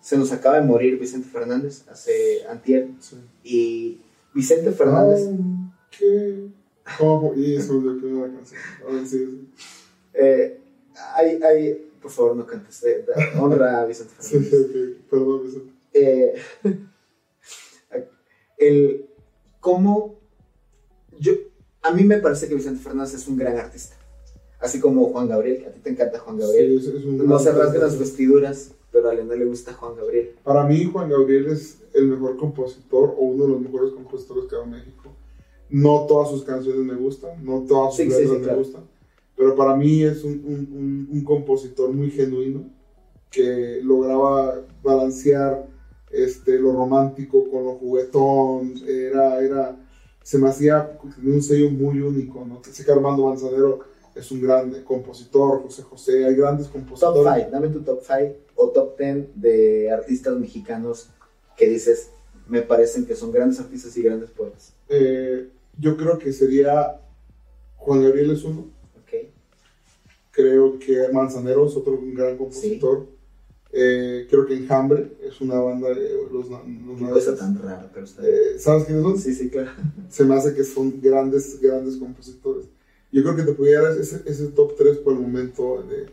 Se 0.00 0.16
nos 0.16 0.32
acaba 0.32 0.56
de 0.56 0.62
morir 0.62 0.98
Vicente 0.98 1.28
Fernández 1.28 1.84
hace 1.88 2.46
antier. 2.48 2.88
Y 3.44 4.00
Vicente 4.32 4.72
Fernández... 4.72 5.28
¿Qué? 5.90 6.48
¿Cómo? 6.98 7.34
Que 7.34 7.40
la 7.40 8.28
canción. 8.32 8.60
A 9.02 9.06
sí, 9.06 9.48
Eh, 10.14 10.58
hay, 11.16 11.42
hay, 11.42 11.90
por 12.00 12.10
favor, 12.10 12.36
no 12.36 12.46
cantes. 12.46 12.82
Eh, 12.84 13.04
honra 13.38 13.80
a 13.80 13.86
Vicente 13.86 14.14
Fernández. 14.16 14.50
Sí, 14.50 14.66
sí, 14.72 14.96
Perdón, 15.10 15.42
Vicente. 15.44 15.72
Eh, 15.92 16.34
el 18.58 19.06
cómo 19.58 20.20
yo 21.18 21.32
a 21.82 21.92
mí 21.92 22.04
me 22.04 22.18
parece 22.18 22.48
que 22.48 22.54
Vicente 22.54 22.82
Fernández 22.82 23.14
es 23.14 23.26
un 23.26 23.36
gran 23.36 23.56
artista 23.58 23.96
así 24.60 24.78
como 24.80 25.06
Juan 25.10 25.28
Gabriel 25.28 25.64
a 25.68 25.70
ti 25.72 25.80
te 25.80 25.90
encanta 25.90 26.18
Juan 26.20 26.38
Gabriel 26.38 26.80
Sí, 26.80 26.88
es, 26.88 26.94
es 26.94 27.04
un 27.04 27.18
no 27.26 27.38
se 27.38 27.52
rasgan 27.52 27.80
las 27.82 27.98
vestiduras 27.98 28.72
pero 28.92 29.08
a 29.08 29.12
Elena 29.12 29.34
le 29.34 29.44
gusta 29.44 29.72
Juan 29.72 29.94
Gabriel 29.96 30.32
Para 30.42 30.64
mí, 30.64 30.84
Juan 30.84 31.08
Gabriel 31.08 31.46
es 31.48 31.78
el 31.94 32.06
mejor 32.08 32.36
compositor 32.36 33.14
o 33.16 33.22
uno 33.22 33.44
de 33.46 33.50
los 33.52 33.60
mejores 33.60 33.92
compositores 33.92 34.44
que 34.46 34.54
ha 34.54 34.58
dado 34.58 34.70
México. 34.70 35.12
No 35.68 36.06
todas 36.06 36.30
sus 36.30 36.42
canciones 36.44 36.84
me 36.84 36.94
gustan, 36.94 37.44
no 37.44 37.64
todas 37.68 37.94
sus 37.94 38.04
Sí, 38.04 38.08
letras 38.10 38.28
sí, 38.28 38.34
me 38.36 38.42
claro. 38.42 38.58
gustan, 38.58 38.82
pero 39.36 39.54
para 39.54 39.76
mí 39.76 40.02
es 40.02 40.24
un, 40.24 40.32
un- 40.44 40.68
un- 40.72 41.08
un 41.12 41.24
compositor 41.24 41.90
muy 41.92 42.10
genuino 42.10 42.64
que 43.30 43.80
lograba 43.82 44.60
balancear 44.82 45.66
este, 46.10 46.58
lo 46.58 46.72
romántico 46.72 47.48
con 47.48 47.64
lo 47.64 47.72
juguetón. 47.74 48.74
Era, 48.86 49.40
era, 49.40 49.76
se 50.24 50.38
me 50.38 50.48
hacía 50.48 50.98
un 51.24 51.40
sello 51.42 51.70
muy 51.70 52.00
único. 52.00 52.44
¿no? 52.44 52.60
Sé 52.64 52.84
que 52.84 52.90
Armando 52.90 53.26
Manzanero 53.26 53.80
es 54.14 54.30
un 54.30 54.40
gran 54.40 54.82
compositor, 54.82 55.62
José 55.62 55.82
José, 55.82 56.24
hay 56.24 56.34
grandes 56.34 56.66
top 56.66 56.74
compositores. 56.74 57.44
5 57.44 57.50
dame 57.50 57.68
tu 57.68 57.80
top 57.80 58.00
5 58.02 58.34
o 58.56 58.68
top 58.70 58.98
10 58.98 59.28
de 59.34 59.90
artistas 59.90 60.36
mexicanos 60.36 61.10
que 61.56 61.68
dices 61.68 62.10
me 62.48 62.62
parecen 62.62 63.06
que 63.06 63.14
son 63.14 63.30
grandes 63.30 63.60
artistas 63.60 63.96
y 63.96 64.02
grandes 64.02 64.30
poetas 64.30 64.74
Eh, 64.88 65.48
yo 65.78 65.96
creo 65.96 66.18
que 66.18 66.32
sería 66.32 67.00
Juan 67.76 68.02
Gabriel 68.02 68.32
es 68.32 68.44
uno. 68.44 68.66
¿ok? 69.00 69.28
Creo 70.32 70.78
que 70.78 71.08
Manzanero 71.12 71.66
es 71.66 71.76
otro 71.76 71.98
gran 72.02 72.36
compositor. 72.36 73.06
Eh, 73.72 74.26
creo 74.28 74.46
que 74.46 74.54
Enjambre 74.54 75.12
es 75.22 75.40
una 75.40 75.60
banda 75.60 75.90
de 75.90 76.10
los, 76.32 76.48
los 76.48 77.10
cosa 77.12 77.36
tan 77.36 77.56
rara 77.62 77.88
pero 77.94 78.04
está 78.04 78.22
bien. 78.22 78.34
Eh, 78.34 78.58
¿Sabes 78.58 78.84
quiénes 78.84 79.04
son? 79.04 79.16
sí 79.16 79.32
sí 79.32 79.48
claro 79.48 79.70
Se 80.08 80.24
me 80.24 80.34
hace 80.34 80.52
que 80.54 80.64
son 80.64 81.00
grandes, 81.00 81.60
grandes 81.60 81.96
compositores. 81.96 82.66
Yo 83.12 83.22
creo 83.22 83.36
que 83.36 83.42
te 83.42 83.52
pudiera 83.52 83.82
dar 83.88 83.98
ese, 83.98 84.22
ese 84.26 84.46
top 84.48 84.76
3 84.76 84.98
por 84.98 85.12
el 85.14 85.18
momento 85.20 85.82
de, 85.82 86.06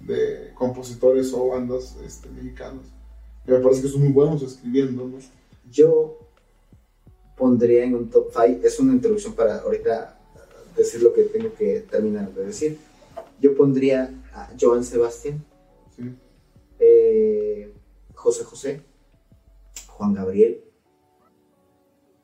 de 0.00 0.52
compositores 0.54 1.32
o 1.32 1.48
bandas 1.48 1.96
este, 2.04 2.28
mexicanos. 2.30 2.84
Me 3.46 3.58
parece 3.60 3.82
que 3.82 3.88
son 3.88 4.00
muy 4.02 4.12
buenos 4.12 4.42
escribiendo, 4.42 5.06
¿no? 5.06 5.18
Yo 5.70 6.18
pondría 7.36 7.84
en 7.84 7.94
un 7.94 8.10
top 8.10 8.30
5, 8.32 8.60
es 8.66 8.78
una 8.80 8.92
introducción 8.92 9.34
para 9.34 9.58
ahorita 9.60 10.18
decir 10.76 11.02
lo 11.02 11.12
que 11.12 11.22
tengo 11.22 11.54
que 11.54 11.80
terminar 11.90 12.32
de 12.34 12.46
decir. 12.46 12.78
Yo 13.40 13.56
pondría 13.56 14.12
a 14.34 14.50
Joan 14.60 14.84
Sebastián, 14.84 15.42
Sí. 15.96 16.14
eh, 16.78 17.72
José 18.14 18.44
José, 18.44 18.82
Juan 19.88 20.14
Gabriel. 20.14 20.62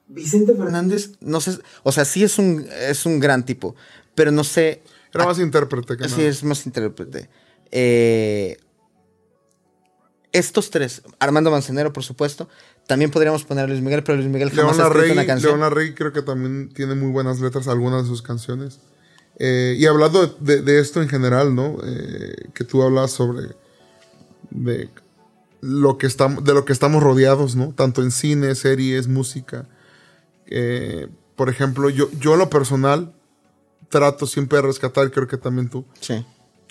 Vicente 0.09 0.55
Fernández, 0.55 1.13
no 1.21 1.41
sé, 1.41 1.59
o 1.83 1.91
sea, 1.91 2.05
sí 2.05 2.23
es 2.23 2.39
un, 2.39 2.65
es 2.89 3.07
un 3.07 3.19
gran 3.19 3.45
tipo, 3.45 3.75
pero 4.17 4.33
no 4.33 4.43
sé, 4.43 4.83
Era 5.15 5.25
más 5.27 5.39
intérprete 5.39 5.97
que 5.97 6.09
sí 6.09 6.17
nada. 6.17 6.29
es 6.29 6.43
más 6.43 6.67
intérprete. 6.67 7.31
Eh, 7.71 8.57
estos 10.33 10.71
tres, 10.71 11.03
Armando 11.19 11.51
Manzanero, 11.51 11.93
por 11.93 12.03
supuesto, 12.03 12.49
también 12.87 13.11
podríamos 13.11 13.45
poner 13.45 13.65
a 13.65 13.69
Luis 13.69 13.81
Miguel, 13.81 14.03
pero 14.03 14.17
Luis 14.19 14.29
Miguel 14.29 14.51
jamás 14.51 14.77
León 14.77 14.87
ha 14.87 14.89
Larregui, 14.95 15.13
una 15.13 15.27
canción. 15.27 15.51
León 15.53 15.61
Larregui 15.61 15.95
creo 15.95 16.13
que 16.13 16.23
también 16.23 16.69
tiene 16.75 16.95
muy 16.95 17.11
buenas 17.11 17.41
letras 17.41 17.69
algunas 17.69 18.03
de 18.03 18.09
sus 18.09 18.23
canciones. 18.23 18.81
Eh, 19.39 19.77
y 19.79 19.87
hablando 19.87 20.27
de, 20.27 20.57
de- 20.57 20.63
de 20.63 20.81
esto 20.81 21.01
en 21.03 21.09
general, 21.09 21.55
¿no? 21.55 21.79
Eh, 21.85 22.49
que 22.55 22.65
tú 22.65 22.83
hablas 22.83 23.11
sobre 23.13 23.49
de 24.51 24.89
lo 25.61 25.99
que 25.99 26.07
estamos, 26.07 26.45
de 26.45 26.55
lo 26.55 26.65
que 26.65 26.73
estamos 26.73 27.03
rodeados, 27.03 27.57
¿no? 27.57 27.73
Tanto 27.75 28.03
en 28.03 28.11
cine, 28.11 28.55
series, 28.55 29.09
música. 29.09 29.67
Eh, 30.47 31.09
por 31.35 31.49
ejemplo, 31.51 31.91
yo, 31.91 32.09
yo 32.21 32.35
en 32.35 32.39
lo 32.41 32.51
personal 32.51 33.13
trato 33.89 34.27
siempre 34.27 34.59
de 34.59 34.63
rescatar, 34.63 35.11
creo 35.11 35.27
que 35.29 35.37
también 35.37 35.69
tú, 35.69 35.85
Sí. 36.01 36.25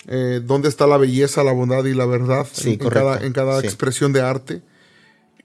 eh, 0.06 0.40
dónde 0.44 0.68
está 0.68 0.86
la 0.86 0.96
belleza, 0.98 1.42
la 1.44 1.52
bondad 1.52 1.84
y 1.84 1.94
la 1.94 2.06
verdad 2.06 2.46
Sí, 2.52 2.78
en, 2.80 2.88
cada, 2.90 3.18
en 3.24 3.32
cada 3.32 3.60
Sí. 3.60 3.66
expresión 3.66 4.12
de 4.12 4.20
arte. 4.22 4.62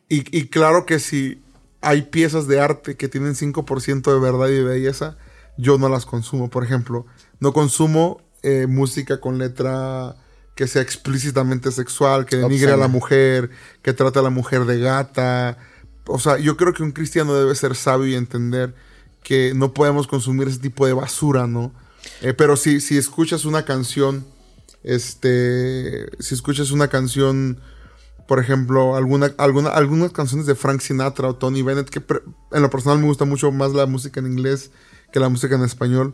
Y, 0.10 0.38
y 0.38 0.48
claro 0.48 0.86
que 0.86 1.00
si 1.00 1.42
hay 1.82 2.04
piezas 2.04 2.48
de 2.48 2.60
arte 2.60 2.96
que 2.96 3.08
tienen 3.08 3.34
5% 3.36 4.14
de 4.14 4.20
verdad 4.20 4.50
y 4.50 4.54
de 4.56 4.64
belleza, 4.64 5.18
yo 5.58 5.78
no 5.78 5.90
las 5.90 6.06
consumo. 6.06 6.50
Por 6.50 6.64
ejemplo, 6.64 7.06
no 7.40 7.54
consumo 7.54 8.22
eh, 8.44 8.68
música 8.68 9.20
con 9.22 9.38
letra 9.38 10.16
que 10.56 10.68
sea 10.68 10.82
explícitamente 10.82 11.72
sexual, 11.72 12.26
que 12.26 12.36
denigre 12.38 12.72
a 12.72 12.78
la 12.78 12.88
mujer, 12.88 13.50
que 13.82 13.94
trate 13.94 14.20
a 14.20 14.22
la 14.22 14.30
mujer 14.30 14.66
de 14.66 14.80
gata. 14.80 15.58
O 16.06 16.20
sea, 16.20 16.38
yo 16.38 16.58
creo 16.58 16.74
que 16.74 16.84
un 16.84 16.92
cristiano 16.92 17.34
debe 17.36 17.56
ser 17.56 17.76
sabio 17.76 18.08
y 18.08 18.16
entender 18.16 18.74
que 19.24 19.54
no 19.56 19.74
podemos 19.74 20.08
consumir 20.08 20.48
ese 20.48 20.60
tipo 20.60 20.86
de 20.86 20.94
basura, 20.94 21.48
¿no? 21.48 21.72
Eh, 22.22 22.34
pero 22.34 22.56
si, 22.56 22.82
si 22.82 22.98
escuchas 22.98 23.46
una 23.46 23.66
canción, 23.66 24.26
este, 24.84 26.08
si 26.20 26.34
escuchas 26.34 26.72
una 26.72 26.88
canción, 26.88 27.60
por 28.28 28.40
ejemplo, 28.40 28.96
alguna, 28.96 29.34
alguna, 29.38 29.70
algunas 29.70 30.12
canciones 30.12 30.48
de 30.48 30.56
Frank 30.56 30.82
Sinatra 30.82 31.30
o 31.30 31.36
Tony 31.36 31.62
Bennett, 31.62 31.90
que 31.90 32.02
en 32.52 32.62
lo 32.62 32.70
personal 32.70 33.00
me 33.00 33.06
gusta 33.06 33.26
mucho 33.26 33.52
más 33.52 33.74
la 33.74 33.86
música 33.86 34.20
en 34.20 34.28
inglés 34.28 34.72
que 35.12 35.20
la 35.20 35.30
música 35.30 35.56
en 35.56 35.64
español, 35.64 36.14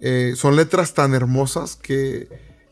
eh, 0.00 0.34
son 0.36 0.56
letras 0.56 0.94
tan 0.94 1.12
hermosas 1.14 1.76
que, 1.76 2.28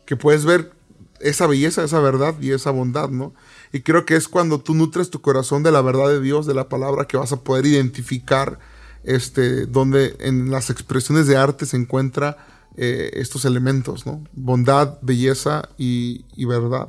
que 0.07 0.16
puedes 0.16 0.44
ver 0.44 0.73
esa 1.20 1.47
belleza, 1.47 1.82
esa 1.82 1.98
verdad 2.01 2.35
y 2.40 2.53
esa 2.53 2.70
bondad, 2.70 3.09
¿no? 3.09 3.35
Y 3.73 3.81
creo 3.81 4.07
que 4.07 4.16
es 4.16 4.28
cuando 4.28 4.61
tú 4.61 4.74
nutres 4.74 5.11
tu 5.11 5.20
corazón 5.20 5.62
de 5.62 5.73
la 5.73 5.82
verdad 5.82 6.09
de 6.09 6.20
Dios, 6.20 6.47
de 6.47 6.55
la 6.55 6.69
palabra, 6.69 7.07
que 7.07 7.16
vas 7.16 7.32
a 7.32 7.40
poder 7.40 7.66
identificar 7.66 8.59
este, 9.07 9.66
donde 9.66 10.16
en 10.20 10.51
las 10.51 10.69
expresiones 10.70 11.27
de 11.27 11.37
arte 11.37 11.65
se 11.66 11.77
encuentra 11.77 12.37
eh, 12.77 13.11
estos 13.15 13.45
elementos, 13.45 14.05
¿no? 14.07 14.23
Bondad, 14.35 14.99
belleza 15.01 15.69
y, 15.78 16.24
y 16.35 16.45
verdad. 16.45 16.89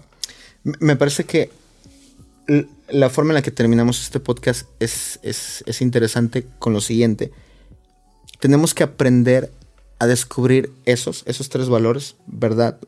Me- 0.64 0.95
parece 0.98 1.23
que 1.26 1.49
la 2.89 3.10
forma 3.10 3.31
en 3.31 3.35
la 3.35 3.41
que 3.41 3.52
terminamos 3.52 4.02
este 4.02 4.19
podcast 4.19 4.68
es, 4.80 5.19
es- 5.23 5.64
es 5.65 5.81
interesante 5.81 6.45
con 6.60 6.73
lo 6.73 6.81
siguiente. 6.81 7.31
Tenemos 8.39 8.73
que 8.73 8.84
aprender 8.84 9.52
a 9.99 10.07
descubrir 10.07 10.72
esos, 10.85 11.23
esos 11.26 11.49
tres 11.49 11.69
valores, 11.69 12.15
verdad, 12.27 12.80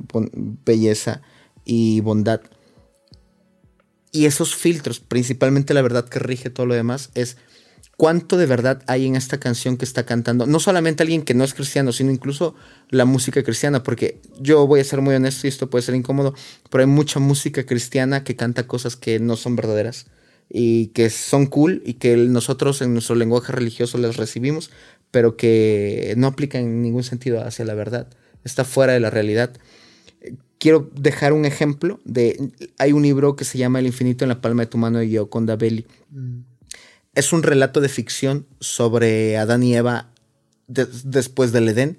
belleza 0.66 1.22
y 1.66 2.02
bondad. 2.02 2.42
Y 4.12 4.26
esos 4.26 4.56
filtros, 4.56 5.00
principalmente 5.00 5.74
la 5.74 5.82
verdad 5.82 6.08
que 6.08 6.20
rige 6.20 6.50
todo 6.50 6.66
lo 6.66 6.74
demás, 6.76 7.10
es 7.16 7.38
cuánto 8.00 8.38
de 8.38 8.46
verdad 8.46 8.82
hay 8.88 9.06
en 9.06 9.18
esta 9.18 9.42
canción 9.42 9.76
que 9.76 9.84
está 9.84 10.06
cantando. 10.06 10.46
No 10.46 10.62
solamente 10.62 11.04
alguien 11.04 11.24
que 11.24 11.34
no 11.34 11.44
es 11.44 11.54
cristiano, 11.54 11.92
sino 11.92 12.12
incluso 12.12 12.56
la 12.90 13.04
música 13.04 13.44
cristiana, 13.44 13.84
porque 13.84 14.22
yo 14.40 14.66
voy 14.68 14.80
a 14.80 14.86
ser 14.86 15.02
muy 15.02 15.16
honesto 15.16 15.46
y 15.46 15.50
esto 15.50 15.70
puede 15.70 15.82
ser 15.82 15.96
incómodo, 15.96 16.34
pero 16.70 16.82
hay 16.82 16.88
mucha 16.88 17.20
música 17.20 17.66
cristiana 17.66 18.24
que 18.24 18.38
canta 18.38 18.68
cosas 18.68 18.96
que 18.96 19.20
no 19.20 19.36
son 19.36 19.58
verdaderas 19.58 20.06
y 20.50 20.88
que 20.88 21.10
son 21.10 21.46
cool 21.46 21.84
y 21.86 21.96
que 21.96 22.16
nosotros 22.16 22.82
en 22.82 22.94
nuestro 22.94 23.16
lenguaje 23.16 23.52
religioso 23.52 23.98
las 23.98 24.16
recibimos, 24.16 24.72
pero 25.12 25.36
que 25.36 26.14
no 26.16 26.28
aplican 26.28 26.62
en 26.62 26.82
ningún 26.82 27.04
sentido 27.04 27.44
hacia 27.44 27.66
la 27.66 27.74
verdad. 27.74 28.08
Está 28.46 28.64
fuera 28.64 28.94
de 28.94 29.02
la 29.02 29.10
realidad 29.10 29.52
quiero 30.58 30.90
dejar 30.96 31.34
un 31.34 31.44
ejemplo 31.44 32.00
de 32.06 32.52
hay 32.78 32.94
un 32.94 33.02
libro 33.02 33.36
que 33.36 33.44
se 33.44 33.58
llama 33.58 33.80
El 33.80 33.88
infinito 33.88 34.24
en 34.24 34.30
la 34.30 34.40
palma 34.40 34.64
de 34.64 34.68
tu 34.68 34.78
mano 34.78 35.00
de 35.00 35.08
Gioconda 35.08 35.58
Belli. 35.58 35.86
Es 37.16 37.34
un 37.34 37.44
relato 37.44 37.82
de 37.82 37.90
ficción 37.90 38.46
sobre 38.60 39.38
Adán 39.38 39.64
y 39.64 39.76
Eva 39.76 40.12
de- 40.68 40.88
después 41.04 41.52
del 41.52 41.68
Edén, 41.70 41.98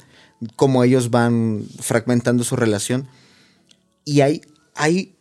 cómo 0.56 0.84
ellos 0.84 1.10
van 1.10 1.64
fragmentando 1.80 2.44
su 2.44 2.56
relación. 2.56 3.08
Y 4.04 4.20
hay, 4.22 4.42
hay, 4.74 5.16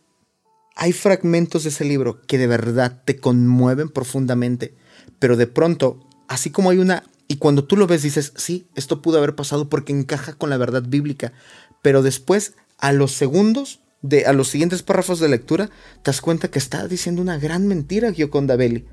hay 0.76 0.92
fragmentos 0.92 1.64
de 1.64 1.70
ese 1.70 1.84
libro 1.84 2.22
que 2.22 2.38
de 2.38 2.46
verdad 2.46 3.02
te 3.04 3.18
conmueven 3.18 3.88
profundamente, 3.88 4.74
pero 5.18 5.36
de 5.36 5.46
pronto, 5.46 6.00
así 6.28 6.50
como 6.50 6.70
hay 6.70 6.78
una 6.78 7.04
Y 7.28 7.36
cuando 7.36 7.62
tú 7.62 7.76
lo 7.76 7.86
ves 7.86 8.02
dices, 8.02 8.32
sí, 8.36 8.66
esto 8.74 9.02
pudo 9.02 9.18
haber 9.18 9.36
pasado 9.36 9.68
porque 9.68 9.92
encaja 9.92 10.32
con 10.32 10.50
la 10.50 10.56
verdad 10.56 10.82
bíblica. 10.82 11.32
Pero 11.80 12.02
después, 12.02 12.54
a 12.78 12.92
los 12.92 13.12
segundos, 13.12 13.78
de, 14.02 14.26
a 14.26 14.32
los 14.32 14.48
siguientes 14.48 14.82
párrafos 14.82 15.20
de 15.20 15.28
lectura, 15.28 15.66
te 16.02 16.10
das 16.10 16.20
cuenta 16.20 16.48
que 16.50 16.58
está 16.58 16.88
diciendo 16.88 17.22
una 17.22 17.38
gran 17.38 17.68
mentira 17.68 18.12
Gioconda 18.12 18.56
Belli. 18.56 18.84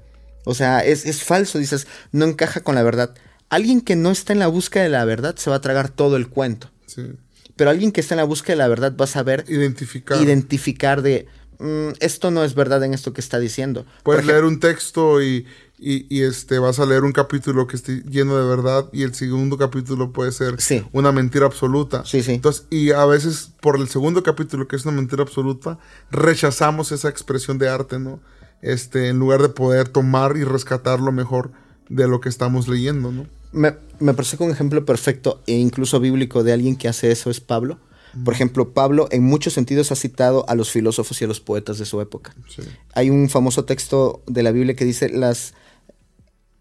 O 0.48 0.54
sea, 0.54 0.80
es, 0.80 1.06
es 1.06 1.24
falso, 1.24 1.60
dices, 1.60 1.88
no 2.14 2.26
encaja 2.26 2.62
con 2.62 2.76
la 2.76 2.84
verdad. 2.84 3.14
Alguien 3.50 3.82
que 3.82 3.98
no 3.98 4.12
está 4.12 4.32
en 4.32 4.40
la 4.40 4.48
búsqueda 4.48 4.84
de 4.84 4.90
la 4.90 5.04
verdad 5.04 5.36
se 5.36 5.50
va 5.50 5.58
a 5.58 5.62
tragar 5.62 5.90
todo 5.90 6.16
el 6.16 6.30
cuento. 6.30 6.72
Sí. 6.86 7.04
Pero 7.58 7.70
alguien 7.70 7.92
que 7.92 8.00
está 8.00 8.16
en 8.16 8.20
la 8.20 8.24
búsqueda 8.24 8.54
de 8.54 8.60
la 8.60 8.68
verdad 8.70 8.96
va 8.96 9.04
a 9.04 9.10
saber 9.10 9.44
identificar, 9.50 10.22
identificar 10.22 11.02
de 11.02 11.28
mm, 11.60 11.90
esto 12.00 12.32
no 12.32 12.46
es 12.46 12.56
verdad 12.56 12.82
en 12.86 12.94
esto 12.94 13.12
que 13.12 13.20
está 13.20 13.40
diciendo. 13.40 13.86
Puedes 14.04 14.26
leer 14.26 14.46
un 14.46 14.62
texto 14.62 15.22
y, 15.22 15.46
y, 15.78 16.22
este 16.22 16.60
vas 16.60 16.80
a 16.80 16.86
leer 16.86 17.04
un 17.04 17.12
capítulo 17.12 17.68
que 17.68 17.76
esté 17.76 18.04
lleno 18.04 18.38
de 18.38 18.48
verdad 18.48 18.90
y 18.94 19.04
el 19.04 19.14
segundo 19.16 19.58
capítulo 19.58 20.14
puede 20.14 20.32
ser 20.32 20.56
una 20.94 21.12
mentira 21.12 21.46
absoluta. 21.46 22.06
Sí, 22.06 22.24
sí. 22.24 22.36
Entonces, 22.36 22.66
y 22.70 22.92
a 22.92 23.06
veces 23.06 23.52
por 23.60 23.78
el 23.78 23.90
segundo 23.90 24.24
capítulo 24.24 24.66
que 24.68 24.78
es 24.78 24.86
una 24.86 24.96
mentira 24.96 25.24
absoluta, 25.24 25.78
rechazamos 26.10 26.94
esa 26.94 27.10
expresión 27.10 27.58
de 27.58 27.68
arte, 27.68 28.00
¿no? 28.00 28.22
Este, 28.62 29.10
en 29.10 29.20
lugar 29.20 29.42
de 29.42 29.50
poder 29.50 29.90
tomar 29.90 30.36
y 30.38 30.44
rescatar 30.44 31.00
lo 31.00 31.12
mejor 31.12 31.52
de 31.90 32.08
lo 32.08 32.20
que 32.22 32.30
estamos 32.30 32.68
leyendo, 32.68 33.12
¿no? 33.12 33.28
Me, 33.52 33.76
me 34.00 34.14
parece 34.14 34.38
que 34.38 34.44
un 34.44 34.52
ejemplo 34.52 34.84
perfecto 34.86 35.42
e 35.48 35.54
incluso 35.54 36.00
bíblico 36.00 36.44
de 36.44 36.54
alguien 36.54 36.76
que 36.76 36.88
hace 36.88 37.12
eso 37.12 37.30
es 37.30 37.40
Pablo. 37.40 37.80
Por 38.24 38.34
ejemplo, 38.34 38.74
Pablo 38.74 39.08
en 39.12 39.24
muchos 39.24 39.54
sentidos 39.54 39.92
ha 39.92 39.96
citado 39.96 40.46
a 40.50 40.56
los 40.56 40.72
filósofos 40.72 41.22
y 41.22 41.26
a 41.26 41.28
los 41.28 41.40
poetas 41.40 41.78
de 41.78 41.86
su 41.86 42.02
época. 42.02 42.36
Hay 42.94 43.10
un 43.10 43.30
famoso 43.30 43.66
texto 43.66 44.24
de 44.28 44.44
la 44.44 44.52
Biblia 44.52 44.76
que 44.76 44.86
dice 44.86 45.10
las 45.10 45.54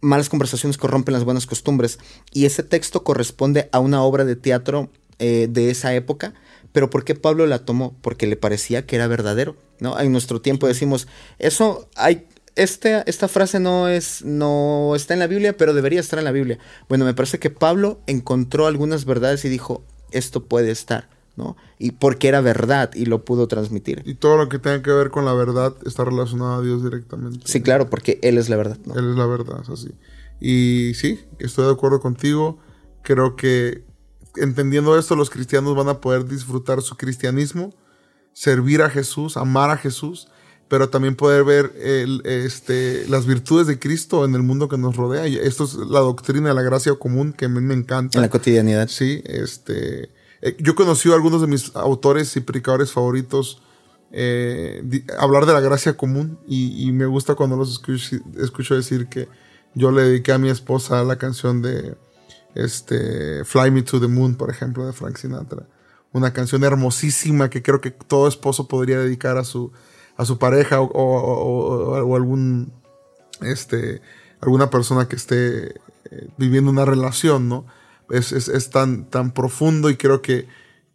malas 0.01 0.29
conversaciones 0.29 0.77
corrompen 0.77 1.15
las 1.15 1.25
buenas 1.25 1.47
costumbres 1.47 1.99
y 2.33 2.45
ese 2.45 2.63
texto 2.63 3.03
corresponde 3.03 3.69
a 3.73 3.81
una 3.81 4.03
obra 4.03 4.25
de 4.25 4.37
teatro 4.37 4.91
eh, 5.19 5.49
de 5.51 5.71
esa 5.71 5.95
época. 5.95 6.35
Pero 6.73 6.91
¿por 6.91 7.05
qué 7.05 7.15
Pablo 7.15 7.47
la 7.47 7.65
tomó? 7.65 7.97
Porque 8.03 8.27
le 8.27 8.37
parecía 8.37 8.85
que 8.87 8.97
era 8.97 9.07
verdadero. 9.07 9.57
¿No? 9.81 9.99
En 9.99 10.13
nuestro 10.13 10.41
tiempo 10.41 10.67
decimos, 10.67 11.09
eso 11.39 11.89
hay 11.97 12.27
este, 12.57 13.03
esta 13.07 13.29
frase 13.29 13.61
no, 13.61 13.87
es, 13.87 14.25
no 14.25 14.95
está 14.97 15.15
en 15.15 15.21
la 15.21 15.27
Biblia, 15.27 15.57
pero 15.57 15.75
debería 15.75 16.01
estar 16.01 16.19
en 16.19 16.25
la 16.25 16.33
Biblia. 16.33 16.59
Bueno, 16.89 17.05
me 17.05 17.15
parece 17.15 17.39
que 17.39 17.51
Pablo 17.51 18.01
encontró 18.07 18.67
algunas 18.67 19.05
verdades 19.05 19.45
y 19.45 19.51
dijo, 19.51 19.85
esto 20.11 20.45
puede 20.45 20.71
estar, 20.71 21.11
¿no? 21.37 21.57
Y 21.79 21.93
porque 21.93 22.29
era 22.29 22.41
verdad 22.41 22.91
y 22.95 23.05
lo 23.05 23.25
pudo 23.27 23.47
transmitir. 23.47 24.03
Y 24.07 24.15
todo 24.15 24.39
lo 24.39 24.49
que 24.49 24.59
tenga 24.59 24.83
que 24.83 24.91
ver 24.91 25.11
con 25.11 25.27
la 25.27 25.35
verdad 25.35 25.75
está 25.85 26.05
relacionado 26.05 26.55
a 26.55 26.63
Dios 26.63 26.83
directamente. 26.83 27.41
Sí, 27.45 27.61
claro, 27.61 27.91
porque 27.91 28.19
Él 28.23 28.39
es 28.39 28.49
la 28.49 28.57
verdad. 28.57 28.79
¿no? 28.87 28.95
Él 28.95 29.11
es 29.11 29.17
la 29.17 29.27
verdad, 29.27 29.61
es 29.63 29.69
así. 29.69 29.91
Y 30.41 30.93
sí, 30.95 31.21
estoy 31.39 31.67
de 31.67 31.73
acuerdo 31.73 32.01
contigo. 32.01 32.59
Creo 33.03 33.37
que 33.37 33.85
entendiendo 34.37 34.99
esto, 34.99 35.15
los 35.15 35.29
cristianos 35.29 35.77
van 35.77 35.89
a 35.89 36.01
poder 36.01 36.27
disfrutar 36.27 36.81
su 36.81 36.97
cristianismo, 36.97 37.75
servir 38.37 38.83
a 38.83 38.91
Jesús, 38.91 39.39
amar 39.39 39.71
a 39.71 39.79
Jesús 39.79 40.29
pero 40.69 40.89
también 40.89 41.15
poder 41.15 41.45
ver 41.45 41.73
el, 41.81 42.23
este, 42.25 43.07
las 43.09 43.27
virtudes 43.27 43.67
de 43.67 43.79
Cristo 43.79 44.25
en 44.25 44.35
el 44.35 44.43
mundo 44.43 44.69
que 44.69 44.77
nos 44.77 44.97
rodea. 44.97 45.29
Y 45.29 45.37
esto 45.37 45.65
es 45.65 45.75
la 45.75 46.01
doctrina 46.01 46.49
de 46.49 46.55
la 46.55 46.63
gracia 46.63 46.93
común 46.95 47.33
que 47.33 47.45
a 47.45 47.49
mí 47.49 47.61
me 47.61 47.75
encanta. 47.75 48.19
En 48.19 48.23
la 48.23 48.31
cotidianidad. 48.31 48.89
Sí, 48.89 49.23
este, 49.27 50.11
eh, 50.43 50.57
yo 50.59 50.75
conocí 50.75 51.11
a 51.11 51.15
algunos 51.15 51.41
de 51.41 51.47
mis 51.47 51.75
autores 51.77 52.37
y 52.37 52.41
predicadores 52.41 52.93
favoritos 52.93 53.63
eh, 54.13 54.83
hablar 55.19 55.47
de 55.47 55.53
la 55.53 55.61
gracia 55.61 55.97
común 55.97 56.39
y, 56.47 56.91
me 56.93 57.07
gusta 57.07 57.35
cuando 57.35 57.57
los 57.57 57.73
escucho, 57.73 58.17
escucho, 58.39 58.75
decir 58.75 59.09
que 59.09 59.29
yo 59.75 59.91
le 59.91 60.03
dediqué 60.03 60.33
a 60.33 60.39
mi 60.39 60.49
esposa 60.49 61.03
la 61.05 61.17
canción 61.17 61.61
de 61.61 61.97
este, 62.55 63.45
Fly 63.45 63.71
Me 63.71 63.83
to 63.83 64.01
the 64.01 64.09
Moon, 64.09 64.35
por 64.37 64.51
ejemplo, 64.51 64.87
de 64.87 64.93
Frank 64.93 65.17
Sinatra. 65.17 65.67
Una 66.17 66.33
canción 66.33 66.65
hermosísima 66.65 67.51
que 67.51 67.63
creo 67.63 67.81
que 67.81 67.91
todo 67.91 68.27
esposo 68.27 68.69
podría 68.69 68.99
dedicar 68.99 69.37
a 69.37 69.45
su 69.45 69.73
a 70.17 70.25
su 70.25 70.39
pareja 70.39 70.81
o, 70.81 72.15
algún, 72.17 72.73
este, 73.43 74.01
alguna 74.41 74.71
persona 74.71 75.09
que 75.09 75.17
esté 75.17 75.81
eh, 76.11 76.29
viviendo 76.37 76.71
una 76.71 76.85
relación, 76.85 77.49
¿no? 77.49 77.67
Es, 78.09 78.33
es, 78.33 78.71
tan, 78.71 79.11
tan 79.11 79.33
profundo 79.33 79.91
y 79.91 79.97
creo 79.97 80.23
que, 80.23 80.47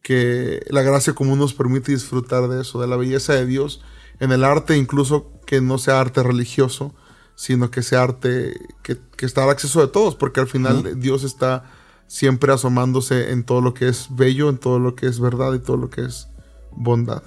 que 0.02 0.66
la 0.70 0.82
gracia 0.82 1.14
común 1.14 1.40
nos 1.40 1.54
permite 1.54 1.92
disfrutar 1.92 2.48
de 2.48 2.62
eso, 2.62 2.80
de 2.80 2.88
la 2.88 2.96
belleza 2.96 3.34
de 3.34 3.46
Dios 3.46 3.82
en 4.20 4.32
el 4.32 4.46
arte, 4.46 4.78
incluso 4.78 5.30
que 5.46 5.60
no 5.60 5.78
sea 5.78 6.00
arte 6.00 6.24
religioso, 6.24 6.96
sino 7.36 7.70
que 7.70 7.84
sea 7.84 8.04
arte 8.04 8.54
que, 8.82 8.98
está 9.20 9.44
al 9.44 9.50
acceso 9.50 9.82
de 9.82 9.88
todos, 9.88 10.16
porque 10.16 10.40
al 10.40 10.48
final 10.48 11.00
Dios 11.00 11.24
está 11.24 11.66
siempre 12.12 12.52
asomándose 12.52 13.32
en 13.32 13.44
todo 13.44 13.62
lo 13.62 13.74
que 13.74 13.88
es 13.88 14.08
bello, 14.10 14.50
en 14.50 14.58
todo 14.58 14.80
lo 14.80 14.96
que 14.96 15.08
es 15.08 15.20
verdad 15.20 15.54
y 15.54 15.60
todo 15.60 15.78
lo 15.78 15.90
que 15.90 16.02
es 16.02 16.28
bondad 16.72 17.24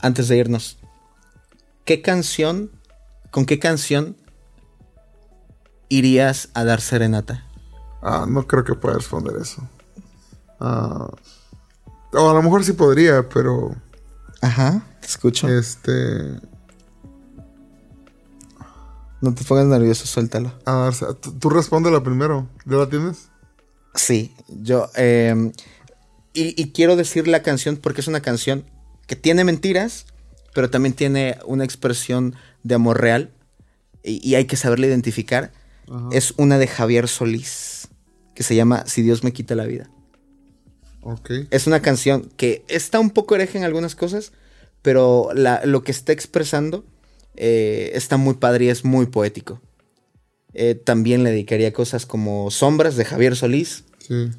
antes 0.00 0.28
de 0.28 0.36
irnos, 0.36 0.78
¿qué 1.84 2.02
canción, 2.02 2.70
con 3.30 3.46
qué 3.46 3.58
canción 3.58 4.16
irías 5.88 6.48
a 6.54 6.64
dar 6.64 6.80
serenata? 6.80 7.44
Ah, 8.02 8.26
no 8.28 8.46
creo 8.46 8.64
que 8.64 8.74
pueda 8.74 8.96
responder 8.96 9.36
eso. 9.40 9.68
Ah, 10.60 11.08
o 12.12 12.30
a 12.30 12.34
lo 12.34 12.42
mejor 12.42 12.64
sí 12.64 12.72
podría, 12.72 13.28
pero. 13.28 13.74
Ajá, 14.42 14.82
te 15.00 15.06
escucho. 15.06 15.48
Este. 15.48 16.40
No 19.20 19.34
te 19.34 19.44
pongas 19.44 19.66
nervioso, 19.66 20.06
suéltalo. 20.06 20.52
Ah, 20.66 20.90
tú, 21.40 21.48
responde 21.50 21.90
la 21.90 22.02
primero. 22.02 22.46
¿Ya 22.64 22.76
la 22.76 22.88
tienes? 22.88 23.28
Sí, 23.96 24.34
yo. 24.48 24.90
Em, 24.94 25.52
y, 26.32 26.60
y, 26.60 26.72
quiero 26.72 26.96
decir 26.96 27.26
la 27.28 27.42
canción 27.42 27.76
porque 27.76 28.00
es 28.00 28.08
una 28.08 28.20
canción 28.20 28.64
que 29.06 29.16
tiene 29.16 29.44
mentiras, 29.44 30.06
pero 30.54 30.70
también 30.70 30.94
tiene 30.94 31.38
una 31.46 31.64
expresión 31.64 32.34
de 32.62 32.74
amor 32.74 33.00
real 33.00 33.30
y, 34.06 34.34
hay 34.36 34.44
que 34.44 34.56
saberla 34.56 34.86
identificar. 34.86 35.52
Es 36.10 36.34
una 36.36 36.58
de 36.58 36.66
Javier 36.66 37.06
Solís, 37.06 37.88
que 38.34 38.42
se 38.42 38.56
llama 38.56 38.84
Si 38.86 39.02
Dios 39.02 39.22
me 39.22 39.32
quita 39.32 39.54
la 39.54 39.66
vida. 39.66 39.88
Es 41.50 41.68
una 41.68 41.80
canción 41.80 42.28
que 42.36 42.64
está 42.66 42.98
un 42.98 43.10
poco 43.10 43.36
hereje 43.36 43.58
en 43.58 43.64
algunas 43.64 43.94
cosas, 43.94 44.32
pero 44.82 45.30
lo 45.34 45.84
que 45.84 45.92
está 45.92 46.12
expresando 46.12 46.84
eh, 47.36 47.92
está 47.94 48.16
muy 48.16 48.34
padre 48.34 48.64
y 48.64 48.68
es 48.68 48.84
muy 48.84 49.06
poético. 49.06 49.60
Eh, 50.58 50.74
también 50.74 51.22
le 51.22 51.30
dedicaría 51.30 51.72
cosas 51.72 52.06
como 52.06 52.50
Sombras 52.50 52.96
de 52.96 53.04
Javier 53.04 53.36
Solís. 53.36 53.84
Sí 53.98 54.30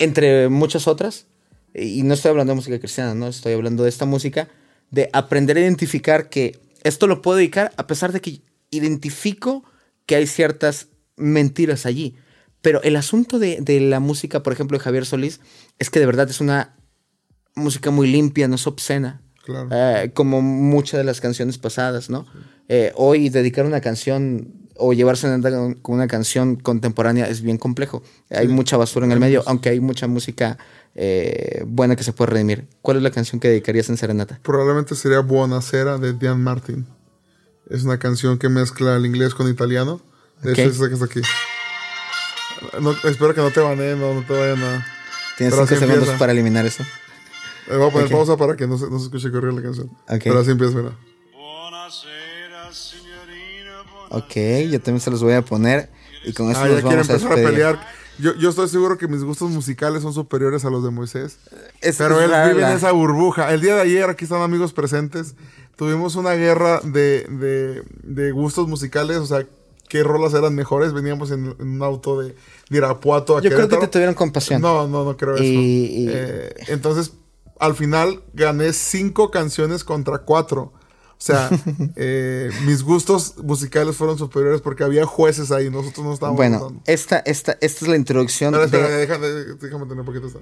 entre 0.00 0.48
muchas 0.48 0.88
otras, 0.88 1.26
y 1.74 2.02
no 2.02 2.14
estoy 2.14 2.30
hablando 2.30 2.52
de 2.52 2.56
música 2.56 2.78
cristiana, 2.78 3.14
no 3.14 3.28
estoy 3.28 3.52
hablando 3.52 3.84
de 3.84 3.90
esta 3.90 4.06
música, 4.06 4.48
de 4.90 5.10
aprender 5.12 5.58
a 5.58 5.60
identificar 5.60 6.30
que 6.30 6.58
esto 6.82 7.06
lo 7.06 7.20
puedo 7.20 7.36
dedicar 7.36 7.70
a 7.76 7.86
pesar 7.86 8.10
de 8.10 8.20
que 8.20 8.40
identifico 8.70 9.62
que 10.06 10.16
hay 10.16 10.26
ciertas 10.26 10.88
mentiras 11.16 11.84
allí. 11.84 12.16
Pero 12.62 12.82
el 12.82 12.96
asunto 12.96 13.38
de, 13.38 13.62
la 13.80 14.00
música, 14.00 14.42
por 14.42 14.54
ejemplo, 14.54 14.78
de 14.78 14.84
Javier 14.84 15.04
Solís, 15.04 15.40
es 15.78 15.90
que 15.90 16.00
de 16.00 16.06
verdad 16.06 16.30
es 16.30 16.40
una 16.40 16.76
música 17.54 17.90
muy 17.90 18.10
limpia, 18.10 18.48
no 18.48 18.54
es 18.54 18.66
obscena. 18.66 19.20
Eh, 19.70 20.10
como 20.14 20.42
muchas 20.42 20.98
de 20.98 21.04
las 21.04 21.20
canciones 21.20 21.58
pasadas, 21.58 22.10
¿no? 22.10 22.26
Eh, 22.68 22.92
hoy 22.94 23.28
dedicar 23.30 23.66
una 23.66 23.80
canción 23.80 24.52
o 24.76 24.92
llevarse 24.92 25.28
con 25.82 25.94
una 25.94 26.08
canción 26.08 26.56
contemporánea 26.56 27.28
es 27.28 27.42
bien 27.42 27.58
complejo. 27.58 28.02
Hay 28.30 28.48
mucha 28.48 28.76
basura 28.76 29.06
en 29.06 29.12
el 29.12 29.20
medio, 29.20 29.42
aunque 29.46 29.68
hay 29.68 29.80
mucha 29.80 30.06
música 30.06 30.58
eh, 30.94 31.62
buena 31.66 31.96
que 31.96 32.02
se 32.02 32.12
puede 32.12 32.32
redimir. 32.32 32.66
¿Cuál 32.80 32.96
es 32.96 33.02
la 33.02 33.10
canción 33.10 33.40
que 33.40 33.48
dedicarías 33.48 33.88
en 33.90 33.96
Serenata? 33.96 34.40
Probablemente 34.42 34.94
sería 34.94 35.20
Buonasera 35.20 35.98
de 35.98 36.14
Diane 36.14 36.40
Martin. 36.40 36.86
Es 37.68 37.84
una 37.84 37.98
canción 37.98 38.38
que 38.38 38.48
mezcla 38.48 38.96
el 38.96 39.06
inglés 39.06 39.34
con 39.34 39.48
italiano. 39.48 40.00
De 40.42 40.52
hecho, 40.52 40.62
es 40.62 40.78
que 40.78 41.04
aquí. 41.04 41.20
espero 43.04 43.34
que 43.34 43.40
no 43.42 43.50
te 43.50 43.60
baneen, 43.60 44.00
no, 44.00 44.14
no 44.14 44.24
te 44.26 44.32
vayan 44.32 44.62
a. 44.62 44.86
Tienes 45.36 45.54
cinco 45.54 45.76
segundos 45.76 46.08
para 46.18 46.32
eliminar 46.32 46.66
eso. 46.66 46.84
Eh, 47.70 47.76
voy 47.76 47.88
a 47.88 47.92
poner 47.92 48.10
pausa 48.10 48.36
para 48.36 48.56
que 48.56 48.66
no 48.66 48.76
se, 48.76 48.90
no 48.90 48.98
se 48.98 49.04
escuche 49.04 49.30
correr 49.30 49.52
la 49.52 49.62
canción. 49.62 49.90
Pero 50.06 50.40
así 50.40 50.50
empieza, 50.50 50.76
mira. 50.76 50.96
Ok, 54.10 54.34
yo 54.70 54.80
también 54.80 55.00
se 55.00 55.10
los 55.10 55.22
voy 55.22 55.34
a 55.34 55.42
poner. 55.42 55.90
Y 56.24 56.32
con 56.32 56.50
eso 56.50 56.60
ah, 56.60 56.68
nos 56.68 56.82
vamos 56.82 57.08
a, 57.08 57.12
empezar 57.12 57.32
a, 57.32 57.34
pelear. 57.36 57.88
Yo, 58.18 58.34
yo, 58.34 58.50
estoy 58.50 58.68
seguro 58.68 58.98
que 58.98 59.08
mis 59.08 59.22
gustos 59.22 59.50
musicales 59.50 60.02
son 60.02 60.12
superiores 60.12 60.64
a 60.64 60.70
los 60.70 60.84
de 60.84 60.90
Moisés. 60.90 61.38
pero 61.96 62.20
él 62.20 62.30
vive 62.52 62.66
en 62.66 62.76
esa 62.76 62.92
burbuja. 62.92 63.54
El 63.54 63.60
día 63.60 63.76
de 63.76 63.82
ayer, 63.82 64.10
aquí 64.10 64.24
están 64.24 64.42
amigos 64.42 64.72
presentes, 64.72 65.36
tuvimos 65.76 66.16
una 66.16 66.32
guerra 66.32 66.80
de, 66.80 67.24
de, 67.30 67.82
de 68.02 68.32
gustos 68.32 68.68
musicales. 68.68 69.18
O 69.18 69.26
sea, 69.26 69.46
qué 69.88 70.02
rolas 70.02 70.34
eran 70.34 70.54
mejores. 70.54 70.92
Veníamos 70.92 71.30
en, 71.30 71.54
un 71.58 71.82
auto 71.82 72.20
de, 72.20 72.34
de 72.68 72.78
Irapuato 72.78 73.38
a 73.38 73.40
Yo 73.40 73.50
creo 73.50 73.68
que 73.68 73.76
te 73.76 73.88
tuvieron 73.88 74.14
compasión. 74.14 74.60
No, 74.60 74.88
no, 74.88 75.04
no 75.04 75.16
creo 75.16 75.36
eso. 75.36 75.44
Eh, 75.44 76.54
entonces, 76.68 77.12
al 77.60 77.76
final 77.76 78.22
gané 78.32 78.72
cinco 78.72 79.30
canciones 79.30 79.84
contra 79.84 80.18
cuatro. 80.18 80.72
O 80.72 81.22
sea, 81.22 81.50
eh, 81.96 82.50
mis 82.64 82.82
gustos 82.82 83.36
musicales 83.38 83.94
fueron 83.94 84.16
superiores 84.16 84.62
porque 84.62 84.82
había 84.82 85.04
jueces 85.04 85.52
ahí, 85.52 85.68
nosotros 85.70 86.04
no 86.04 86.14
estábamos. 86.14 86.38
Bueno, 86.38 86.82
esta, 86.86 87.18
esta, 87.18 87.52
esta 87.60 87.84
es 87.84 87.88
la 87.88 87.96
introducción. 87.96 88.54
Espera, 88.54 88.88
de... 88.88 88.96
déjame, 88.96 89.26
déjame, 89.28 89.84
tener 89.84 90.00
un 90.00 90.06
poquito 90.06 90.26
esta. 90.26 90.40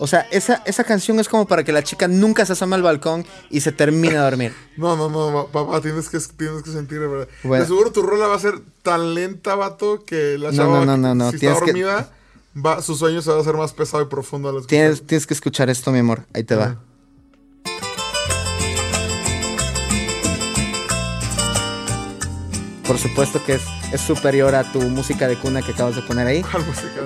O 0.00 0.06
sea, 0.06 0.20
esa, 0.30 0.62
esa 0.64 0.84
canción 0.84 1.18
es 1.18 1.28
como 1.28 1.46
para 1.46 1.64
que 1.64 1.72
la 1.72 1.82
chica 1.82 2.06
nunca 2.06 2.46
se 2.46 2.52
asoma 2.52 2.76
al 2.76 2.82
balcón 2.82 3.26
y 3.50 3.60
se 3.60 3.72
termine 3.72 4.14
de 4.14 4.20
dormir. 4.20 4.54
No, 4.78 4.96
no, 4.96 5.08
no, 5.08 5.48
papá, 5.48 5.80
tienes 5.80 6.08
que, 6.08 6.18
tienes 6.36 6.62
que 6.62 6.70
sentir, 6.70 7.00
¿verdad? 7.00 7.26
Bueno. 7.42 7.64
De 7.64 7.68
seguro 7.68 7.90
tu 7.90 8.00
rola 8.02 8.28
va 8.28 8.36
a 8.36 8.38
ser 8.38 8.60
tan 8.82 9.12
lenta, 9.12 9.56
vato, 9.56 10.04
que 10.04 10.38
la 10.38 10.52
chava, 10.52 10.84
no, 10.84 10.86
no, 10.86 10.96
no, 10.96 11.14
no, 11.16 11.30
si 11.32 11.44
está 11.44 11.58
dormida, 11.58 12.12
va, 12.54 12.82
su 12.82 12.94
sueño 12.94 13.22
se 13.22 13.30
va 13.30 13.38
a 13.38 13.40
hacer 13.40 13.56
más 13.56 13.72
pesado 13.72 14.02
y 14.02 14.06
profundo. 14.06 14.48
Al 14.48 14.66
tienes, 14.66 15.06
tienes 15.06 15.26
que 15.26 15.34
escuchar 15.34 15.70
esto, 15.70 15.90
mi 15.90 15.98
amor. 15.98 16.26
Ahí 16.34 16.44
te 16.44 16.54
va. 16.54 16.80
Por 22.86 22.96
supuesto 22.96 23.44
que 23.44 23.54
es, 23.54 23.62
es, 23.92 24.00
superior 24.00 24.54
a 24.54 24.72
tu 24.72 24.80
música 24.80 25.28
de 25.28 25.36
cuna 25.36 25.60
que 25.60 25.72
acabas 25.72 25.94
de 25.94 26.02
poner 26.02 26.26
ahí. 26.26 26.42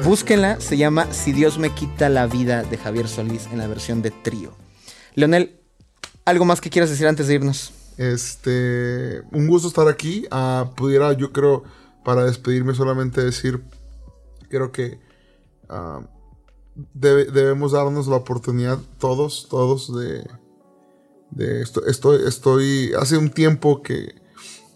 Búsquenla, 0.05 0.61
se 0.61 0.77
llama 0.77 1.13
Si 1.13 1.33
Dios 1.33 1.59
me 1.59 1.71
quita 1.71 2.09
la 2.09 2.29
vida 2.29 2.63
de 2.63 2.79
Javier 2.79 3.09
Solís 3.09 3.49
en 3.51 3.59
la 3.59 3.67
versión 3.67 4.01
de 4.01 4.13
trío. 4.13 4.53
Leonel, 5.15 5.59
¿algo 6.25 6.45
más 6.45 6.61
que 6.61 6.71
quieras 6.71 6.89
decir 6.89 7.09
antes 7.09 7.27
de 7.27 7.35
irnos? 7.35 7.73
Este, 7.99 9.23
un 9.33 9.49
gusto 9.49 9.67
estar 9.67 9.89
aquí. 9.89 10.27
Uh, 10.31 10.73
pudiera, 10.75 11.13
yo 11.15 11.33
creo, 11.33 11.65
para 12.05 12.25
despedirme 12.25 12.75
solamente 12.75 13.23
decir, 13.23 13.63
creo 14.49 14.71
que 14.71 15.01
uh, 15.71 16.05
debe, 16.95 17.25
debemos 17.27 17.73
darnos 17.73 18.07
la 18.07 18.17
oportunidad 18.17 18.79
todos, 18.99 19.47
todos 19.49 19.95
de, 19.95 20.27
de 21.31 21.63
esto, 21.63 21.85
estoy, 21.87 22.27
estoy, 22.27 22.93
hace 22.99 23.17
un 23.17 23.31
tiempo 23.31 23.83
que 23.83 24.15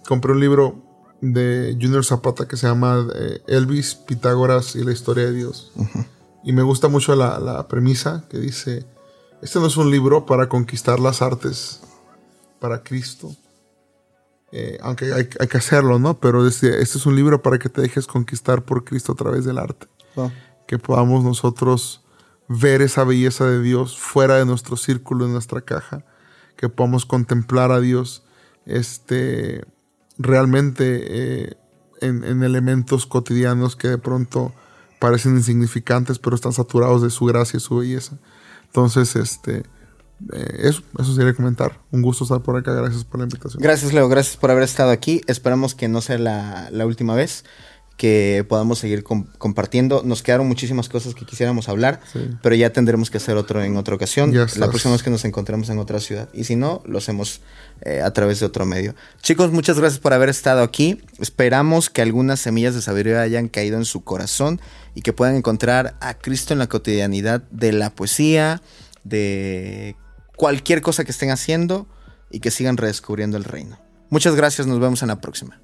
compré 0.06 0.32
un 0.32 0.40
libro 0.40 0.82
de 1.20 1.76
Junior 1.80 2.04
Zapata 2.04 2.46
que 2.46 2.56
se 2.56 2.66
llama 2.66 3.06
eh, 3.14 3.40
Elvis, 3.46 3.94
Pitágoras 3.94 4.76
y 4.76 4.84
la 4.84 4.92
historia 4.92 5.24
de 5.26 5.32
Dios. 5.32 5.72
Y 6.44 6.52
me 6.52 6.62
gusta 6.62 6.88
mucho 6.88 7.16
la, 7.16 7.40
la, 7.40 7.66
premisa 7.66 8.24
que 8.28 8.38
dice, 8.38 8.86
este 9.42 9.58
no 9.58 9.66
es 9.66 9.76
un 9.76 9.90
libro 9.90 10.26
para 10.26 10.48
conquistar 10.48 11.00
las 11.00 11.22
artes 11.22 11.80
para 12.60 12.82
Cristo. 12.82 13.34
Eh, 14.52 14.78
aunque 14.80 15.06
hay, 15.06 15.28
hay, 15.40 15.48
que 15.48 15.56
hacerlo, 15.56 15.98
¿no? 15.98 16.18
Pero 16.20 16.46
este, 16.46 16.80
este, 16.80 16.98
es 16.98 17.06
un 17.06 17.16
libro 17.16 17.42
para 17.42 17.58
que 17.58 17.68
te 17.68 17.80
dejes 17.80 18.06
conquistar 18.06 18.62
por 18.62 18.84
Cristo 18.84 19.12
a 19.12 19.16
través 19.16 19.44
del 19.44 19.58
arte. 19.58 19.88
Que 20.66 20.78
podamos 20.78 21.24
nosotros 21.24 22.02
ver 22.48 22.82
esa 22.82 23.04
belleza 23.04 23.44
de 23.46 23.60
Dios 23.60 23.98
fuera 23.98 24.36
de 24.36 24.46
nuestro 24.46 24.76
círculo, 24.76 25.26
en 25.26 25.32
nuestra 25.32 25.60
caja. 25.60 26.04
Que 26.56 26.68
podamos 26.68 27.06
contemplar 27.06 27.70
a 27.70 27.80
Dios 27.80 28.24
este, 28.64 29.64
realmente 30.18 31.04
eh, 31.48 31.56
en, 32.00 32.42
elementos 32.42 33.06
cotidianos 33.06 33.76
que 33.76 33.88
de 33.88 33.98
pronto 33.98 34.52
parecen 34.98 35.36
insignificantes, 35.36 36.18
pero 36.18 36.36
están 36.36 36.52
saturados 36.52 37.02
de 37.02 37.10
su 37.10 37.26
gracia 37.26 37.58
y 37.58 37.60
su 37.60 37.76
belleza. 37.76 38.18
Entonces, 38.66 39.14
este, 39.16 39.64
eh, 40.32 40.58
eso, 40.60 40.82
sería 41.14 41.34
comentar. 41.34 41.80
Un 41.90 42.02
gusto 42.02 42.24
estar 42.24 42.40
por 42.40 42.56
acá. 42.56 42.72
Gracias 42.72 43.04
por 43.04 43.20
la 43.20 43.24
invitación. 43.24 43.62
Gracias, 43.62 43.92
Leo. 43.92 44.08
Gracias 44.08 44.36
por 44.36 44.50
haber 44.50 44.64
estado 44.64 44.90
aquí. 44.90 45.20
Esperamos 45.26 45.74
que 45.74 45.88
no 45.88 46.00
sea 46.00 46.18
la 46.18 46.86
última 46.86 47.14
vez 47.14 47.44
que 47.96 48.44
podamos 48.48 48.78
seguir 48.78 49.04
compartiendo. 49.04 50.02
Nos 50.04 50.22
quedaron 50.22 50.46
muchísimas 50.46 50.88
cosas 50.88 51.14
que 51.14 51.24
quisiéramos 51.24 51.68
hablar, 51.68 52.00
pero 52.42 52.54
ya 52.54 52.70
tendremos 52.70 53.10
que 53.10 53.16
hacer 53.16 53.36
otro 53.36 53.62
en 53.62 53.76
otra 53.76 53.94
ocasión. 53.94 54.34
La 54.34 54.68
próxima 54.68 54.92
vez 54.92 55.02
que 55.02 55.10
nos 55.10 55.24
encontremos 55.24 55.70
en 55.70 55.78
otra 55.78 55.98
ciudad. 56.00 56.28
Y 56.34 56.44
si 56.44 56.56
no, 56.56 56.82
lo 56.84 56.98
hacemos 56.98 57.40
eh, 57.82 58.02
a 58.02 58.12
través 58.12 58.40
de 58.40 58.46
otro 58.46 58.66
medio. 58.66 58.94
Chicos, 59.22 59.50
muchas 59.50 59.78
gracias 59.78 59.98
por 59.98 60.12
haber 60.12 60.28
estado 60.28 60.62
aquí. 60.62 61.00
Esperamos 61.18 61.88
que 61.88 62.02
algunas 62.02 62.40
semillas 62.40 62.74
de 62.74 62.82
sabiduría 62.82 63.22
hayan 63.22 63.48
caído 63.48 63.78
en 63.78 63.86
su 63.86 64.04
corazón 64.04 64.60
y 64.94 65.00
que 65.00 65.12
puedan 65.12 65.34
encontrar 65.36 65.96
a 66.00 66.14
Cristo 66.14 66.52
en 66.52 66.58
la 66.58 66.66
cotidianidad 66.68 67.42
de 67.50 67.72
la 67.72 67.94
poesía, 67.94 68.60
de 69.04 69.96
cualquier 70.36 70.82
cosa 70.82 71.04
que 71.04 71.12
estén 71.12 71.30
haciendo 71.30 71.86
y 72.30 72.40
que 72.40 72.50
sigan 72.50 72.76
redescubriendo 72.76 73.38
el 73.38 73.44
reino. 73.44 73.78
Muchas 74.10 74.34
gracias, 74.34 74.66
nos 74.66 74.80
vemos 74.80 75.02
en 75.02 75.08
la 75.08 75.20
próxima. 75.20 75.60